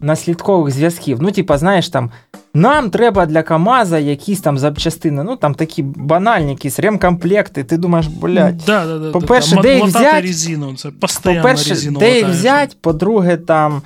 наслідкових 0.00 0.74
зв'язків. 0.74 1.18
Ну, 1.20 1.30
типа, 1.30 1.58
знаєш, 1.58 1.88
там. 1.88 2.10
Нам 2.56 2.90
треба 2.90 3.26
для 3.26 3.42
Камаза 3.42 3.98
якісь 3.98 4.40
там 4.40 4.58
запчастини, 4.58 5.22
ну 5.22 5.36
там 5.36 5.54
такі 5.54 5.82
банальні, 5.82 6.50
якісь 6.50 6.78
ремкомплекти. 6.78 7.64
Ти 7.64 7.76
думаєш, 7.76 8.06
блядь, 8.06 8.62
да, 8.66 8.86
да, 8.86 8.98
да, 8.98 9.10
по-перше, 9.10 9.56
де 9.62 9.74
їх 9.74 9.84
взять, 9.84 10.22
резину, 10.22 10.76
це 10.76 10.90
по-перше, 11.22 11.70
резину 11.70 11.98
де 11.98 12.16
їх 12.16 12.28
взять, 12.28 12.76
по-друге, 12.80 13.36
там 13.36 13.82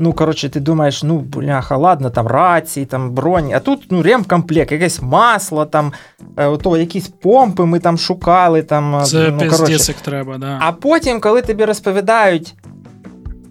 Ну, 0.00 0.12
коротше, 0.12 0.48
ти 0.48 0.60
думаєш, 0.60 1.02
ну, 1.02 1.18
бляха, 1.18 1.76
ладно, 1.76 2.10
там 2.10 2.26
рації, 2.26 2.86
там 2.86 3.10
броні, 3.10 3.54
а 3.54 3.60
тут 3.60 3.86
ну, 3.90 4.02
ремкомплект, 4.02 4.72
якесь 4.72 5.02
масло, 5.02 5.66
там, 5.66 5.92
е, 6.36 6.46
ото, 6.46 6.76
якісь 6.76 7.08
помпи 7.08 7.64
ми 7.64 7.78
там 7.78 7.98
шукали. 7.98 8.62
Там, 8.62 9.02
Це 9.04 9.30
ну, 9.30 9.50
коротше. 9.50 9.94
треба, 10.02 10.38
да. 10.38 10.58
А 10.60 10.72
потім, 10.72 11.20
коли 11.20 11.42
тобі 11.42 11.64
розповідають, 11.64 12.54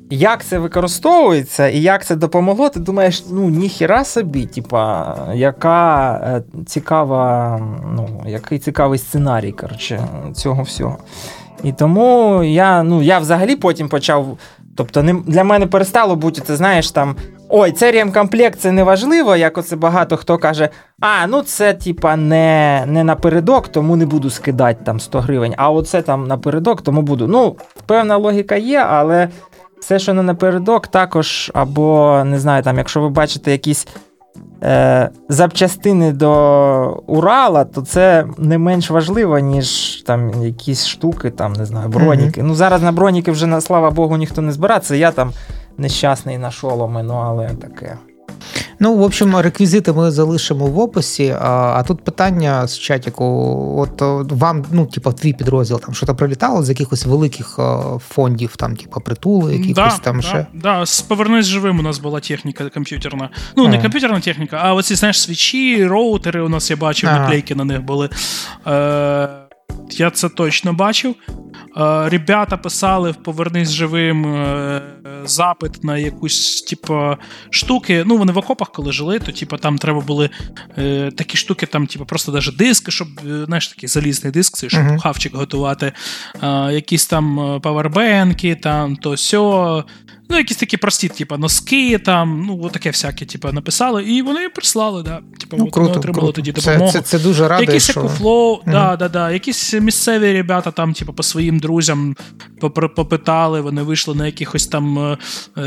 як 0.09 0.43
це 0.43 0.59
використовується 0.59 1.67
і 1.67 1.81
як 1.81 2.05
це 2.05 2.15
допомогло, 2.15 2.69
ти 2.69 2.79
думаєш, 2.79 3.23
ну, 3.31 3.49
ніхіра 3.49 4.03
собі, 4.03 4.45
типа, 4.45 5.15
яка 5.33 6.11
е, 6.13 6.63
цікава, 6.65 7.57
ну, 7.95 8.23
який 8.27 8.59
цікавий 8.59 8.99
сценарій, 8.99 9.51
коротше, 9.51 10.07
цього 10.33 10.63
всього. 10.63 10.97
І 11.63 11.71
тому 11.71 12.43
я 12.43 12.83
ну, 12.83 13.01
я 13.01 13.19
взагалі 13.19 13.55
потім 13.55 13.89
почав 13.89 14.37
Тобто 14.77 15.03
не, 15.03 15.13
для 15.13 15.43
мене 15.43 15.67
перестало 15.67 16.15
бути, 16.15 16.41
ти 16.41 16.55
знаєш, 16.55 16.91
там. 16.91 17.15
Ой, 17.49 17.71
це 17.71 17.91
ремкомплект, 17.91 18.59
це 18.59 18.71
не 18.71 18.83
важливо, 18.83 19.35
як 19.35 19.57
оце 19.57 19.75
багато 19.75 20.17
хто 20.17 20.37
каже, 20.37 20.69
а, 20.99 21.27
ну 21.27 21.41
це 21.41 21.73
типа 21.73 22.15
не 22.15 22.83
не 22.87 23.03
напередок, 23.03 23.67
тому 23.67 23.95
не 23.95 24.05
буду 24.05 24.29
скидати 24.29 24.79
там 24.83 24.99
100 24.99 25.19
гривень, 25.19 25.53
а 25.57 25.71
оце 25.71 26.01
там 26.01 26.27
напередок, 26.27 26.81
тому 26.81 27.01
буду. 27.01 27.27
Ну, 27.27 27.55
певна 27.85 28.17
логіка 28.17 28.55
є, 28.55 28.77
але 28.89 29.27
все, 29.79 29.99
що 29.99 30.13
не 30.13 30.23
напередок, 30.23 30.87
також, 30.87 31.51
або 31.53 32.21
не 32.25 32.39
знаю, 32.39 32.63
там, 32.63 32.77
якщо 32.77 33.01
ви 33.01 33.09
бачите 33.09 33.51
якісь 33.51 33.87
е, 34.63 35.09
запчастини 35.29 36.11
до 36.11 37.03
Урала, 37.07 37.65
то 37.65 37.81
це 37.81 38.25
не 38.37 38.57
менш 38.57 38.91
важливо, 38.91 39.39
ніж 39.39 39.95
там 40.01 40.43
якісь 40.43 40.87
штуки, 40.87 41.29
там, 41.29 41.53
не 41.53 41.65
знаю, 41.65 41.89
броніки. 41.89 42.41
Mm-hmm. 42.41 42.47
Ну, 42.47 42.55
зараз 42.55 42.81
на 42.81 42.91
броніки 42.91 43.31
вже, 43.31 43.47
на 43.47 43.61
слава 43.61 43.91
Богу, 43.91 44.17
ніхто 44.17 44.41
не 44.41 44.51
збирається. 44.51 44.95
Я 44.95 45.11
там 45.11 45.31
нещасний 45.77 46.37
на 46.37 46.51
шоломи, 46.51 47.03
ну 47.03 47.13
але 47.13 47.49
таке. 47.49 47.97
Ну, 48.79 48.95
в 48.95 49.01
общем, 49.01 49.37
реквізити 49.37 49.93
ми 49.93 50.11
залишимо 50.11 50.65
в 50.65 50.79
описі. 50.79 51.35
А 51.41 51.73
а 51.77 51.83
тут 51.83 52.03
питання 52.03 52.67
з 52.67 52.79
чатіку: 52.79 53.25
от 53.77 54.01
вам, 54.31 54.65
ну, 54.71 54.85
типу, 54.85 55.13
твій 55.13 55.33
підрозділ 55.33 55.79
там 55.79 55.93
що-то 55.93 56.15
прилітало 56.15 56.63
з 56.63 56.69
якихось 56.69 57.05
великих 57.05 57.59
фондів, 58.09 58.55
там, 58.55 58.75
типу, 58.75 59.01
притули, 59.01 59.53
якихось 59.53 59.75
да, 59.75 59.97
там 59.97 60.15
да, 60.15 60.21
ще. 60.21 60.45
Да, 60.53 60.85
з 60.85 61.05
живим 61.41 61.79
у 61.79 61.81
нас 61.81 61.99
була 61.99 62.19
техніка 62.19 62.69
комп'ютерна. 62.69 63.29
Ну, 63.55 63.65
а. 63.65 63.69
не 63.69 63.81
комп'ютерна 63.81 64.19
техніка, 64.19 64.59
а 64.63 64.73
оці, 64.73 64.95
знаєш, 64.95 65.21
свічі, 65.21 65.85
роутери 65.85 66.41
у 66.41 66.49
нас 66.49 66.69
я 66.69 66.75
бачив, 66.75 67.09
наклейки 67.09 67.55
на 67.55 67.63
них 67.63 67.81
були. 67.81 68.09
Е, 68.67 69.29
Я 69.91 70.11
це 70.11 70.29
точно 70.29 70.73
бачив. 70.73 71.15
Е, 71.75 72.09
ребята 72.09 72.57
писали 72.57 73.11
в 73.11 73.15
Повернись 73.15 73.71
живим 73.71 74.25
е, 74.25 74.81
запит 75.25 75.83
на 75.83 75.97
якусь, 75.97 76.61
типу, 76.61 77.15
штуки. 77.49 78.03
Ну, 78.05 78.17
вони 78.17 78.31
в 78.31 78.37
окопах, 78.37 78.71
коли 78.71 78.91
жили, 78.91 79.19
то 79.19 79.31
типу, 79.31 79.57
там 79.57 79.77
треба 79.77 79.99
були 80.01 80.29
е, 80.77 81.11
такі 81.11 81.37
штуки, 81.37 81.65
там, 81.65 81.87
типу, 81.87 82.05
просто 82.05 82.31
навіть 82.31 82.57
диски, 82.57 82.91
щоб, 82.91 83.07
знаєш, 83.45 83.67
такий 83.67 83.89
залізний 83.89 84.33
диск, 84.33 84.69
щоб 84.69 84.83
uh-huh. 84.83 84.99
хавчик 84.99 85.35
готувати. 85.35 85.91
Якісь 86.71 87.07
там 87.07 87.59
павербанки, 87.63 88.55
там 88.55 88.95
то 88.95 89.17
сьо. 89.17 89.85
Ну, 90.29 90.37
якісь 90.37 90.57
такі 90.57 90.77
прості, 90.77 91.07
типу, 91.07 91.37
носки, 91.37 91.97
там, 91.97 92.43
ну, 92.47 92.69
таке 92.69 92.89
всяке, 92.89 93.25
типу, 93.25 93.51
написали, 93.51 94.03
і 94.03 94.21
вони 94.21 94.49
прислали, 94.49 95.03
да. 95.03 95.19
Типу, 95.39 95.57
ну, 95.57 95.67
круто, 95.67 95.91
отримали 95.91 96.19
круто. 96.19 96.31
тоді 96.31 96.51
допомогу. 96.51 96.91
Це, 96.91 97.01
це, 97.01 97.17
це 97.17 97.19
дуже 97.19 97.47
радий, 97.47 97.65
Якісь 97.67 97.89
що... 97.89 97.99
EcoFlow, 97.99 98.55
mm-hmm. 98.55 98.71
да, 98.71 98.95
да, 98.95 99.09
да. 99.09 99.31
Якісь 99.31 99.73
місцеві 99.73 100.33
ребята 100.33 100.71
там, 100.71 100.93
типу, 100.93 101.13
по 101.13 101.23
своїм 101.23 101.59
друзям 101.59 102.15
попитали, 102.95 103.61
вони 103.61 103.81
вийшли 103.81 104.15
на 104.15 104.25
якихось 104.25 104.67
там 104.67 104.99
е, 104.99 105.61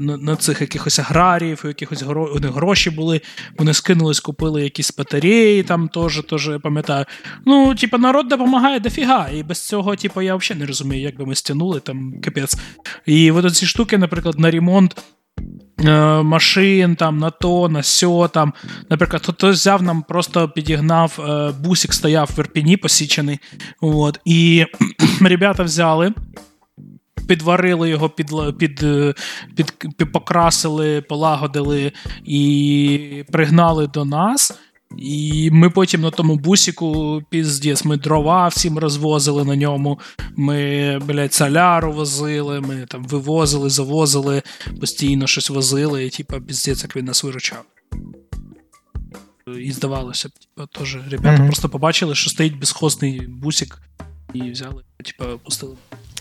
на, 0.00 0.16
на 0.16 0.36
цих 0.36 0.60
якихось 0.60 0.98
аграріїв, 0.98 1.60
у 1.64 1.68
якихось 1.68 2.02
гро... 2.02 2.32
у 2.36 2.38
них 2.38 2.50
гроші 2.50 2.90
були, 2.90 3.20
вони 3.58 3.74
скинулись, 3.74 4.20
купили 4.20 4.62
якісь 4.62 4.96
батареї, 4.98 5.62
там 5.62 5.88
теж, 5.88 6.22
теж 6.30 6.48
я 6.48 6.58
пам'ятаю. 6.58 7.04
Ну, 7.46 7.74
типу, 7.74 7.98
народ 7.98 8.28
допомагає 8.28 8.80
дофіга. 8.80 9.28
І 9.34 9.42
без 9.42 9.66
цього, 9.66 9.96
типу, 9.96 10.22
я 10.22 10.36
взагалі 10.36 10.60
не 10.60 10.66
розумію, 10.66 11.02
як 11.02 11.18
би 11.18 11.26
ми 11.26 11.34
стягнули 11.34 11.80
там 11.80 12.14
капець. 12.20 12.56
І 13.06 13.30
от 13.30 13.55
ці 13.56 13.66
штуки, 13.66 13.98
наприклад, 13.98 14.38
на 14.38 14.50
ремонт. 14.50 15.02
Е, 15.84 16.22
машин 16.22 16.96
там 16.96 17.18
на 17.18 17.30
то, 17.30 17.68
на 17.68 17.82
сьо 17.82 18.28
там. 18.28 18.52
Наприклад, 18.90 19.26
хтось 19.26 19.56
взяв 19.56 19.82
нам, 19.82 20.02
просто 20.02 20.48
підігнав, 20.48 21.18
е, 21.18 21.52
бусик 21.64 21.94
стояв 21.94 22.30
в 22.36 22.38
Ірпіні 22.38 22.76
посічений. 22.76 23.38
От, 23.80 24.20
І 24.24 24.66
ребята 25.20 25.62
взяли, 25.62 26.12
підварили 27.28 27.90
його, 27.90 28.08
під, 28.08 28.30
під, 28.58 28.84
під, 29.56 29.70
під, 29.96 30.12
покрасили, 30.12 31.00
полагодили 31.00 31.92
і 32.24 33.24
пригнали 33.32 33.86
до 33.86 34.04
нас. 34.04 34.58
І 34.98 35.50
ми 35.52 35.70
потім 35.70 36.00
на 36.00 36.10
тому 36.10 36.36
бусіку 36.36 37.22
піздець, 37.30 37.84
ми 37.84 37.96
дрова 37.96 38.48
всім 38.48 38.78
розвозили 38.78 39.44
на 39.44 39.56
ньому. 39.56 39.98
Ми, 40.36 40.98
блядь, 40.98 41.34
соляру 41.34 41.92
возили, 41.92 42.60
ми 42.60 42.86
там 42.88 43.04
вивозили, 43.04 43.70
завозили, 43.70 44.42
постійно 44.80 45.26
щось 45.26 45.50
возили, 45.50 46.04
і 46.04 46.10
типа 46.10 46.40
піздець, 46.40 46.82
як 46.82 46.96
він 46.96 47.04
нас 47.04 47.24
виручав. 47.24 47.64
І 49.60 49.72
здавалося 49.72 50.28
б, 50.28 50.32
типа, 50.32 50.66
теж 50.66 50.98
ребята 51.10 51.42
mm-hmm. 51.42 51.46
просто 51.46 51.68
побачили, 51.68 52.14
що 52.14 52.30
стоїть 52.30 52.58
безхозний 52.58 53.20
бусик, 53.20 53.82
і 54.34 54.50
взяли, 54.50 54.82
типа, 55.04 55.36
пустили. 55.36 55.74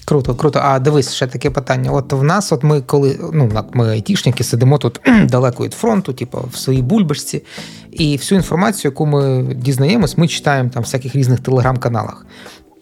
Круто, 0.06 0.36
круто. 0.36 0.60
А 0.64 0.80
дивись, 0.80 1.14
ще 1.14 1.28
таке 1.28 1.50
питання. 1.50 1.92
От 1.92 2.14
в 2.14 2.24
нас, 2.24 2.52
от 2.52 2.64
ми 2.64 2.82
коли 2.82 3.20
ну 3.34 3.64
ми 3.74 3.90
айтішники, 3.90 4.44
сидимо 4.44 4.78
тут 4.78 5.02
далеко 5.24 5.64
від 5.64 5.74
фронту, 5.74 6.14
типу 6.14 6.50
в 6.52 6.58
своїй 6.58 6.82
бульбашці, 6.82 7.44
і 7.92 8.18
всю 8.18 8.38
інформацію, 8.38 8.92
яку 8.92 9.06
ми 9.06 9.54
дізнаємось, 9.56 10.18
ми 10.18 10.28
читаємо 10.28 10.70
там 10.70 10.84
в 10.84 10.86
всяких 10.86 11.16
різних 11.16 11.40
телеграм-каналах. 11.40 12.26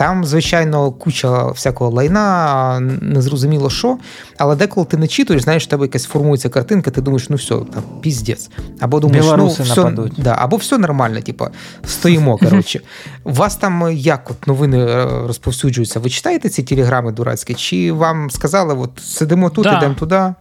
Там, 0.03 0.25
звичайно, 0.25 0.91
куча 0.91 1.47
всякого 1.51 1.89
лайна, 1.91 2.79
незрозуміло 3.01 3.69
що, 3.69 3.97
але 4.37 4.55
деколи 4.55 4.87
ти 4.87 4.97
не 4.97 5.07
читуєш, 5.07 5.43
знаєш, 5.43 5.63
в 5.63 5.67
тебе 5.67 5.85
якась 5.85 6.05
формується 6.05 6.49
картинка, 6.49 6.91
ти 6.91 7.01
думаєш, 7.01 7.29
ну 7.29 7.35
все, 7.35 7.55
там 7.55 7.83
піздець. 8.01 8.49
Або 8.79 8.99
думаєш, 8.99 9.25
ну 9.37 9.47
все 9.47 9.91
да, 10.17 10.35
або 10.39 10.57
все 10.57 10.77
нормально, 10.77 11.21
типу, 11.21 11.47
стоїмо. 11.85 12.37
коротше. 12.43 12.79
У 13.23 13.33
вас 13.33 13.55
там 13.55 13.91
як 13.91 14.31
от 14.31 14.47
новини 14.47 14.77
е, 14.77 15.05
розповсюджуються? 15.27 15.99
Ви 15.99 16.09
читаєте 16.09 16.49
ці 16.49 16.63
телеграми 16.63 17.11
дурацькі? 17.11 17.53
Чи 17.53 17.91
вам 17.91 18.31
сказали, 18.31 18.73
от 18.73 18.91
сидимо 18.99 19.49
тут, 19.49 19.63
да. 19.63 19.77
ідемо 19.77 19.95
туди? 19.95 20.33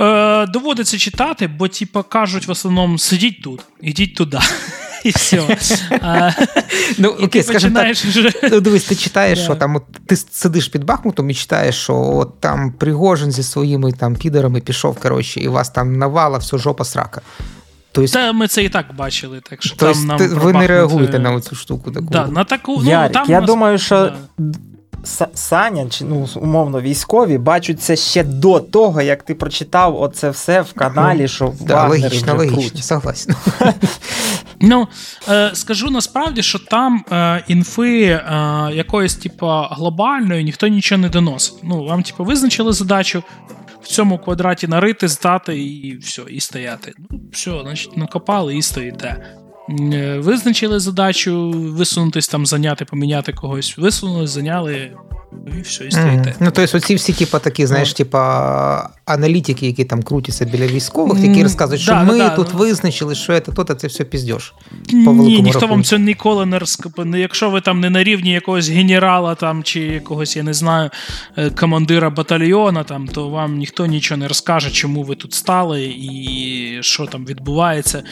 Е, 0.00 0.46
Доводиться 0.46 0.98
читати, 0.98 1.46
бо 1.46 1.68
типу, 1.68 2.02
кажуть 2.02 2.48
в 2.48 2.50
основному 2.50 2.98
сидіть 2.98 3.42
тут, 3.42 3.60
ідіть 3.80 4.14
туди 4.14 4.38
і 5.08 5.10
все. 5.10 5.58
А, 5.90 6.30
ну, 6.98 7.08
окей, 7.08 7.42
скажімо 7.42 7.80
так, 7.80 7.96
ну, 8.52 8.60
дивись, 8.60 8.84
ти 8.84 8.94
читаєш, 8.94 9.38
що 9.38 9.54
там, 9.54 9.76
от, 9.76 9.82
ти 10.06 10.16
сидиш 10.16 10.68
під 10.68 10.84
Бахмутом 10.84 11.30
і 11.30 11.34
читаєш, 11.34 11.74
що 11.74 11.94
от 11.94 12.40
там 12.40 12.72
Пригожин 12.72 13.32
зі 13.32 13.42
своїми 13.42 13.92
там 13.92 14.16
підерами 14.16 14.60
пішов, 14.60 15.00
коротше, 15.00 15.40
і 15.40 15.48
вас 15.48 15.70
там 15.70 15.98
навала, 15.98 16.38
все 16.38 16.58
жопа 16.58 16.84
срака. 16.84 17.20
Тобто, 17.92 18.12
Та 18.12 18.32
ми 18.32 18.48
це 18.48 18.64
і 18.64 18.68
так 18.68 18.86
бачили, 18.96 19.40
так 19.50 19.62
що 19.62 19.76
тобто, 19.76 19.94
там 19.94 20.06
нам 20.06 20.28
ви 20.28 20.52
не 20.52 20.66
реагуєте 20.66 21.18
на 21.18 21.40
цю 21.40 21.56
штуку. 21.56 21.90
таку? 21.90 22.06
Да, 22.06 22.26
на 22.26 22.44
таку, 22.44 22.80
ну, 22.82 22.90
Ярик, 22.90 23.12
там 23.12 23.30
Я 23.30 23.40
нас... 23.40 23.46
думаю, 23.46 23.78
що 23.78 24.12
да. 24.38 24.58
Саня, 25.34 25.86
чи 25.90 26.04
ну 26.04 26.28
умовно 26.36 26.80
військові, 26.80 27.38
бачать 27.38 27.82
це 27.82 27.96
ще 27.96 28.24
до 28.24 28.60
того, 28.60 29.02
як 29.02 29.22
ти 29.22 29.34
прочитав 29.34 30.02
оце 30.02 30.30
все 30.30 30.62
в 30.62 30.72
каналі, 30.72 31.28
що 31.28 31.46
в 31.46 31.64
да, 31.64 31.88
логічно, 31.88 32.34
логічно, 32.34 32.82
согласен. 32.82 33.34
Ну, 34.60 34.88
е, 35.28 35.50
скажу 35.54 35.90
насправді, 35.90 36.42
що 36.42 36.58
там 36.58 37.04
е, 37.12 37.44
інфи 37.48 38.04
е, 38.04 38.22
якоїсь, 38.72 39.14
типу, 39.14 39.46
глобальної 39.70 40.44
ніхто 40.44 40.68
нічого 40.68 41.00
не 41.00 41.08
доносить. 41.08 41.54
Ну, 41.62 41.84
вам, 41.84 42.02
типу, 42.02 42.24
визначили 42.24 42.72
задачу. 42.72 43.22
в 43.82 43.86
цьому 43.86 44.18
квадраті 44.18 44.68
нарити, 44.68 45.08
здати 45.08 45.62
і 45.62 45.96
все, 45.96 46.22
і 46.28 46.40
стояти. 46.40 46.92
Ну, 47.10 47.20
все, 47.32 47.60
значить, 47.62 47.96
накопали 47.96 48.56
і 48.56 48.62
стоїте. 48.62 49.36
Е, 49.68 50.18
визначили 50.18 50.78
задачу 50.80 51.50
висунутись 51.50 52.28
там, 52.28 52.46
зайняти, 52.46 52.84
поміняти 52.84 53.32
когось, 53.32 53.78
висунули, 53.78 54.26
зайняли, 54.26 54.92
і 55.58 55.60
все, 55.60 55.84
і 55.84 55.90
стоїте. 55.90 56.30
Mm. 56.30 56.34
Ну, 56.40 56.50
тобто, 56.54 56.76
оці 56.76 56.94
всі, 56.94 57.12
типа, 57.12 57.38
такі, 57.38 57.66
знаєш, 57.66 57.92
типа 57.92 58.90
аналітики, 59.04 59.66
які 59.66 59.84
там 59.84 60.02
крутяться 60.02 60.44
біля 60.44 60.66
військових, 60.66 61.22
які 61.24 61.42
розказують, 61.42 61.82
що 61.82 61.92
да, 61.92 62.02
ми 62.02 62.18
да, 62.18 62.30
тут 62.30 62.48
да. 62.52 62.58
визначили, 62.58 63.14
що 63.14 63.40
це 63.40 63.52
то, 63.52 63.64
це 63.64 63.86
все 63.86 64.04
піздєш. 64.04 64.54
Ні, 64.92 64.98
ніхто 65.06 65.60
рахунку. 65.60 65.66
вам 65.66 65.84
це 65.84 65.98
ніколи 65.98 66.46
не 66.46 66.58
розкаже. 66.58 66.84
Якщо 67.14 67.50
ви 67.50 67.60
там 67.60 67.80
не 67.80 67.90
на 67.90 68.04
рівні 68.04 68.30
якогось 68.30 68.68
генерала 68.68 69.34
там, 69.34 69.62
чи 69.62 69.80
якогось, 69.80 70.36
я 70.36 70.42
не 70.42 70.54
знаю, 70.54 70.90
е, 71.36 71.50
командира 71.50 72.10
батальйона, 72.10 72.84
там, 72.84 73.08
то 73.08 73.28
вам 73.28 73.56
ніхто 73.58 73.86
нічого 73.86 74.18
не 74.18 74.28
розкаже, 74.28 74.70
чому 74.70 75.02
ви 75.02 75.14
тут 75.14 75.34
стали 75.34 75.84
і 75.84 76.78
що 76.80 77.06
там 77.06 77.26
відбувається. 77.26 78.02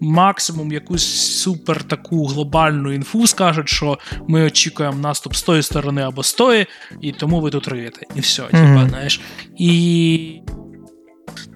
Максимум 0.00 0.72
якусь 0.72 1.04
супер 1.42 1.82
таку 1.82 2.26
глобальну 2.26 2.92
інфу 2.92 3.26
скажуть, 3.26 3.68
що 3.68 3.98
ми 4.28 4.44
очікуємо 4.44 4.98
наступ 4.98 5.34
з 5.34 5.42
тої 5.42 5.62
сторони 5.62 6.02
або 6.02 6.22
з 6.22 6.34
тої, 6.34 6.66
і 7.00 7.12
тому 7.12 7.40
ви 7.40 7.50
тут 7.50 7.68
риєте. 7.68 8.06
І 8.14 8.20
все, 8.20 8.42
mm-hmm. 8.42 8.50
типа, 8.50 8.88
знаєш. 8.88 9.20
І 9.58 10.42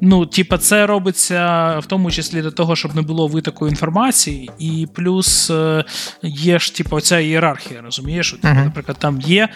Ну, 0.01 0.27
типа, 0.27 0.59
це 0.59 0.87
робиться 0.87 1.79
в 1.79 1.87
тому 1.87 2.11
числі 2.11 2.43
для 2.43 2.51
того, 2.51 2.77
щоб 2.77 2.97
не 2.97 3.03
було 3.03 3.27
витоку 3.27 3.69
інформації, 3.69 4.51
і 4.59 4.89
плюс 4.95 5.51
е, 5.51 5.85
є 6.23 6.59
ж 6.59 6.75
типу, 6.75 7.01
ця 7.01 7.19
ієрархія, 7.19 7.81
розумієш? 7.83 8.31
Типу, 8.31 8.49
uh-huh. 8.49 8.65
Наприклад, 8.65 8.97
там 9.01 9.21
є 9.21 9.49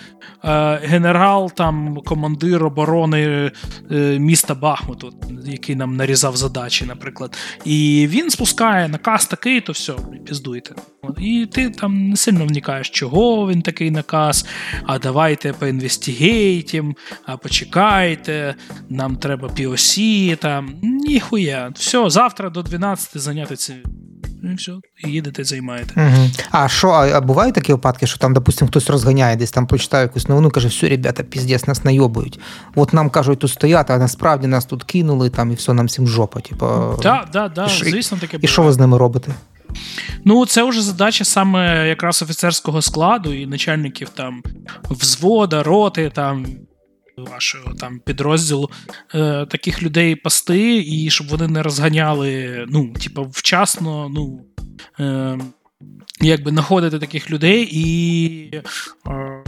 е, 0.44 0.80
генерал, 0.84 1.52
там 1.52 1.96
командир 2.04 2.64
оборони 2.64 3.50
е, 3.90 4.18
міста 4.18 4.54
Бахмуту, 4.54 5.12
який 5.44 5.76
нам 5.76 5.96
нарізав 5.96 6.36
задачі, 6.36 6.84
наприклад. 6.84 7.36
І 7.64 8.06
він 8.10 8.30
спускає 8.30 8.88
наказ 8.88 9.26
такий, 9.26 9.60
то 9.60 9.72
все, 9.72 9.92
піздуйте. 10.26 10.74
І 11.18 11.48
ти 11.52 11.70
там 11.70 12.08
не 12.08 12.16
сильно 12.16 12.46
вникаєш, 12.46 12.90
чого 12.90 13.48
він 13.48 13.62
такий 13.62 13.90
наказ, 13.90 14.46
а 14.86 14.98
давайте 14.98 15.52
поінвестігейтім, 15.52 16.96
а 17.26 17.36
почекайте, 17.36 18.54
нам 18.88 19.16
треба 19.16 19.48
POC, 20.10 20.36
там, 20.36 20.74
ніхуя. 20.82 21.70
Все, 21.74 22.10
завтра 22.10 22.50
до 22.50 22.62
12 22.62 23.18
зайняти 23.18 23.56
це. 23.56 23.74
І 24.52 24.54
все, 24.54 24.72
і 25.04 25.10
їдете, 25.10 25.44
займаєте. 25.44 25.92
Угу. 25.96 26.30
А 26.50 26.68
що, 26.68 26.88
а 26.88 27.20
бувають 27.20 27.54
такі 27.54 27.72
випадки, 27.72 28.06
що 28.06 28.18
там, 28.18 28.34
допустим, 28.34 28.68
хтось 28.68 28.90
розганяє, 28.90 29.36
десь 29.36 29.50
там 29.50 29.66
прочитає 29.66 30.02
якусь 30.02 30.28
новину, 30.28 30.50
каже, 30.50 30.68
все, 30.68 30.88
ребята, 30.88 31.22
піздець, 31.22 31.66
нас 31.66 31.84
найобують. 31.84 32.40
От 32.74 32.92
нам 32.92 33.10
кажуть, 33.10 33.38
тут 33.38 33.50
стояти, 33.50 33.92
а 33.92 33.98
насправді 33.98 34.46
нас 34.46 34.64
тут 34.64 34.84
кинули, 34.84 35.30
там, 35.30 35.52
і 35.52 35.54
все, 35.54 35.72
нам 35.72 35.86
всім 35.86 36.08
жопа. 36.08 36.40
Типу, 36.40 36.66
Так, 37.02 37.30
так, 37.30 37.54
так, 37.54 37.68
звісно, 37.68 38.18
таке 38.20 38.38
І 38.40 38.48
що 38.48 38.62
ви 38.62 38.72
з 38.72 38.78
ними 38.78 38.98
робите? 38.98 39.32
Ну, 40.24 40.46
це 40.46 40.62
вже 40.62 40.82
задача 40.82 41.24
саме 41.24 41.88
якраз 41.88 42.22
офіцерського 42.22 42.82
складу 42.82 43.32
і 43.32 43.46
начальників 43.46 44.08
там 44.08 44.42
взвода, 44.90 45.62
роти, 45.62 46.10
там. 46.14 46.46
Вашого 47.16 47.74
там 47.74 47.98
підрозділу 47.98 48.70
е, 49.14 49.46
таких 49.46 49.82
людей 49.82 50.16
пасти, 50.16 50.84
і 50.86 51.10
щоб 51.10 51.28
вони 51.28 51.48
не 51.48 51.62
розганяли, 51.62 52.64
ну, 52.68 52.92
типу, 52.92 53.26
вчасно, 53.32 54.08
ну, 54.08 54.44
е, 55.00 55.38
якби 56.20 56.50
знаходити 56.50 56.98
таких 56.98 57.30
людей, 57.30 57.68
і 57.72 58.56
е, 59.06 59.44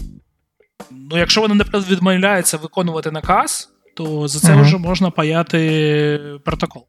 ну, 0.90 1.18
якщо 1.18 1.40
вони 1.40 1.54
наприклад, 1.54 1.90
відмовляються 1.90 2.56
виконувати 2.56 3.10
наказ, 3.10 3.72
то 3.94 4.28
за 4.28 4.40
це 4.40 4.54
uh 4.54 4.62
вже 4.62 4.78
можна 4.78 5.10
паяти 5.10 6.20
протокол. 6.44 6.86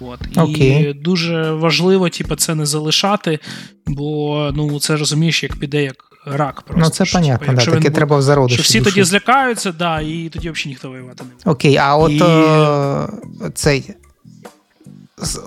От. 0.00 0.20
Okay. 0.20 0.90
І 0.90 0.92
дуже 0.92 1.52
важливо, 1.52 2.08
типу, 2.08 2.36
це 2.36 2.54
не 2.54 2.66
залишати, 2.66 3.38
бо 3.86 4.50
ну, 4.56 4.80
це 4.80 4.96
розумієш, 4.96 5.42
як 5.42 5.56
піде 5.56 5.82
як 5.82 6.11
рак. 6.26 6.62
просто. 6.62 6.84
Ну, 6.84 6.90
це 6.90 7.04
що, 7.04 7.18
понятно, 7.18 7.46
типу, 7.46 7.58
да, 7.58 7.64
таке 7.64 7.76
буде, 7.76 7.90
треба 7.90 8.16
в 8.16 8.22
зародиш. 8.22 8.54
Що 8.54 8.62
всі 8.62 8.78
душу. 8.78 8.90
тоді 8.90 9.04
злякаються, 9.04 9.72
да, 9.72 10.00
і 10.00 10.28
тоді 10.32 10.50
взагалі 10.50 10.68
ніхто 10.68 10.88
воювати 10.88 11.24
не 11.24 11.30
буде. 11.30 11.50
Окей, 11.50 11.76
а 11.76 11.96
от 11.96 12.12
і... 12.12 12.22
о, 12.22 13.08
цей. 13.54 13.94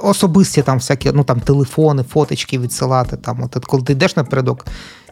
Особисті 0.02 0.62
там 0.62 0.78
всякі, 0.78 1.12
ну 1.12 1.24
там 1.24 1.40
телефони, 1.40 2.04
фоточки 2.04 2.60
відсилати. 2.60 3.18
Там, 3.18 3.44
от, 3.44 3.66
Коли 3.66 3.84
ти 3.84 3.94
йдеш 3.94 4.16
напередок, 4.16 4.66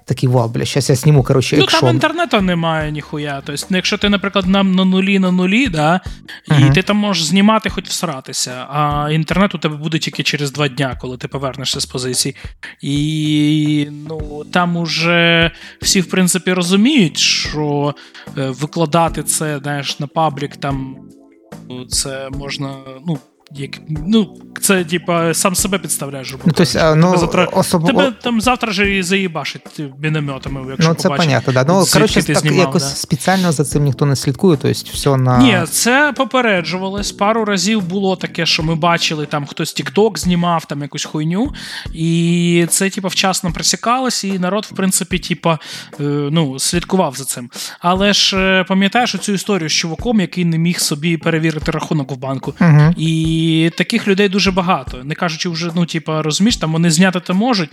такий 0.06 0.30
вау, 0.30 0.50
бля, 0.50 0.66
зараз 0.66 0.90
я 0.90 0.96
сніму, 0.96 1.24
коротше, 1.24 1.56
екшон. 1.56 1.70
Ну, 1.74 1.80
там 1.88 1.96
інтернету 1.96 2.42
немає 2.42 2.92
ніхуя. 2.92 3.42
Тобто, 3.46 3.66
ну, 3.70 3.78
якщо 3.78 3.98
ти, 3.98 4.10
наприклад, 4.10 4.48
нам 4.48 4.76
на 4.76 4.86
нулі 4.86 5.20
на 5.20 5.32
нулі, 5.32 5.68
да, 5.68 6.02
uh-huh. 6.50 6.72
і 6.72 6.74
ти 6.74 6.82
там 6.82 6.98
можеш 6.98 7.24
знімати, 7.24 7.70
хоч 7.70 7.88
всратися, 7.88 8.52
а 8.70 9.10
інтернет 9.12 9.56
у 9.56 9.58
тебе 9.58 9.76
буде 9.76 10.00
тільки 10.00 10.24
через 10.24 10.52
два 10.52 10.68
дня, 10.68 10.98
коли 11.02 11.18
ти 11.18 11.28
повернешся 11.28 11.80
з 11.80 11.86
позицій. 11.86 12.36
І 12.82 13.88
ну, 14.10 14.44
там 14.52 14.78
уже 14.78 15.52
всі, 15.82 16.02
в 16.02 16.10
принципі, 16.10 16.54
розуміють, 16.54 17.18
що 17.18 17.96
е, 18.38 18.50
викладати 18.50 19.24
це 19.24 19.60
знаєш, 19.60 20.00
на 20.00 20.08
паблік 20.08 20.58
там. 20.58 20.96
Це 21.90 22.30
можна, 22.30 22.76
ну, 23.08 23.18
як, 23.56 23.72
ну, 24.08 24.38
Це, 24.62 24.84
типа, 24.84 25.34
сам 25.34 25.56
себе 25.56 25.78
підставляєш. 25.78 26.36
Ну, 26.46 26.54
то 26.54 26.64
есть, 26.64 26.76
ну, 26.76 27.08
тебе 27.08 27.18
завтра, 27.18 27.46
особ... 27.46 27.86
тебе 27.86 28.12
там 28.24 28.42
завтра 28.42 28.72
же 28.72 28.98
і 28.98 29.04
заїбашить 29.04 29.82
мінометами, 30.00 30.62
якщо 30.70 30.90
Ну, 30.90 30.96
це 30.96 31.04
побачить, 31.04 31.26
понятно, 31.26 31.54
да. 31.54 31.66
Ну, 31.68 31.86
коротше, 31.94 32.24
так 32.24 32.38
знімав, 32.38 32.60
якось 32.60 32.84
да. 32.84 32.90
спеціально 32.90 33.52
за 33.52 33.64
цим 33.64 33.84
ніхто 33.84 34.06
не 34.06 34.16
слідкує, 34.16 34.58
то 34.58 34.68
есть 34.68 34.90
все 34.90 35.18
на... 35.18 35.38
Ні, 35.38 35.62
це 35.70 36.14
попереджувалось. 36.18 37.12
Пару 37.12 37.46
разів 37.46 37.82
було 37.82 38.16
таке, 38.16 38.46
що 38.46 38.64
ми 38.64 38.76
бачили, 38.76 39.26
там 39.26 39.46
хтось 39.46 39.76
TikTok 39.76 40.18
знімав, 40.18 40.66
там 40.66 40.82
якусь 40.82 41.06
хуйню, 41.06 41.54
і 41.94 42.66
це, 42.70 42.90
типа, 42.90 43.08
вчасно 43.08 43.52
присікалось, 43.52 44.24
і 44.24 44.40
народ, 44.40 44.68
в 44.72 44.76
принципі, 44.76 45.20
типа, 45.20 45.60
е, 46.00 46.04
ну, 46.32 46.60
слідкував 46.60 47.16
за 47.16 47.26
цим. 47.26 47.50
Але 47.80 48.14
ж 48.14 48.38
е, 48.38 48.64
пам'ятаєш 48.64 49.16
оцю 49.16 49.34
історію 49.34 49.70
з 49.70 49.74
чуваком, 49.74 50.20
який 50.20 50.46
не 50.46 50.58
міг 50.58 50.80
собі 50.80 51.18
перевірити 51.18 51.72
рахунок 51.72 52.12
в 52.12 52.16
банку. 52.16 52.54
Угу. 52.62 52.94
І 52.98 53.43
таких 53.78 54.08
людей 54.08 54.30
дуже 54.30 54.52
багато. 54.52 55.04
Не 55.04 55.16
кажучи, 55.16 55.50
вже, 55.50 55.72
ну, 55.76 55.86
типа, 55.86 56.22
розумієш, 56.22 56.58
там 56.58 56.74
вони 56.74 56.92
зняти 56.92 57.20
то 57.20 57.34
можуть. 57.34 57.70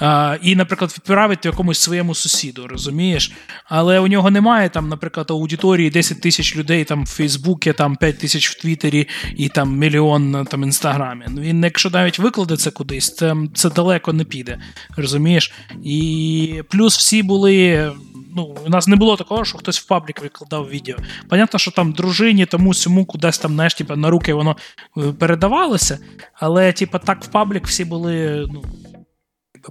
А, 0.00 0.36
І, 0.42 0.56
наприклад, 0.56 0.94
відправити 0.96 1.48
якомусь 1.48 1.78
своєму 1.78 2.14
сусіду, 2.14 2.66
розумієш? 2.66 3.32
Але 3.64 4.00
у 4.00 4.06
нього 4.06 4.30
немає 4.30 4.68
там, 4.68 4.88
наприклад, 4.88 5.26
аудиторії 5.30 5.90
10 5.90 6.20
тисяч 6.20 6.56
людей 6.56 6.84
там 6.84 7.04
в 7.04 7.08
Фейсбуці, 7.08 7.72
там 7.72 7.96
5 7.96 8.18
тисяч 8.18 8.50
в 8.50 8.60
Твіттері 8.60 9.08
і 9.36 9.48
там 9.48 9.78
мільйон 9.78 10.46
там 10.50 10.62
Інстаграмі. 10.62 11.24
Ну, 11.28 11.40
Він, 11.40 11.64
якщо 11.64 11.90
навіть 11.90 12.18
викладе 12.18 12.56
це 12.56 12.70
кудись, 12.70 13.14
це, 13.16 13.36
це 13.54 13.70
далеко 13.70 14.12
не 14.12 14.24
піде. 14.24 14.58
Розумієш? 14.96 15.52
І 15.84 16.62
плюс 16.68 16.98
всі 16.98 17.22
були 17.22 17.92
ну, 18.36 18.56
у 18.66 18.68
нас 18.68 18.86
не 18.88 18.96
було 18.96 19.16
такого, 19.16 19.44
що 19.44 19.58
хтось 19.58 19.80
в 19.80 19.86
паблік 19.86 20.22
викладав 20.22 20.68
відео. 20.68 20.96
Понятно, 21.28 21.58
що 21.58 21.70
там 21.70 21.92
дружині, 21.92 22.46
тому 22.46 22.74
сьому 22.74 23.04
кудись 23.04 23.38
там, 23.38 23.52
знаєш, 23.54 23.74
типу, 23.74 23.96
на 23.96 24.10
руки 24.10 24.34
воно 24.34 24.56
е, 24.98 25.00
передавалося, 25.18 25.98
але, 26.34 26.72
типу, 26.72 26.98
так 26.98 27.24
в 27.24 27.26
паблік 27.26 27.66
всі 27.66 27.84
були. 27.84 28.46
ну, 28.52 28.62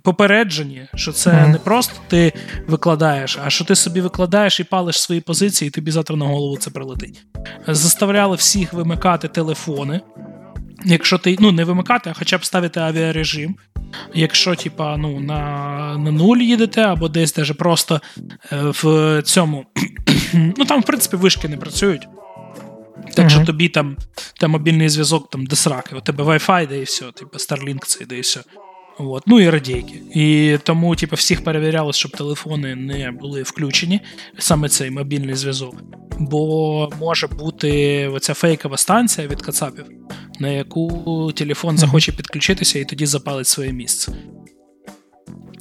Попереджені, 0.04 0.88
що 0.96 1.12
це 1.12 1.32
mm-hmm. 1.32 1.48
не 1.48 1.58
просто 1.58 1.94
ти 2.08 2.34
викладаєш, 2.68 3.40
а 3.46 3.50
що 3.50 3.66
ти 3.66 3.76
собі 3.76 4.02
викладаєш 4.02 4.60
і 4.60 4.64
палиш 4.64 5.02
свої 5.02 5.22
позиції, 5.22 5.68
і 5.68 5.72
тобі 5.72 5.92
завтра 5.92 6.16
на 6.16 6.26
голову 6.26 6.58
це 6.58 6.70
прилетить. 6.70 7.26
Заставляли 7.68 8.36
всіх 8.36 8.74
вимикати 8.74 9.28
телефони. 9.28 10.02
Якщо 10.86 11.18
ти 11.18 11.38
ну 11.40 11.52
не 11.52 11.64
вимикати, 11.64 12.10
а 12.10 12.14
хоча 12.14 12.38
б 12.38 12.46
ставити 12.46 12.80
авіарежим. 12.80 13.56
Якщо 14.14 14.56
типа, 14.56 14.98
ну, 14.98 15.20
на 15.20 15.38
на 15.98 16.12
нуль 16.12 16.38
їдете, 16.38 16.82
або 16.82 17.10
десь 17.10 17.34
даже 17.34 17.54
просто 17.54 18.02
е, 18.52 18.58
в 18.62 19.22
цьому. 19.26 19.66
ну 20.34 20.66
там, 20.66 20.82
в 20.82 20.86
принципі, 20.86 21.18
вишки 21.18 21.48
не 21.48 21.58
працюють. 21.58 22.08
Так 23.16 23.30
що 23.30 23.46
тобі 23.46 23.70
там 23.70 23.98
там 24.40 24.52
мобільний 24.52 24.90
зв'язок 24.90 25.30
там 25.30 25.46
десраки, 25.46 25.96
у 25.96 26.02
тебе 26.02 26.24
Wi-Fi, 26.24 26.68
де 26.68 26.80
і 26.80 26.84
все, 26.84 27.12
типу 27.12 27.38
Starlink 27.38 27.86
це 27.86 28.06
де 28.06 28.18
і 28.18 28.22
все. 28.22 28.42
От. 29.00 29.24
Ну 29.28 29.40
і 29.40 29.50
радійки. 29.50 30.02
І 30.14 30.58
тому, 30.64 30.96
типу, 30.96 31.16
всіх 31.16 31.44
перевіряли, 31.44 31.94
щоб 31.94 32.12
телефони 32.12 32.76
не 32.76 33.12
були 33.12 33.44
включені, 33.44 34.02
саме 34.38 34.70
цей 34.70 34.92
мобільний 34.92 35.36
зв'язок. 35.36 35.76
Бо 36.20 36.90
може 37.00 37.28
бути 37.28 38.08
оця 38.08 38.34
фейкова 38.34 38.78
станція 38.78 39.28
від 39.28 39.42
Кацапів, 39.42 39.86
на 40.40 40.50
яку 40.50 41.32
телефон 41.36 41.78
захоче 41.78 42.12
підключитися 42.12 42.80
і 42.80 42.86
тоді 42.86 43.06
запалить 43.06 43.48
своє 43.48 43.72
місце. 43.72 44.14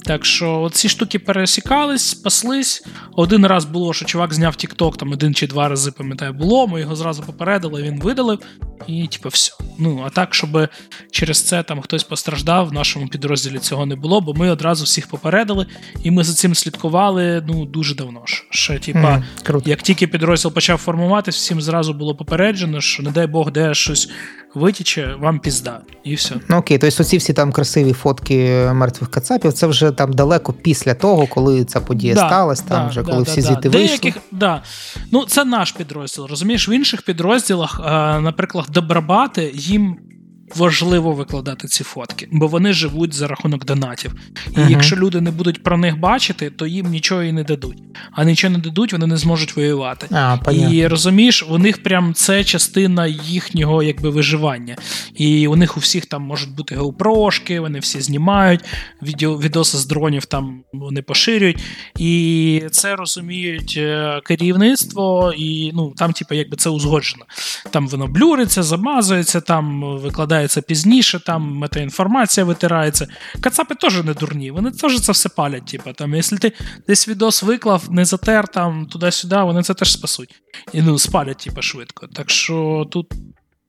Так 0.05 0.25
що 0.25 0.69
ці 0.73 0.89
штуки 0.89 1.19
пересікались, 1.19 2.01
спаслись. 2.01 2.85
Один 3.15 3.45
раз 3.45 3.65
було, 3.65 3.93
що 3.93 4.05
чувак 4.05 4.33
зняв 4.33 4.53
TikTok, 4.53 4.97
там 4.97 5.11
один 5.11 5.33
чи 5.33 5.47
два 5.47 5.69
рази, 5.69 5.91
пам'ятаю, 5.91 6.33
було. 6.33 6.67
Ми 6.67 6.81
його 6.81 6.95
зразу 6.95 7.23
попередили, 7.23 7.83
він 7.83 7.99
видалив. 8.01 8.39
і 8.87 9.07
типу, 9.07 9.29
все. 9.29 9.53
Ну, 9.79 10.03
а 10.05 10.09
так, 10.09 10.33
щоб 10.33 10.67
через 11.11 11.43
це 11.43 11.63
там 11.63 11.81
хтось 11.81 12.03
постраждав, 12.03 12.67
в 12.67 12.73
нашому 12.73 13.07
підрозділі 13.07 13.59
цього 13.59 13.85
не 13.85 13.95
було, 13.95 14.21
бо 14.21 14.33
ми 14.33 14.49
одразу 14.49 14.83
всіх 14.83 15.07
попередили, 15.07 15.65
і 16.03 16.11
ми 16.11 16.23
за 16.23 16.33
цим 16.33 16.55
слідкували 16.55 17.43
ну, 17.47 17.65
дуже 17.65 17.95
давно. 17.95 18.21
Ще, 18.49 18.79
типа, 18.79 19.23
mm, 19.45 19.67
як 19.67 19.81
тільки 19.81 20.07
підрозділ 20.07 20.53
почав 20.53 20.77
формуватись, 20.77 21.35
всім 21.35 21.61
зразу 21.61 21.93
було 21.93 22.15
попереджено, 22.15 22.81
що 22.81 23.03
не 23.03 23.11
дай 23.11 23.27
Бог, 23.27 23.51
де 23.51 23.73
щось 23.73 24.09
витіче, 24.55 25.15
вам 25.19 25.39
пізда. 25.39 25.81
І 26.03 26.15
все. 26.15 26.35
Ну 26.49 26.57
окей, 26.57 26.77
тобто 26.77 27.03
оці 27.03 27.17
всі 27.17 27.33
там 27.33 27.51
красиві 27.51 27.93
фотки 27.93 28.69
мертвих 28.73 29.11
кацапів, 29.11 29.53
це 29.53 29.67
вже 29.67 29.91
там 29.91 30.13
далеко 30.13 30.53
після 30.53 30.93
того, 30.93 31.27
коли 31.27 31.65
ця 31.65 31.79
подія 31.79 32.13
да, 32.13 32.27
сталася, 32.27 32.63
там 32.67 32.83
да, 32.83 32.87
вже 32.87 33.01
да, 33.01 33.11
коли 33.11 33.23
всі 33.23 33.41
звідти 33.41 33.69
вийшли. 33.69 33.87
Деяких, 33.87 34.21
да. 34.31 34.63
Ну, 35.11 35.25
це 35.25 35.45
наш 35.45 35.71
підрозділ. 35.71 36.25
Розумієш, 36.25 36.69
в 36.69 36.71
інших 36.71 37.01
підрозділах, 37.01 37.79
наприклад, 38.21 38.65
Добробати 38.69 39.51
їм 39.53 39.97
важливо 40.55 41.13
викладати 41.13 41.67
ці 41.67 41.83
фотки, 41.83 42.27
бо 42.31 42.47
вони 42.47 42.73
живуть 42.73 43.13
за 43.13 43.27
рахунок 43.27 43.65
донатів. 43.65 44.15
І 44.51 44.55
uh-huh. 44.55 44.69
якщо 44.69 44.95
люди 44.95 45.21
не 45.21 45.31
будуть 45.31 45.63
про 45.63 45.77
них 45.77 45.99
бачити, 45.99 46.49
то 46.49 46.67
їм 46.67 46.89
нічого 46.89 47.23
і 47.23 47.31
не 47.31 47.43
дадуть. 47.43 47.77
А 48.11 48.23
нічого 48.23 48.51
не 48.53 48.59
дадуть, 48.59 48.93
вони 48.93 49.07
не 49.07 49.17
зможуть 49.17 49.55
воювати. 49.55 50.07
А, 50.11 50.37
І 50.51 50.87
розумієш, 50.87 51.45
у 51.49 51.57
них 51.57 51.83
прям 51.83 52.13
це 52.13 52.43
частина 52.43 53.07
їхнього 53.07 53.83
якби 53.83 54.09
виживання. 54.09 54.75
І 55.15 55.47
у 55.47 55.55
них 55.55 55.77
у 55.77 55.79
всіх 55.79 56.05
там 56.05 56.23
можуть 56.23 56.55
бути 56.55 56.75
геопрошки, 56.75 57.59
вони 57.59 57.79
всі 57.79 58.01
знімають, 58.01 58.61
відео, 59.01 59.37
відоси 59.37 59.77
з 59.77 59.85
дронів 59.85 60.25
там 60.25 60.63
вони 60.73 61.01
поширюють. 61.01 61.63
І 61.97 62.63
це 62.71 62.95
розуміють 62.95 63.73
е, 63.77 64.21
керівництво, 64.25 65.33
і 65.37 65.71
ну 65.73 65.93
там, 65.97 66.13
типу, 66.13 66.35
якби 66.35 66.57
це 66.57 66.69
узгоджено. 66.69 67.25
Там 67.69 67.87
воно 67.87 68.07
блюриться, 68.07 68.63
замазується, 68.63 69.41
там 69.41 69.83
викладає 69.97 70.38
викладається 70.39 70.61
пізніше, 70.61 71.19
там 71.19 71.41
метаінформація 71.57 72.45
витирається. 72.45 73.07
Кацапи 73.41 73.75
теж 73.75 74.03
не 74.03 74.13
дурні, 74.13 74.51
вони 74.51 74.71
теж 74.71 74.99
це 75.01 75.11
все 75.11 75.29
палять. 75.29 75.65
Типу, 75.65 75.93
там, 75.93 76.15
Якщо 76.15 76.37
ти 76.37 76.51
десь 76.87 77.07
відос 77.07 77.43
виклав, 77.43 77.91
не 77.91 78.05
затер 78.05 78.47
там 78.47 78.85
туди-сюди, 78.85 79.35
вони 79.35 79.63
це 79.63 79.73
теж 79.73 79.91
спасуть. 79.91 80.41
І 80.73 80.81
ну, 80.81 80.99
спалять 80.99 81.37
типу, 81.37 81.61
швидко. 81.61 82.07
Так 82.07 82.29
що 82.29 82.87
тут 82.91 83.13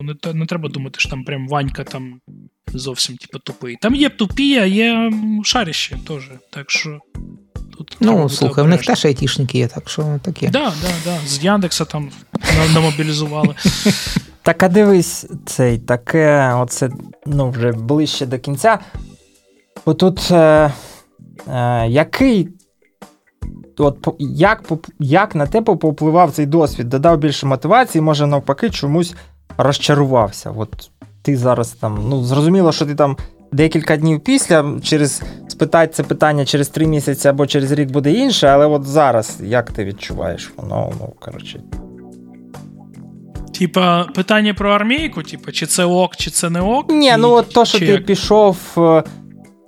не, 0.00 0.32
не 0.34 0.46
треба 0.46 0.68
думати, 0.68 1.00
що 1.00 1.10
там 1.10 1.24
прям 1.24 1.48
Ванька 1.48 1.84
там 1.84 2.20
зовсім 2.66 3.16
типу, 3.16 3.38
тупий. 3.38 3.76
Там 3.82 3.94
є 3.94 4.08
тупі, 4.08 4.58
а 4.58 4.64
є 4.64 5.10
шаріші 5.44 5.96
теж. 6.08 6.30
Так 6.50 6.70
що. 6.70 6.98
Тут 7.78 7.96
ну, 8.00 8.28
слухай, 8.28 8.64
в 8.64 8.68
них 8.68 8.84
теж 8.84 9.04
айтішники 9.04 9.58
є, 9.58 9.68
так 9.68 9.88
що 9.88 10.20
таке. 10.22 10.50
Так, 10.50 10.52
да, 10.52 10.72
да, 10.82 10.92
да. 11.04 11.26
з 11.26 11.44
Яндекса 11.44 11.84
там 11.84 12.10
намобілізували. 12.74 13.54
Так, 14.42 14.62
а 14.62 14.68
дивись, 14.68 15.26
цей 15.46 15.78
таке, 15.78 16.54
оце 16.54 16.90
ну, 17.26 17.50
вже 17.50 17.72
ближче 17.72 18.26
до 18.26 18.38
кінця. 18.38 18.78
Отут 19.84 20.30
е, 20.30 20.72
е, 21.48 21.86
який. 21.88 22.48
От, 23.78 24.08
як 24.18 24.62
як 24.98 25.34
на 25.34 25.46
тебе 25.46 25.76
попливав 25.76 26.32
цей 26.32 26.46
досвід? 26.46 26.88
Додав 26.88 27.18
більше 27.18 27.46
мотивації, 27.46 28.02
може 28.02 28.26
навпаки, 28.26 28.70
чомусь 28.70 29.14
розчарувався. 29.58 30.54
От 30.56 30.90
ти 31.22 31.36
зараз 31.36 31.70
там, 31.70 32.06
ну, 32.08 32.24
зрозуміло, 32.24 32.72
що 32.72 32.86
ти 32.86 32.94
там 32.94 33.16
декілька 33.52 33.96
днів 33.96 34.20
після, 34.20 34.80
через 34.82 35.22
спитати 35.48 35.92
це 35.92 36.02
питання 36.02 36.44
через 36.44 36.68
три 36.68 36.86
місяці 36.86 37.28
або 37.28 37.46
через 37.46 37.72
рік 37.72 37.90
буде 37.90 38.12
інше, 38.12 38.46
але 38.46 38.66
от 38.66 38.84
зараз 38.84 39.38
як 39.42 39.70
ти 39.70 39.84
відчуваєш 39.84 40.52
воно, 40.56 40.92
ну, 41.00 41.12
коротше. 41.18 41.60
Типа, 43.60 44.04
питання 44.04 44.54
про 44.54 44.70
армійку, 44.70 45.22
типа, 45.22 45.52
чи 45.52 45.66
це 45.66 45.84
ок, 45.84 46.16
чи 46.16 46.30
це 46.30 46.50
не 46.50 46.60
ок? 46.60 46.92
Ні, 46.92 47.14
ну 47.18 47.30
от 47.30 47.48
то, 47.48 47.64
що 47.64 47.78
чи... 47.78 47.86
ти 47.86 47.98
пішов. 47.98 48.56
Е, 48.76 49.04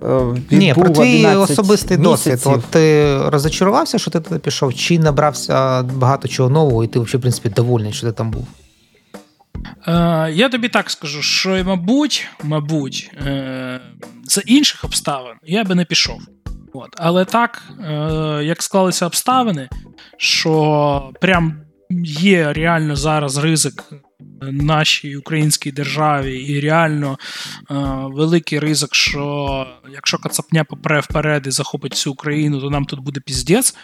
е, 0.03 0.35
Ні, 0.51 0.73
про 0.73 0.89
твій 0.89 1.25
особистий 1.25 1.97
досвід. 1.97 2.39
От 2.45 2.63
Ти 2.63 3.17
розочарувався, 3.29 3.99
що 3.99 4.11
ти 4.11 4.19
туди 4.19 4.39
пішов, 4.39 4.73
чи 4.73 4.99
набрався 4.99 5.83
багато 5.83 6.27
чого 6.27 6.49
нового, 6.49 6.83
і 6.83 6.87
ти, 6.87 6.99
взагалі, 6.99 7.17
в 7.17 7.21
принципі, 7.21 7.49
довольний, 7.49 7.93
що 7.93 8.07
ти 8.07 8.13
там 8.13 8.31
був? 8.31 8.47
Е, 9.87 10.31
Я 10.33 10.49
тобі 10.49 10.69
так 10.69 10.89
скажу, 10.89 11.21
що, 11.21 11.63
мабуть, 11.65 12.27
мабуть, 12.43 13.11
е, 13.25 13.79
за 14.23 14.41
інших 14.45 14.83
обставин 14.83 15.35
я 15.43 15.63
би 15.63 15.75
не 15.75 15.85
пішов. 15.85 16.19
От. 16.73 16.89
Але 16.97 17.25
так, 17.25 17.63
е, 17.89 18.43
як 18.43 18.63
склалися 18.63 19.05
обставини, 19.05 19.69
що 20.17 21.11
прям 21.21 21.62
є 22.05 22.53
реально 22.53 22.95
зараз 22.95 23.37
ризик 23.37 23.83
нашій 24.51 25.15
українській 25.15 25.71
державі, 25.71 26.35
і 26.35 26.59
реально 26.59 27.17
е, 27.71 27.75
великий 28.13 28.59
ризик, 28.59 28.95
що 28.95 29.67
якщо 29.93 30.17
Кацапня 30.17 30.63
попре 30.63 30.99
вперед 30.99 31.47
і 31.47 31.51
захопить 31.51 31.91
всю 31.91 32.13
Україну, 32.13 32.61
то 32.61 32.69
нам 32.69 32.85
тут 32.85 32.99
буде 32.99 33.19
піздець. 33.19 33.75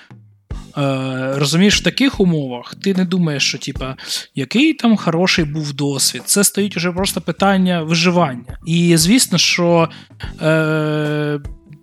Е, 0.77 1.33
Розумієш, 1.35 1.79
в 1.79 1.83
таких 1.83 2.19
умовах 2.19 2.75
ти 2.75 2.93
не 2.93 3.05
думаєш, 3.05 3.43
що 3.43 3.57
типа, 3.57 3.95
який 4.35 4.73
там 4.73 4.97
хороший 4.97 5.45
був 5.45 5.73
досвід. 5.73 6.21
Це 6.25 6.43
стоїть 6.43 6.77
уже 6.77 6.91
просто 6.91 7.21
питання 7.21 7.83
виживання. 7.83 8.59
І 8.65 8.97
звісно, 8.97 9.37
що. 9.37 9.89
Е, 10.41 11.39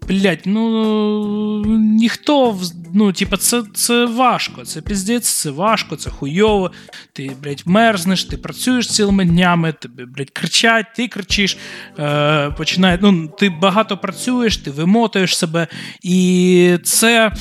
блять, 0.08 0.42
ну 0.46 1.64
ніхто 1.76 2.58
ну, 2.96 3.12
типа, 3.12 3.36
це 3.36 3.62
це 3.74 4.04
важко, 4.04 4.64
це 4.64 4.80
піздець, 4.80 5.28
це 5.28 5.50
важко, 5.50 5.96
це 5.96 6.10
хуйово. 6.10 6.70
Ти, 7.12 7.30
блядь, 7.42 7.62
мерзнеш, 7.66 8.24
ти 8.24 8.36
працюєш 8.36 8.88
цілими 8.88 9.24
днями, 9.24 9.72
тебе, 9.72 10.06
блядь, 10.06 10.30
кричать, 10.30 10.86
ти 10.96 11.08
кричиш, 11.08 11.58
е, 11.98 12.50
починає, 12.50 12.98
ну, 13.02 13.28
ти 13.28 13.50
багато 13.50 13.96
працюєш, 13.96 14.56
ти 14.56 14.70
вимотуєш 14.70 15.36
себе. 15.36 15.66
І 16.02 16.78
це 16.84 17.32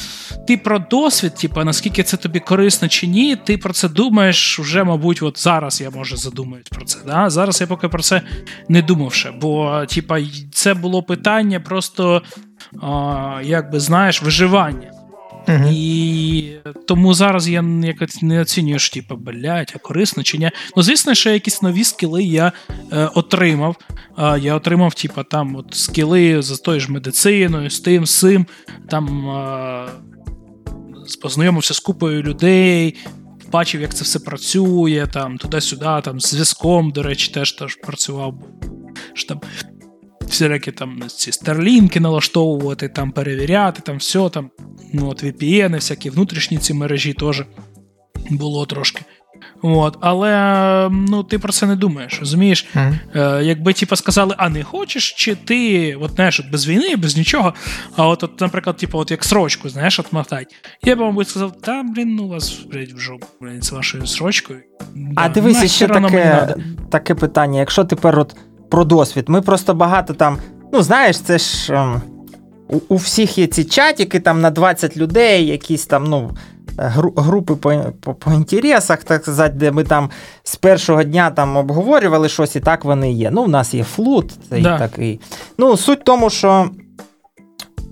ти 0.47 0.57
про 0.57 0.79
досвід, 0.79 1.35
типа, 1.35 1.63
наскільки 1.63 2.03
це 2.03 2.17
тобі 2.17 2.39
корисно 2.39 2.87
чи 2.87 3.07
ні, 3.07 3.35
ти 3.35 3.57
про 3.57 3.73
це 3.73 3.89
думаєш 3.89 4.59
вже, 4.59 4.83
мабуть, 4.83 5.21
от 5.21 5.39
зараз 5.39 5.81
я 5.81 5.89
може 5.89 6.17
задумаюсь 6.17 6.67
про 6.67 6.85
це. 6.85 6.99
Да? 7.05 7.29
Зараз 7.29 7.61
я 7.61 7.67
поки 7.67 7.87
про 7.87 8.01
це 8.01 8.21
не 8.69 8.81
думав 8.81 9.13
ще, 9.13 9.31
бо, 9.31 9.83
типа, 9.89 10.19
це 10.51 10.73
було 10.73 11.03
питання 11.03 11.59
просто 11.59 12.21
як 13.43 13.71
би 13.71 13.79
знаєш, 13.79 14.21
виживання. 14.21 14.94
Uh 15.47 15.71
І 15.71 16.57
тому 16.87 17.13
зараз 17.13 17.49
я 17.49 17.65
якось 17.83 18.21
не 18.21 18.41
оцінюю, 18.41 18.79
що 18.79 18.93
типу, 18.93 19.15
блядь, 19.15 19.73
а 19.75 19.77
корисно 19.79 20.23
чи 20.23 20.37
ні. 20.37 20.51
Ну, 20.75 20.83
звісно, 20.83 21.13
що 21.13 21.29
якісь 21.29 21.61
нові 21.61 21.83
скіли 21.83 22.23
я 22.23 22.51
е, 22.91 23.09
отримав. 23.15 23.75
Е, 24.17 24.39
я 24.39 24.55
отримав, 24.55 24.93
типу, 24.93 25.23
там 25.23 25.55
от 25.55 25.65
скіли 25.71 26.41
з 26.41 26.59
тою 26.59 26.79
ж 26.79 26.91
медициною, 26.91 27.69
з 27.69 27.79
тим, 27.79 28.05
з 28.05 28.19
цим. 28.19 28.45
Там 28.89 29.29
е, 29.29 29.85
познайомився 31.21 31.73
з 31.73 31.79
купою 31.79 32.23
людей, 32.23 32.95
бачив, 33.51 33.81
як 33.81 33.93
це 33.93 34.03
все 34.03 34.19
працює, 34.19 35.07
там, 35.13 35.37
туди-сюди, 35.37 36.01
там, 36.03 36.19
зв'язком, 36.19 36.91
до 36.91 37.03
речі, 37.03 37.31
теж 37.33 37.51
теж 37.51 37.75
працював. 37.75 38.35
Що 39.13 39.27
там 39.27 39.41
всілякі 40.21 40.71
там 40.71 41.03
ці 41.07 41.31
старлінки 41.31 41.99
налаштовувати, 41.99 42.89
там 42.89 43.11
перевіряти, 43.11 43.81
там 43.81 43.97
все 43.97 44.29
там. 44.29 44.49
Ну, 44.93 45.09
от 45.09 45.23
VPN, 45.23 45.71
всякі 45.71 46.09
внутрішні 46.09 46.57
ці 46.57 46.73
мережі 46.73 47.13
теж 47.13 47.43
було 48.29 48.65
трошки. 48.65 49.01
От, 49.61 49.97
Але 50.01 50.89
ну, 50.91 51.23
ти 51.23 51.39
про 51.39 51.53
це 51.53 51.67
не 51.67 51.75
думаєш, 51.75 52.19
розумієш? 52.19 52.67
Mm-hmm. 52.75 53.39
Е, 53.39 53.43
Якби 53.43 53.73
типу, 53.73 53.95
сказали, 53.95 54.35
а 54.37 54.49
не 54.49 54.63
хочеш, 54.63 55.13
чи 55.13 55.35
ти 55.35 55.95
от, 55.95 56.11
знаєш, 56.15 56.39
от 56.39 56.51
без 56.51 56.67
війни, 56.67 56.95
без 56.95 57.17
нічого, 57.17 57.53
а 57.95 58.07
от, 58.07 58.23
от 58.23 58.41
наприклад, 58.41 58.77
типу, 58.77 58.97
от 58.97 59.11
як 59.11 59.23
срочку, 59.23 59.69
знаєш, 59.69 59.99
отмотать. 59.99 60.55
Я 60.83 60.95
б, 60.95 60.99
мабуть, 60.99 61.29
сказав, 61.29 61.61
та, 61.61 61.83
блін, 61.83 62.15
ну 62.15 62.27
вас 62.27 62.59
блядь, 62.71 62.91
в 62.91 62.99
жопу, 62.99 63.27
блін, 63.41 63.61
з 63.61 63.71
вашою 63.71 64.07
срочкою. 64.07 64.59
А 65.15 65.27
да, 65.27 65.33
дивись, 65.33 65.71
ще 65.71 65.87
таке, 65.87 66.55
таке 66.91 67.15
питання. 67.15 67.59
Якщо 67.59 67.83
тепер 67.83 68.19
от 68.19 68.35
про 68.75 68.85
досвід. 68.85 69.25
Ми 69.27 69.41
просто 69.41 69.73
багато 69.73 70.13
там. 70.13 70.37
Ну, 70.73 70.81
знаєш, 70.81 71.19
це 71.19 71.37
ж 71.37 71.73
ем, 71.73 72.01
у, 72.69 72.79
у 72.87 72.95
всіх 72.95 73.37
є 73.37 73.47
ці 73.47 73.63
чатики 73.63 74.19
там 74.19 74.41
на 74.41 74.51
20 74.51 74.97
людей, 74.97 75.45
якісь 75.47 75.85
там, 75.85 76.03
ну. 76.03 76.31
Групи 77.15 77.55
по 77.55 77.93
по, 78.01 78.13
по 78.13 78.31
інтересах, 78.31 79.03
так 79.03 79.21
сказати, 79.21 79.55
де 79.57 79.71
ми 79.71 79.83
там 79.83 80.09
з 80.43 80.55
першого 80.55 81.03
дня 81.03 81.31
там 81.31 81.57
обговорювали 81.57 82.29
щось, 82.29 82.55
і 82.55 82.59
так 82.59 82.85
вони 82.85 83.11
є. 83.11 83.31
Ну, 83.31 83.43
в 83.43 83.49
нас 83.49 83.73
є 83.73 83.83
флут, 83.83 84.33
цей 84.49 84.61
да. 84.61 84.79
такий. 84.79 85.19
Ну, 85.57 85.77
суть 85.77 86.01
в 86.01 86.03
тому, 86.03 86.29
що 86.29 86.69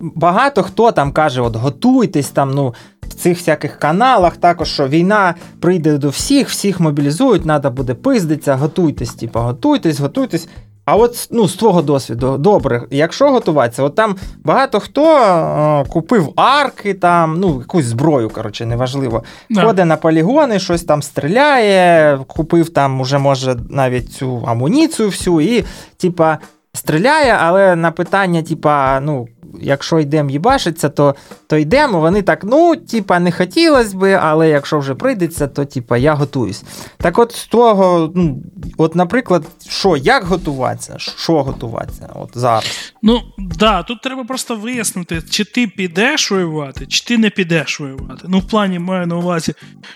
багато 0.01 0.63
хто 0.63 0.91
там 0.91 1.11
каже: 1.11 1.41
от 1.41 1.55
готуйтесь 1.55 2.29
там, 2.29 2.51
ну, 2.51 2.73
в 3.01 3.13
цих 3.13 3.37
всяких 3.37 3.79
каналах, 3.79 4.37
також 4.37 4.67
що 4.67 4.87
війна 4.87 5.35
прийде 5.59 5.97
до 5.97 6.09
всіх, 6.09 6.49
всіх 6.49 6.79
мобілізують, 6.79 7.43
треба 7.43 7.69
буде 7.69 7.93
пиздитися, 7.93 8.55
готуйтесь, 8.55 9.13
типу, 9.13 9.39
готуйтесь, 9.39 9.99
готуйтесь. 9.99 10.47
А 10.85 10.95
от 10.95 11.27
ну, 11.31 11.47
з 11.47 11.55
твого 11.55 11.81
досвіду, 11.81 12.37
добре, 12.37 12.83
якщо 12.89 13.29
готуватися, 13.29 13.83
от 13.83 13.95
там 13.95 14.15
багато 14.43 14.79
хто 14.79 15.03
о, 15.03 15.85
купив 15.89 16.33
арки, 16.35 16.93
там, 16.93 17.39
ну, 17.39 17.59
якусь 17.59 17.85
зброю, 17.85 18.29
коротше, 18.29 18.65
неважливо. 18.65 19.23
Да. 19.49 19.63
Ходить 19.63 19.85
на 19.85 19.97
полігони, 19.97 20.59
щось 20.59 20.83
там 20.83 21.01
стріляє, 21.01 22.19
купив 22.27 22.69
там, 22.69 23.01
уже, 23.01 23.17
може, 23.17 23.55
навіть 23.69 24.13
цю 24.13 24.43
амуніцію 24.47 25.09
всю, 25.09 25.41
і, 25.41 25.65
типа, 25.97 26.37
стріляє, 26.73 27.37
але 27.41 27.75
на 27.75 27.91
питання, 27.91 28.43
типа, 28.43 28.99
ну, 28.99 29.27
якщо 29.61 29.99
йдемо 29.99 30.29
їбашиться, 30.29 30.89
то 30.89 31.15
то 31.47 31.57
йдемо. 31.57 31.99
Вони 31.99 32.21
так, 32.21 32.43
ну, 32.43 32.75
типа, 32.75 33.19
не 33.19 33.31
хотілося 33.31 33.97
би, 33.97 34.13
але 34.13 34.49
якщо 34.49 34.79
вже 34.79 34.95
прийдеться, 34.95 35.47
то 35.47 35.65
типа 35.65 35.97
я 35.97 36.13
готуюсь. 36.13 36.63
Так 36.97 37.19
от 37.19 37.31
з 37.31 37.47
того, 37.47 38.11
ну, 38.15 38.43
от, 38.77 38.95
наприклад, 38.95 39.43
що, 39.67 39.97
як 39.97 40.23
готуватися? 40.23 40.95
Що 40.97 41.43
готуватися 41.43 42.09
от 42.15 42.29
зараз? 42.33 42.93
Ну, 43.01 43.21
да, 43.37 43.83
тут 43.83 44.01
треба 44.01 44.23
просто 44.23 44.55
вияснити, 44.55 45.21
чи 45.29 45.45
ти 45.45 45.67
підеш 45.67 46.31
воювати, 46.31 46.85
чи 46.85 47.05
ти 47.05 47.17
не 47.17 47.29
підеш 47.29 47.79
воювати. 47.79 48.25
Ну, 48.27 48.39
в 48.39 48.47
плані 48.47 48.79
маю 48.79 49.07
на 49.07 49.17
увазі, 49.17 49.53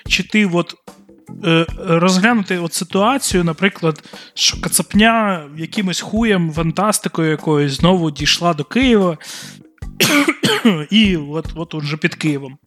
чи 0.08 0.24
ти 0.24 0.50
от 0.54 0.76
розглянути 1.88 2.58
от 2.58 2.74
ситуацію, 2.74 3.44
наприклад, 3.44 4.04
що 4.34 4.62
Кацапня 4.62 5.44
якимось 5.58 6.02
хуєм, 6.02 6.52
фантастикою 6.52 7.32
якоюсь 7.32 7.74
знову 7.74 8.12
дійшла 8.12 8.54
до 8.54 8.64
Києва, 8.64 9.18
і 10.90 11.18
от 11.18 11.46
от 11.56 11.74
уже 11.74 11.98
під 11.98 12.16
Києвом. 12.16 12.58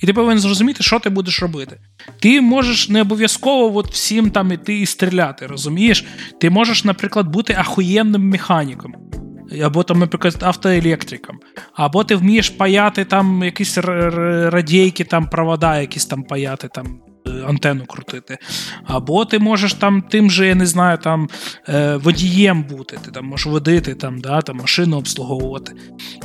І 0.00 0.06
ти 0.06 0.12
повинен 0.12 0.38
зрозуміти, 0.38 0.82
що 0.82 0.98
ти 0.98 1.10
будеш 1.10 1.42
робити. 1.42 1.80
Ти 2.20 2.40
можеш 2.40 2.88
не 2.88 3.00
обов'язково 3.02 3.78
от 3.78 3.92
всім 3.92 4.30
там 4.30 4.52
іти 4.52 4.78
і 4.78 4.86
стріляти, 4.86 5.46
розумієш? 5.46 6.04
Ти 6.40 6.50
можеш, 6.50 6.84
наприклад, 6.84 7.28
бути 7.28 7.56
ахуєнним 7.58 8.28
механіком. 8.28 8.94
Або 9.64 9.82
там, 9.82 9.98
наприклад, 9.98 10.36
автоелектриком, 10.40 11.38
або 11.74 12.04
ти 12.04 12.16
вмієш 12.16 12.50
паяти 12.50 13.04
там 13.04 13.42
якісь 13.42 13.78
радійки, 13.78 15.04
там 15.04 15.28
провода, 15.28 15.80
якісь 15.80 16.06
там 16.06 16.22
паяти 16.22 16.68
там 16.68 17.00
антенну 17.48 17.86
крутити. 17.86 18.38
Або 18.84 19.24
ти 19.24 19.38
можеш 19.38 19.74
там 19.74 20.02
тим 20.02 20.30
же, 20.30 20.46
я 20.46 20.54
не 20.54 20.66
знаю, 20.66 20.98
там 20.98 21.28
е, 21.68 21.96
водієм 21.96 22.62
бути, 22.62 22.98
ти 23.04 23.10
там 23.10 23.26
можеш 23.26 23.46
водити, 23.46 23.94
там, 23.94 24.18
да, 24.18 24.42
там 24.42 24.56
машину 24.56 24.96
обслуговувати. 24.96 25.72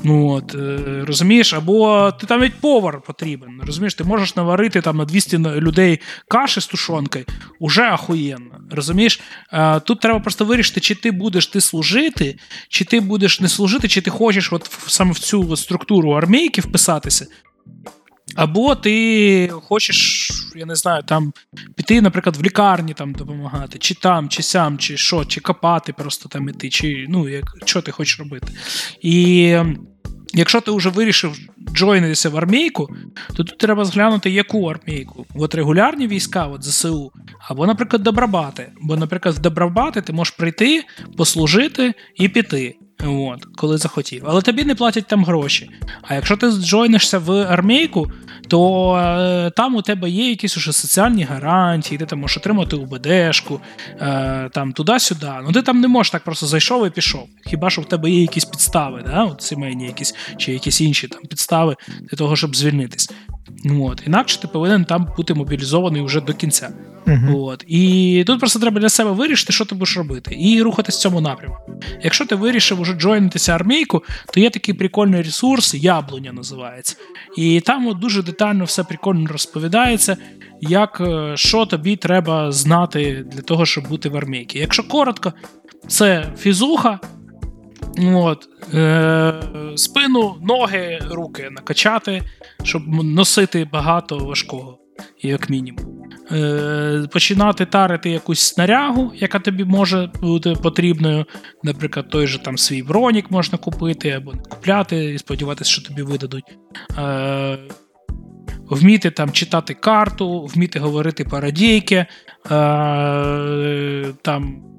Ну, 0.04 0.30
от, 0.30 0.56
е, 0.56 0.78
Розумієш, 1.08 1.54
або 1.54 2.12
ти 2.12 2.28
там 2.28 2.40
навіть 2.40 2.56
повар 2.56 3.02
потрібен. 3.02 3.62
Розумієш, 3.66 3.94
ти 3.94 4.04
можеш 4.04 4.36
наварити 4.36 4.82
там 4.82 4.98
на 4.98 5.06
200 5.06 5.38
людей 5.38 6.00
каші 6.28 6.62
з 6.62 6.68
тушонкою, 6.68 7.26
уже 7.60 7.84
ахуєнно. 7.84 8.60
Розумієш? 8.72 9.20
Е, 9.54 9.80
тут 9.80 10.00
треба 10.00 10.20
просто 10.20 10.46
вирішити, 10.46 10.80
чи 10.80 10.96
ти 10.96 11.12
будеш 11.12 11.48
ти 11.48 11.62
служити, 11.62 12.38
чи 12.70 12.86
ти 12.86 13.00
будеш 13.00 13.40
не 13.40 13.50
служити, 13.50 13.88
чи 13.88 14.02
ти 14.02 14.10
хочеш 14.10 14.54
от 14.54 14.72
саме 14.88 15.12
в 15.12 15.20
цю 15.20 15.58
структуру 15.58 16.12
армійки 16.12 16.62
вписатися. 16.62 17.28
Або 18.36 18.76
ти 18.76 19.50
хочеш, 19.54 20.32
я 20.56 20.66
не 20.66 20.76
знаю, 20.76 21.04
там 21.04 21.34
піти, 21.76 22.02
наприклад, 22.02 22.38
в 22.38 22.44
лікарні 22.44 22.94
там 22.94 23.14
допомагати, 23.14 23.80
чи 23.80 23.96
там, 23.96 24.30
чи 24.30 24.44
сям, 24.44 24.78
чи 24.78 24.98
що, 24.98 25.26
чи 25.26 25.42
копати, 25.42 25.94
просто 25.94 26.30
там 26.30 26.50
іти, 26.50 26.70
чи 26.70 27.06
ну, 27.10 27.30
як, 27.30 27.46
що 27.66 27.82
ти 27.82 27.92
хочеш 27.92 28.20
робити. 28.20 28.48
І 29.02 29.58
якщо 30.34 30.62
ти 30.62 30.72
вже 30.72 30.90
вирішив 30.90 31.40
джойнитися 31.74 32.30
в 32.30 32.38
армійку, 32.38 32.90
то 33.28 33.44
тут 33.44 33.58
треба 33.58 33.86
зглянути, 33.86 34.30
яку 34.30 34.66
армійку. 34.66 35.26
От 35.36 35.56
регулярні 35.56 36.08
війська, 36.08 36.48
от 36.48 36.64
ЗСУ, 36.64 37.12
або, 37.50 37.68
наприклад, 37.68 38.04
добробати. 38.04 38.72
Бо, 38.82 38.98
наприклад, 38.98 39.36
в 39.36 39.40
добробати 39.40 40.02
ти 40.02 40.14
можеш 40.14 40.34
прийти, 40.34 40.84
послужити 41.18 41.94
і 42.16 42.30
піти. 42.30 42.76
От, 43.08 43.46
коли 43.56 43.78
захотів. 43.78 44.24
Але 44.28 44.42
тобі 44.42 44.64
не 44.64 44.76
платять 44.76 45.08
там 45.08 45.26
гроші. 45.26 45.70
А 46.02 46.16
якщо 46.16 46.38
ти 46.38 46.52
джойнишся 46.52 47.20
в 47.20 47.32
армійку, 47.32 48.12
то 48.48 48.96
е, 48.98 49.52
там 49.56 49.76
у 49.76 49.82
тебе 49.82 50.10
є 50.10 50.30
якісь 50.30 50.58
уже 50.58 50.74
соціальні 50.74 51.24
гарантії, 51.24 51.98
ти 51.98 52.06
там 52.06 52.20
можеш 52.20 52.38
отримати 52.38 52.76
УБДшку, 52.76 53.60
е, 54.02 54.50
там 54.54 54.74
туди-сюди. 54.74 55.32
Ну 55.46 55.52
ти 55.52 55.62
там 55.62 55.82
не 55.82 55.88
можеш 55.88 56.12
так 56.12 56.24
просто 56.24 56.46
зайшов 56.46 56.88
і 56.88 56.90
пішов. 56.90 57.28
Хіба 57.46 57.70
що 57.70 57.82
в 57.82 57.86
тебе 57.86 58.10
є 58.10 58.22
якісь 58.22 58.46
підстави, 58.46 59.04
да? 59.06 59.24
От 59.24 59.42
сімейні 59.42 59.86
якісь 59.86 60.16
чи 60.38 60.54
якісь 60.54 60.82
інші 60.82 61.08
там 61.08 61.22
підстави 61.22 61.76
для 62.10 62.18
того, 62.18 62.36
щоб 62.36 62.56
звільнитись. 62.56 63.10
От. 63.82 64.04
Інакше 64.08 64.42
ти 64.42 64.48
повинен 64.48 64.86
там 64.86 65.08
бути 65.18 65.34
мобілізований 65.34 66.02
вже 66.02 66.22
до 66.22 66.34
кінця. 66.34 66.70
Uh-huh. 67.06 67.38
От. 67.38 67.64
І 67.68 68.24
тут 68.28 68.40
просто 68.40 68.60
треба 68.60 68.82
для 68.82 68.90
себе 68.90 69.12
вирішити, 69.12 69.54
що 69.54 69.66
ти 69.66 69.76
будеш 69.76 69.98
робити, 69.98 70.38
і 70.40 70.62
рухатись 70.62 70.98
в 70.98 71.00
цьому 71.00 71.22
напрямку. 71.22 71.72
Якщо 72.04 72.26
ти 72.26 72.36
вирішив 72.36 72.82
уже 72.82 72.94
джойнитися 72.94 73.56
армійку, 73.56 74.04
то 74.34 74.40
є 74.40 74.50
такий 74.50 74.74
прикольний 74.74 75.22
ресурс, 75.22 75.74
яблуня 75.74 76.34
називається. 76.34 76.96
І 77.38 77.62
там 77.62 77.88
от 77.88 78.00
дуже 78.00 78.24
детально 78.24 78.66
все 78.66 78.84
прикольно 78.84 79.28
розповідається, 79.32 80.18
як 80.62 81.02
е, 81.02 81.34
що 81.38 81.66
тобі 81.66 81.96
треба 81.96 82.52
знати 82.52 83.26
для 83.32 83.42
того, 83.42 83.66
щоб 83.66 83.88
бути 83.88 84.10
в 84.10 84.18
армійці. 84.18 84.60
Якщо 84.60 84.84
коротко, 84.84 85.34
це 85.88 86.34
фізуха. 86.38 87.00
От, 87.98 88.50
е, 88.74 89.34
Спину, 89.76 90.36
ноги, 90.42 91.00
руки 91.10 91.50
накачати, 91.52 92.22
щоб 92.64 92.88
носити 93.04 93.68
багато 93.72 94.18
важкого, 94.18 94.78
як 95.22 95.50
мінімум. 95.50 95.86
Е, 96.32 97.08
Починати 97.12 97.66
тарити 97.66 98.10
якусь 98.10 98.40
снарягу, 98.40 99.12
яка 99.16 99.40
тобі 99.40 99.64
може 99.64 100.12
бути 100.22 100.54
потрібною. 100.54 101.26
Наприклад, 101.64 102.10
той 102.10 102.28
же 102.28 102.44
там 102.44 102.58
свій 102.58 102.84
бронік 102.84 103.32
можна 103.32 103.58
купити 103.58 104.10
або 104.10 104.34
не 104.34 104.40
купляти 104.40 105.14
і 105.14 105.18
сподіватися, 105.18 105.72
що 105.72 105.82
тобі 105.82 106.02
видадуть. 106.02 106.58
Е, 106.98 107.58
Вміти 108.70 109.12
там 109.12 109.32
читати 109.32 109.74
карту, 109.74 110.46
вміти 110.46 110.80
говорити 110.80 111.24
парадійки, 111.26 111.96
е, 111.96 112.06
там 114.22 114.71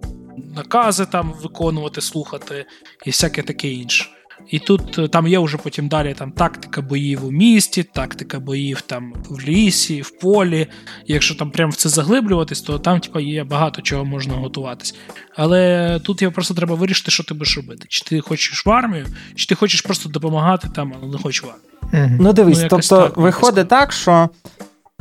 накази 0.56 1.06
там 1.06 1.32
виконувати, 1.42 2.00
слухати 2.00 2.66
і 3.06 3.10
всяке 3.10 3.42
таке 3.42 3.68
інше. 3.68 4.06
І 4.48 4.58
тут 4.58 4.98
е, 4.98 5.08
там 5.08 5.26
є 5.26 5.38
вже 5.38 5.56
потім 5.56 5.88
далі 5.88 6.14
там 6.14 6.32
тактика 6.32 6.82
боїв 6.82 7.26
у 7.26 7.30
місті, 7.30 7.82
тактика 7.82 8.40
боїв 8.40 8.80
там 8.80 9.14
в 9.30 9.40
лісі, 9.40 10.02
в 10.02 10.18
полі. 10.18 10.66
І 11.06 11.12
якщо 11.12 11.34
там 11.34 11.50
прямо 11.50 11.70
в 11.70 11.74
це 11.74 11.88
заглиблюватись, 11.88 12.60
то 12.60 12.78
там 12.78 13.00
типу, 13.00 13.20
є 13.20 13.44
багато 13.44 13.82
чого 13.82 14.04
можна 14.04 14.34
готуватись. 14.34 14.94
Але 15.36 16.00
тут 16.04 16.22
я 16.22 16.30
просто 16.30 16.54
треба 16.54 16.74
вирішити, 16.74 17.10
що 17.10 17.24
ти 17.24 17.34
будеш 17.34 17.56
робити. 17.56 17.86
Чи 17.88 18.04
ти 18.04 18.20
хочеш 18.20 18.66
в 18.66 18.70
армію, 18.70 19.06
чи 19.34 19.46
ти 19.46 19.54
хочеш 19.54 19.80
просто 19.80 20.08
допомагати 20.08 20.68
там, 20.74 20.94
але 21.00 21.12
не 21.12 21.18
хочеш 21.18 21.42
в 21.42 21.46
армію. 21.46 22.18
Ну 22.20 22.32
дивись, 22.32 22.62
ну, 22.62 22.68
тобто 22.70 23.02
так, 23.02 23.16
виходить 23.16 23.68
так, 23.68 23.92
що. 23.92 24.28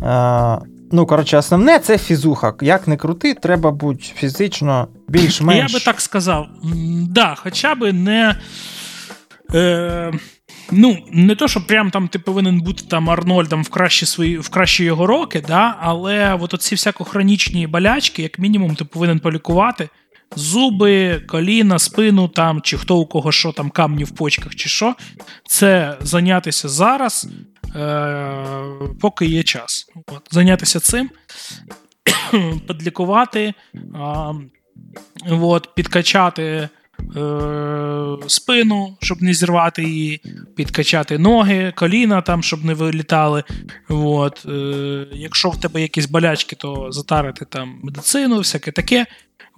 Е- 0.01 0.70
Ну, 0.91 1.05
коротше, 1.05 1.37
основне 1.37 1.79
це 1.79 1.97
фізуха. 1.97 2.53
Як 2.61 2.87
не 2.87 2.97
крути, 2.97 3.33
треба 3.33 3.71
бути 3.71 4.03
фізично 4.15 4.87
більш-менш. 5.07 5.71
Я 5.71 5.79
би 5.79 5.85
так 5.85 6.01
сказав. 6.01 6.47
Да, 7.09 7.35
Хоча 7.35 7.75
б 7.75 7.93
не. 7.93 8.35
Е, 9.53 10.13
Ну, 10.71 10.97
не 11.11 11.35
то, 11.35 11.47
що 11.47 11.67
прям 11.67 11.91
там 11.91 12.07
ти 12.07 12.19
повинен 12.19 12.61
бути 12.61 12.83
там 12.87 13.09
Арнольдом 13.09 13.63
в 13.63 13.69
кращі 13.69 14.05
свої 14.05 14.37
в 14.37 14.49
кращі 14.49 14.83
його 14.83 15.07
роки, 15.07 15.43
да, 15.47 15.77
але 15.81 16.37
от 16.41 16.53
оці 16.53 16.75
всякохронічні 16.75 17.67
болячки, 17.67 18.21
як 18.21 18.39
мінімум, 18.39 18.75
ти 18.75 18.85
повинен 18.85 19.19
полікувати. 19.19 19.89
Зуби, 20.35 21.19
коліна, 21.27 21.79
спину 21.79 22.27
там, 22.27 22.61
чи 22.61 22.77
хто 22.77 22.97
у 22.97 23.05
кого 23.05 23.31
що 23.31 23.51
там 23.51 23.69
камні 23.69 24.03
в 24.03 24.11
почках, 24.11 24.55
чи 24.55 24.69
що, 24.69 24.95
це 25.47 25.97
зайнятися 26.01 26.69
зараз, 26.69 27.27
поки 29.01 29.25
є 29.25 29.43
час. 29.43 29.91
От, 30.07 30.27
Зайнятися 30.31 30.79
цим, 30.79 31.09
підлікувати, 32.67 33.53
е, 33.75 33.83
от, 35.29 35.75
підкачати 35.75 36.43
е, 36.43 36.69
спину, 38.27 38.97
щоб 39.01 39.21
не 39.21 39.33
зірвати 39.33 39.83
її, 39.83 40.21
підкачати 40.55 41.17
ноги, 41.17 41.73
коліна, 41.75 42.21
там, 42.21 42.43
щоб 42.43 42.65
не 42.65 42.73
вилітали. 42.73 43.43
От, 43.89 44.45
е, 44.45 45.07
Якщо 45.11 45.49
в 45.49 45.59
тебе 45.59 45.81
якісь 45.81 46.05
болячки, 46.05 46.55
то 46.55 46.91
затарити 46.91 47.45
там 47.45 47.79
медицину, 47.83 48.37
всяке 48.37 48.71
таке. 48.71 49.05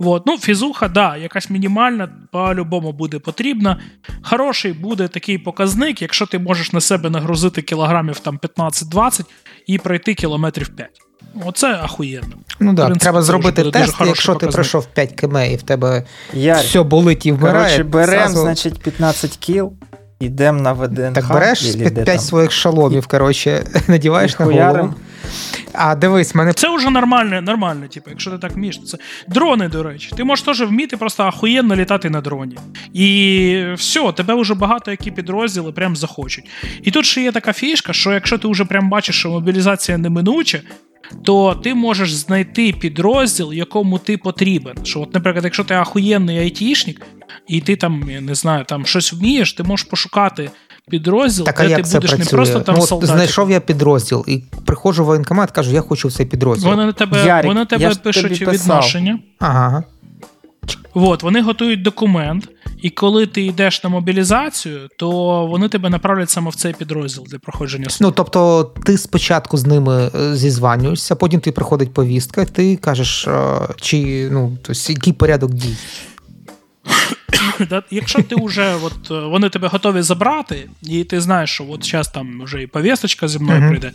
От. 0.08 0.26
Ну, 0.26 0.38
Фізуха, 0.38 0.88
да, 0.88 1.18
якась 1.18 1.50
мінімальна, 1.50 2.10
по-любому 2.32 2.92
буде 2.92 3.20
потрібна. 3.20 3.80
Хороший 4.22 4.74
буде 4.74 5.08
такий 5.08 5.38
показник, 5.38 6.02
якщо 6.02 6.26
ти 6.26 6.40
можеш 6.40 6.74
на 6.74 6.82
себе 6.82 7.10
нагрузити 7.10 7.62
кілограмів 7.62 8.20
там 8.20 8.40
15-20 8.58 9.26
і 9.68 9.78
пройти 9.78 10.14
кілометрів 10.14 10.70
5. 10.70 10.90
Оце 11.46 11.74
ахуєнно. 11.74 12.36
Ну 12.60 12.76
так, 12.76 12.98
треба 12.98 13.22
зробити 13.22 13.72
тест, 13.72 13.96
якщо 14.06 14.36
ти 14.36 14.48
пройшов 14.48 14.86
5 14.86 15.12
км 15.12 15.38
і 15.38 15.56
в 15.56 15.62
тебе 15.62 16.04
Я... 16.34 16.56
все 16.56 16.84
болить 16.84 17.26
і 17.26 17.32
вмирає. 17.32 17.66
Коротше, 17.66 17.84
беремо, 17.84 18.12
сразу... 18.12 18.42
значить, 18.42 18.80
15 18.80 19.38
кіл. 19.38 19.74
Йдемо 20.26 20.62
на 20.62 20.74
ВДНХ. 20.74 21.14
Так 21.14 21.28
береш 21.28 21.76
5 22.06 22.22
своїх 22.22 22.52
шаломів, 22.52 23.08
коротше, 23.08 23.64
надіваєш 23.88 24.40
на 24.40 24.46
голову. 24.46 24.94
А 25.74 25.96
дивись, 25.96 26.36
мене 26.36 26.54
це 26.54 26.76
вже 26.76 26.90
нормально, 26.90 27.42
нормально, 27.42 27.88
типу, 27.88 28.10
якщо 28.10 28.32
ти 28.32 28.38
так 28.38 28.52
вмієш. 28.52 28.80
Це 28.86 28.98
дрони, 29.28 29.68
до 29.68 29.84
речі. 29.84 30.12
Ти 30.18 30.24
можеш 30.24 30.46
теж 30.46 30.62
вміти 30.62 30.98
просто 30.98 31.24
ахуєнно 31.24 31.76
літати 31.76 32.10
на 32.10 32.22
дроні. 32.22 32.58
І 32.94 33.66
все, 33.76 34.12
тебе 34.12 34.42
вже 34.42 34.54
багато 34.54 34.92
які 34.92 35.12
підрозділи 35.12 35.72
прям 35.72 35.96
захочуть. 35.96 36.46
І 36.84 36.92
тут 36.92 37.06
ще 37.06 37.22
є 37.22 37.32
така 37.32 37.54
фішка, 37.54 37.94
що 37.94 38.14
якщо 38.14 38.38
ти 38.38 38.48
вже 38.48 38.66
прям 38.66 38.90
бачиш, 38.90 39.20
що 39.20 39.30
мобілізація 39.30 39.98
неминуча, 39.98 40.62
то 41.24 41.56
ти 41.56 41.76
можеш 41.76 42.14
знайти 42.14 42.74
підрозділ, 42.74 43.54
якому 43.54 44.00
ти 44.00 44.18
потрібен. 44.18 44.76
Що, 44.84 45.02
от, 45.02 45.14
наприклад, 45.14 45.44
якщо 45.44 45.64
ти 45.64 45.74
ахуєнний 45.74 46.40
айтішник, 46.40 47.02
і 47.48 47.62
ти 47.62 47.76
там, 47.76 48.10
я 48.10 48.22
не 48.22 48.36
знаю, 48.36 48.66
там 48.66 48.86
щось 48.86 49.14
вмієш, 49.14 49.54
ти 49.54 49.64
можеш 49.64 49.86
пошукати 49.86 50.50
підрозділ, 50.90 51.46
так, 51.46 51.58
де 51.58 51.70
як 51.70 51.78
ти 51.78 51.84
це 51.84 51.98
будеш 51.98 52.10
працює? 52.10 52.26
не 52.26 52.38
просто 52.38 52.60
там 52.60 52.76
ну, 52.76 52.82
от 52.82 52.90
солдатик. 52.90 53.16
Знайшов 53.16 53.52
я 53.52 53.60
підрозділ 53.60 54.26
і 54.28 54.44
приходжу 54.66 55.04
в 55.04 55.06
воєнкомат, 55.06 55.52
кажу, 55.52 55.72
я 55.72 55.82
хочу 55.82 56.08
в 56.08 56.14
цей 56.14 56.26
підрозділ. 56.26 56.70
Вони 56.70 56.86
на 56.86 56.92
тебе, 56.92 57.26
Ярик, 57.26 57.46
вони 57.46 57.60
на 57.60 57.66
тебе 57.66 57.90
тобі 57.90 58.02
пишуть 58.04 58.46
писав. 58.46 58.54
відношення. 58.54 59.20
Ага. 59.40 59.84
От, 60.94 61.24
вони 61.24 61.42
готують 61.42 61.82
документ, 61.82 62.50
і 62.84 62.90
коли 62.90 63.28
ти 63.28 63.42
йдеш 63.42 63.84
на 63.84 63.90
мобілізацію, 63.90 64.90
то 64.98 65.10
вони 65.48 65.70
тебе 65.70 65.90
направлять 65.90 66.30
саме 66.30 66.50
в 66.50 66.56
цей 66.56 66.74
підрозділ 66.74 67.24
для 67.30 67.40
проходження 67.40 67.90
служби. 67.90 68.06
Ну, 68.06 68.12
тобто, 68.12 68.64
ти 68.64 68.98
спочатку 68.98 69.58
з 69.58 69.66
ними 69.66 70.12
е, 70.16 70.36
зізванюєшся, 70.36 71.16
потім 71.16 71.40
ти 71.40 71.52
приходить 71.52 71.94
повістка, 71.94 72.46
ти 72.46 72.76
кажеш, 72.76 73.28
е, 73.28 73.60
чи 73.82 74.30
ну, 74.32 74.58
тобто, 74.62 74.92
який 74.92 75.14
порядок 75.14 75.54
дій. 75.54 75.76
Якщо 77.92 78.24
ти 78.24 78.36
вже 78.36 78.76
от, 78.84 79.12
е, 79.12 79.28
вони 79.28 79.50
тебе 79.50 79.68
готові 79.68 80.02
забрати, 80.02 80.70
і 80.82 81.04
ти 81.04 81.22
знаєш, 81.22 81.50
що 81.50 81.66
от 81.70 81.86
зараз 81.86 82.08
там 82.08 82.42
вже 82.44 82.62
і 82.62 82.68
повісточка 82.68 83.28
зі 83.28 83.40
мною 83.40 83.70
прийде. 83.70 83.92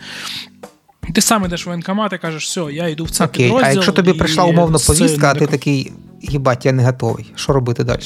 Ти 1.14 1.20
сам 1.20 1.44
йдеш 1.44 1.66
в 1.66 1.68
воєнкомат 1.68 2.12
і 2.12 2.18
кажеш, 2.18 2.44
все, 2.44 2.60
я 2.72 2.88
йду 2.88 3.04
в 3.04 3.10
цей 3.10 3.26
Окей, 3.26 3.44
підрозділ. 3.44 3.70
а 3.70 3.72
якщо 3.72 3.92
тобі 3.92 4.12
прийшла 4.12 4.44
умовно 4.44 4.78
повістка, 4.86 5.30
а 5.30 5.34
ти 5.34 5.46
такий, 5.46 5.92
їбать, 6.22 6.66
я 6.66 6.72
не 6.72 6.84
готовий. 6.84 7.32
Що 7.36 7.52
робити 7.52 7.84
далі? 7.84 8.02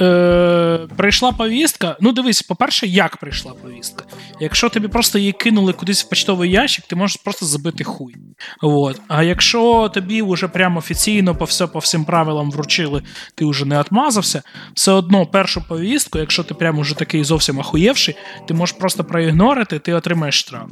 Е, 0.00 0.88
прийшла 0.96 1.32
повістка. 1.32 1.96
Ну, 2.00 2.12
дивись, 2.12 2.42
по-перше, 2.42 2.86
як 2.86 3.16
прийшла 3.16 3.52
повістка. 3.52 4.04
Якщо 4.40 4.68
тобі 4.68 4.88
просто 4.88 5.18
її 5.18 5.32
кинули 5.32 5.72
кудись 5.72 6.04
в 6.04 6.08
почтовий 6.08 6.50
ящик, 6.50 6.84
ти 6.86 6.96
можеш 6.96 7.16
просто 7.16 7.46
забити 7.46 7.84
хуй. 7.84 8.14
От. 8.62 9.00
А 9.08 9.22
якщо 9.22 9.90
тобі 9.94 10.22
вже 10.22 10.48
прямо 10.48 10.78
офіційно 10.78 11.34
по 11.34 11.44
все 11.44 11.66
по 11.66 11.78
всім 11.78 12.04
правилам 12.04 12.50
вручили, 12.50 13.02
ти 13.34 13.44
вже 13.44 13.64
не 13.64 13.80
отмазався, 13.80 14.42
все 14.74 14.92
одно 14.92 15.26
першу 15.26 15.68
повістку, 15.68 16.18
якщо 16.18 16.44
ти 16.44 16.54
прямо 16.54 16.80
вже 16.80 16.96
такий 16.96 17.24
зовсім 17.24 17.60
ахуєвший, 17.60 18.16
ти 18.48 18.54
можеш 18.54 18.76
просто 18.76 19.04
проігнорити, 19.04 19.78
ти 19.78 19.92
отримаєш 19.92 20.38
штраф. 20.38 20.68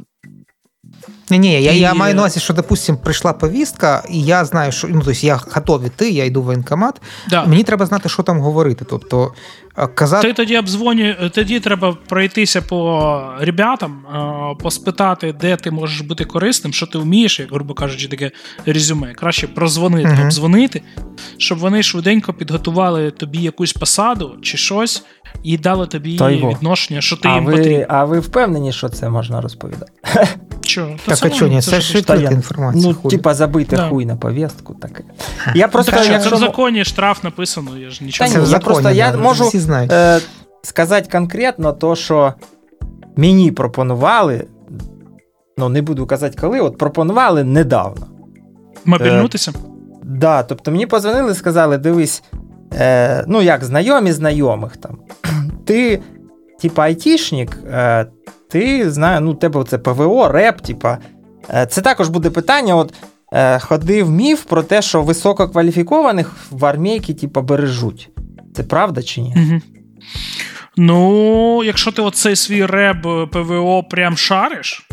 Ні, 1.29 1.39
ні, 1.39 1.61
я, 1.63 1.71
І- 1.71 1.79
я 1.79 1.93
маю 1.93 2.15
на 2.15 2.21
увазі, 2.21 2.39
що, 2.39 2.53
допустим, 2.53 2.97
прийшла 2.97 3.33
повістка, 3.33 4.03
і 4.09 4.21
я 4.21 4.45
знаю, 4.45 4.71
що 4.71 4.87
ну, 4.87 5.01
тобто 5.05 5.25
я 5.25 5.39
готовий 5.51 5.87
йти, 5.87 6.09
я 6.09 6.25
йду 6.25 6.41
в 6.41 6.45
воєнкомат. 6.45 7.01
Да. 7.29 7.45
Мені 7.45 7.63
треба 7.63 7.85
знати, 7.85 8.09
що 8.09 8.23
там 8.23 8.39
говорити. 8.39 8.85
Тобто, 8.89 9.33
казати. 9.85 10.27
Ти 10.27 10.33
тоді 10.33 10.57
обдзвонює, 10.57 11.29
тоді 11.33 11.59
треба 11.59 11.97
пройтися 12.07 12.61
по 12.61 13.21
ребятам, 13.39 14.03
поспитати, 14.59 15.33
де 15.41 15.55
ти 15.55 15.71
можеш 15.71 16.01
бути 16.01 16.25
корисним, 16.25 16.73
що 16.73 16.85
ти 16.85 16.97
вмієш, 16.97 17.39
як, 17.39 17.51
грубо 17.51 17.73
кажучи, 17.73 18.07
таке 18.07 18.31
резюме. 18.65 19.13
Краще 19.13 19.47
прозвонити, 19.47 20.07
Мгм. 20.07 20.21
обдзвонити, 20.23 20.81
щоб 21.37 21.57
вони 21.57 21.83
швиденько 21.83 22.33
підготували 22.33 23.11
тобі 23.11 23.37
якусь 23.39 23.73
посаду 23.73 24.35
чи 24.41 24.57
щось 24.57 25.03
і 25.43 25.57
дали 25.57 25.87
тобі 25.87 26.17
Та 26.17 26.29
відношення, 26.29 27.01
що 27.01 27.15
ти 27.17 27.27
А 27.27 27.35
їм 27.35 27.45
ви, 27.45 27.51
потрібен. 27.57 27.85
а 27.89 28.05
ви 28.05 28.19
впевнені, 28.19 28.73
що 28.73 28.89
це 28.89 29.09
можна 29.09 29.41
розповідати? 29.41 29.91
Чого? 30.61 30.95
Так, 31.05 31.17
а 31.21 31.29
чого 31.29 31.51
ні, 31.51 31.61
це 31.61 31.81
ж 31.81 31.97
ж 31.97 32.29
інформація. 32.31 32.95
Ну, 33.03 33.09
типа, 33.09 33.33
забити 33.33 33.75
Да. 33.75 33.89
хуй 33.89 34.05
на 34.05 34.15
повістку. 34.15 34.73
Таке. 34.73 35.03
Я 35.55 35.67
просто, 35.67 35.91
Так, 35.91 36.03
що, 36.03 36.19
це 36.19 36.35
в 36.35 36.37
законі 36.39 36.85
штраф 36.85 37.23
написано, 37.23 37.77
я 37.77 37.89
ж 37.89 38.03
нічого 38.03 38.27
Та 38.27 38.33
Це 38.33 38.39
в 38.39 38.43
ні, 38.43 38.47
я 38.47 38.51
законі, 38.51 38.65
просто- 38.65 38.89
я 38.91 39.11
да, 39.11 39.17
можу- 39.17 39.43
знають. 39.67 39.91
Е, 39.91 40.19
сказати 40.63 41.09
конкретно 41.11 41.73
то, 41.73 41.95
що 41.95 42.33
мені 43.15 43.51
пропонували, 43.51 44.47
ну 45.57 45.69
не 45.69 45.81
буду 45.81 46.05
казати 46.05 46.37
коли, 46.41 46.59
от 46.59 46.77
пропонували 46.77 47.43
недавно. 47.43 48.07
мобільнутися. 48.85 49.53
Да, 50.03 50.43
тобто 50.43 50.71
мені 50.71 50.85
позвонили 50.85 51.31
і 51.31 51.35
сказали: 51.35 51.77
дивись, 51.77 52.23
е, 52.73 53.23
ну 53.27 53.41
як 53.41 53.63
знайомі 53.63 54.11
знайомих 54.11 54.77
там. 54.77 54.97
Ти, 55.65 56.01
типа, 56.61 56.83
айтішник, 56.83 57.59
е, 57.71 58.05
ти 58.49 58.91
знає, 58.91 59.19
ну, 59.19 59.33
тебе 59.33 59.63
це 59.63 59.77
ПВО, 59.77 60.27
реп, 60.27 60.61
типа. 60.61 60.97
Е, 61.53 61.65
це 61.65 61.81
також 61.81 62.09
буде 62.09 62.29
питання. 62.29 62.75
От 62.75 62.93
е, 63.33 63.59
ходив 63.59 64.11
міф 64.11 64.43
про 64.43 64.63
те, 64.63 64.81
що 64.81 65.01
висококваліфікованих 65.01 66.35
в 66.51 66.65
армійки, 66.65 67.13
типа, 67.13 67.41
бережуть. 67.41 68.09
Це 68.57 68.63
правда 68.63 69.03
чи 69.03 69.21
ні? 69.21 69.33
Угу. 69.35 69.61
Ну, 70.77 71.63
якщо 71.63 71.91
ти 71.91 72.01
оцей 72.01 72.35
свій 72.35 72.65
реб 72.65 73.07
е, 73.07 73.25
ПВО 73.25 73.83
прям 73.83 74.17
шариш, 74.17 74.87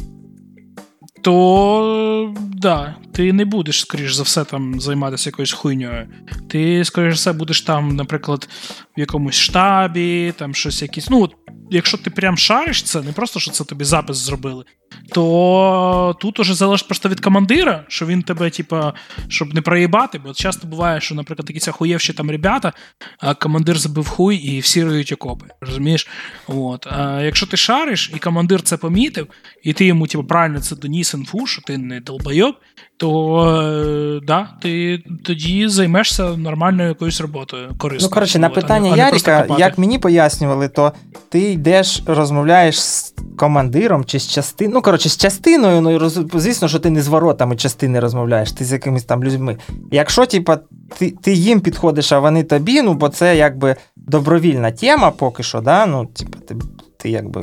то 1.23 2.35
да, 2.53 2.95
ти 3.12 3.32
не 3.32 3.45
будеш, 3.45 3.81
скоріш 3.81 4.15
за 4.15 4.23
все, 4.23 4.45
там 4.45 4.81
займатися 4.81 5.28
якоюсь 5.28 5.53
хуйньою. 5.53 6.09
Ти, 6.49 6.85
скоріш 6.85 7.15
за 7.15 7.16
все, 7.31 7.39
будеш 7.39 7.62
там, 7.62 7.97
наприклад, 7.97 8.49
в 8.97 9.01
якомусь 9.01 9.35
штабі, 9.35 10.32
там 10.36 10.55
щось 10.55 10.82
якісь. 10.82 11.11
Ну, 11.11 11.28
якщо 11.75 11.99
ти 11.99 12.11
прям 12.11 12.39
шариш 12.39 12.83
це, 12.83 13.03
не 13.03 13.13
просто 13.13 13.41
що 13.41 13.51
це 13.51 13.65
тобі 13.65 13.85
запис 13.85 14.17
зробили, 14.17 14.65
то 15.13 16.17
тут 16.21 16.41
уже 16.41 16.55
залежить 16.55 16.87
просто 16.87 17.09
від 17.09 17.21
командира, 17.21 17.85
що 17.89 18.07
він 18.07 18.23
тебе, 18.23 18.51
типа, 18.51 18.93
щоб 19.29 19.55
не 19.55 19.61
проїбати, 19.61 20.19
бо 20.19 20.35
часто 20.35 20.67
буває, 20.67 21.01
що, 21.01 21.15
наприклад, 21.15 21.51
якісь 21.51 21.69
ахуєвші 21.69 22.13
там 22.13 22.31
ребята, 22.31 22.73
а 23.19 23.35
командир 23.35 23.79
забив 23.79 24.09
хуй 24.09 24.37
і 24.37 24.61
всі 24.61 24.85
риють 24.85 25.13
окопи. 25.13 25.47
Розумієш? 25.61 26.09
От. 26.47 26.87
А 26.87 27.21
якщо 27.21 27.47
ти 27.47 27.57
шариш, 27.57 28.11
і 28.15 28.19
командир 28.19 28.63
це 28.63 28.77
помітив, 28.77 29.27
і 29.63 29.73
ти 29.73 29.85
йому 29.85 30.07
типу, 30.07 30.25
правильно 30.25 30.61
це 30.61 30.77
доніс 30.77 31.15
інфу, 31.15 31.47
що 31.47 31.63
ти 31.63 31.79
не 31.79 32.01
долбойоб, 32.01 32.55
то 32.97 33.51
е, 33.63 34.21
да, 34.27 34.49
ти 34.63 35.03
тоді 35.25 35.69
займешся 35.69 36.37
нормальною 36.37 36.89
якоюсь 36.89 37.21
роботою. 37.21 37.75
корисною. 37.79 38.11
Ну, 38.11 38.15
коротше, 38.15 38.39
на 38.39 38.49
питання 38.49 38.93
а 38.93 38.97
Яріка, 38.97 39.47
як 39.59 39.79
мені 39.79 39.99
пояснювали, 39.99 40.69
то 40.69 40.93
ти 41.29 41.57
йдеш, 41.65 42.03
розмовляєш 42.07 42.82
з 42.82 43.15
командиром 43.36 44.05
чи 44.05 44.19
з 44.19 44.27
частиною. 44.28 44.74
Ну, 44.74 44.82
коротше, 44.82 45.09
з 45.09 45.16
частиною, 45.16 45.81
ну, 45.81 45.99
роз- 45.99 46.39
звісно, 46.39 46.69
що 46.69 46.78
ти 46.78 46.91
не 46.91 47.03
з 47.03 47.09
воротами 47.09 47.57
частини 47.57 48.01
розмовляєш, 48.01 48.53
ти 48.53 48.65
з 48.65 48.73
якимись 48.73 49.05
там 49.05 49.24
людьми. 49.24 49.57
Якщо, 49.93 50.27
типа, 50.27 50.59
ти, 50.99 51.11
ти 51.23 51.32
їм 51.32 51.61
підходиш, 51.61 52.12
а 52.12 52.19
вони 52.19 52.43
тобі, 52.43 52.82
ну, 52.82 52.95
бо 52.95 53.09
це 53.09 53.36
якби 53.36 53.77
добровільна 53.97 54.70
тема 54.70 55.11
поки 55.11 55.43
що, 55.43 55.61
да? 55.61 55.86
ну, 55.86 56.07
типа, 56.07 56.39
ти, 56.49 56.55
ти 56.99 57.11
якби 57.11 57.43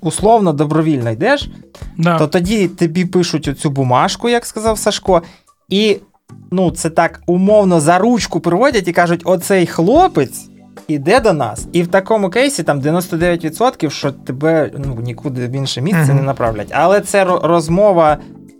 условно 0.00 0.52
добровільно 0.52 1.10
йдеш, 1.10 1.50
Да. 1.98 2.18
то 2.18 2.26
тоді 2.26 2.68
тобі 2.68 3.04
пишуть 3.04 3.48
оцю 3.48 3.70
бумажку, 3.70 4.28
як 4.28 4.46
сказав 4.46 4.78
Сашко, 4.78 5.22
і 5.68 5.96
ну, 6.50 6.70
це 6.70 6.90
так 6.90 7.20
умовно 7.26 7.80
за 7.80 7.98
ручку 7.98 8.40
приводять 8.40 8.88
і 8.88 8.92
кажуть: 8.92 9.20
оцей 9.24 9.66
хлопець 9.66 10.49
іде 10.92 11.20
до 11.20 11.32
нас. 11.32 11.68
І 11.72 11.82
в 11.82 11.86
такому 11.88 12.30
кейсі 12.30 12.62
там 12.62 12.80
99%, 12.80 13.90
що 13.90 14.12
тебе 14.12 14.70
ну, 14.78 14.98
нікуди 15.02 15.46
в 15.46 15.50
інше 15.52 15.80
місце 15.80 16.14
не 16.14 16.22
направлять. 16.22 16.68
Але 16.70 17.00
це 17.00 17.24
розмова. 17.42 18.18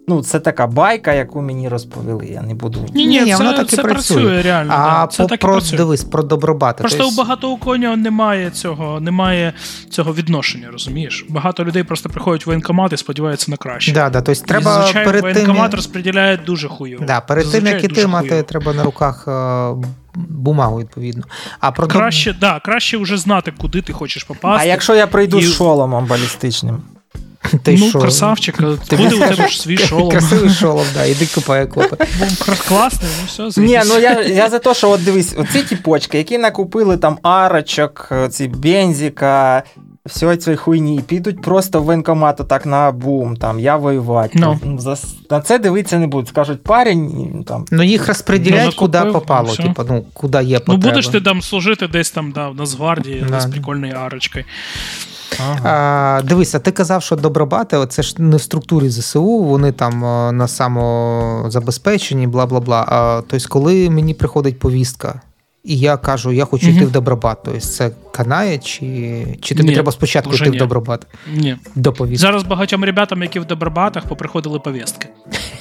Ну, 0.09 0.23
це 0.23 0.41
така 0.41 0.67
байка, 0.67 1.13
яку 1.13 1.43
мені 1.43 1.69
розповіли. 1.69 2.27
Я 2.27 2.43
не 2.43 2.55
буду. 2.55 2.87
Ні, 2.95 3.07
ні, 3.07 3.21
Ні, 3.21 3.31
це, 3.33 3.37
воно 3.37 3.53
так 3.53 3.73
і 3.73 3.77
працює. 3.77 3.93
працює 3.93 4.43
реально. 4.43 4.73
А 4.77 5.01
да, 5.01 5.07
це 5.07 5.23
по, 5.23 5.29
так 5.29 5.41
і 5.41 5.43
про, 5.43 5.53
працює. 5.53 5.77
дивись, 5.79 6.05
про 6.05 6.23
добробати. 6.23 6.79
Просто 6.81 6.99
Тобто, 6.99 7.15
у 7.15 7.17
багато 7.25 7.51
у 7.51 7.57
коня 7.57 7.97
немає 7.97 8.51
цього, 8.51 9.01
немає 9.01 9.53
цього 9.91 10.15
відношення, 10.15 10.69
розумієш? 10.73 11.27
Багато 11.29 11.65
людей 11.65 11.83
просто 11.83 12.09
приходять 12.09 12.47
в 12.47 12.49
воєнкомат 12.49 12.93
і 12.93 12.97
сподіваються 12.97 13.51
на 13.51 13.57
краще. 13.57 13.93
да, 13.93 14.11
да, 14.11 14.21
тобто 14.23 14.43
І 14.45 14.49
треба 14.49 14.73
зазвичай 14.73 15.05
перед 15.05 15.23
воєнкомат 15.23 15.63
як- 15.63 15.75
розподіляє 15.75 16.37
дуже 16.37 16.69
хуйово. 16.69 17.05
да, 17.07 17.21
перед 17.21 17.51
тим, 17.53 17.67
як 17.67 17.85
іти 17.85 18.07
мати, 18.07 18.43
треба 18.43 18.73
на 18.73 18.83
руках 18.83 19.25
е, 19.29 19.87
бумагу, 20.15 20.79
відповідно. 20.79 21.25
А 21.61 21.71
про 21.73 21.87
Краще, 21.87 22.33
да, 22.41 22.61
краще 22.65 22.97
вже 22.97 23.17
знати, 23.17 23.53
куди 23.59 23.83
ти 23.83 23.93
хочеш 23.93 24.25
попасти. 24.25 24.67
А 24.67 24.69
якщо 24.69 24.95
я 24.95 25.07
прийду 25.07 25.39
І- 25.39 25.43
з 25.43 25.57
шоломом 25.57 26.07
балістичним? 26.07 26.83
Ти 27.63 27.77
ну, 27.81 27.89
що? 27.89 27.99
красавчик, 27.99 28.57
Ти 28.89 28.97
буде 28.97 29.17
у 29.17 29.19
тебе 29.19 29.49
ж 29.49 29.61
свій 29.61 29.79
шолом. 29.79 30.11
Красивий 30.11 30.51
шолом, 30.51 30.87
да, 30.95 31.05
іди 31.05 31.27
купай 31.35 31.65
окопи. 31.65 31.97
Класний, 32.69 33.11
ну 33.21 33.49
все, 33.49 33.61
Ні, 33.61 33.81
ну 33.87 33.99
я, 33.99 34.23
я 34.23 34.51
за 34.51 34.59
те, 34.59 34.75
що 34.75 34.91
от 34.91 35.05
дивись, 35.05 35.35
оці 35.37 35.63
ті 35.63 35.77
почки, 35.77 36.19
які 36.19 36.39
накупили 36.39 36.97
там 36.97 37.19
арочок, 37.23 38.13
ці 38.31 38.49
бензика, 38.49 39.63
всього 40.07 40.37
цієї 40.37 40.57
хуйні, 40.57 40.97
і 40.97 41.01
підуть 41.01 41.43
просто 41.43 41.81
в 41.81 41.85
воєнкомат 41.85 42.41
так 42.49 42.67
на 42.67 42.93
бум, 42.93 43.37
там, 43.37 43.61
я 43.61 43.77
воювати. 43.77 44.39
Ну. 44.39 44.59
Ну, 44.65 44.79
за, 44.79 44.97
на 45.31 45.41
це 45.41 45.59
дивитися 45.59 45.99
не 45.99 46.07
будуть. 46.07 46.29
Скажуть, 46.29 46.63
парень, 46.63 47.45
там, 47.47 47.65
Ну 47.71 47.83
їх 47.83 48.09
розподіляють, 48.09 48.75
Ну, 48.77 48.79
куди 48.79 49.01
попало, 49.01 49.57
типу, 49.57 49.85
ну, 49.89 50.05
куди 50.13 50.43
є 50.45 50.61
Ну, 50.67 50.77
будеш 50.77 51.09
ти 51.09 51.21
там 51.21 51.43
служити 51.43 51.89
десь 51.89 52.11
там, 52.11 52.33
да, 52.33 52.49
в 52.49 52.55
Нацгвардії, 52.57 53.27
Да. 53.29 53.41
з 53.41 53.47
прикольною 53.47 53.95
арочкою. 53.95 54.45
Ага. 55.41 55.71
А, 56.19 56.23
Дивися, 56.23 56.59
ти 56.59 56.71
казав, 56.71 57.03
що 57.03 57.17
добробати 57.17 57.87
це 57.89 58.03
ж 58.03 58.15
не 58.23 58.37
в 58.37 58.43
структурі 58.43 58.91
ЗСУ, 58.91 59.39
вони 59.39 59.73
там 59.73 60.01
на 60.37 60.49
самозабезпеченні, 60.49 62.27
бла 62.27 62.47
бла 62.47 62.61
бла. 62.61 62.87
А, 62.89 63.23
Тобто, 63.29 63.49
коли 63.49 63.91
мені 63.91 64.15
приходить 64.15 64.59
повістка 64.59 65.21
і 65.65 65.79
я 65.79 65.97
кажу, 65.97 66.33
я 66.33 66.45
хочу 66.45 66.67
угу. 66.67 66.77
йти 66.77 66.87
в 66.87 66.91
Добробат. 66.91 67.39
Тобто 67.45 67.61
це 67.61 67.91
канає, 68.13 68.59
чи 68.59 69.27
чи 69.41 69.55
тобі 69.55 69.69
ні, 69.69 69.75
треба 69.75 69.93
спочатку 69.93 70.35
йти 70.35 70.51
ні. 70.51 70.57
в 70.57 70.59
Добробат? 70.59 71.07
Ні. 71.35 71.57
До 71.75 71.93
повістки? 71.93 72.19
Зараз 72.19 72.43
багатьом 72.43 72.85
ребятам, 72.85 73.23
які 73.23 73.41
в 73.41 73.45
Добробатах, 73.45 74.07
поприходили 74.07 74.59
повістки. 74.59 75.09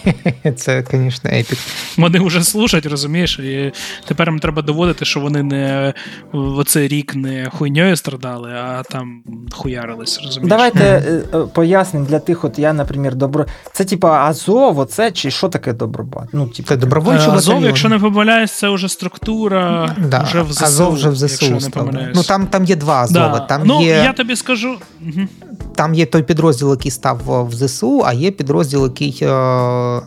Це, 0.55 0.83
звісно, 0.91 1.29
епік. 1.29 1.57
Вони 1.97 2.19
вже 2.19 2.43
слушать, 2.43 2.85
розумієш, 2.85 3.39
і 3.39 3.71
тепер 4.07 4.29
їм 4.29 4.39
треба 4.39 4.61
доводити, 4.61 5.05
що 5.05 5.19
вони 5.19 5.43
не 5.43 5.93
в 6.31 6.57
оцей 6.57 6.87
рік 6.87 7.15
не 7.15 7.49
хуйньою 7.49 7.95
страдали, 7.95 8.51
а 8.51 8.83
там 8.83 9.23
хуярились. 9.51 10.21
розумієш? 10.23 10.49
Давайте 10.49 11.03
mm. 11.31 11.47
пояснимо 11.47 12.05
для 12.05 12.19
тих, 12.19 12.43
от 12.43 12.59
я, 12.59 12.73
наприклад, 12.73 13.15
добро. 13.15 13.45
Це 13.73 13.85
типа 13.85 14.09
Азов, 14.09 14.79
оце 14.79 15.11
чи 15.11 15.31
що 15.31 15.49
таке 15.49 15.73
Добробат? 15.73 16.27
Ну, 16.33 16.47
типу, 16.47 16.69
це 16.69 16.77
добровольчий 16.77 17.27
Азов, 17.27 17.35
батальйон. 17.35 17.63
якщо 17.63 17.89
не 17.89 17.99
помиляюсь, 17.99 18.51
це 18.51 18.69
вже 18.69 18.89
структура 18.89 19.88
да. 19.97 20.23
вже 20.23 20.41
в 20.41 20.51
ЗСУ. 20.51 20.65
Азов 20.65 20.93
вже 20.93 21.09
в 21.09 21.15
ЗСУ. 21.15 21.59
Не 21.91 22.11
ну 22.15 22.23
там 22.23 22.47
там 22.47 22.65
є 22.65 22.75
два 22.75 22.95
Азови. 22.95 23.29
Да. 23.29 23.39
Там 23.39 23.61
ну, 23.65 23.81
є... 23.81 23.87
я 23.87 24.13
тобі 24.13 24.35
скажу. 24.35 24.75
Угу. 25.01 25.27
Там 25.75 25.93
є 25.93 26.05
той 26.05 26.23
підрозділ, 26.23 26.71
який 26.71 26.91
став 26.91 27.21
в 27.25 27.55
ЗСУ, 27.55 28.03
а 28.05 28.13
є 28.13 28.31
підрозділ, 28.31 28.83
який. 28.83 29.19
Е, 29.21 30.01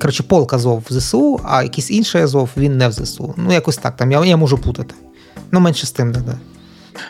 коротше, 0.00 0.22
полк 0.22 0.52
Азов 0.52 0.84
в 0.90 0.92
ЗСУ, 0.92 1.40
а 1.44 1.62
якийсь 1.62 1.90
інший 1.90 2.22
Азов 2.22 2.48
він 2.56 2.78
не 2.78 2.88
в 2.88 2.92
ЗСУ. 2.92 3.34
Ну, 3.36 3.52
якось 3.52 3.76
так. 3.76 3.96
Там 3.96 4.12
я 4.12 4.24
я 4.24 4.36
можу 4.36 4.58
путати. 4.58 4.94
Ну, 5.52 5.60
менше 5.60 5.86
з 5.86 5.90
тим, 5.90 6.12
да. 6.12 6.20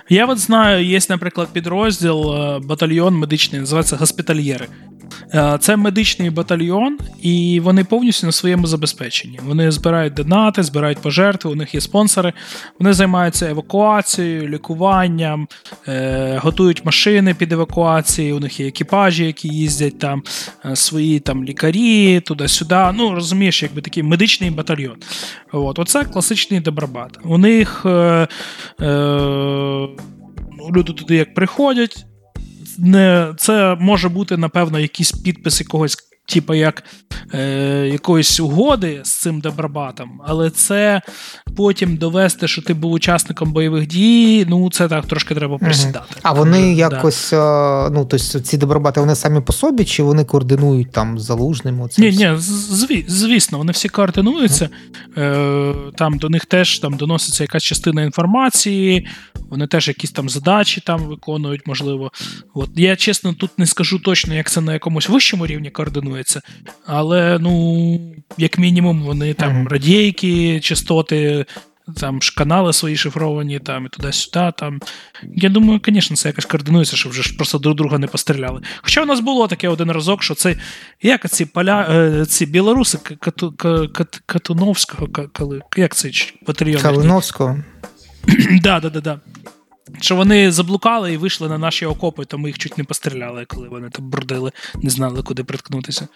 Я 0.08 0.26
от 0.26 0.38
знаю, 0.38 0.84
є, 0.84 1.00
наприклад, 1.08 1.48
підрозділ, 1.52 2.34
е, 2.34 2.60
батальйон 2.64 3.14
медичний, 3.14 3.60
називається 3.60 3.96
госпітальєри. 3.96 4.66
Е, 5.34 5.58
це 5.60 5.76
медичний 5.76 6.30
батальйон, 6.30 6.98
і 7.22 7.60
вони 7.60 7.84
повністю 7.84 8.26
на 8.26 8.32
своєму 8.32 8.66
забезпеченні. 8.66 9.40
Вони 9.46 9.70
збирають 9.70 10.14
донати, 10.14 10.62
збирають 10.62 10.98
пожертви, 10.98 11.50
у 11.50 11.54
них 11.54 11.74
є 11.74 11.80
спонсори. 11.80 12.32
Вони 12.78 12.92
займаються 12.92 13.50
евакуацією, 13.50 14.48
лікуванням, 14.48 15.48
е, 15.88 16.40
готують 16.42 16.84
машини 16.84 17.34
під 17.34 17.52
евакуацією. 17.52 18.36
У 18.36 18.40
них 18.40 18.60
є 18.60 18.66
екіпажі, 18.66 19.24
які 19.24 19.48
їздять 19.48 19.98
там, 19.98 20.22
е, 20.64 20.76
свої 20.76 21.20
там 21.20 21.44
лікарі, 21.44 22.20
туди-сюди. 22.20 22.86
Ну, 22.94 23.14
розумієш, 23.14 23.62
якби 23.62 23.80
такий 23.80 24.02
медичний 24.02 24.50
батальйон. 24.50 24.96
От, 25.52 25.78
Оце 25.78 26.04
класичний 26.04 26.60
добробат. 26.60 27.18
У 27.24 27.38
них 27.38 27.82
е, 27.86 28.28
е, 28.80 28.88
люди 30.70 30.92
туди 30.92 31.16
як 31.16 31.34
приходять 31.34 32.06
не 32.80 33.34
це 33.36 33.76
може 33.80 34.08
бути, 34.08 34.36
напевно, 34.36 34.78
якийсь 34.78 35.12
підпис 35.12 35.60
якогось, 35.60 35.98
типу 36.26 36.54
як 36.54 36.84
е, 37.34 37.88
якоїсь 37.92 38.40
угоди 38.40 39.00
з 39.04 39.12
цим 39.12 39.40
добробатом, 39.40 40.20
але 40.26 40.50
це 40.50 41.02
потім 41.56 41.96
довести, 41.96 42.48
що 42.48 42.62
ти 42.62 42.74
був 42.74 42.92
учасником 42.92 43.52
бойових 43.52 43.86
дій. 43.86 44.46
Ну 44.48 44.70
це 44.70 44.88
так 44.88 45.06
трошки 45.06 45.34
треба 45.34 45.58
присідати. 45.58 46.06
Угу. 46.10 46.20
А 46.22 46.32
вони 46.32 46.60
Дуже, 46.60 46.72
якось, 46.72 47.30
да. 47.30 47.86
Е, 47.86 47.90
ну 47.90 48.04
тобто 48.04 48.40
ці 48.40 48.58
добробати 48.58 49.00
вони 49.00 49.14
самі 49.14 49.40
по 49.40 49.52
собі, 49.52 49.84
чи 49.84 50.02
вони 50.02 50.24
координують 50.24 50.92
там 50.92 51.18
залужним? 51.18 51.80
Оце 51.80 52.02
ні, 52.02 52.10
ні, 52.10 52.30
зві, 52.36 53.04
звісно, 53.08 53.58
вони 53.58 53.72
всі 53.72 53.88
координуються. 53.88 54.68
Е, 55.16 55.74
Там 55.96 56.18
до 56.18 56.28
них 56.28 56.46
теж 56.46 56.78
там 56.78 56.96
доноситься 56.96 57.44
якась 57.44 57.62
частина 57.62 58.02
інформації. 58.02 59.06
Вони 59.50 59.66
теж 59.66 59.88
якісь 59.88 60.10
там 60.10 60.28
задачі 60.28 60.82
там 60.86 61.00
виконують, 61.00 61.66
можливо. 61.66 62.12
От 62.54 62.70
я 62.76 62.96
чесно 62.96 63.34
тут 63.34 63.58
не 63.58 63.66
скажу 63.66 63.98
точно, 63.98 64.34
як 64.34 64.50
це 64.50 64.60
на 64.60 64.72
якомусь 64.72 65.08
вищому 65.08 65.46
рівні 65.46 65.70
координується, 66.20 66.40
але 66.86 67.38
ну, 67.38 68.00
як 68.38 68.58
мінімум, 68.58 69.02
вони 69.02 69.34
там 69.34 69.52
mm-hmm. 69.52 69.68
радійки, 69.68 70.60
частоти, 70.60 71.46
там 71.96 72.22
ж 72.22 72.34
канали 72.36 72.72
свої 72.72 72.96
шифровані, 72.96 73.58
там 73.58 73.86
і 73.86 73.88
туди-сюди. 73.88 74.52
Там. 74.56 74.80
Я 75.34 75.48
думаю, 75.48 75.80
звісно, 75.84 76.16
це 76.16 76.28
якось 76.28 76.44
координується, 76.44 76.96
щоб 76.96 77.12
вже 77.12 77.36
просто 77.36 77.58
друг 77.58 77.76
друга 77.76 77.98
не 77.98 78.06
постріляли. 78.06 78.62
Хоча 78.82 79.02
у 79.02 79.06
нас 79.06 79.20
було 79.20 79.48
таке 79.48 79.68
один 79.68 79.90
разок, 79.90 80.22
що 80.22 80.34
це 80.34 80.56
як 81.02 81.30
ці 81.30 81.44
поля, 81.44 81.86
е, 81.90 82.26
ці 82.26 82.46
білоруси 82.46 82.98
Кату, 82.98 83.54
Катуновського, 84.26 85.08
як 85.76 85.94
цей 85.94 86.32
батальйон? 86.46 86.82
Калиновського. 86.82 87.58
Да, 88.62 88.80
да, 88.80 88.90
да, 88.90 89.00
да. 89.00 89.20
Що 90.00 90.16
вони 90.16 90.52
заблукали 90.52 91.12
і 91.12 91.16
вийшли 91.16 91.48
на 91.48 91.58
наші 91.58 91.86
окопи, 91.86 92.24
то 92.24 92.38
ми 92.38 92.48
їх 92.48 92.58
чуть 92.58 92.78
не 92.78 92.84
постріляли, 92.84 93.44
коли 93.44 93.68
вони 93.68 93.90
там 93.90 94.10
бродили, 94.10 94.52
не 94.82 94.90
знали, 94.90 95.22
куди 95.22 95.44
приткнутися. 95.44 96.08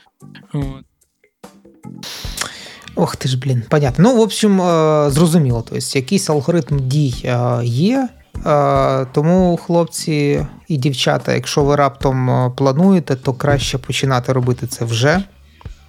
Ох 2.96 3.16
ти 3.16 3.28
ж, 3.28 3.38
блін, 3.38 3.62
понятно. 3.68 4.05
Ну, 4.05 4.16
в 4.16 4.20
общем, 4.20 4.60
е, 4.62 5.10
зрозуміло. 5.10 5.64
Тобто, 5.68 5.98
якийсь 5.98 6.30
алгоритм 6.30 6.78
дій 6.78 7.14
е, 7.24 7.60
є. 7.64 8.09
Е, 8.46 9.06
тому, 9.12 9.56
хлопці 9.56 10.46
і 10.68 10.76
дівчата, 10.76 11.34
якщо 11.34 11.64
ви 11.64 11.76
раптом 11.76 12.52
плануєте, 12.56 13.16
то 13.16 13.32
краще 13.32 13.78
починати 13.78 14.32
робити 14.32 14.66
це 14.66 14.84
вже 14.84 15.22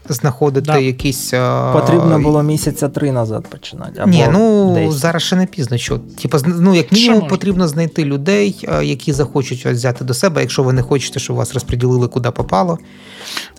знаходити 0.09 0.65
да. 0.65 0.77
якісь. 0.77 1.33
Потрібно 1.73 2.19
було 2.19 2.43
місяця 2.43 2.89
три 2.89 3.11
назад 3.11 3.47
починати. 3.47 4.01
Або 4.01 4.11
Ні, 4.11 4.27
ну 4.31 4.73
десь. 4.73 4.93
зараз 4.93 5.23
ще 5.23 5.35
не 5.35 5.45
пізно. 5.45 5.77
Що 5.77 5.97
типу, 5.97 6.37
ну 6.45 6.75
як 6.75 6.91
мінімум 6.91 7.27
потрібно 7.27 7.67
знайти 7.67 8.05
людей, 8.05 8.67
які 8.83 9.13
захочуть 9.13 9.65
взяти 9.65 10.03
до 10.03 10.13
себе, 10.13 10.41
якщо 10.41 10.63
ви 10.63 10.73
не 10.73 10.81
хочете, 10.81 11.19
щоб 11.19 11.35
вас 11.35 11.53
розподілили 11.53 12.07
куди 12.07 12.31
попало. 12.31 12.77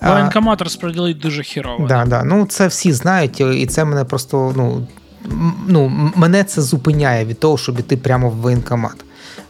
Воєнкомат 0.03 0.63
розподілить 0.63 1.19
дуже 1.19 1.43
хірово. 1.43 1.87
Да, 1.87 2.05
да. 2.05 2.25
Ну 2.25 2.47
це 2.47 2.67
всі 2.67 2.93
знають, 2.93 3.41
і 3.41 3.67
це 3.67 3.85
мене 3.85 4.05
просто 4.05 4.53
ну. 4.57 4.87
Ну, 5.69 6.11
мене 6.15 6.45
це 6.45 6.63
зупиняє 6.63 7.25
від 7.25 7.41
того, 7.41 7.59
щоб 7.59 7.81
іти 7.81 7.97
прямо 7.97 8.31
в 8.31 8.35
воєнкомат. 8.35 9.05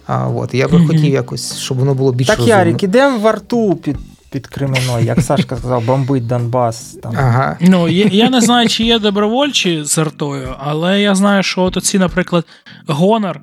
А, 0.07 0.29
от, 0.29 0.55
Я 0.55 0.69
би 0.69 0.79
mm-hmm. 0.79 0.87
хотів 0.87 1.13
якось, 1.13 1.57
щоб 1.57 1.79
воно 1.79 1.95
було 1.95 2.13
більш 2.13 2.29
Так, 2.29 2.39
розумно. 2.39 2.59
Ярик, 2.59 2.83
ідемо 2.83 3.19
в 3.19 3.27
арту 3.27 3.75
під 3.75 3.97
під 4.31 4.47
Креміною, 4.47 5.05
як 5.05 5.21
Сашка 5.21 5.57
сказав, 5.57 5.85
бомбить 5.85 6.27
Донбас. 6.27 6.99
Там. 7.03 7.13
Ага. 7.19 7.57
Ну, 7.61 7.89
Я 7.89 8.05
я 8.07 8.31
не 8.31 8.41
знаю, 8.41 8.69
чи 8.69 8.85
є 8.85 8.99
добровольчі 8.99 9.85
з 9.85 9.99
артою, 9.99 10.55
але 10.59 11.01
я 11.01 11.15
знаю, 11.15 11.43
що 11.43 11.63
от 11.63 11.77
оці, 11.77 11.99
наприклад, 11.99 12.45
Гонор. 12.87 13.41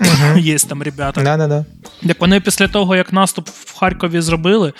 Угу. 0.00 0.38
Є 0.38 0.58
там 0.58 0.82
ребята. 0.82 1.22
Да-да-да. 1.22 1.64
Як 2.02 2.20
вони 2.20 2.40
після 2.40 2.68
того, 2.68 2.96
як 2.96 3.12
наступ 3.12 3.48
в 3.48 3.78
Харкові 3.78 4.20
зробили, 4.20 4.72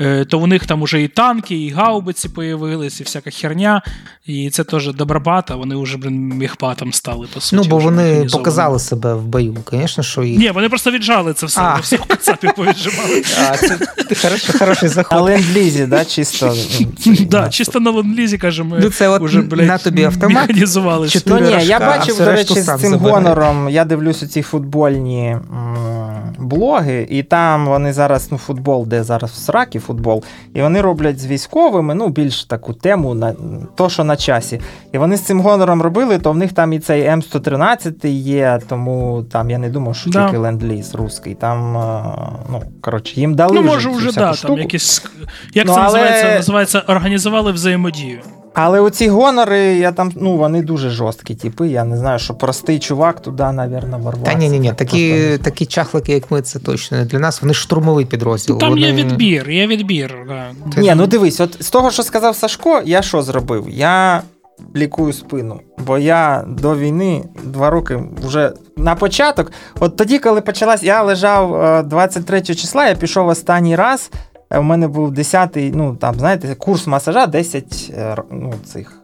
е, 0.00 0.24
то 0.24 0.38
у 0.38 0.46
них 0.46 0.66
там 0.66 0.82
уже 0.82 1.02
і 1.02 1.08
танки, 1.08 1.64
і 1.64 1.70
гаубиці 1.70 2.28
появились, 2.28 3.00
і 3.00 3.02
всяка 3.02 3.30
херня. 3.30 3.82
І 4.26 4.50
це 4.50 4.64
теж 4.64 4.92
добробата, 4.92 5.54
вони 5.54 5.76
вже 5.76 5.98
блин, 5.98 6.28
міхпатом 6.28 6.92
стали. 6.92 7.26
по 7.34 7.40
суті. 7.40 7.56
Ну, 7.56 7.64
бо 7.64 7.78
вони 7.78 8.26
показали 8.32 8.78
себе 8.78 9.14
в 9.14 9.22
бою, 9.24 9.56
звісно, 9.72 10.02
що 10.02 10.22
їх... 10.22 10.38
Ні, 10.38 10.50
вони 10.50 10.68
просто 10.68 10.90
віджали 10.90 11.32
це 11.32 11.46
все, 11.46 11.62
вони 11.62 11.80
всіх 11.80 12.00
кацапів 12.06 12.54
повіджимали. 12.54 13.22
А, 13.50 13.56
це 13.56 13.78
хороший, 14.22 14.58
хороший 14.58 14.88
заход. 14.88 15.18
На 15.18 15.22
ленд-лізі, 15.24 15.86
да, 15.86 16.04
чисто? 16.04 16.56
Да, 17.30 17.48
чисто 17.48 17.80
на 17.80 17.90
ленд-лізі, 17.90 18.38
кажемо, 18.38 18.76
ну, 18.80 18.90
це 18.90 19.08
от 19.08 19.22
блядь, 19.22 19.66
на 19.66 19.78
тобі 19.78 20.04
автомат. 20.04 20.48
механізувалися. 20.48 21.20
Ну, 21.26 21.38
ні, 21.38 21.64
я 21.64 21.78
бачив, 21.78 22.18
до 22.18 22.32
речі, 22.32 22.60
з 22.60 22.78
цим 22.78 22.94
гонором, 22.94 23.68
я 23.68 23.84
дивлюся 23.84 24.28
ці 24.28 24.42
футбольні 24.56 25.36
блоги, 26.38 27.06
і 27.10 27.22
там 27.22 27.66
вони 27.66 27.92
зараз, 27.92 28.28
ну, 28.32 28.38
футбол, 28.38 28.86
де 28.86 29.02
зараз 29.02 29.30
в 29.30 29.34
сракі 29.34 29.78
футбол, 29.78 30.24
і 30.54 30.62
вони 30.62 30.80
роблять 30.80 31.18
з 31.18 31.26
військовими, 31.26 31.94
ну, 31.94 32.08
більш 32.08 32.44
таку 32.44 32.72
тему, 32.72 33.14
на 33.14 33.34
то, 33.74 33.88
що 33.88 34.04
на 34.04 34.16
часі. 34.16 34.60
І 34.92 34.98
вони 34.98 35.16
з 35.16 35.20
цим 35.20 35.40
гонором 35.40 35.82
робили, 35.82 36.18
то 36.18 36.32
в 36.32 36.36
них 36.36 36.52
там 36.52 36.72
і 36.72 36.78
цей 36.78 37.02
М113 37.02 38.06
є, 38.08 38.60
тому 38.68 39.24
там 39.32 39.50
я 39.50 39.58
не 39.58 39.68
думав, 39.68 39.96
що 39.96 40.10
да. 40.10 40.24
тільки 40.24 40.38
ленд-ліз 40.38 40.94
русський. 40.94 41.34
Там, 41.34 41.72
ну, 42.50 42.62
коротше, 42.80 43.20
їм 43.20 43.34
дали. 43.34 43.54
Ну, 43.54 43.62
може, 43.62 43.90
вже, 43.90 44.12
да, 44.12 44.32
там 44.34 44.58
якісь. 44.58 45.04
Як 45.54 45.66
ну, 45.66 45.74
це 45.74 45.80
але... 45.80 45.98
називається? 45.98 46.34
Називається 46.34 46.80
організували 46.86 47.52
взаємодію. 47.52 48.20
Але 48.58 48.80
оці 48.80 49.08
гонори, 49.08 49.58
я 49.58 49.92
там, 49.92 50.12
ну, 50.16 50.36
вони 50.36 50.62
дуже 50.62 50.90
жорсткі, 50.90 51.34
типи. 51.34 51.68
Я 51.68 51.84
не 51.84 51.96
знаю, 51.96 52.18
що 52.18 52.34
простий 52.34 52.78
чувак 52.78 53.20
туди, 53.20 53.52
навірно, 53.52 53.98
ворвався. 53.98 54.32
Та 54.32 54.38
ні, 54.38 54.48
ні, 54.48 54.58
ні, 54.58 54.72
такі 54.76 55.38
такі 55.42 55.66
чахлики, 55.66 56.12
як 56.12 56.30
ми, 56.30 56.42
це 56.42 56.58
точно 56.58 56.98
не 56.98 57.04
для 57.04 57.18
нас. 57.18 57.42
Вони 57.42 57.54
штурмовий 57.54 58.04
підрозділ. 58.04 58.54
Ну, 58.54 58.60
там 58.60 58.70
вони... 58.70 58.80
є 58.80 58.92
відбір, 58.92 59.50
є 59.50 59.66
відбір. 59.66 60.14
Да. 60.28 60.80
Ні, 60.80 60.94
ну 60.96 61.06
дивись, 61.06 61.40
от 61.40 61.56
з 61.60 61.70
того, 61.70 61.90
що 61.90 62.02
сказав 62.02 62.36
Сашко, 62.36 62.82
я 62.84 63.02
що 63.02 63.22
зробив? 63.22 63.66
Я 63.68 64.22
лікую 64.76 65.12
спину. 65.12 65.60
Бо 65.78 65.98
я 65.98 66.44
до 66.48 66.76
війни 66.76 67.24
два 67.44 67.70
роки 67.70 67.98
вже 68.26 68.52
на 68.76 68.94
початок. 68.94 69.52
От 69.80 69.96
тоді, 69.96 70.18
коли 70.18 70.40
почалась, 70.40 70.82
я 70.82 71.02
лежав 71.02 71.88
23 71.88 72.42
числа, 72.42 72.88
я 72.88 72.94
пішов 72.94 73.28
останній 73.28 73.76
раз. 73.76 74.10
У 74.50 74.62
мене 74.62 74.88
був 74.88 75.12
10-й, 75.12 75.72
ну 75.74 75.96
там, 75.96 76.14
знаєте, 76.14 76.54
курс 76.54 76.86
масажа 76.86 77.26
10 77.26 77.92
е, 77.98 78.16
ну, 78.30 78.54
цих. 78.64 79.02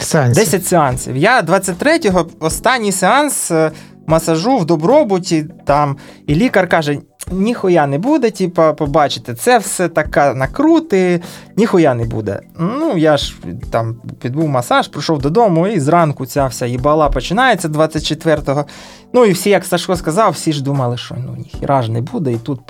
Сеансів. 0.00 0.44
10 0.44 0.66
сеансів. 0.66 1.16
Я 1.16 1.42
23-го 1.42 2.26
останній 2.40 2.92
сеанс 2.92 3.50
е, 3.50 3.70
масажу 4.06 4.56
в 4.56 4.64
добробуті, 4.64 5.46
там, 5.64 5.96
і 6.26 6.34
лікар 6.34 6.68
каже: 6.68 6.98
ніхуя 7.32 7.86
не 7.86 7.98
буде, 7.98 8.30
типа, 8.30 8.72
побачите, 8.72 9.34
це 9.34 9.58
все 9.58 9.88
така 9.88 10.34
накрути, 10.34 11.20
ніхуя 11.56 11.94
не 11.94 12.04
буде. 12.04 12.40
Ну, 12.58 12.96
я 12.96 13.16
ж 13.16 13.36
там 13.70 13.96
підбув 14.20 14.48
масаж, 14.48 14.88
прийшов 14.88 15.18
додому, 15.18 15.66
і 15.66 15.80
зранку 15.80 16.26
ця 16.26 16.46
вся 16.46 16.66
їбала 16.66 17.08
починається 17.08 17.68
24-го. 17.68 18.64
Ну 19.12 19.24
і 19.24 19.32
всі, 19.32 19.50
як 19.50 19.64
Сашко 19.64 19.96
сказав, 19.96 20.32
всі 20.32 20.52
ж 20.52 20.62
думали, 20.62 20.96
що 20.96 21.14
ну 21.26 21.36
ніхіра 21.36 21.82
ж 21.82 21.92
не 21.92 22.00
буде, 22.00 22.32
і 22.32 22.36
тут 22.38 22.60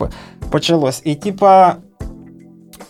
почалось. 0.51 1.03
І 1.05 1.15
типа. 1.15 1.77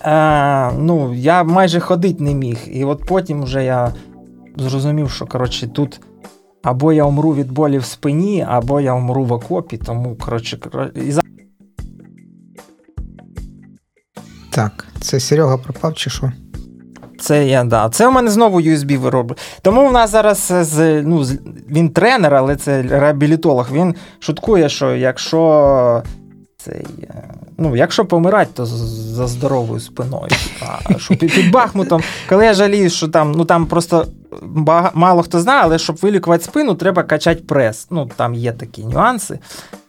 Е, 0.05 0.73
ну, 0.79 1.15
я 1.15 1.45
майже 1.45 1.81
ходити 1.81 2.25
не 2.25 2.35
міг. 2.35 2.59
І 2.67 2.85
от 2.85 3.07
потім 3.07 3.43
вже 3.43 3.65
я 3.65 3.93
зрозумів, 4.57 5.11
що 5.11 5.27
коротше, 5.27 5.67
тут 5.67 6.01
або 6.63 6.93
я 6.93 7.05
умру 7.05 7.35
від 7.35 7.53
болі 7.53 7.79
в 7.79 7.85
спині, 7.85 8.47
або 8.49 8.81
я 8.81 8.95
умру 8.95 9.25
в 9.25 9.33
окопі, 9.33 9.77
тому 9.77 10.17
коротше, 10.17 10.59
і 11.07 11.13
Так, 14.59 14.87
це 15.01 15.21
Серега 15.21 15.57
пропав 15.57 15.95
чи 15.95 16.11
що? 16.11 16.33
Це 17.21 17.47
я, 17.47 17.65
да. 17.65 17.89
Це 17.89 18.09
у 18.09 18.11
мене 18.11 18.31
знову 18.31 18.61
USB 18.61 18.99
вироблює. 18.99 19.37
Тому 19.63 19.89
в 19.89 19.93
нас 19.93 20.11
зараз 20.11 20.53
з, 20.61 21.03
ну, 21.03 21.27
він 21.71 21.91
тренер, 21.91 22.35
але 22.35 22.57
це 22.57 22.83
реабілітолог. 22.83 23.73
Він 23.73 23.95
шуткує, 24.19 24.69
що 24.69 24.95
якщо 24.95 26.03
цей, 26.57 26.87
е, 27.03 27.35
ну, 27.59 27.77
якщо 27.77 28.05
помирати, 28.05 28.51
то 28.55 28.67
за 28.67 29.27
здоровою 29.27 29.81
спиною. 29.81 30.29
А 30.61 30.99
що 30.99 31.17
під, 31.17 31.35
під 31.35 31.51
Бахмутом, 31.51 32.03
коли 32.29 32.45
я 32.45 32.55
жалію, 32.55 32.91
що 32.91 33.09
там 33.09 33.33
ну 33.33 33.45
там 33.45 33.67
просто 33.67 34.07
мало 34.95 35.23
хто 35.23 35.41
знає, 35.41 35.61
але 35.65 35.79
щоб 35.79 35.97
вилікувати 35.97 36.45
спину, 36.45 36.75
треба 36.75 37.03
качати 37.03 37.43
прес. 37.43 37.87
Ну, 37.91 38.11
Там 38.17 38.35
є 38.35 38.53
такі 38.53 38.85
нюанси. 38.85 39.39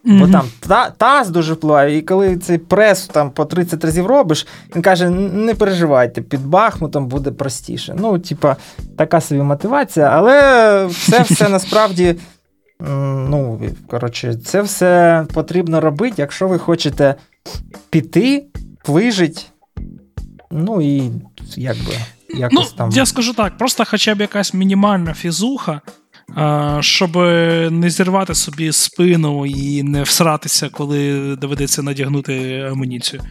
Mm-hmm. 0.05 0.19
Бо 0.19 0.27
там 0.27 0.47
та, 0.59 0.89
таз 0.89 1.29
дуже 1.29 1.53
впливає, 1.53 1.97
і 1.97 2.01
коли 2.01 2.37
цей 2.37 2.57
прес 2.57 3.07
там 3.07 3.31
по 3.31 3.45
30 3.45 3.83
разів 3.83 4.05
робиш, 4.05 4.47
він 4.75 4.81
каже: 4.81 5.09
не 5.09 5.55
переживайте, 5.55 6.21
під 6.21 6.47
Бахмутом 6.47 7.07
буде 7.07 7.31
простіше. 7.31 7.95
Ну, 7.97 8.19
типа, 8.19 8.55
така 8.97 9.21
собі 9.21 9.41
мотивація, 9.41 10.05
але 10.05 10.89
це 11.09 11.21
все 11.21 11.49
насправді. 11.49 12.15
Ну, 13.29 13.61
коротше, 13.87 14.35
це 14.35 14.61
все 14.61 15.25
потрібно 15.33 15.81
робити, 15.81 16.15
якщо 16.17 16.47
ви 16.47 16.59
хочете 16.59 17.15
піти, 17.89 18.45
вижити, 18.87 19.41
ну 20.51 20.81
і 20.81 21.11
якби 21.55 21.93
якось 22.29 22.71
ну, 22.71 22.77
там. 22.77 22.89
Я 22.89 23.05
скажу 23.05 23.33
так, 23.33 23.57
просто 23.57 23.83
хоча 23.87 24.15
б 24.15 24.21
якась 24.21 24.53
мінімальна 24.53 25.13
фізуха, 25.13 25.81
щоб 26.79 27.15
не 27.71 27.89
зірвати 27.89 28.35
собі 28.35 28.71
спину 28.71 29.45
і 29.45 29.83
не 29.83 30.03
всратися, 30.03 30.69
коли 30.69 31.35
доведеться 31.35 31.83
надягнути 31.83 32.59
амуніцію. 32.71 33.21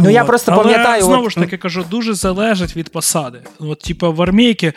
Ну, 0.00 0.10
я 0.10 0.24
просто 0.24 0.52
Але 0.52 0.62
пам'ятаю. 0.62 1.02
знову 1.02 1.30
ж 1.30 1.36
таки 1.36 1.56
кажу, 1.56 1.84
дуже 1.90 2.14
залежить 2.14 2.76
від 2.76 2.92
посади. 2.92 3.40
От, 3.58 3.80
типу, 3.80 4.12
в 4.12 4.22
армійки 4.22 4.72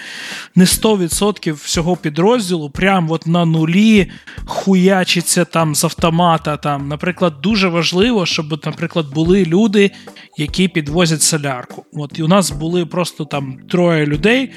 не 0.56 0.66
100% 0.66 1.54
всього 1.54 1.98
підрозділу, 1.98 2.70
прям 2.70 3.12
от 3.12 3.28
на 3.28 3.46
нулі 3.46 4.12
хуячиться 4.46 5.46
там 5.46 5.76
з 5.76 5.84
автомата. 5.84 6.58
Там, 6.58 6.88
Наприклад, 6.88 7.34
дуже 7.42 7.68
важливо, 7.68 8.26
щоб, 8.26 8.66
наприклад, 8.66 9.06
були 9.14 9.46
люди, 9.46 9.92
які 10.38 10.68
підвозять 10.68 11.22
солярку. 11.22 11.86
От 11.94 12.20
і 12.20 12.24
у 12.24 12.28
нас 12.28 12.52
були 12.52 12.86
просто 12.86 13.26
там 13.26 13.58
троє 13.70 14.06
людей. 14.06 14.54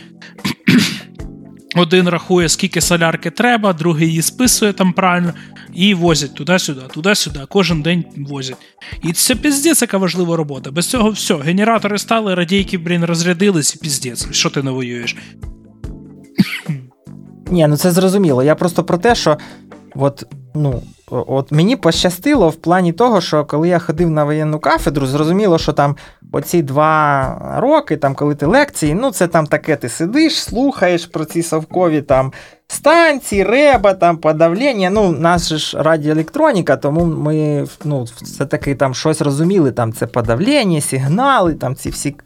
Один 1.76 2.08
рахує, 2.08 2.48
скільки 2.48 2.80
солярки 2.80 3.30
треба, 3.30 3.72
другий 3.72 4.08
її 4.08 4.22
списує 4.22 4.72
там 4.72 4.92
правильно 4.92 5.32
і 5.74 5.94
возять 5.94 6.34
туди-сюди, 6.34 6.80
туди-сюди, 6.94 7.40
кожен 7.48 7.82
день 7.82 8.04
возять. 8.16 8.56
І 9.02 9.12
це 9.12 9.34
піздець, 9.34 9.82
яка 9.82 9.98
важлива 9.98 10.36
робота. 10.36 10.70
Без 10.70 10.86
цього 10.86 11.10
все. 11.10 11.36
Генератори 11.36 11.98
стали, 11.98 12.34
радійки, 12.34 12.78
блін, 12.78 13.04
розрядились 13.04 13.74
і 13.74 13.78
піздець. 13.78 14.32
Що 14.32 14.50
ти 14.50 14.62
не 14.62 14.70
воюєш? 14.70 15.16
Ні, 17.50 17.66
ну 17.66 17.76
це 17.76 17.90
зрозуміло. 17.90 18.42
Я 18.42 18.54
просто 18.54 18.84
про 18.84 18.98
те, 18.98 19.14
що 19.14 19.38
от, 19.94 20.26
ну, 20.54 20.82
от 21.10 21.52
мені 21.52 21.76
пощастило 21.76 22.48
в 22.48 22.54
плані 22.54 22.92
того, 22.92 23.20
що 23.20 23.44
коли 23.44 23.68
я 23.68 23.78
ходив 23.78 24.10
на 24.10 24.24
воєнну 24.24 24.58
кафедру, 24.58 25.06
зрозуміло, 25.06 25.58
що 25.58 25.72
там 25.72 25.96
оці 26.32 26.62
два 26.62 27.56
роки, 27.58 27.96
там, 27.96 28.14
коли 28.14 28.34
ти 28.34 28.46
лекції, 28.46 28.94
ну 28.94 29.10
це 29.10 29.26
там 29.26 29.46
таке, 29.46 29.76
ти 29.76 29.88
сидиш, 29.88 30.42
слухаєш 30.42 31.06
про 31.06 31.24
ці 31.24 31.42
совкові 31.42 32.02
там 32.02 32.32
станції, 32.68 33.42
реба, 33.42 33.94
там 33.94 34.16
подавлення. 34.16 34.90
Ну, 34.90 35.12
нас 35.12 35.48
же 35.48 35.58
ж 35.58 35.82
радіоелектроніка, 35.82 36.76
тому 36.76 37.04
ми 37.04 37.66
ну, 37.84 38.02
все-таки 38.22 38.74
там 38.74 38.94
щось 38.94 39.20
розуміли, 39.20 39.72
там 39.72 39.92
це 39.92 40.06
подавлення, 40.06 40.80
сигнали, 40.80 41.54
там 41.54 41.76
ці 41.76 41.90
всі 41.90 42.16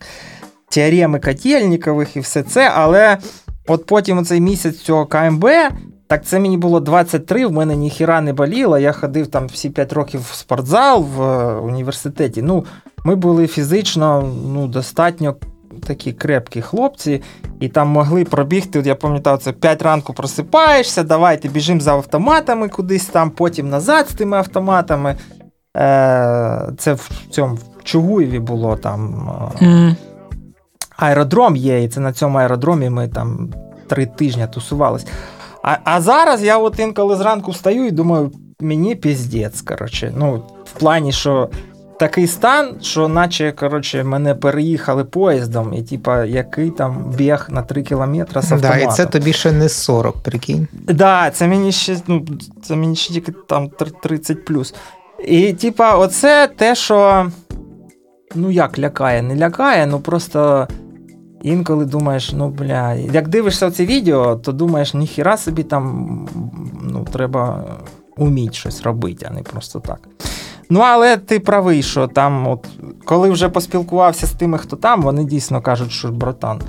теореми 0.69 1.21
Котельнікових 1.21 2.17
і 2.17 2.21
все 2.21 2.43
це. 2.43 2.73
Але 2.75 3.19
от 3.67 3.87
потім 3.87 4.25
цей 4.25 4.41
місяць 4.41 4.79
цього 4.79 5.07
КМБ. 5.07 5.47
Так 6.09 6.25
це 6.25 6.39
мені 6.39 6.57
було 6.57 6.81
23, 6.81 7.47
в 7.47 7.53
мене 7.53 7.77
ніхіра 7.77 8.21
не 8.21 8.33
боліло. 8.33 8.79
Я 8.79 8.93
ходив 8.93 9.27
там 9.27 9.47
всі 9.47 9.71
5 9.71 9.93
років 9.93 10.21
в 10.31 10.35
спортзал 10.35 11.03
в 11.03 11.23
е, 11.23 11.61
університеті. 11.61 12.43
Ну, 12.43 12.65
Ми 13.05 13.15
були 13.15 13.47
фізично 13.47 14.35
ну, 14.47 14.67
достатньо 14.67 15.37
такі 15.87 16.13
крепкі 16.13 16.63
хлопці, 16.63 17.23
і 17.61 17.69
там 17.69 17.89
могли 17.89 18.25
пробігти. 18.25 18.79
От 18.79 18.87
я 18.87 18.95
пам'ятаю, 18.95 19.37
це 19.37 19.53
5 19.53 19.83
ранку 19.83 20.13
просипаєшся, 20.13 21.03
давайте 21.03 21.49
біжимо 21.49 21.81
за 21.81 21.93
автоматами 21.93 22.69
кудись 22.69 23.07
там, 23.07 23.31
потім 23.31 23.69
назад 23.69 24.09
з 24.09 24.15
тими 24.15 24.37
автоматами. 24.37 25.17
Е, 25.77 26.73
Це 26.79 26.93
в 26.93 27.11
цьому 27.31 27.55
в 27.55 27.85
Чугуєві 27.85 28.39
було 28.39 28.77
там. 28.77 29.31
Mm. 29.63 29.95
Аеродром 30.97 31.57
є, 31.57 31.83
і 31.83 31.89
це 31.89 32.01
на 32.01 32.13
цьому 32.13 32.39
аеродромі 32.39 32.91
ми 32.91 33.09
там 33.09 33.51
три 33.87 34.07
тижні 34.07 34.47
тусувались. 34.55 35.07
А 35.69 35.79
а 35.85 36.01
зараз 36.01 36.43
я 36.43 36.59
от 36.59 36.79
інколи 36.79 37.17
зранку 37.17 37.51
встаю 37.51 37.87
і 37.87 37.91
думаю, 37.91 38.33
мені 38.61 38.95
піздець, 38.95 39.61
коротше. 39.61 40.13
Ну, 40.17 40.43
в 40.65 40.73
плані, 40.79 41.13
що 41.13 41.51
такий 41.99 42.27
стан, 42.27 42.75
що 42.83 43.09
наче 43.09 43.53
коротше, 43.53 44.05
мене 44.05 44.35
переїхали 44.35 45.05
поїздом, 45.05 45.75
і 45.75 45.83
типа, 45.83 46.25
який 46.25 46.71
там 46.71 47.15
біг 47.17 47.47
на 47.51 47.63
3 47.63 47.83
кілометри 47.83 48.43
з 48.43 48.53
автоматом. 48.53 48.87
Да, 48.87 48.93
І 48.93 48.97
це 48.97 49.07
тобі 49.07 49.33
ще 49.33 49.53
не 49.53 49.69
40, 49.69 50.23
прикинь. 50.23 50.69
Да, 50.73 51.31
це 51.31 51.49
мені 51.49 51.73
ще 51.73 51.97
ну, 52.07 52.25
це 52.63 52.77
мені 52.77 52.97
ще 52.97 53.15
тільки 53.15 53.33
там 53.49 53.71
30 54.03 54.45
плюс. 54.45 54.75
І, 55.27 55.53
типа, 55.53 55.95
оце 55.95 56.49
те, 56.57 56.75
що. 56.75 57.31
Ну, 58.35 58.51
як 58.51 58.79
лякає, 58.79 59.23
не 59.23 59.37
лякає, 59.37 59.87
ну 59.87 60.01
просто. 60.01 60.69
Інколи 61.43 61.85
думаєш, 61.85 62.33
ну 62.33 62.49
бля, 62.49 62.95
як 62.95 63.29
дивишся 63.29 63.71
це 63.71 63.85
відео, 63.85 64.37
то 64.37 64.53
думаєш, 64.53 64.95
ніхіра 64.95 65.37
собі 65.37 65.63
там 65.63 66.29
ну, 66.83 67.07
треба 67.13 67.65
уміти 68.17 68.55
щось 68.55 68.83
робити, 68.83 69.27
а 69.31 69.35
не 69.35 69.43
просто 69.43 69.81
так. 69.81 70.09
Ну, 70.71 70.81
але 70.81 71.17
ти 71.17 71.41
правий, 71.41 71.83
що 71.83 72.07
там, 72.07 72.49
от, 72.49 72.67
коли 73.05 73.31
вже 73.31 73.49
поспілкувався 73.49 74.27
з 74.27 74.33
тими, 74.33 74.59
хто 74.59 74.77
там, 74.77 75.03
вони 75.03 75.25
дійсно 75.25 75.63
кажуть, 75.63 75.91
що 75.91 76.09
братан, 76.09 76.61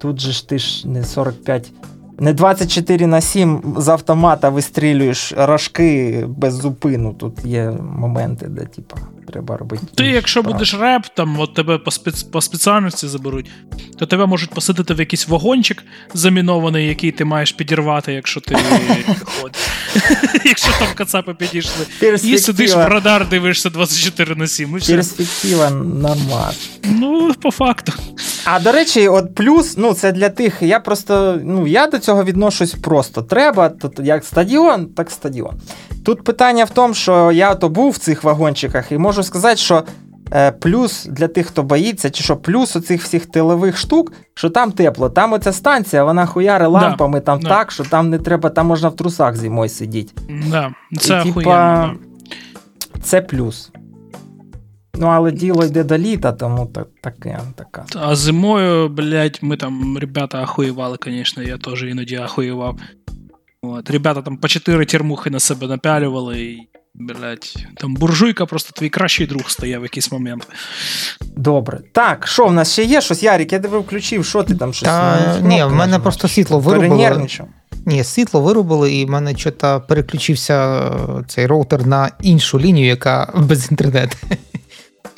тут 0.00 0.20
же 0.20 0.32
ж 0.32 0.48
ти 0.48 0.58
ж 0.58 0.88
не 0.88 1.04
45, 1.04 1.72
не 2.18 2.32
24 2.32 3.06
на 3.06 3.20
7 3.20 3.74
з 3.76 3.88
автомата 3.88 4.48
вистрілюєш 4.48 5.32
рожки 5.36 6.24
без 6.28 6.54
зупину. 6.54 7.14
Тут 7.14 7.44
є 7.44 7.70
моменти, 7.80 8.46
де, 8.48 8.64
типа 8.64 8.96
треба 9.32 9.56
робити. 9.56 9.82
Ти, 9.94 10.06
якщо 10.06 10.40
справи. 10.40 10.52
будеш 10.52 10.74
реп, 10.74 11.06
там 11.16 11.40
от 11.40 11.54
тебе 11.54 11.78
по 11.78 11.90
спец... 11.90 12.22
по 12.22 12.40
спеціальності 12.40 13.08
заберуть, 13.08 13.50
то 13.98 14.06
тебе 14.06 14.26
можуть 14.26 14.50
посадити 14.50 14.94
в 14.94 14.98
якийсь 14.98 15.28
вагончик 15.28 15.84
замінований, 16.14 16.88
який 16.88 17.12
ти 17.12 17.24
маєш 17.24 17.52
підірвати, 17.52 18.12
якщо 18.12 18.40
ти 18.40 18.56
ходиш. 19.24 19.60
Якщо 20.44 20.72
там 20.78 20.88
кацапи 20.94 21.34
підійшли. 21.34 21.86
І 22.22 22.38
сидиш 22.38 22.74
в 22.74 22.88
радар, 22.88 23.28
дивишся 23.28 23.70
24 23.70 24.34
на 24.34 24.46
7. 24.46 24.72
Перспектива 24.72 25.70
нормальна. 25.70 26.52
Ну, 26.84 27.34
по 27.42 27.50
факту. 27.50 27.92
А 28.44 28.60
до 28.60 28.72
речі, 28.72 29.08
от 29.08 29.34
плюс, 29.34 29.76
ну 29.78 29.94
це 29.94 30.12
для 30.12 30.28
тих. 30.28 30.62
Я 30.62 30.80
просто 30.80 31.38
ну 31.44 31.66
я 31.66 31.86
до 31.86 31.98
цього 31.98 32.24
відношусь 32.24 32.74
просто. 32.74 33.22
Треба, 33.22 33.68
то 33.68 34.02
як 34.02 34.24
стадіон, 34.24 34.86
так 34.86 35.10
стадіон. 35.10 35.54
Тут 36.04 36.24
питання 36.24 36.64
в 36.64 36.70
тому, 36.70 36.94
що 36.94 37.32
я 37.32 37.54
то 37.54 37.68
був 37.68 37.90
в 37.90 37.98
цих 37.98 38.24
вагончиках, 38.24 38.92
і 38.92 38.98
можу 38.98 39.22
сказати, 39.22 39.56
що 39.56 39.82
е, 40.32 40.52
плюс 40.52 41.04
для 41.04 41.28
тих, 41.28 41.46
хто 41.46 41.62
боїться, 41.62 42.10
чи 42.10 42.24
що 42.24 42.36
плюс 42.36 42.76
у 42.76 42.80
цих 42.80 43.02
всіх 43.02 43.26
тилових 43.26 43.76
штук, 43.76 44.12
що 44.34 44.50
там 44.50 44.72
тепло. 44.72 45.10
Там 45.10 45.32
оця 45.32 45.52
станція, 45.52 46.04
вона 46.04 46.26
хуяри 46.26 46.66
лампами 46.66 47.18
да, 47.18 47.24
там 47.24 47.40
да. 47.40 47.48
так, 47.48 47.72
що 47.72 47.84
там 47.84 48.10
не 48.10 48.18
треба, 48.18 48.50
там 48.50 48.66
можна 48.66 48.88
в 48.88 48.96
трусах 48.96 49.36
зимою 49.36 49.68
сидіти. 49.68 50.12
Да, 50.50 50.74
це 51.00 51.22
і, 51.26 51.32
типа, 51.32 51.90
Це 53.02 53.20
плюс. 53.20 53.70
Ну, 54.94 55.06
але 55.06 55.32
діло 55.32 55.64
йде 55.64 55.84
до 55.84 55.98
літа, 55.98 56.32
тому 56.32 56.66
так, 56.66 56.88
таке. 57.00 57.40
така. 57.54 57.84
А 57.94 58.16
зимою, 58.16 58.88
блядь, 58.88 59.38
ми 59.42 59.56
там, 59.56 59.98
ребята, 59.98 60.42
ахуєвали, 60.42 60.98
звісно, 61.04 61.42
я 61.42 61.58
теж 61.58 61.82
іноді 61.82 62.16
ахуєвав. 62.16 62.78
От, 63.62 63.90
Ребята 63.90 64.22
там 64.22 64.36
по 64.36 64.48
чотири 64.48 64.86
термухи 64.86 65.30
на 65.30 65.40
себе 65.40 65.66
напялювали. 65.66 66.40
І 66.40 66.68
блядь, 66.94 67.66
там 67.76 67.94
буржуйка 67.94 68.46
просто 68.46 68.72
твій 68.72 68.88
кращий 68.88 69.26
друг 69.26 69.50
стає 69.50 69.78
в 69.78 69.82
якийсь 69.82 70.12
момент. 70.12 70.48
Добре. 71.36 71.80
Так, 71.92 72.26
що 72.26 72.46
в 72.46 72.52
нас 72.52 72.72
ще 72.72 72.84
є 72.84 73.00
щось? 73.00 73.22
Ярік, 73.22 73.52
я 73.52 73.58
тебе 73.58 73.78
включив, 73.78 74.24
що 74.24 74.42
ти 74.42 74.54
там 74.54 74.72
щось? 74.72 74.88
Та, 74.88 75.38
ну, 75.42 75.48
ні, 75.48 75.64
в 75.64 75.72
мене 75.72 75.98
просто 75.98 76.28
світло 76.28 76.58
вирубило. 76.58 77.26
Ні, 77.86 78.04
світло 78.04 78.40
вирубили, 78.40 78.92
і 78.92 79.04
в 79.04 79.10
мене 79.10 79.36
щось 79.36 79.54
переключився 79.88 80.78
е, 80.78 81.24
цей 81.28 81.46
роутер 81.46 81.86
на 81.86 82.10
іншу 82.20 82.60
лінію, 82.60 82.86
яка 82.86 83.32
без 83.36 83.70
інтернету. 83.70 84.16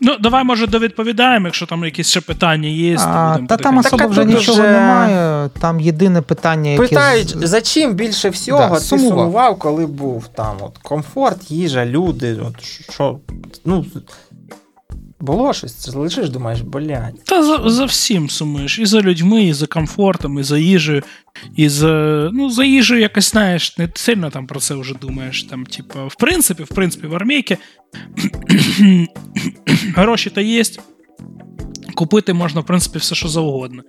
Ну, 0.01 0.16
давай, 0.20 0.44
може, 0.44 0.66
довідповідаємо, 0.66 1.47
якщо 1.47 1.66
там 1.66 1.85
якісь 1.85 2.09
ще 2.09 2.20
питання 2.20 2.69
є. 2.69 2.97
А, 3.01 3.39
та 3.48 3.56
там 3.56 3.78
особо 3.78 4.09
вже 4.09 4.24
нічого 4.24 4.59
вже- 4.62 4.73
немає. 4.73 5.51
Там 5.61 5.81
єдине 5.81 6.23
питання, 6.23 6.70
яке. 6.70 6.82
Питають, 6.89 7.28
за 7.48 7.61
чим 7.61 7.94
більше 7.94 8.28
всього 8.28 8.59
Да, 8.59 8.74
ти 8.74 8.81
сумував. 8.81 9.19
сумував, 9.19 9.59
коли 9.59 9.86
був 9.86 10.28
там? 10.28 10.56
От, 10.61 10.78
комфорт, 10.78 11.51
їжа, 11.51 11.86
люди. 11.86 12.36
От, 12.48 12.65
що, 12.65 13.19
ну, 13.65 13.85
було 15.20 15.53
щось, 15.53 15.95
лежиш, 15.95 16.31
думаєш, 16.31 16.61
блядь. 16.61 17.24
Та 17.24 17.43
за, 17.43 17.70
за 17.70 17.85
всім 17.85 18.31
сумуєш. 18.31 18.78
І 18.78 18.86
за 18.86 19.01
людьми, 19.01 19.45
і 19.45 19.53
за 19.53 19.66
комфортом, 19.66 20.39
і 20.39 20.43
за 20.43 20.59
їжею, 20.59 21.03
і 21.57 21.69
за. 21.69 22.31
Ну, 22.32 22.51
за 22.51 22.65
їжею 22.65 23.01
якось, 23.01 23.31
знаєш, 23.31 23.78
не 23.78 23.89
сильно 23.95 24.31
там 24.31 24.47
про 24.47 24.61
це 24.61 24.74
вже 24.74 24.95
думаєш. 24.95 25.43
Там, 25.43 25.66
типу, 25.66 26.07
в 26.07 26.15
принципі, 26.15 26.62
в 26.62 26.69
принципі, 26.69 27.07
в 27.07 27.15
армійки 27.15 27.59
гроші 29.97 30.31
то 30.31 30.41
є. 30.41 30.62
Купити 31.95 32.32
можна, 32.32 32.61
в 32.61 32.66
принципі, 32.66 32.99
все, 32.99 33.15
що 33.15 33.28
завгодно. 33.28 33.82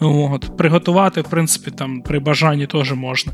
От. 0.00 0.56
Приготувати, 0.56 1.20
в 1.20 1.24
принципі, 1.24 1.70
там 1.70 2.02
при 2.02 2.18
бажанні 2.18 2.66
теж 2.66 2.92
можна. 2.92 3.32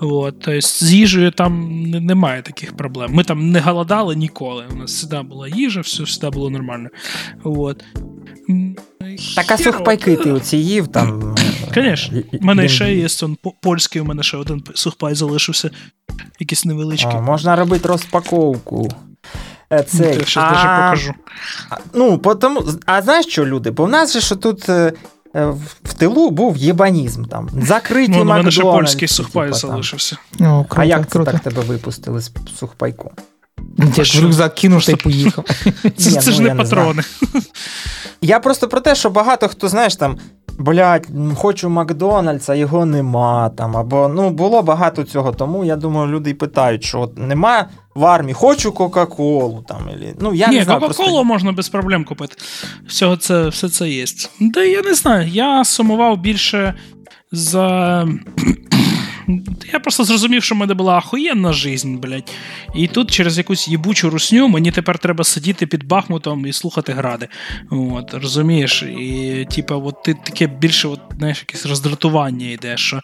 От. 0.00 0.40
Тобто, 0.40 0.60
з 0.60 0.92
їжею 0.92 1.30
там 1.30 1.82
немає 1.90 2.42
таких 2.42 2.76
проблем. 2.76 3.10
Ми 3.14 3.24
там 3.24 3.50
не 3.50 3.60
голодали 3.60 4.16
ніколи. 4.16 4.64
У 4.72 4.76
нас 4.76 4.90
завжди 4.90 5.28
була 5.28 5.48
їжа, 5.48 5.80
все 5.80 5.96
завжди 5.96 6.30
було 6.30 6.50
нормально. 6.50 6.88
От. 7.44 7.84
Так, 9.36 9.50
а 9.50 9.58
сухпайки 9.58 10.16
ти 10.16 10.32
оці 10.32 10.56
їв 10.56 10.88
там. 10.88 11.34
Конечно. 11.74 12.18
е, 12.18 12.22
У 12.42 12.44
мене 12.44 12.68
ще 12.68 12.94
є 12.94 13.06
он, 13.22 13.36
по- 13.42 13.52
польський, 13.62 14.02
у 14.02 14.04
мене 14.04 14.22
ще 14.22 14.36
один 14.36 14.64
сухпай 14.74 15.14
залишився. 15.14 15.70
Якийсь 16.40 16.64
невеличкий. 16.64 17.12
А, 17.14 17.20
можна 17.20 17.56
робити 17.56 17.88
розпаковку. 17.88 18.88
Е, 19.72 19.82
Цей. 19.82 20.14
Я 20.14 20.42
а, 20.42 20.50
покажу. 20.50 21.12
а, 21.70 21.76
Ну, 21.94 22.18
потому, 22.18 22.64
а 22.86 23.02
знаєш 23.02 23.26
що, 23.26 23.46
люди? 23.46 23.70
Бо 23.70 23.84
в 23.84 23.88
нас 23.88 24.12
же 24.12 24.20
що 24.20 24.36
тут 24.36 24.68
е, 24.68 24.72
е, 24.72 24.92
в- 25.44 25.76
в 25.84 25.92
тилу 25.94 26.30
був 26.30 26.56
єбанізм 26.56 27.24
там. 27.24 27.48
Закриті 27.62 28.08
Ну, 28.16 28.22
у 28.22 28.24
мене 28.24 28.50
ще 28.50 28.62
польський 28.62 29.08
сухпай 29.08 29.50
там. 29.50 29.58
залишився. 29.58 30.16
Ну, 30.38 30.66
круто, 30.68 30.82
А 30.82 30.84
як 30.84 31.06
це 31.10 31.18
так 31.24 31.40
тебе 31.40 31.62
випустили 31.62 32.20
з 32.20 32.32
сухпайку? 32.58 33.12
Як 33.96 34.06
що? 34.06 34.20
в 34.20 34.22
рюкзак 34.24 34.54
кинув 34.54 34.84
та 34.86 34.92
й 34.92 34.96
поїхав. 34.96 35.44
Це, 35.96 36.10
Ні, 36.10 36.16
це 36.16 36.30
ж 36.30 36.36
ну, 36.36 36.42
не 36.42 36.48
я 36.48 36.54
не 36.54 36.62
патрони. 36.62 37.02
Я 38.20 38.40
просто 38.40 38.68
про 38.68 38.80
те, 38.80 38.94
що 38.94 39.10
багато 39.10 39.48
хто, 39.48 39.68
знаєш, 39.68 39.96
там, 39.96 40.16
блядь, 40.58 41.06
м, 41.16 41.34
хочу 41.36 41.68
Макдональдса, 41.68 42.54
його 42.54 42.84
нема 42.86 43.48
там. 43.48 43.76
Або 43.76 44.08
ну 44.08 44.30
було 44.30 44.62
багато 44.62 45.04
цього. 45.04 45.32
Тому 45.32 45.64
я 45.64 45.76
думаю, 45.76 46.08
люди 46.12 46.30
й 46.30 46.34
питають, 46.34 46.84
що 46.84 47.00
от 47.00 47.18
нема 47.18 47.66
в 47.96 48.04
армії, 48.04 48.34
хочу 48.34 48.72
Кока-Колу 48.72 49.64
там. 49.68 49.88
Или... 49.88 50.14
ну, 50.20 50.34
я 50.34 50.48
Ні, 50.48 50.56
не 50.58 50.64
знаю, 50.64 50.80
Кока-Колу 50.80 51.08
просто... 51.08 51.24
можна 51.24 51.52
без 51.52 51.68
проблем 51.68 52.04
купити. 52.04 52.36
Всього 52.86 53.16
це, 53.16 53.48
все 53.48 53.68
це 53.68 53.88
є. 53.88 54.04
Да 54.40 54.62
я 54.62 54.82
не 54.82 54.94
знаю, 54.94 55.28
я 55.28 55.64
сумував 55.64 56.18
більше 56.18 56.74
за. 57.32 58.08
Я 59.72 59.80
просто 59.80 60.04
зрозумів, 60.04 60.42
що 60.42 60.54
в 60.54 60.58
мене 60.58 60.74
була 60.74 60.96
ахуєнна 60.96 61.52
жизнь, 61.52 61.96
блядь. 61.96 62.32
І 62.74 62.88
тут 62.88 63.10
через 63.10 63.38
якусь 63.38 63.68
їбучу 63.68 64.10
русню 64.10 64.48
мені 64.48 64.70
тепер 64.70 64.98
треба 64.98 65.24
сидіти 65.24 65.66
під 65.66 65.84
Бахмутом 65.84 66.46
і 66.46 66.52
слухати 66.52 66.92
гради. 66.92 67.28
От, 67.70 68.14
розумієш? 68.14 68.82
І, 68.82 69.46
типа, 69.54 69.74
от 69.74 70.02
ти 70.02 70.14
таке 70.14 70.46
більше, 70.46 70.88
от, 70.88 71.00
знаєш, 71.18 71.38
якесь 71.48 71.66
роздратування 71.66 72.50
йде, 72.50 72.76
що. 72.76 73.00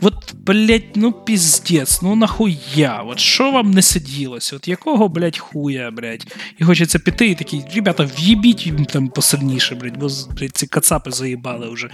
От, 0.00 0.34
блядь, 0.34 0.82
ну 0.94 1.12
піздець, 1.12 2.02
ну 2.02 2.16
нахуя? 2.16 3.02
От 3.06 3.18
що 3.18 3.50
вам 3.50 3.70
не 3.70 3.82
сиділося? 3.82 4.56
От 4.56 4.68
якого, 4.68 5.08
блядь, 5.08 5.38
хуя, 5.38 5.90
блядь? 5.90 6.26
І 6.58 6.64
хочеться 6.64 6.98
піти 6.98 7.26
і 7.26 7.34
такий, 7.34 7.64
ребята, 7.74 8.08
в'їбіть 8.18 8.66
їм 8.66 8.84
там 8.84 9.08
посильніше, 9.08 9.74
блядь, 9.74 9.96
бо 9.96 10.08
блядь, 10.38 10.56
ці 10.56 10.66
кацапи 10.66 11.10
заїбали 11.10 11.70
вже. 11.70 11.90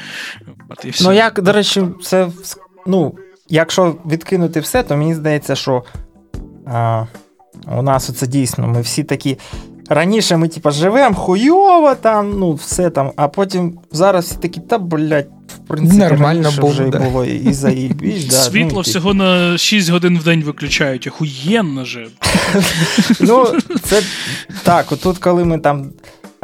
От, 0.69 0.85
і 0.85 0.90
все. 0.90 1.05
Ну, 1.05 1.12
як, 1.12 1.43
до 1.43 1.53
речі, 1.53 1.82
це. 2.03 2.28
Ну, 2.86 3.15
якщо 3.53 3.97
відкинути 4.11 4.61
все, 4.61 4.83
то 4.83 4.97
мені 4.97 5.15
здається, 5.15 5.55
що 5.55 5.85
а, 6.66 7.05
у 7.79 7.83
нас 7.83 8.11
оце 8.11 8.27
дійсно, 8.27 8.66
ми 8.66 8.81
всі 8.81 9.05
такі. 9.05 9.39
Раніше 9.89 10.37
ми, 10.37 10.49
типа, 10.49 10.70
живемо 10.70 11.15
хуйово 11.15 11.95
там, 11.95 12.39
ну, 12.39 12.53
все 12.53 12.91
там, 12.91 13.12
а 13.16 13.29
потім 13.29 13.79
зараз 13.91 14.24
всі 14.24 14.37
такі, 14.37 14.61
та, 14.61 14.79
блядь, 14.79 15.29
в 15.55 15.69
принципі, 15.69 15.99
Нормально 15.99 16.43
раніше 16.43 16.61
було, 16.61 16.73
вже 16.73 16.85
да. 16.85 16.99
було 16.99 17.24
і, 17.24 17.53
заїбісь, 17.53 18.24
да. 18.27 18.37
Світло 18.37 18.73
ну, 18.74 18.81
всього 18.81 19.15
на 19.15 19.59
6 19.59 19.91
годин 19.91 20.19
в 20.19 20.24
день 20.24 20.43
виключають, 20.43 21.07
охуєнно 21.07 21.85
же. 21.85 22.07
Ну, 23.20 23.47
це 23.83 24.03
так, 24.62 24.93
отут, 24.93 25.19
коли 25.19 25.45
ми 25.45 25.59
там. 25.59 25.91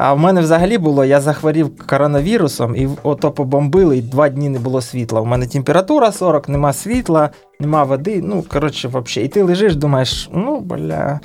А 0.00 0.12
в 0.12 0.18
мене 0.18 0.40
взагалі 0.40 0.78
було, 0.78 1.04
я 1.04 1.20
захворів 1.20 1.86
коронавірусом, 1.86 2.76
і 2.76 2.88
ото 3.02 3.30
побомбили, 3.30 3.98
і 3.98 4.02
два 4.02 4.28
дні 4.28 4.48
не 4.48 4.58
було 4.58 4.80
світла. 4.82 5.20
У 5.20 5.24
мене 5.24 5.46
температура 5.46 6.12
40, 6.12 6.48
нема 6.48 6.72
світла, 6.72 7.30
нема 7.60 7.84
води. 7.84 8.22
Ну, 8.24 8.44
коротше, 8.48 8.88
взагалі. 8.88 9.24
І 9.26 9.28
ти 9.28 9.42
лежиш, 9.42 9.76
думаєш, 9.76 10.30
ну, 10.32 10.60
бля, 10.60 11.20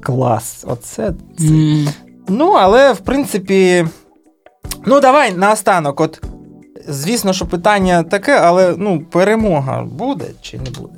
клас. 0.00 0.64
Оце. 0.68 1.12
Це. 1.38 1.44
М, 1.46 1.88
Ну, 2.28 2.52
але 2.52 2.92
в 2.92 2.98
принципі. 2.98 3.86
Ну, 4.86 5.00
давай 5.00 5.32
наостанок. 5.34 6.00
От, 6.00 6.22
звісно, 6.88 7.32
що 7.32 7.46
питання 7.46 8.02
таке, 8.02 8.38
але 8.42 8.74
ну, 8.78 9.00
перемога 9.10 9.82
буде 9.84 10.24
чи 10.40 10.58
не 10.58 10.70
буде? 10.80 10.94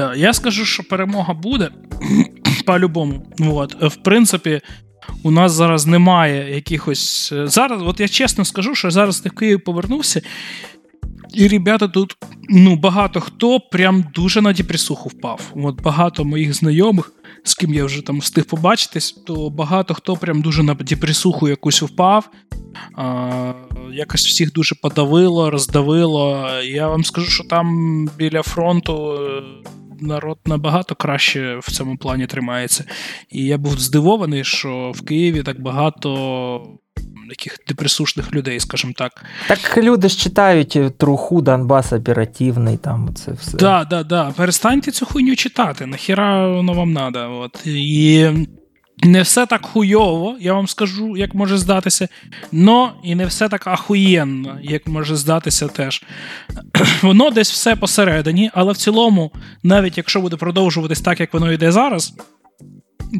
Е, 0.00 0.12
Я 0.16 0.32
скажу, 0.32 0.64
що 0.64 0.82
перемога 0.82 1.34
буде 1.34 1.70
по-любому. 2.66 3.22
От. 3.52 3.82
В 3.82 3.96
принципі, 3.96 4.60
у 5.22 5.30
нас 5.30 5.52
зараз 5.52 5.86
немає 5.86 6.54
якихось. 6.54 7.32
е, 7.32 7.46
Зараз, 7.46 7.82
от 7.82 8.00
я 8.00 8.08
чесно 8.08 8.44
скажу, 8.44 8.74
що 8.74 8.90
зараз 8.90 9.20
ти 9.20 9.28
в 9.28 9.32
Київ 9.32 9.64
повернувся, 9.64 10.22
і 11.34 11.48
ребята 11.48 11.88
тут 11.88 12.16
ну, 12.48 12.76
багато 12.76 13.20
хто 13.20 13.60
прям 13.60 14.04
дуже 14.14 14.40
на 14.40 14.52
депресуху 14.52 15.08
впав. 15.08 15.40
От 15.54 15.82
багато 15.82 16.24
моїх 16.24 16.54
знайомих, 16.54 17.12
з 17.44 17.54
ким 17.54 17.74
я 17.74 17.84
вже 17.84 18.02
там 18.02 18.18
встиг 18.18 18.44
побачитись, 18.44 19.12
то 19.12 19.50
багато 19.50 19.94
хто 19.94 20.16
прям 20.16 20.42
дуже 20.42 20.62
на 20.62 20.74
депресуху 20.74 21.48
якусь 21.48 21.82
впав. 21.82 22.30
А, 22.96 23.52
якось 23.92 24.26
всіх 24.26 24.52
дуже 24.52 24.74
подавило, 24.74 25.50
роздавило. 25.50 26.48
Я 26.64 26.88
вам 26.88 27.04
скажу, 27.04 27.30
що 27.30 27.44
там 27.44 28.08
біля 28.18 28.42
фронту. 28.42 29.18
Народ 30.00 30.38
набагато 30.46 30.94
краще 30.94 31.58
в 31.62 31.72
цьому 31.72 31.96
плані 31.96 32.26
тримається. 32.26 32.84
І 33.30 33.44
я 33.44 33.58
був 33.58 33.80
здивований, 33.80 34.44
що 34.44 34.92
в 34.94 35.00
Києві 35.04 35.42
так 35.42 35.60
багато 35.60 36.78
таких 37.28 37.58
депресушних 37.68 38.34
людей, 38.34 38.60
скажімо 38.60 38.92
так. 38.96 39.24
Так 39.48 39.76
люди 39.76 40.08
ж 40.08 40.18
читають 40.18 40.78
труху 40.98 41.42
Донбас 41.42 41.92
оперативний, 41.92 42.76
там 42.76 43.14
це 43.14 43.32
все. 43.32 43.56
Да, 43.56 43.84
да, 43.84 44.02
да. 44.02 44.30
Перестаньте 44.36 44.90
цю 44.90 45.06
хуйню 45.06 45.36
читати. 45.36 45.86
Нахіра 45.86 46.48
воно 46.48 46.72
вам 46.72 46.94
треба. 46.94 47.50
І 47.64 48.28
не 49.02 49.22
все 49.22 49.46
так 49.46 49.66
хуйово, 49.66 50.36
я 50.40 50.54
вам 50.54 50.68
скажу, 50.68 51.16
як 51.16 51.34
може 51.34 51.58
здатися. 51.58 52.08
Но 52.52 52.92
і 53.02 53.14
не 53.14 53.26
все 53.26 53.48
так 53.48 53.66
ахуєнно, 53.66 54.58
як 54.62 54.86
може 54.86 55.16
здатися 55.16 55.68
теж. 55.68 56.02
Воно 57.02 57.30
десь 57.30 57.50
все 57.50 57.76
посередині, 57.76 58.50
але 58.54 58.72
в 58.72 58.76
цілому, 58.76 59.30
навіть 59.62 59.96
якщо 59.96 60.20
буде 60.20 60.36
продовжуватись 60.36 61.00
так, 61.00 61.20
як 61.20 61.34
воно 61.34 61.52
йде 61.52 61.72
зараз. 61.72 62.14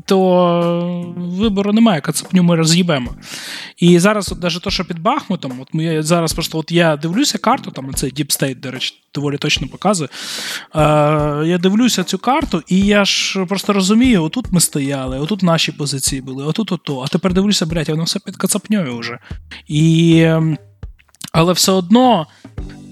То 0.06 1.14
вибору 1.16 1.72
немає, 1.72 2.00
кацапню 2.00 2.42
ми 2.42 2.56
роз'їбемо. 2.56 3.14
І 3.76 3.98
зараз, 3.98 4.32
от 4.32 4.42
навіть 4.42 4.60
то, 4.60 4.70
що 4.70 4.84
під 4.84 4.98
Бахмутом, 4.98 5.60
от 5.60 5.74
ми 5.74 6.02
зараз 6.02 6.32
просто 6.32 6.58
от 6.58 6.72
я 6.72 6.96
дивлюся 6.96 7.38
карту, 7.38 7.70
там 7.70 7.94
цей 7.94 8.12
State, 8.12 8.60
до 8.60 8.70
речі, 8.70 8.94
доволі 9.14 9.38
точно 9.38 9.68
показує. 9.68 10.08
Е, 10.74 10.80
я 11.46 11.58
дивлюся 11.58 12.04
цю 12.04 12.18
карту, 12.18 12.62
і 12.68 12.80
я 12.80 13.04
ж 13.04 13.44
просто 13.44 13.72
розумію, 13.72 14.22
отут 14.22 14.52
ми 14.52 14.60
стояли, 14.60 15.18
отут 15.18 15.42
наші 15.42 15.72
позиції 15.72 16.20
були, 16.22 16.44
отут 16.44 16.72
ото. 16.72 17.00
А 17.00 17.06
тепер 17.06 17.32
дивлюся, 17.32 17.66
блядь, 17.66 17.88
воно 17.88 18.04
все 18.04 18.18
під 18.18 18.36
кацапньою 18.36 18.98
вже. 18.98 19.18
І, 19.66 20.20
ем, 20.20 20.58
але 21.32 21.52
все 21.52 21.72
одно, 21.72 22.26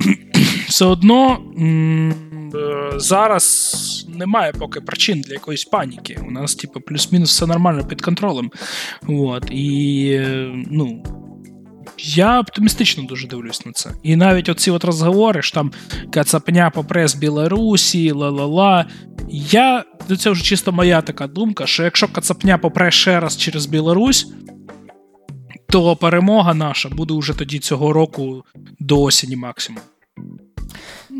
все 0.69 0.85
одно 0.85 1.39
м, 1.59 2.11
е, 2.11 2.32
зараз 2.97 4.07
немає 4.09 4.53
поки 4.53 4.81
причин 4.81 5.21
для 5.21 5.33
якоїсь 5.33 5.65
паніки. 5.65 6.25
У 6.29 6.31
нас, 6.31 6.55
типу, 6.55 6.81
плюс-мінус 6.81 7.31
все 7.31 7.47
нормально 7.47 7.87
під 7.87 8.01
контролем. 8.01 8.51
От. 9.09 9.51
І, 9.51 10.09
е, 10.15 10.53
ну. 10.71 11.05
Я 11.99 12.41
оптимістично 12.41 13.03
дуже 13.03 13.27
дивлюсь 13.27 13.67
на 13.67 13.73
це. 13.73 13.91
І 14.03 14.17
навіть 14.17 14.49
оці 14.49 14.71
от 14.71 14.85
розговори 14.85 15.43
ж 15.43 15.55
там 15.55 15.73
Кацапня 16.11 16.71
попрес 16.71 17.15
Білорусі, 17.15 18.13
ла-ла-ла. 18.13 18.87
Я 19.31 19.85
це 20.19 20.31
вже 20.31 20.45
чисто 20.45 20.73
моя 20.73 21.03
така 21.03 21.27
думка, 21.27 21.67
що 21.67 21.83
якщо 21.83 22.09
Кацапня 22.09 22.59
попре 22.59 22.91
ще 22.91 23.21
раз 23.21 23.37
через 23.37 23.67
Білорусь, 23.67 24.33
то 25.69 25.97
перемога 25.97 26.55
наша 26.55 26.89
буде 26.89 27.15
вже 27.15 27.33
тоді 27.33 27.59
цього 27.59 27.93
року 27.93 28.45
до 28.79 29.03
осені 29.03 29.37
максимум. 29.37 29.83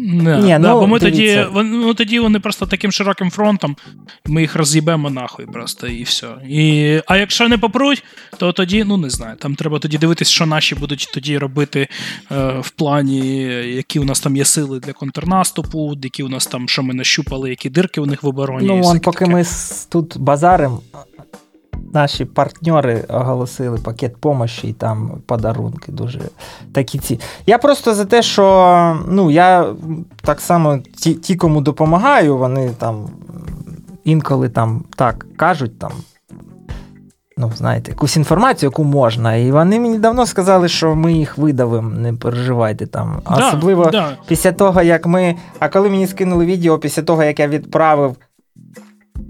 Не, 0.05 0.39
Ні, 0.39 0.49
да, 0.49 0.59
ну, 0.59 0.81
Бо 0.81 0.87
ми 0.87 0.99
тоді 0.99 1.47
ну, 1.55 1.95
тоді 1.95 2.19
вони 2.19 2.41
просто 2.41 2.67
таким 2.67 2.93
широким 2.93 3.31
фронтом 3.31 3.77
ми 4.27 4.41
їх 4.41 4.57
роз'їбемо 4.57 5.11
нахуй 5.11 5.47
просто 5.47 5.87
і 5.87 6.03
все. 6.03 6.29
І, 6.49 7.01
А 7.07 7.17
якщо 7.17 7.49
не 7.49 7.59
попруть, 7.59 8.05
то 8.39 8.53
тоді, 8.53 8.85
ну 8.85 8.97
не 8.97 9.11
знаю, 9.11 9.37
там 9.37 9.55
треба 9.55 9.79
тоді 9.79 9.99
дивитися, 9.99 10.33
що 10.33 10.47
наші 10.47 10.75
будуть 10.75 11.11
тоді 11.15 11.39
робити 11.39 11.89
е, 12.33 12.61
в 12.61 12.71
плані, 12.71 13.43
які 13.75 13.99
у 13.99 14.05
нас 14.05 14.21
там 14.21 14.37
є 14.37 14.45
сили 14.45 14.81
для 14.81 14.93
контрнаступу, 14.93 15.97
які 16.03 16.23
у 16.23 16.29
нас 16.29 16.47
там, 16.47 16.69
що 16.69 16.83
ми 16.83 16.95
нащупали, 16.95 17.51
які 17.51 17.71
дирки 17.71 18.01
у 18.01 18.07
них 18.07 18.23
в 18.23 18.27
обороні. 18.27 18.67
Ну, 18.67 18.81
вон, 18.81 19.01
поки 19.01 19.19
таке. 19.19 19.33
ми 19.33 19.45
тут 19.89 20.19
базарим, 20.19 20.79
наші 21.93 22.25
партнери 22.25 23.05
оголосили 23.09 23.79
пакет 23.79 24.17
помощі 24.17 24.69
і 24.69 24.73
там 24.73 25.11
подарунки 25.27 25.93
дуже 25.93 26.21
такі 26.73 26.99
ці. 26.99 27.21
Я 27.47 27.59
просто 27.59 27.95
за 27.95 28.05
те, 28.05 28.23
що 28.23 28.97
ну, 29.09 29.31
я 29.31 29.75
так 30.23 30.41
само 30.41 30.79
ті, 30.79 31.15
ті 31.15 31.37
кому 31.37 31.61
допомагаю, 31.61 32.37
вони 32.37 32.71
там 32.79 33.07
інколи 34.05 34.49
там 34.49 34.85
так 34.97 35.27
кажуть 35.37 35.79
там. 35.79 35.93
Ну, 37.37 37.53
знаєте, 37.57 37.91
якусь 37.91 38.17
інформацію, 38.17 38.69
яку 38.69 38.85
можна. 38.85 39.37
І 39.37 39.51
вони 39.51 39.81
мені 39.81 39.99
давно 39.99 40.27
сказали, 40.27 40.69
що 40.69 40.95
ми 40.95 41.13
їх 41.13 41.39
видавимо, 41.39 41.91
не 41.91 42.13
переживайте 42.13 42.87
там. 42.87 43.23
Да, 43.37 43.49
Особливо 43.49 43.91
да. 43.91 44.17
після 44.27 44.53
того, 44.53 44.83
як 44.83 45.07
ми. 45.07 45.35
А 45.59 45.69
коли 45.69 45.89
мені 45.89 46.07
скинули 46.07 46.47
відео 46.47 46.79
після 46.79 47.03
того, 47.03 47.25
як 47.25 47.41
я 47.41 47.49
відправив 47.49 48.17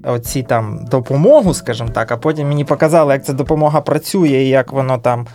оці 0.04 0.42
там 0.42 0.84
допомогу, 0.90 1.54
скажімо 1.54 1.88
так, 1.88 2.12
а 2.12 2.16
потім 2.16 2.48
мені 2.48 2.64
показали, 2.64 3.12
як 3.12 3.24
ця 3.24 3.32
допомога 3.32 3.80
працює 3.80 4.28
і 4.28 4.48
як 4.48 4.72
воно 4.72 4.98
там, 4.98 5.26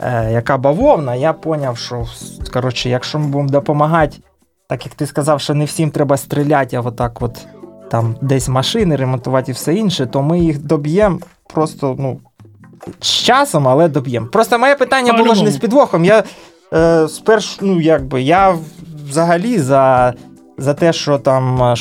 е, 0.00 0.32
яка 0.32 0.58
бавовна, 0.58 1.14
я 1.14 1.32
поняв, 1.32 1.78
що 1.78 2.04
коротше, 2.52 2.88
якщо 2.88 3.18
ми 3.18 3.26
будемо 3.26 3.50
допомагати, 3.50 4.16
так 4.68 4.86
як 4.86 4.94
ти 4.94 5.06
сказав, 5.06 5.40
що 5.40 5.54
не 5.54 5.64
всім 5.64 5.90
треба 5.90 6.16
стріляти, 6.16 6.76
а 6.76 6.80
отак 6.80 7.22
от 7.22 7.46
там 7.90 8.16
десь 8.20 8.48
машини 8.48 8.96
ремонтувати 8.96 9.50
і 9.50 9.54
все 9.54 9.74
інше, 9.74 10.06
то 10.06 10.22
ми 10.22 10.40
їх 10.40 10.58
доб'ємо 10.58 11.18
просто, 11.46 11.96
ну. 11.98 12.20
З 13.00 13.06
часом, 13.06 13.68
але 13.68 13.88
доб'ємо. 13.88 14.26
Просто 14.26 14.58
моє 14.58 14.74
питання 14.74 15.12
було 15.12 15.34
ж 15.34 15.44
не 15.44 15.50
з 15.50 15.56
підвохом. 15.56 16.04
Я 16.04 16.24
е, 16.72 17.08
спершу, 17.08 17.58
ну 17.60 17.80
якби 17.80 18.22
я 18.22 18.56
взагалі 19.08 19.58
за 19.58 20.14
за 20.58 20.74
те, 20.74 20.92
що 20.92 21.18
там, 21.18 21.74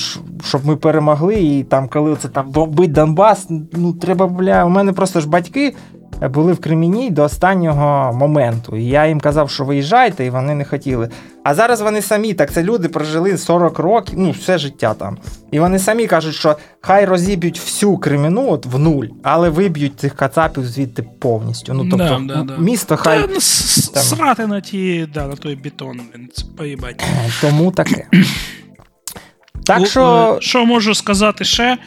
щоб 0.44 0.66
ми 0.66 0.76
перемогли, 0.76 1.36
і 1.36 1.64
там, 1.64 1.88
коли 1.88 2.16
це 2.16 2.28
там 2.28 2.52
бомбить 2.52 2.92
Донбас, 2.92 3.48
ну 3.72 3.94
треба, 3.94 4.28
бля, 4.28 4.66
у 4.66 4.70
мене 4.70 4.94
просто 4.94 5.20
ж 5.20 5.30
батьки 5.30 5.76
були 6.22 6.54
в 6.54 6.60
Креміні 6.60 7.10
до 7.10 7.24
останнього 7.24 8.14
моменту. 8.14 8.78
І 8.78 8.86
я 8.86 9.08
їм 9.08 9.20
казав, 9.20 9.50
що 9.50 9.64
виїжджайте, 9.64 10.26
і 10.26 10.30
вони 10.30 10.56
не 10.56 10.66
хотіли. 10.66 11.10
А 11.44 11.56
зараз 11.56 11.82
вони 11.82 12.02
самі, 12.02 12.34
так 12.34 12.52
це 12.52 12.64
люди 12.64 12.90
прожили 12.90 13.38
40 13.38 13.80
років, 13.80 14.20
ну, 14.20 14.32
все 14.32 14.58
життя 14.58 14.94
там. 14.94 15.18
І 15.52 15.60
вони 15.60 15.80
самі 15.80 16.08
кажуть, 16.08 16.36
що 16.36 16.58
хай 16.82 17.06
розіб'ють 17.06 17.60
всю 17.60 17.98
Креміну 17.98 18.52
от 18.52 18.66
в 18.66 18.80
нуль, 18.80 19.06
але 19.24 19.50
виб'ють 19.50 20.00
цих 20.00 20.16
кацапів 20.16 20.66
звідти 20.66 21.04
повністю. 21.20 21.74
Ну, 21.74 21.88
тобто, 21.90 21.98
да, 21.98 22.36
да, 22.36 22.44
да. 22.44 22.58
місто 22.58 22.98
хай. 22.98 23.22
Та, 23.22 23.28
там... 23.28 24.04
Срати 24.04 24.48
на 24.48 24.62
ті, 24.62 25.08
да, 25.14 25.28
на 25.28 25.36
той 25.36 25.56
бетон, 25.56 26.02
поїбать. 26.58 27.04
Тому 27.42 27.72
таке. 27.72 28.08
Так 29.66 29.88
що... 29.88 30.38
Що 30.42 30.66
можу 30.66 30.96
сказати 30.96 31.46
ще? 31.46 31.78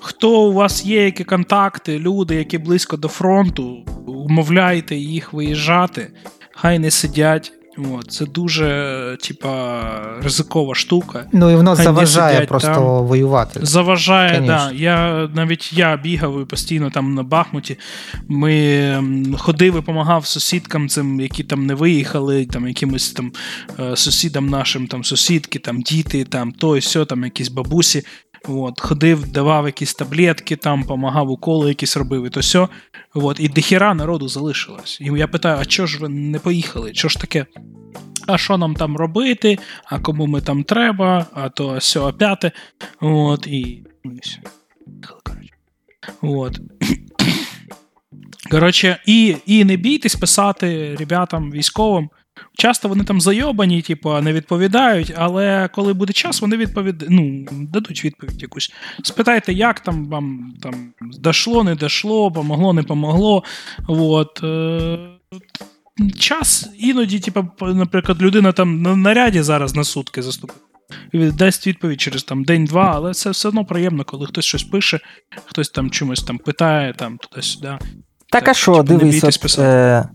Хто 0.00 0.40
у 0.40 0.52
вас 0.52 0.84
є, 0.84 1.04
які 1.04 1.24
контакти, 1.24 1.98
люди, 1.98 2.34
які 2.34 2.58
близько 2.58 2.96
до 2.96 3.08
фронту, 3.08 3.84
умовляйте 4.06 4.96
їх 4.96 5.32
виїжджати, 5.32 6.12
хай 6.50 6.78
не 6.78 6.90
сидять. 6.90 7.52
От, 7.78 8.12
Це 8.12 8.26
дуже 8.26 9.18
типа, 9.20 9.82
ризикова 10.22 10.74
штука. 10.74 11.26
Ну 11.32 11.50
і 11.50 11.56
воно 11.56 11.76
Хай 11.76 11.84
заважає 11.84 12.40
просто 12.46 12.74
там. 12.74 12.84
воювати. 12.84 13.60
Заважає, 13.62 14.36
так. 14.36 14.46
Да. 14.46 14.70
Я, 14.74 15.28
Навіть 15.34 15.72
я 15.72 15.96
бігав 15.96 16.46
постійно 16.46 16.90
там 16.90 17.14
на 17.14 17.22
Бахмуті. 17.22 17.78
Ми 18.28 19.34
ходив 19.38 19.72
і 19.72 19.76
допомагав 19.76 20.26
сусідкам, 20.26 20.88
цим, 20.88 21.20
які 21.20 21.44
там 21.44 21.66
не 21.66 21.74
виїхали, 21.74 22.46
там 22.46 22.68
якимось 22.68 23.12
там 23.12 23.32
е, 23.80 23.96
сусідам 23.96 24.46
нашим, 24.46 24.86
там 24.86 25.04
сусідки, 25.04 25.58
там 25.58 25.82
діти, 25.82 26.24
там 26.24 26.52
то 26.52 26.76
і 26.76 26.78
все, 26.78 27.04
там 27.04 27.24
якісь 27.24 27.48
бабусі. 27.48 28.02
От, 28.48 28.80
Ходив, 28.80 29.28
давав 29.28 29.66
якісь 29.66 29.94
таблетки, 29.94 30.56
там, 30.56 30.84
помагав 30.84 31.30
уколи 31.30 31.68
якісь 31.68 31.96
робив 31.96 32.26
і 32.26 32.30
то 32.30 32.40
все. 32.40 32.68
От, 33.14 33.40
І 33.40 33.48
дохіра 33.48 33.94
народу 33.94 34.28
залишилось. 34.28 35.00
І 35.00 35.04
я 35.04 35.28
питаю, 35.28 35.58
а 35.60 35.64
чого 35.64 35.86
ж 35.86 35.98
ви 35.98 36.08
не 36.08 36.38
поїхали? 36.38 36.94
Що 36.94 37.08
ж 37.08 37.20
таке? 37.20 37.46
А 38.26 38.38
що 38.38 38.58
нам 38.58 38.74
там 38.74 38.96
робити? 38.96 39.58
А 39.84 39.98
кому 39.98 40.26
ми 40.26 40.40
там 40.40 40.64
треба, 40.64 41.26
а 41.32 41.48
то 41.48 41.76
все 41.76 42.00
опяте. 42.00 42.52
От, 43.00 43.46
і. 43.46 43.84
От. 46.22 46.60
Коротше, 48.50 49.00
і 49.06 49.36
і 49.46 49.64
не 49.64 49.76
бійтесь 49.76 50.14
писати 50.14 50.96
ребятам 50.98 51.50
військовим. 51.50 52.10
Часто 52.56 52.88
вони 52.88 53.04
там 53.04 53.20
зайобані, 53.20 53.82
типу, 53.82 54.20
не 54.20 54.32
відповідають, 54.32 55.12
але 55.16 55.68
коли 55.72 55.92
буде 55.92 56.12
час, 56.12 56.40
вони 56.40 56.56
відповід... 56.56 57.06
ну, 57.08 57.46
дадуть 57.50 58.04
відповідь 58.04 58.42
якусь. 58.42 58.72
Спитайте, 59.02 59.52
як 59.52 59.80
там 59.80 60.08
вам 60.08 60.54
там 60.62 60.74
дошло, 61.00 61.64
не 61.64 61.74
дошло, 61.74 62.32
помогло, 62.32 62.72
не 62.72 62.82
помогло. 62.82 63.44
От. 63.88 64.40
Е... 64.44 64.98
Час 66.18 66.70
іноді, 66.78 67.20
типу, 67.20 67.48
наприклад, 67.60 68.22
людина 68.22 68.52
там 68.52 68.82
на 68.82 68.96
наряді 68.96 69.42
зараз 69.42 69.74
на 69.74 69.84
сутки 69.84 70.22
заступить. 70.22 70.56
Дасть 71.12 71.66
відповідь 71.66 72.00
через 72.00 72.24
там 72.24 72.44
день-два, 72.44 72.92
але 72.94 73.14
це 73.14 73.30
все 73.30 73.48
одно 73.48 73.64
приємно, 73.64 74.04
коли 74.04 74.26
хтось 74.26 74.44
щось 74.44 74.62
пише, 74.62 75.00
хтось 75.44 75.68
там 75.68 75.90
чомусь 75.90 76.22
там 76.22 76.38
питає, 76.38 76.92
там 76.92 77.18
туди-сюди. 77.18 77.78
Так, 78.30 78.48
а 78.48 78.54
що, 78.54 78.72
типу, 78.76 78.98
дивись, 78.98 79.24
от, 79.24 79.58
е, 79.58 80.08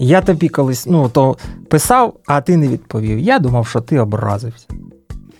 я 0.00 0.20
тобі 0.20 0.48
колись 0.48 0.86
ну, 0.86 1.08
то 1.08 1.36
писав, 1.68 2.14
а 2.26 2.40
ти 2.40 2.56
не 2.56 2.68
відповів. 2.68 3.18
Я 3.18 3.38
думав, 3.38 3.66
що 3.66 3.80
ти 3.80 3.98
образився. 3.98 4.66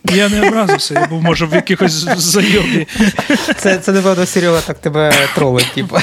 Я 0.04 0.28
не 0.28 0.48
образився, 0.48 0.94
я 0.94 1.06
був, 1.06 1.22
може, 1.22 1.46
в 1.46 1.54
якихось 1.54 1.92
зайобі. 2.16 2.86
Це, 3.56 3.78
це 3.78 3.92
напевно, 3.92 4.26
Серега 4.26 4.60
так 4.66 4.78
тебе 4.78 5.12
тролить, 5.34 5.72
типу. 5.74 5.96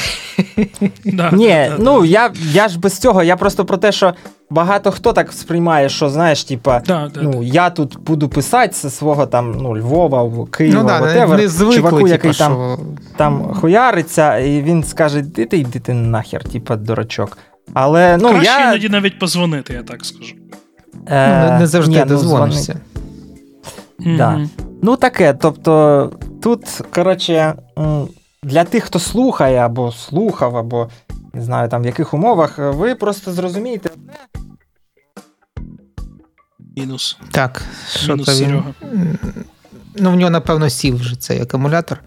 Да, 1.05 1.31
Ні, 1.31 1.47
да, 1.47 1.75
ну 1.79 2.01
да. 2.01 2.07
я 2.07 2.31
я 2.51 2.67
ж 2.67 2.79
без 2.79 2.99
цього, 2.99 3.23
я 3.23 3.35
просто 3.35 3.65
про 3.65 3.77
те, 3.77 3.91
що 3.91 4.13
багато 4.49 4.91
хто 4.91 5.13
так 5.13 5.33
сприймає, 5.33 5.89
що 5.89 6.09
знаєш, 6.09 6.43
типа, 6.43 6.81
ну, 7.15 7.43
я 7.43 7.69
тут 7.69 7.99
буду 7.99 8.29
писати 8.29 8.73
зі 8.73 8.89
свого 8.89 9.25
там, 9.25 9.51
ну, 9.51 9.77
Львова, 9.77 10.47
Києва, 10.51 10.83
ну, 10.83 11.05
whatever, 11.05 11.37
не 11.37 11.47
звикли, 11.47 11.75
чуваку, 11.75 11.97
типа, 11.97 12.09
який 12.09 12.33
що... 12.33 12.43
там 12.43 12.77
там 13.17 13.53
хуяриться, 13.53 14.37
і 14.37 14.61
він 14.61 14.83
скаже, 14.83 15.23
ти 15.23 15.45
ти 15.45 15.57
йди 15.57 15.79
ти 15.79 15.93
нахер, 15.93 16.43
типа, 16.43 16.75
дурачок. 16.75 17.37
Але, 17.73 18.17
ну, 18.17 18.29
Краще 18.29 18.45
я... 18.45 18.69
іноді 18.69 18.89
навіть 18.89 19.19
позвонити, 19.19 19.73
я 19.73 19.83
так 19.83 20.05
скажу. 20.05 20.35
Е, 21.07 21.51
ну, 21.51 21.59
Не 21.59 21.67
завжди 21.67 21.93
ні, 21.93 21.99
ну, 21.99 22.05
дозвонишся. 22.05 22.79
Mm-hmm. 23.99 24.17
Да. 24.17 24.47
Ну, 24.81 24.95
таке. 24.95 25.33
Тобто, 25.33 26.11
тут, 26.41 26.65
коротше, 26.93 27.53
для 28.43 28.63
тих, 28.63 28.83
хто 28.83 28.99
слухає, 28.99 29.57
або 29.57 29.91
слухав, 29.91 30.57
або 30.57 30.89
не 31.33 31.41
знаю, 31.41 31.69
там 31.69 31.81
в 31.81 31.85
яких 31.85 32.13
умовах, 32.13 32.57
ви 32.57 32.95
просто 32.95 33.31
зрозумієте. 33.31 33.89
Мінус. 36.77 37.17
Так, 37.31 37.61
що 37.89 38.11
Мінус, 38.11 38.37
Серега. 38.37 38.73
Ну, 39.99 40.11
в 40.11 40.15
нього, 40.15 40.29
напевно, 40.29 40.69
сів 40.69 40.95
вже 40.95 41.19
цей 41.19 41.41
акумулятор. 41.41 41.99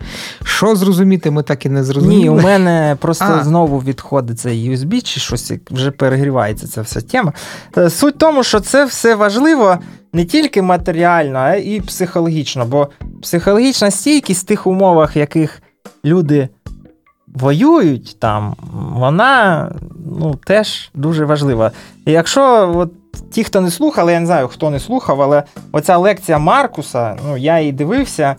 Що 0.44 0.76
зрозуміти, 0.76 1.30
ми 1.30 1.42
так 1.42 1.66
і 1.66 1.68
не 1.68 1.84
зрозуміли. 1.84 2.22
Ні, 2.22 2.28
у 2.28 2.40
мене 2.40 2.96
просто 3.00 3.24
а. 3.24 3.44
знову 3.44 3.78
відходить 3.78 4.40
цей 4.40 4.70
USB 4.70 5.02
чи 5.02 5.20
щось, 5.20 5.52
вже 5.70 5.90
перегрівається 5.90 6.66
ця 6.66 6.82
вся 6.82 7.00
тема. 7.00 7.32
Е, 7.76 7.90
суть 7.90 8.14
в 8.14 8.18
тому, 8.18 8.42
що 8.42 8.60
це 8.60 8.84
все 8.84 9.14
важливо 9.14 9.78
не 10.12 10.24
тільки 10.24 10.62
матеріально, 10.62 11.38
а 11.38 11.54
і 11.54 11.80
психологічно. 11.80 12.66
Бо 12.66 12.88
психологічна 13.22 13.90
стійкість 13.90 14.44
в 14.44 14.46
тих 14.46 14.66
умовах, 14.66 15.16
в 15.16 15.18
яких 15.18 15.62
люди 16.04 16.48
воюють 17.26 18.16
там, 18.20 18.56
вона 18.94 19.68
ну, 20.18 20.34
теж 20.44 20.90
дуже 20.94 21.24
важлива. 21.24 21.70
І 22.06 22.12
якщо 22.12 22.72
от 22.76 22.92
ті, 23.30 23.44
хто 23.44 23.60
не 23.60 23.70
слухали, 23.70 24.12
я 24.12 24.20
не 24.20 24.26
знаю, 24.26 24.48
хто 24.48 24.70
не 24.70 24.80
слухав, 24.80 25.22
але 25.22 25.42
оця 25.72 25.96
лекція 25.96 26.38
Маркуса, 26.38 27.16
ну, 27.26 27.36
я 27.36 27.60
її 27.60 27.72
дивився, 27.72 28.36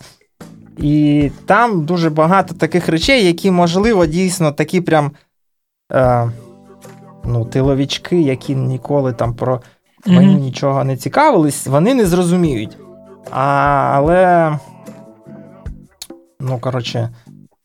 і 0.76 1.30
там 1.46 1.84
дуже 1.84 2.10
багато 2.10 2.54
таких 2.54 2.88
речей, 2.88 3.26
які, 3.26 3.50
можливо, 3.50 4.06
дійсно 4.06 4.52
такі 4.52 4.80
прям. 4.80 5.10
Е, 5.92 6.30
ну, 7.24 7.44
тиловички, 7.44 8.20
які 8.20 8.54
ніколи 8.54 9.12
там 9.12 9.34
про 9.34 9.60
mm-hmm. 10.06 10.38
нічого 10.40 10.84
не 10.84 10.96
цікавились, 10.96 11.66
вони 11.66 11.94
не 11.94 12.06
зрозуміють. 12.06 12.76
А, 13.30 13.42
Але, 13.94 14.58
ну, 16.40 16.58
коротше, 16.58 17.10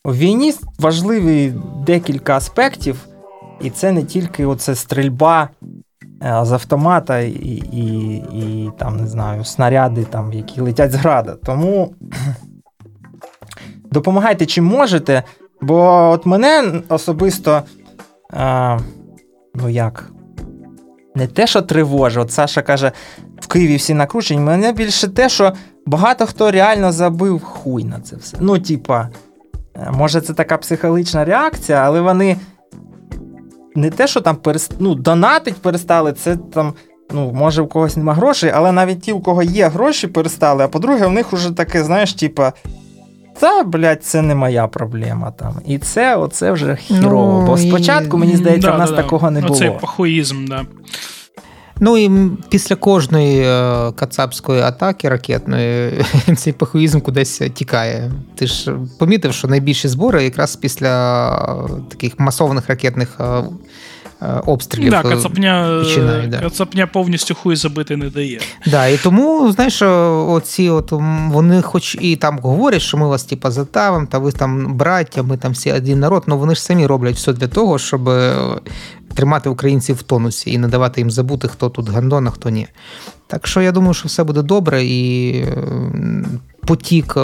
у 0.03 0.13
війні 0.13 0.53
важливі 0.79 1.53
декілька 1.85 2.37
аспектів, 2.37 3.07
і 3.61 3.69
це 3.69 3.91
не 3.91 4.03
тільки 4.03 4.45
оце 4.45 4.75
стрільба 4.75 5.49
з 6.21 6.51
автомата 6.51 7.19
і 7.19 7.63
і, 7.71 8.15
і 8.15 8.71
там, 8.77 8.97
не 8.97 9.07
знаю, 9.07 9.43
снаряди, 9.43 10.03
там, 10.03 10.33
які 10.33 10.61
летять 10.61 10.91
з 10.91 10.95
града. 10.95 11.35
Тому 11.45 11.93
допомагайте 13.91 14.45
чим 14.45 14.65
можете. 14.65 15.23
Бо 15.61 16.09
от 16.09 16.25
мене 16.25 16.81
особисто, 16.89 17.61
а, 18.33 18.79
ну 19.55 19.69
як, 19.69 20.11
не 21.15 21.27
те, 21.27 21.47
що 21.47 21.61
тривожить, 21.61 22.23
от 22.23 22.31
Саша 22.31 22.61
каже, 22.61 22.91
в 23.39 23.47
Києві 23.47 23.75
всі 23.75 23.93
накручені, 23.93 24.39
мене 24.39 24.71
більше 24.71 25.07
те, 25.07 25.29
що 25.29 25.53
багато 25.85 26.25
хто 26.25 26.51
реально 26.51 26.91
забив 26.91 27.43
хуй 27.43 27.83
на 27.83 27.99
це 27.99 28.15
все. 28.15 28.37
Ну, 28.39 28.59
типа, 28.59 29.09
е, 29.75 29.91
може, 29.91 30.21
це 30.21 30.33
така 30.33 30.57
психологічна 30.57 31.25
реакція, 31.25 31.77
але 31.77 32.01
вони 32.01 32.37
не 33.77 33.89
те, 33.89 34.07
що 34.07 34.21
там 34.21 34.35
перест... 34.35 34.73
ну, 34.79 34.95
донатить 34.95 35.55
перестали, 35.55 36.13
це 36.13 36.37
там. 36.53 36.73
Ну, 37.13 37.31
може, 37.31 37.61
у 37.61 37.67
когось 37.67 37.97
нема 37.97 38.13
грошей, 38.13 38.51
але 38.55 38.71
навіть 38.71 39.01
ті, 39.01 39.11
у 39.11 39.19
кого 39.19 39.43
є 39.43 39.67
гроші, 39.67 40.07
перестали. 40.07 40.63
А 40.63 40.67
по-друге, 40.67 41.07
в 41.07 41.11
них 41.11 41.33
уже 41.33 41.51
таке, 41.51 41.83
знаєш, 41.83 42.13
типа, 42.13 42.53
та, 43.39 43.63
блядь, 43.63 44.03
це 44.03 44.21
не 44.21 44.35
моя 44.35 44.67
проблема 44.67 45.31
там. 45.31 45.53
І 45.65 45.77
це 45.77 46.15
оце 46.15 46.51
вже 46.51 46.75
хірово. 46.75 47.39
Ну, 47.41 47.47
Бо 47.47 47.57
спочатку, 47.57 48.17
мені 48.17 48.35
здається, 48.35 48.67
да, 48.67 48.75
в 48.75 48.79
нас 48.79 48.89
да, 48.89 48.95
такого 48.95 49.31
не 49.31 49.41
було. 49.41 49.55
Це 49.55 49.69
пахуїзм, 49.69 50.45
да. 50.45 50.65
Ну 51.79 51.97
і 51.97 52.31
після 52.49 52.75
кожної 52.75 53.41
е, 53.41 53.91
кацапської 53.91 54.61
атаки 54.61 55.09
ракетної 55.09 56.05
цей 56.37 56.53
пахуїзм 56.53 56.99
кудись 56.99 57.41
тікає. 57.53 58.11
Ти 58.35 58.47
ж 58.47 58.73
помітив, 58.99 59.33
що 59.33 59.47
найбільші 59.47 59.87
збори 59.87 60.23
якраз 60.23 60.55
після 60.55 61.77
таких 61.89 62.19
масованих 62.19 62.67
ракетних 62.67 63.17
е, 63.19 63.43
Е, 64.21 64.41
обстрілів. 64.45 64.89
Да, 64.89 65.03
Кацапня 65.03 65.83
да. 66.27 66.39
Кацапня 66.39 66.87
повністю 66.87 67.35
хуй 67.35 67.55
забити 67.55 67.97
не 67.97 68.09
дає. 68.09 68.39
Да, 68.67 68.87
І 68.87 68.97
тому, 68.97 69.51
знаєш, 69.51 69.81
оці 69.81 70.69
от 70.69 70.91
вони 71.27 71.61
хоч 71.61 71.97
і 72.01 72.15
там 72.15 72.39
говорять, 72.39 72.81
що 72.81 72.97
ми 72.97 73.07
вас 73.07 73.23
типа 73.23 73.51
затавим, 73.51 74.07
та 74.07 74.17
ви 74.17 74.31
там 74.31 74.77
браття, 74.77 75.23
ми 75.23 75.37
там 75.37 75.51
всі 75.51 75.71
один 75.71 75.99
народ, 75.99 76.23
але 76.27 76.35
вони 76.35 76.55
ж 76.55 76.61
самі 76.61 76.85
роблять 76.85 77.15
все 77.15 77.33
для 77.33 77.47
того, 77.47 77.79
щоб 77.79 78.09
е, 78.09 78.35
тримати 79.17 79.49
українців 79.49 79.95
в 79.95 80.01
тонусі 80.01 80.51
і 80.51 80.57
не 80.57 80.67
давати 80.67 81.01
їм 81.01 81.11
забути, 81.11 81.47
хто 81.47 81.69
тут 81.69 81.89
гандон, 81.89 82.27
а 82.27 82.31
хто 82.31 82.49
ні. 82.49 82.67
Так 83.27 83.47
що 83.47 83.61
я 83.61 83.71
думаю, 83.71 83.93
що 83.93 84.07
все 84.07 84.23
буде 84.23 84.41
добре 84.41 84.83
і. 84.83 85.45
Потік 86.67 87.15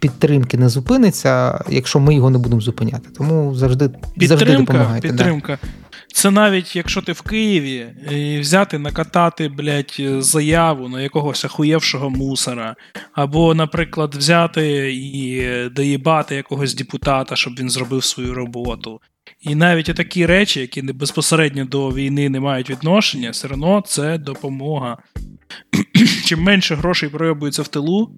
підтримки 0.00 0.56
не 0.56 0.68
зупиниться, 0.68 1.64
якщо 1.68 2.00
ми 2.00 2.14
його 2.14 2.30
не 2.30 2.38
будемо 2.38 2.60
зупиняти. 2.60 3.08
Тому 3.18 3.54
завжди 3.54 3.88
підтримка, 3.88 4.26
завжди 4.26 4.56
допомагайте. 4.56 5.08
Підтримка. 5.08 5.58
Да. 5.62 5.68
Це 6.12 6.30
навіть 6.30 6.76
якщо 6.76 7.02
ти 7.02 7.12
в 7.12 7.22
Києві 7.22 7.86
і 8.10 8.40
взяти, 8.40 8.78
накатати, 8.78 9.48
блядь, 9.48 10.00
заяву 10.18 10.88
на 10.88 11.02
якогось 11.02 11.44
ахуєвшого 11.44 12.10
мусора, 12.10 12.74
або, 13.12 13.54
наприклад, 13.54 14.14
взяти 14.14 14.94
і 14.94 15.44
доїбати 15.68 16.34
якогось 16.34 16.74
депутата, 16.74 17.36
щоб 17.36 17.52
він 17.58 17.70
зробив 17.70 18.04
свою 18.04 18.34
роботу. 18.34 19.00
І 19.42 19.54
навіть 19.54 19.94
такі 19.96 20.26
речі, 20.26 20.60
які 20.60 20.82
безпосередньо 20.82 21.64
до 21.64 21.88
війни 21.88 22.28
не 22.28 22.40
мають 22.40 22.70
відношення, 22.70 23.30
все 23.30 23.48
одно 23.48 23.82
це 23.86 24.18
допомога. 24.18 24.98
Чим 26.24 26.42
менше 26.42 26.74
грошей 26.74 27.08
проявується 27.08 27.62
в 27.62 27.68
тилу, 27.68 28.10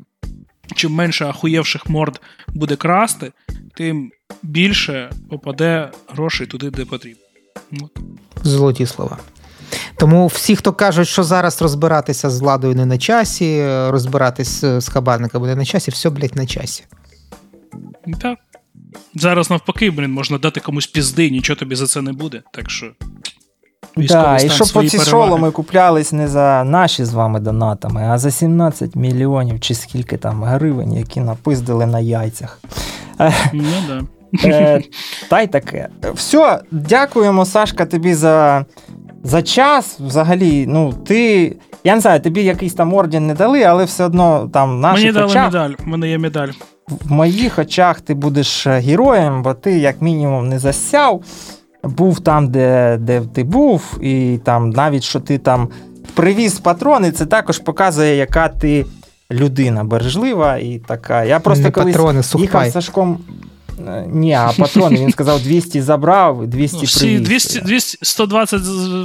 чим 0.75 0.93
менше 0.93 1.27
ахуєвших 1.27 1.89
морд 1.89 2.21
буде 2.49 2.77
красти, 2.77 3.33
тим 3.77 4.11
більше 4.43 5.11
попаде 5.31 5.91
грошей 6.09 6.47
туди, 6.47 6.71
де 6.71 6.85
потрібно. 6.85 7.21
Золоті 8.43 8.87
слова. 8.87 9.19
Тому 9.99 10.27
всі, 10.27 10.57
хто 10.57 10.73
кажуть, 10.73 11.09
що 11.09 11.23
зараз 11.23 11.63
розбиратися 11.63 12.31
з 12.31 12.41
владою 12.41 12.75
не 12.75 12.87
на 12.87 12.99
часі, 12.99 13.65
розбиратися 13.67 14.81
з 14.81 14.89
хабарниками 14.89 15.47
не 15.47 15.55
на 15.55 15.65
часі, 15.65 15.91
все, 15.91 16.11
блядь, 16.11 16.37
на 16.37 16.47
часі. 16.47 16.85
Так. 18.21 18.39
Зараз 19.15 19.51
навпаки, 19.51 19.91
блін, 19.91 20.13
можна 20.13 20.39
дати 20.39 20.61
комусь 20.61 20.87
пізди, 20.87 21.31
нічого 21.31 21.59
тобі 21.59 21.75
за 21.75 21.87
це 21.87 22.03
не 22.03 22.13
буде. 22.13 22.43
Так 22.53 22.71
що. 22.71 22.93
Да, 23.97 24.37
І 24.37 24.51
щоб 24.51 24.69
оці 24.75 24.99
шоломи 24.99 25.51
куплялись 25.51 26.13
не 26.13 26.29
за 26.29 26.65
наші 26.65 27.05
з 27.05 27.15
вами 27.15 27.41
донатами, 27.41 28.03
а 28.09 28.19
за 28.19 28.31
17 28.31 28.97
мільйонів 28.97 29.61
чи 29.61 29.75
скільки 29.75 30.17
там 30.17 30.45
гривень, 30.45 30.93
які 30.93 31.21
напиздили 31.21 31.87
на 31.87 32.01
яйцях. 32.01 32.61
Ну, 33.53 33.65
да. 33.89 34.03
Е, 34.45 34.83
Та 35.31 35.41
й 35.41 35.47
таке. 35.47 35.89
Все, 36.15 36.61
дякуємо, 36.71 37.45
Сашка, 37.45 37.87
тобі 37.87 38.15
за 38.15 38.65
за 39.23 39.43
час. 39.43 40.01
Взагалі, 40.01 40.67
ну, 40.69 40.93
ти. 40.93 41.57
Я 41.85 41.95
не 41.95 42.01
знаю, 42.01 42.21
тобі 42.21 42.45
якийсь 42.45 42.75
там 42.75 42.95
орден 42.95 43.27
не 43.27 43.35
дали, 43.35 43.63
але 43.63 43.85
все 43.85 44.05
одно 44.05 44.51
там 44.53 44.81
наших 44.81 45.05
Мені 45.05 45.13
дали 45.13 45.35
медаль, 45.35 45.71
в 45.79 45.87
мене 45.89 46.09
є 46.11 46.19
медаль. 46.19 46.49
В 46.89 47.13
моїх 47.13 47.59
очах 47.59 48.01
ти 48.01 48.15
будеш 48.15 48.67
героєм, 48.67 49.43
бо 49.43 49.55
ти, 49.55 49.79
як 49.79 50.03
мінімум, 50.03 50.49
не 50.49 50.59
засяв. 50.59 51.23
Був 51.83 52.21
там, 52.21 52.49
де 52.49 52.99
де 53.01 53.21
ти 53.21 53.45
був, 53.45 53.99
і 54.01 54.41
там 54.45 54.71
навіть 54.71 55.03
що 55.03 55.21
ти 55.21 55.39
там 55.39 55.69
привіз 56.15 56.59
патрони, 56.59 57.13
це 57.13 57.27
також 57.27 57.59
показує, 57.59 58.17
яка 58.17 58.49
ти 58.49 58.87
людина 59.31 59.85
бережлива 59.85 60.57
і 60.57 60.79
така. 60.79 61.25
Я 61.25 61.41
просто 61.41 61.65
не 61.65 61.71
колись 61.71 61.97
патрони, 61.97 62.23
їхав 62.35 62.71
Сашком 62.71 63.19
Е, 63.31 63.44
ні, 64.07 64.33
а 64.33 64.51
патрони 64.59 64.97
він 65.01 65.11
сказав 65.11 65.41
200 65.41 65.83
забрав, 65.83 66.47
200 66.47 66.77
ну, 66.77 66.83
привіз. 67.01 67.21
200, 67.21 67.61
200, 67.61 67.99
120 68.03 68.63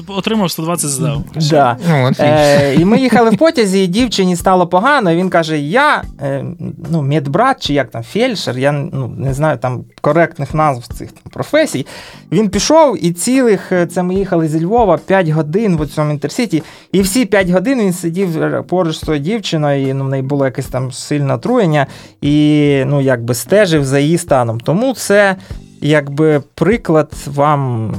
отримав, 0.08 0.52
120 0.52 0.90
здав. 0.90 1.24
Да. 1.50 1.78
Ну, 1.90 2.12
е, 2.20 2.76
І 2.76 2.86
ми 2.86 3.00
їхали 3.00 3.30
в 3.30 3.38
потязі, 3.38 3.84
і 3.84 3.88
дівчині 3.88 4.36
стало 4.36 4.68
погано. 4.68 5.12
і 5.12 5.16
Він 5.16 5.30
каже: 5.30 5.60
Я 5.60 6.04
е, 6.22 6.46
ну, 6.92 7.02
медбрат, 7.02 7.64
чи 7.64 7.74
як 7.74 7.92
там 7.92 8.04
фельдшер, 8.04 8.58
я 8.58 8.72
ну, 8.72 9.14
не 9.18 9.34
знаю 9.34 9.58
там 9.58 9.84
коректних 10.02 10.54
назв 10.54 10.94
цих 10.94 11.12
там, 11.12 11.24
професій. 11.32 11.86
Він 12.32 12.50
пішов 12.50 13.06
і 13.06 13.12
цілих, 13.12 13.72
е, 13.72 13.86
це 13.86 14.04
ми 14.04 14.16
їхали 14.16 14.48
зі 14.48 14.66
Львова 14.66 14.98
5 14.98 15.30
годин 15.30 15.78
в 15.78 15.88
цьому 15.88 16.12
інтерсіті, 16.12 16.64
і 16.92 17.02
всі 17.02 17.26
5 17.26 17.50
годин 17.50 17.80
він 17.80 17.94
сидів 17.94 18.30
поруч 18.68 18.96
з 18.96 19.00
тою 19.00 19.20
дівчиною, 19.20 19.88
і 19.88 19.94
ну, 19.94 20.06
в 20.06 20.10
неї 20.10 20.24
було 20.24 20.46
якесь 20.46 20.68
там 20.68 20.92
сильне 20.92 21.34
отруєння, 21.34 21.88
і 22.22 22.84
ну, 22.86 23.02
якби 23.02 23.34
стежив 23.34 23.86
за 23.86 24.00
її 24.00 24.18
станом. 24.18 24.59
Тому 24.64 24.94
це 24.94 25.36
якби 25.82 26.44
приклад 26.56 27.14
вам. 27.26 27.94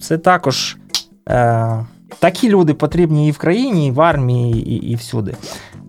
Це 0.00 0.18
також 0.18 0.76
е, 1.28 1.84
такі 2.18 2.48
люди 2.48 2.74
потрібні 2.74 3.28
і 3.28 3.30
в 3.30 3.38
країні, 3.38 3.86
і 3.86 3.90
в 3.90 4.00
армії, 4.00 4.70
і 4.70 4.74
і 4.74 4.94
всюди. 4.94 5.34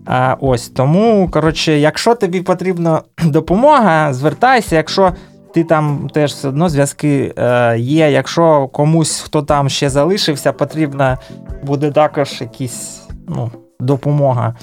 А, 0.06 0.36
Ось 0.40 0.68
Тому, 0.68 1.28
коротше, 1.32 1.78
якщо 1.78 2.14
тобі 2.14 2.42
потрібна 2.42 3.02
допомога, 3.24 4.12
звертайся, 4.12 4.76
якщо 4.76 5.12
ти 5.54 5.64
там 5.64 6.08
теж 6.12 6.32
все 6.32 6.48
одно 6.48 6.68
зв'язки 6.68 7.34
е, 7.38 7.78
є. 7.78 8.10
Якщо 8.10 8.68
комусь, 8.68 9.20
хто 9.20 9.42
там 9.42 9.68
ще 9.68 9.90
залишився, 9.90 10.52
потрібна 10.52 11.18
буде 11.62 11.90
також 11.90 12.40
якісь 12.40 13.02
ну, 13.28 13.50
допомога, 13.80 14.54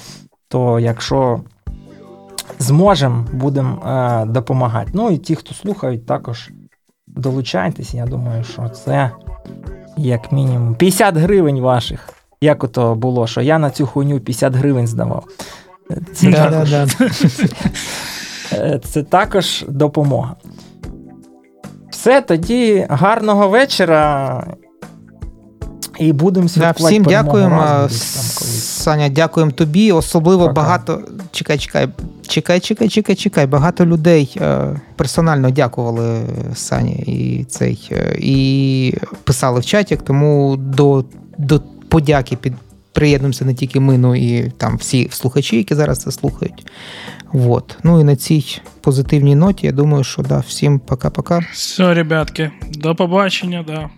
то 0.47 0.79
якщо 0.79 1.39
зможемо, 2.59 3.25
будемо 3.31 3.81
е, 3.85 4.25
допомагати. 4.25 4.91
Ну 4.93 5.11
і 5.11 5.17
ті, 5.17 5.35
хто 5.35 5.53
слухають, 5.53 6.05
також 6.05 6.49
долучайтесь. 7.07 7.93
Я 7.93 8.05
думаю, 8.05 8.43
що 8.43 8.69
це 8.69 9.11
як 9.97 10.31
мінімум 10.31 10.75
50 10.75 11.17
гривень 11.17 11.59
ваших. 11.59 12.09
Як 12.41 12.63
ото 12.63 12.95
було, 12.95 13.27
що 13.27 13.41
я 13.41 13.59
на 13.59 13.69
цю 13.69 13.87
хуйню 13.87 14.19
50 14.19 14.55
гривень 14.55 14.87
здавав. 14.87 15.23
Це, 16.13 16.31
да, 16.31 16.49
також, 16.49 16.71
да, 16.71 16.87
да. 18.51 18.79
це 18.83 19.03
також 19.03 19.65
допомога. 19.67 20.35
Все, 21.89 22.21
тоді 22.21 22.87
гарного 22.89 23.49
вечора. 23.49 24.47
І 25.99 26.13
будемо 26.13 26.49
святкувати. 26.49 26.83
Да, 26.83 26.87
всім 26.87 27.03
дякуємо. 27.03 27.87
Саня, 27.89 29.09
дякуємо 29.09 29.51
тобі. 29.51 29.91
Особливо 29.91 30.41
Пока. 30.41 30.53
багато. 30.53 31.01
Чекай, 31.31 31.57
чекай, 31.57 31.89
чекай, 32.27 32.59
чекай, 32.59 32.89
чекай, 32.89 33.15
чекай. 33.15 33.47
Багато 33.47 33.85
людей 33.85 34.35
е, 34.41 34.79
персонально 34.95 35.51
дякували 35.51 36.21
Сані 36.55 36.93
і 36.93 37.43
цей 37.43 37.89
е, 37.91 38.15
і 38.19 38.93
писали 39.23 39.59
в 39.59 39.65
чаті, 39.65 39.95
тому 39.95 40.55
до 40.57 41.05
до 41.37 41.61
подяки 41.89 42.35
під. 42.35 42.53
Приєднуємося 42.95 43.45
не 43.45 43.53
тільки 43.53 43.79
ми, 43.79 43.97
ну 43.97 44.15
і 44.15 44.49
там 44.57 44.77
всі 44.77 45.09
слухачі, 45.11 45.57
які 45.57 45.75
зараз 45.75 45.99
це 45.99 46.11
слухають. 46.11 46.65
Вот. 47.31 47.77
Ну 47.83 47.99
і 48.01 48.03
на 48.03 48.15
цій 48.15 48.61
позитивній 48.81 49.35
ноті 49.35 49.65
я 49.65 49.71
думаю, 49.71 50.03
що 50.03 50.21
да, 50.21 50.39
всім 50.39 50.79
пока-пока. 50.87 51.45
Все, 51.53 51.93
ребятки, 51.93 52.51
до 52.71 52.95
побачення, 52.95 53.63
да. 53.67 53.89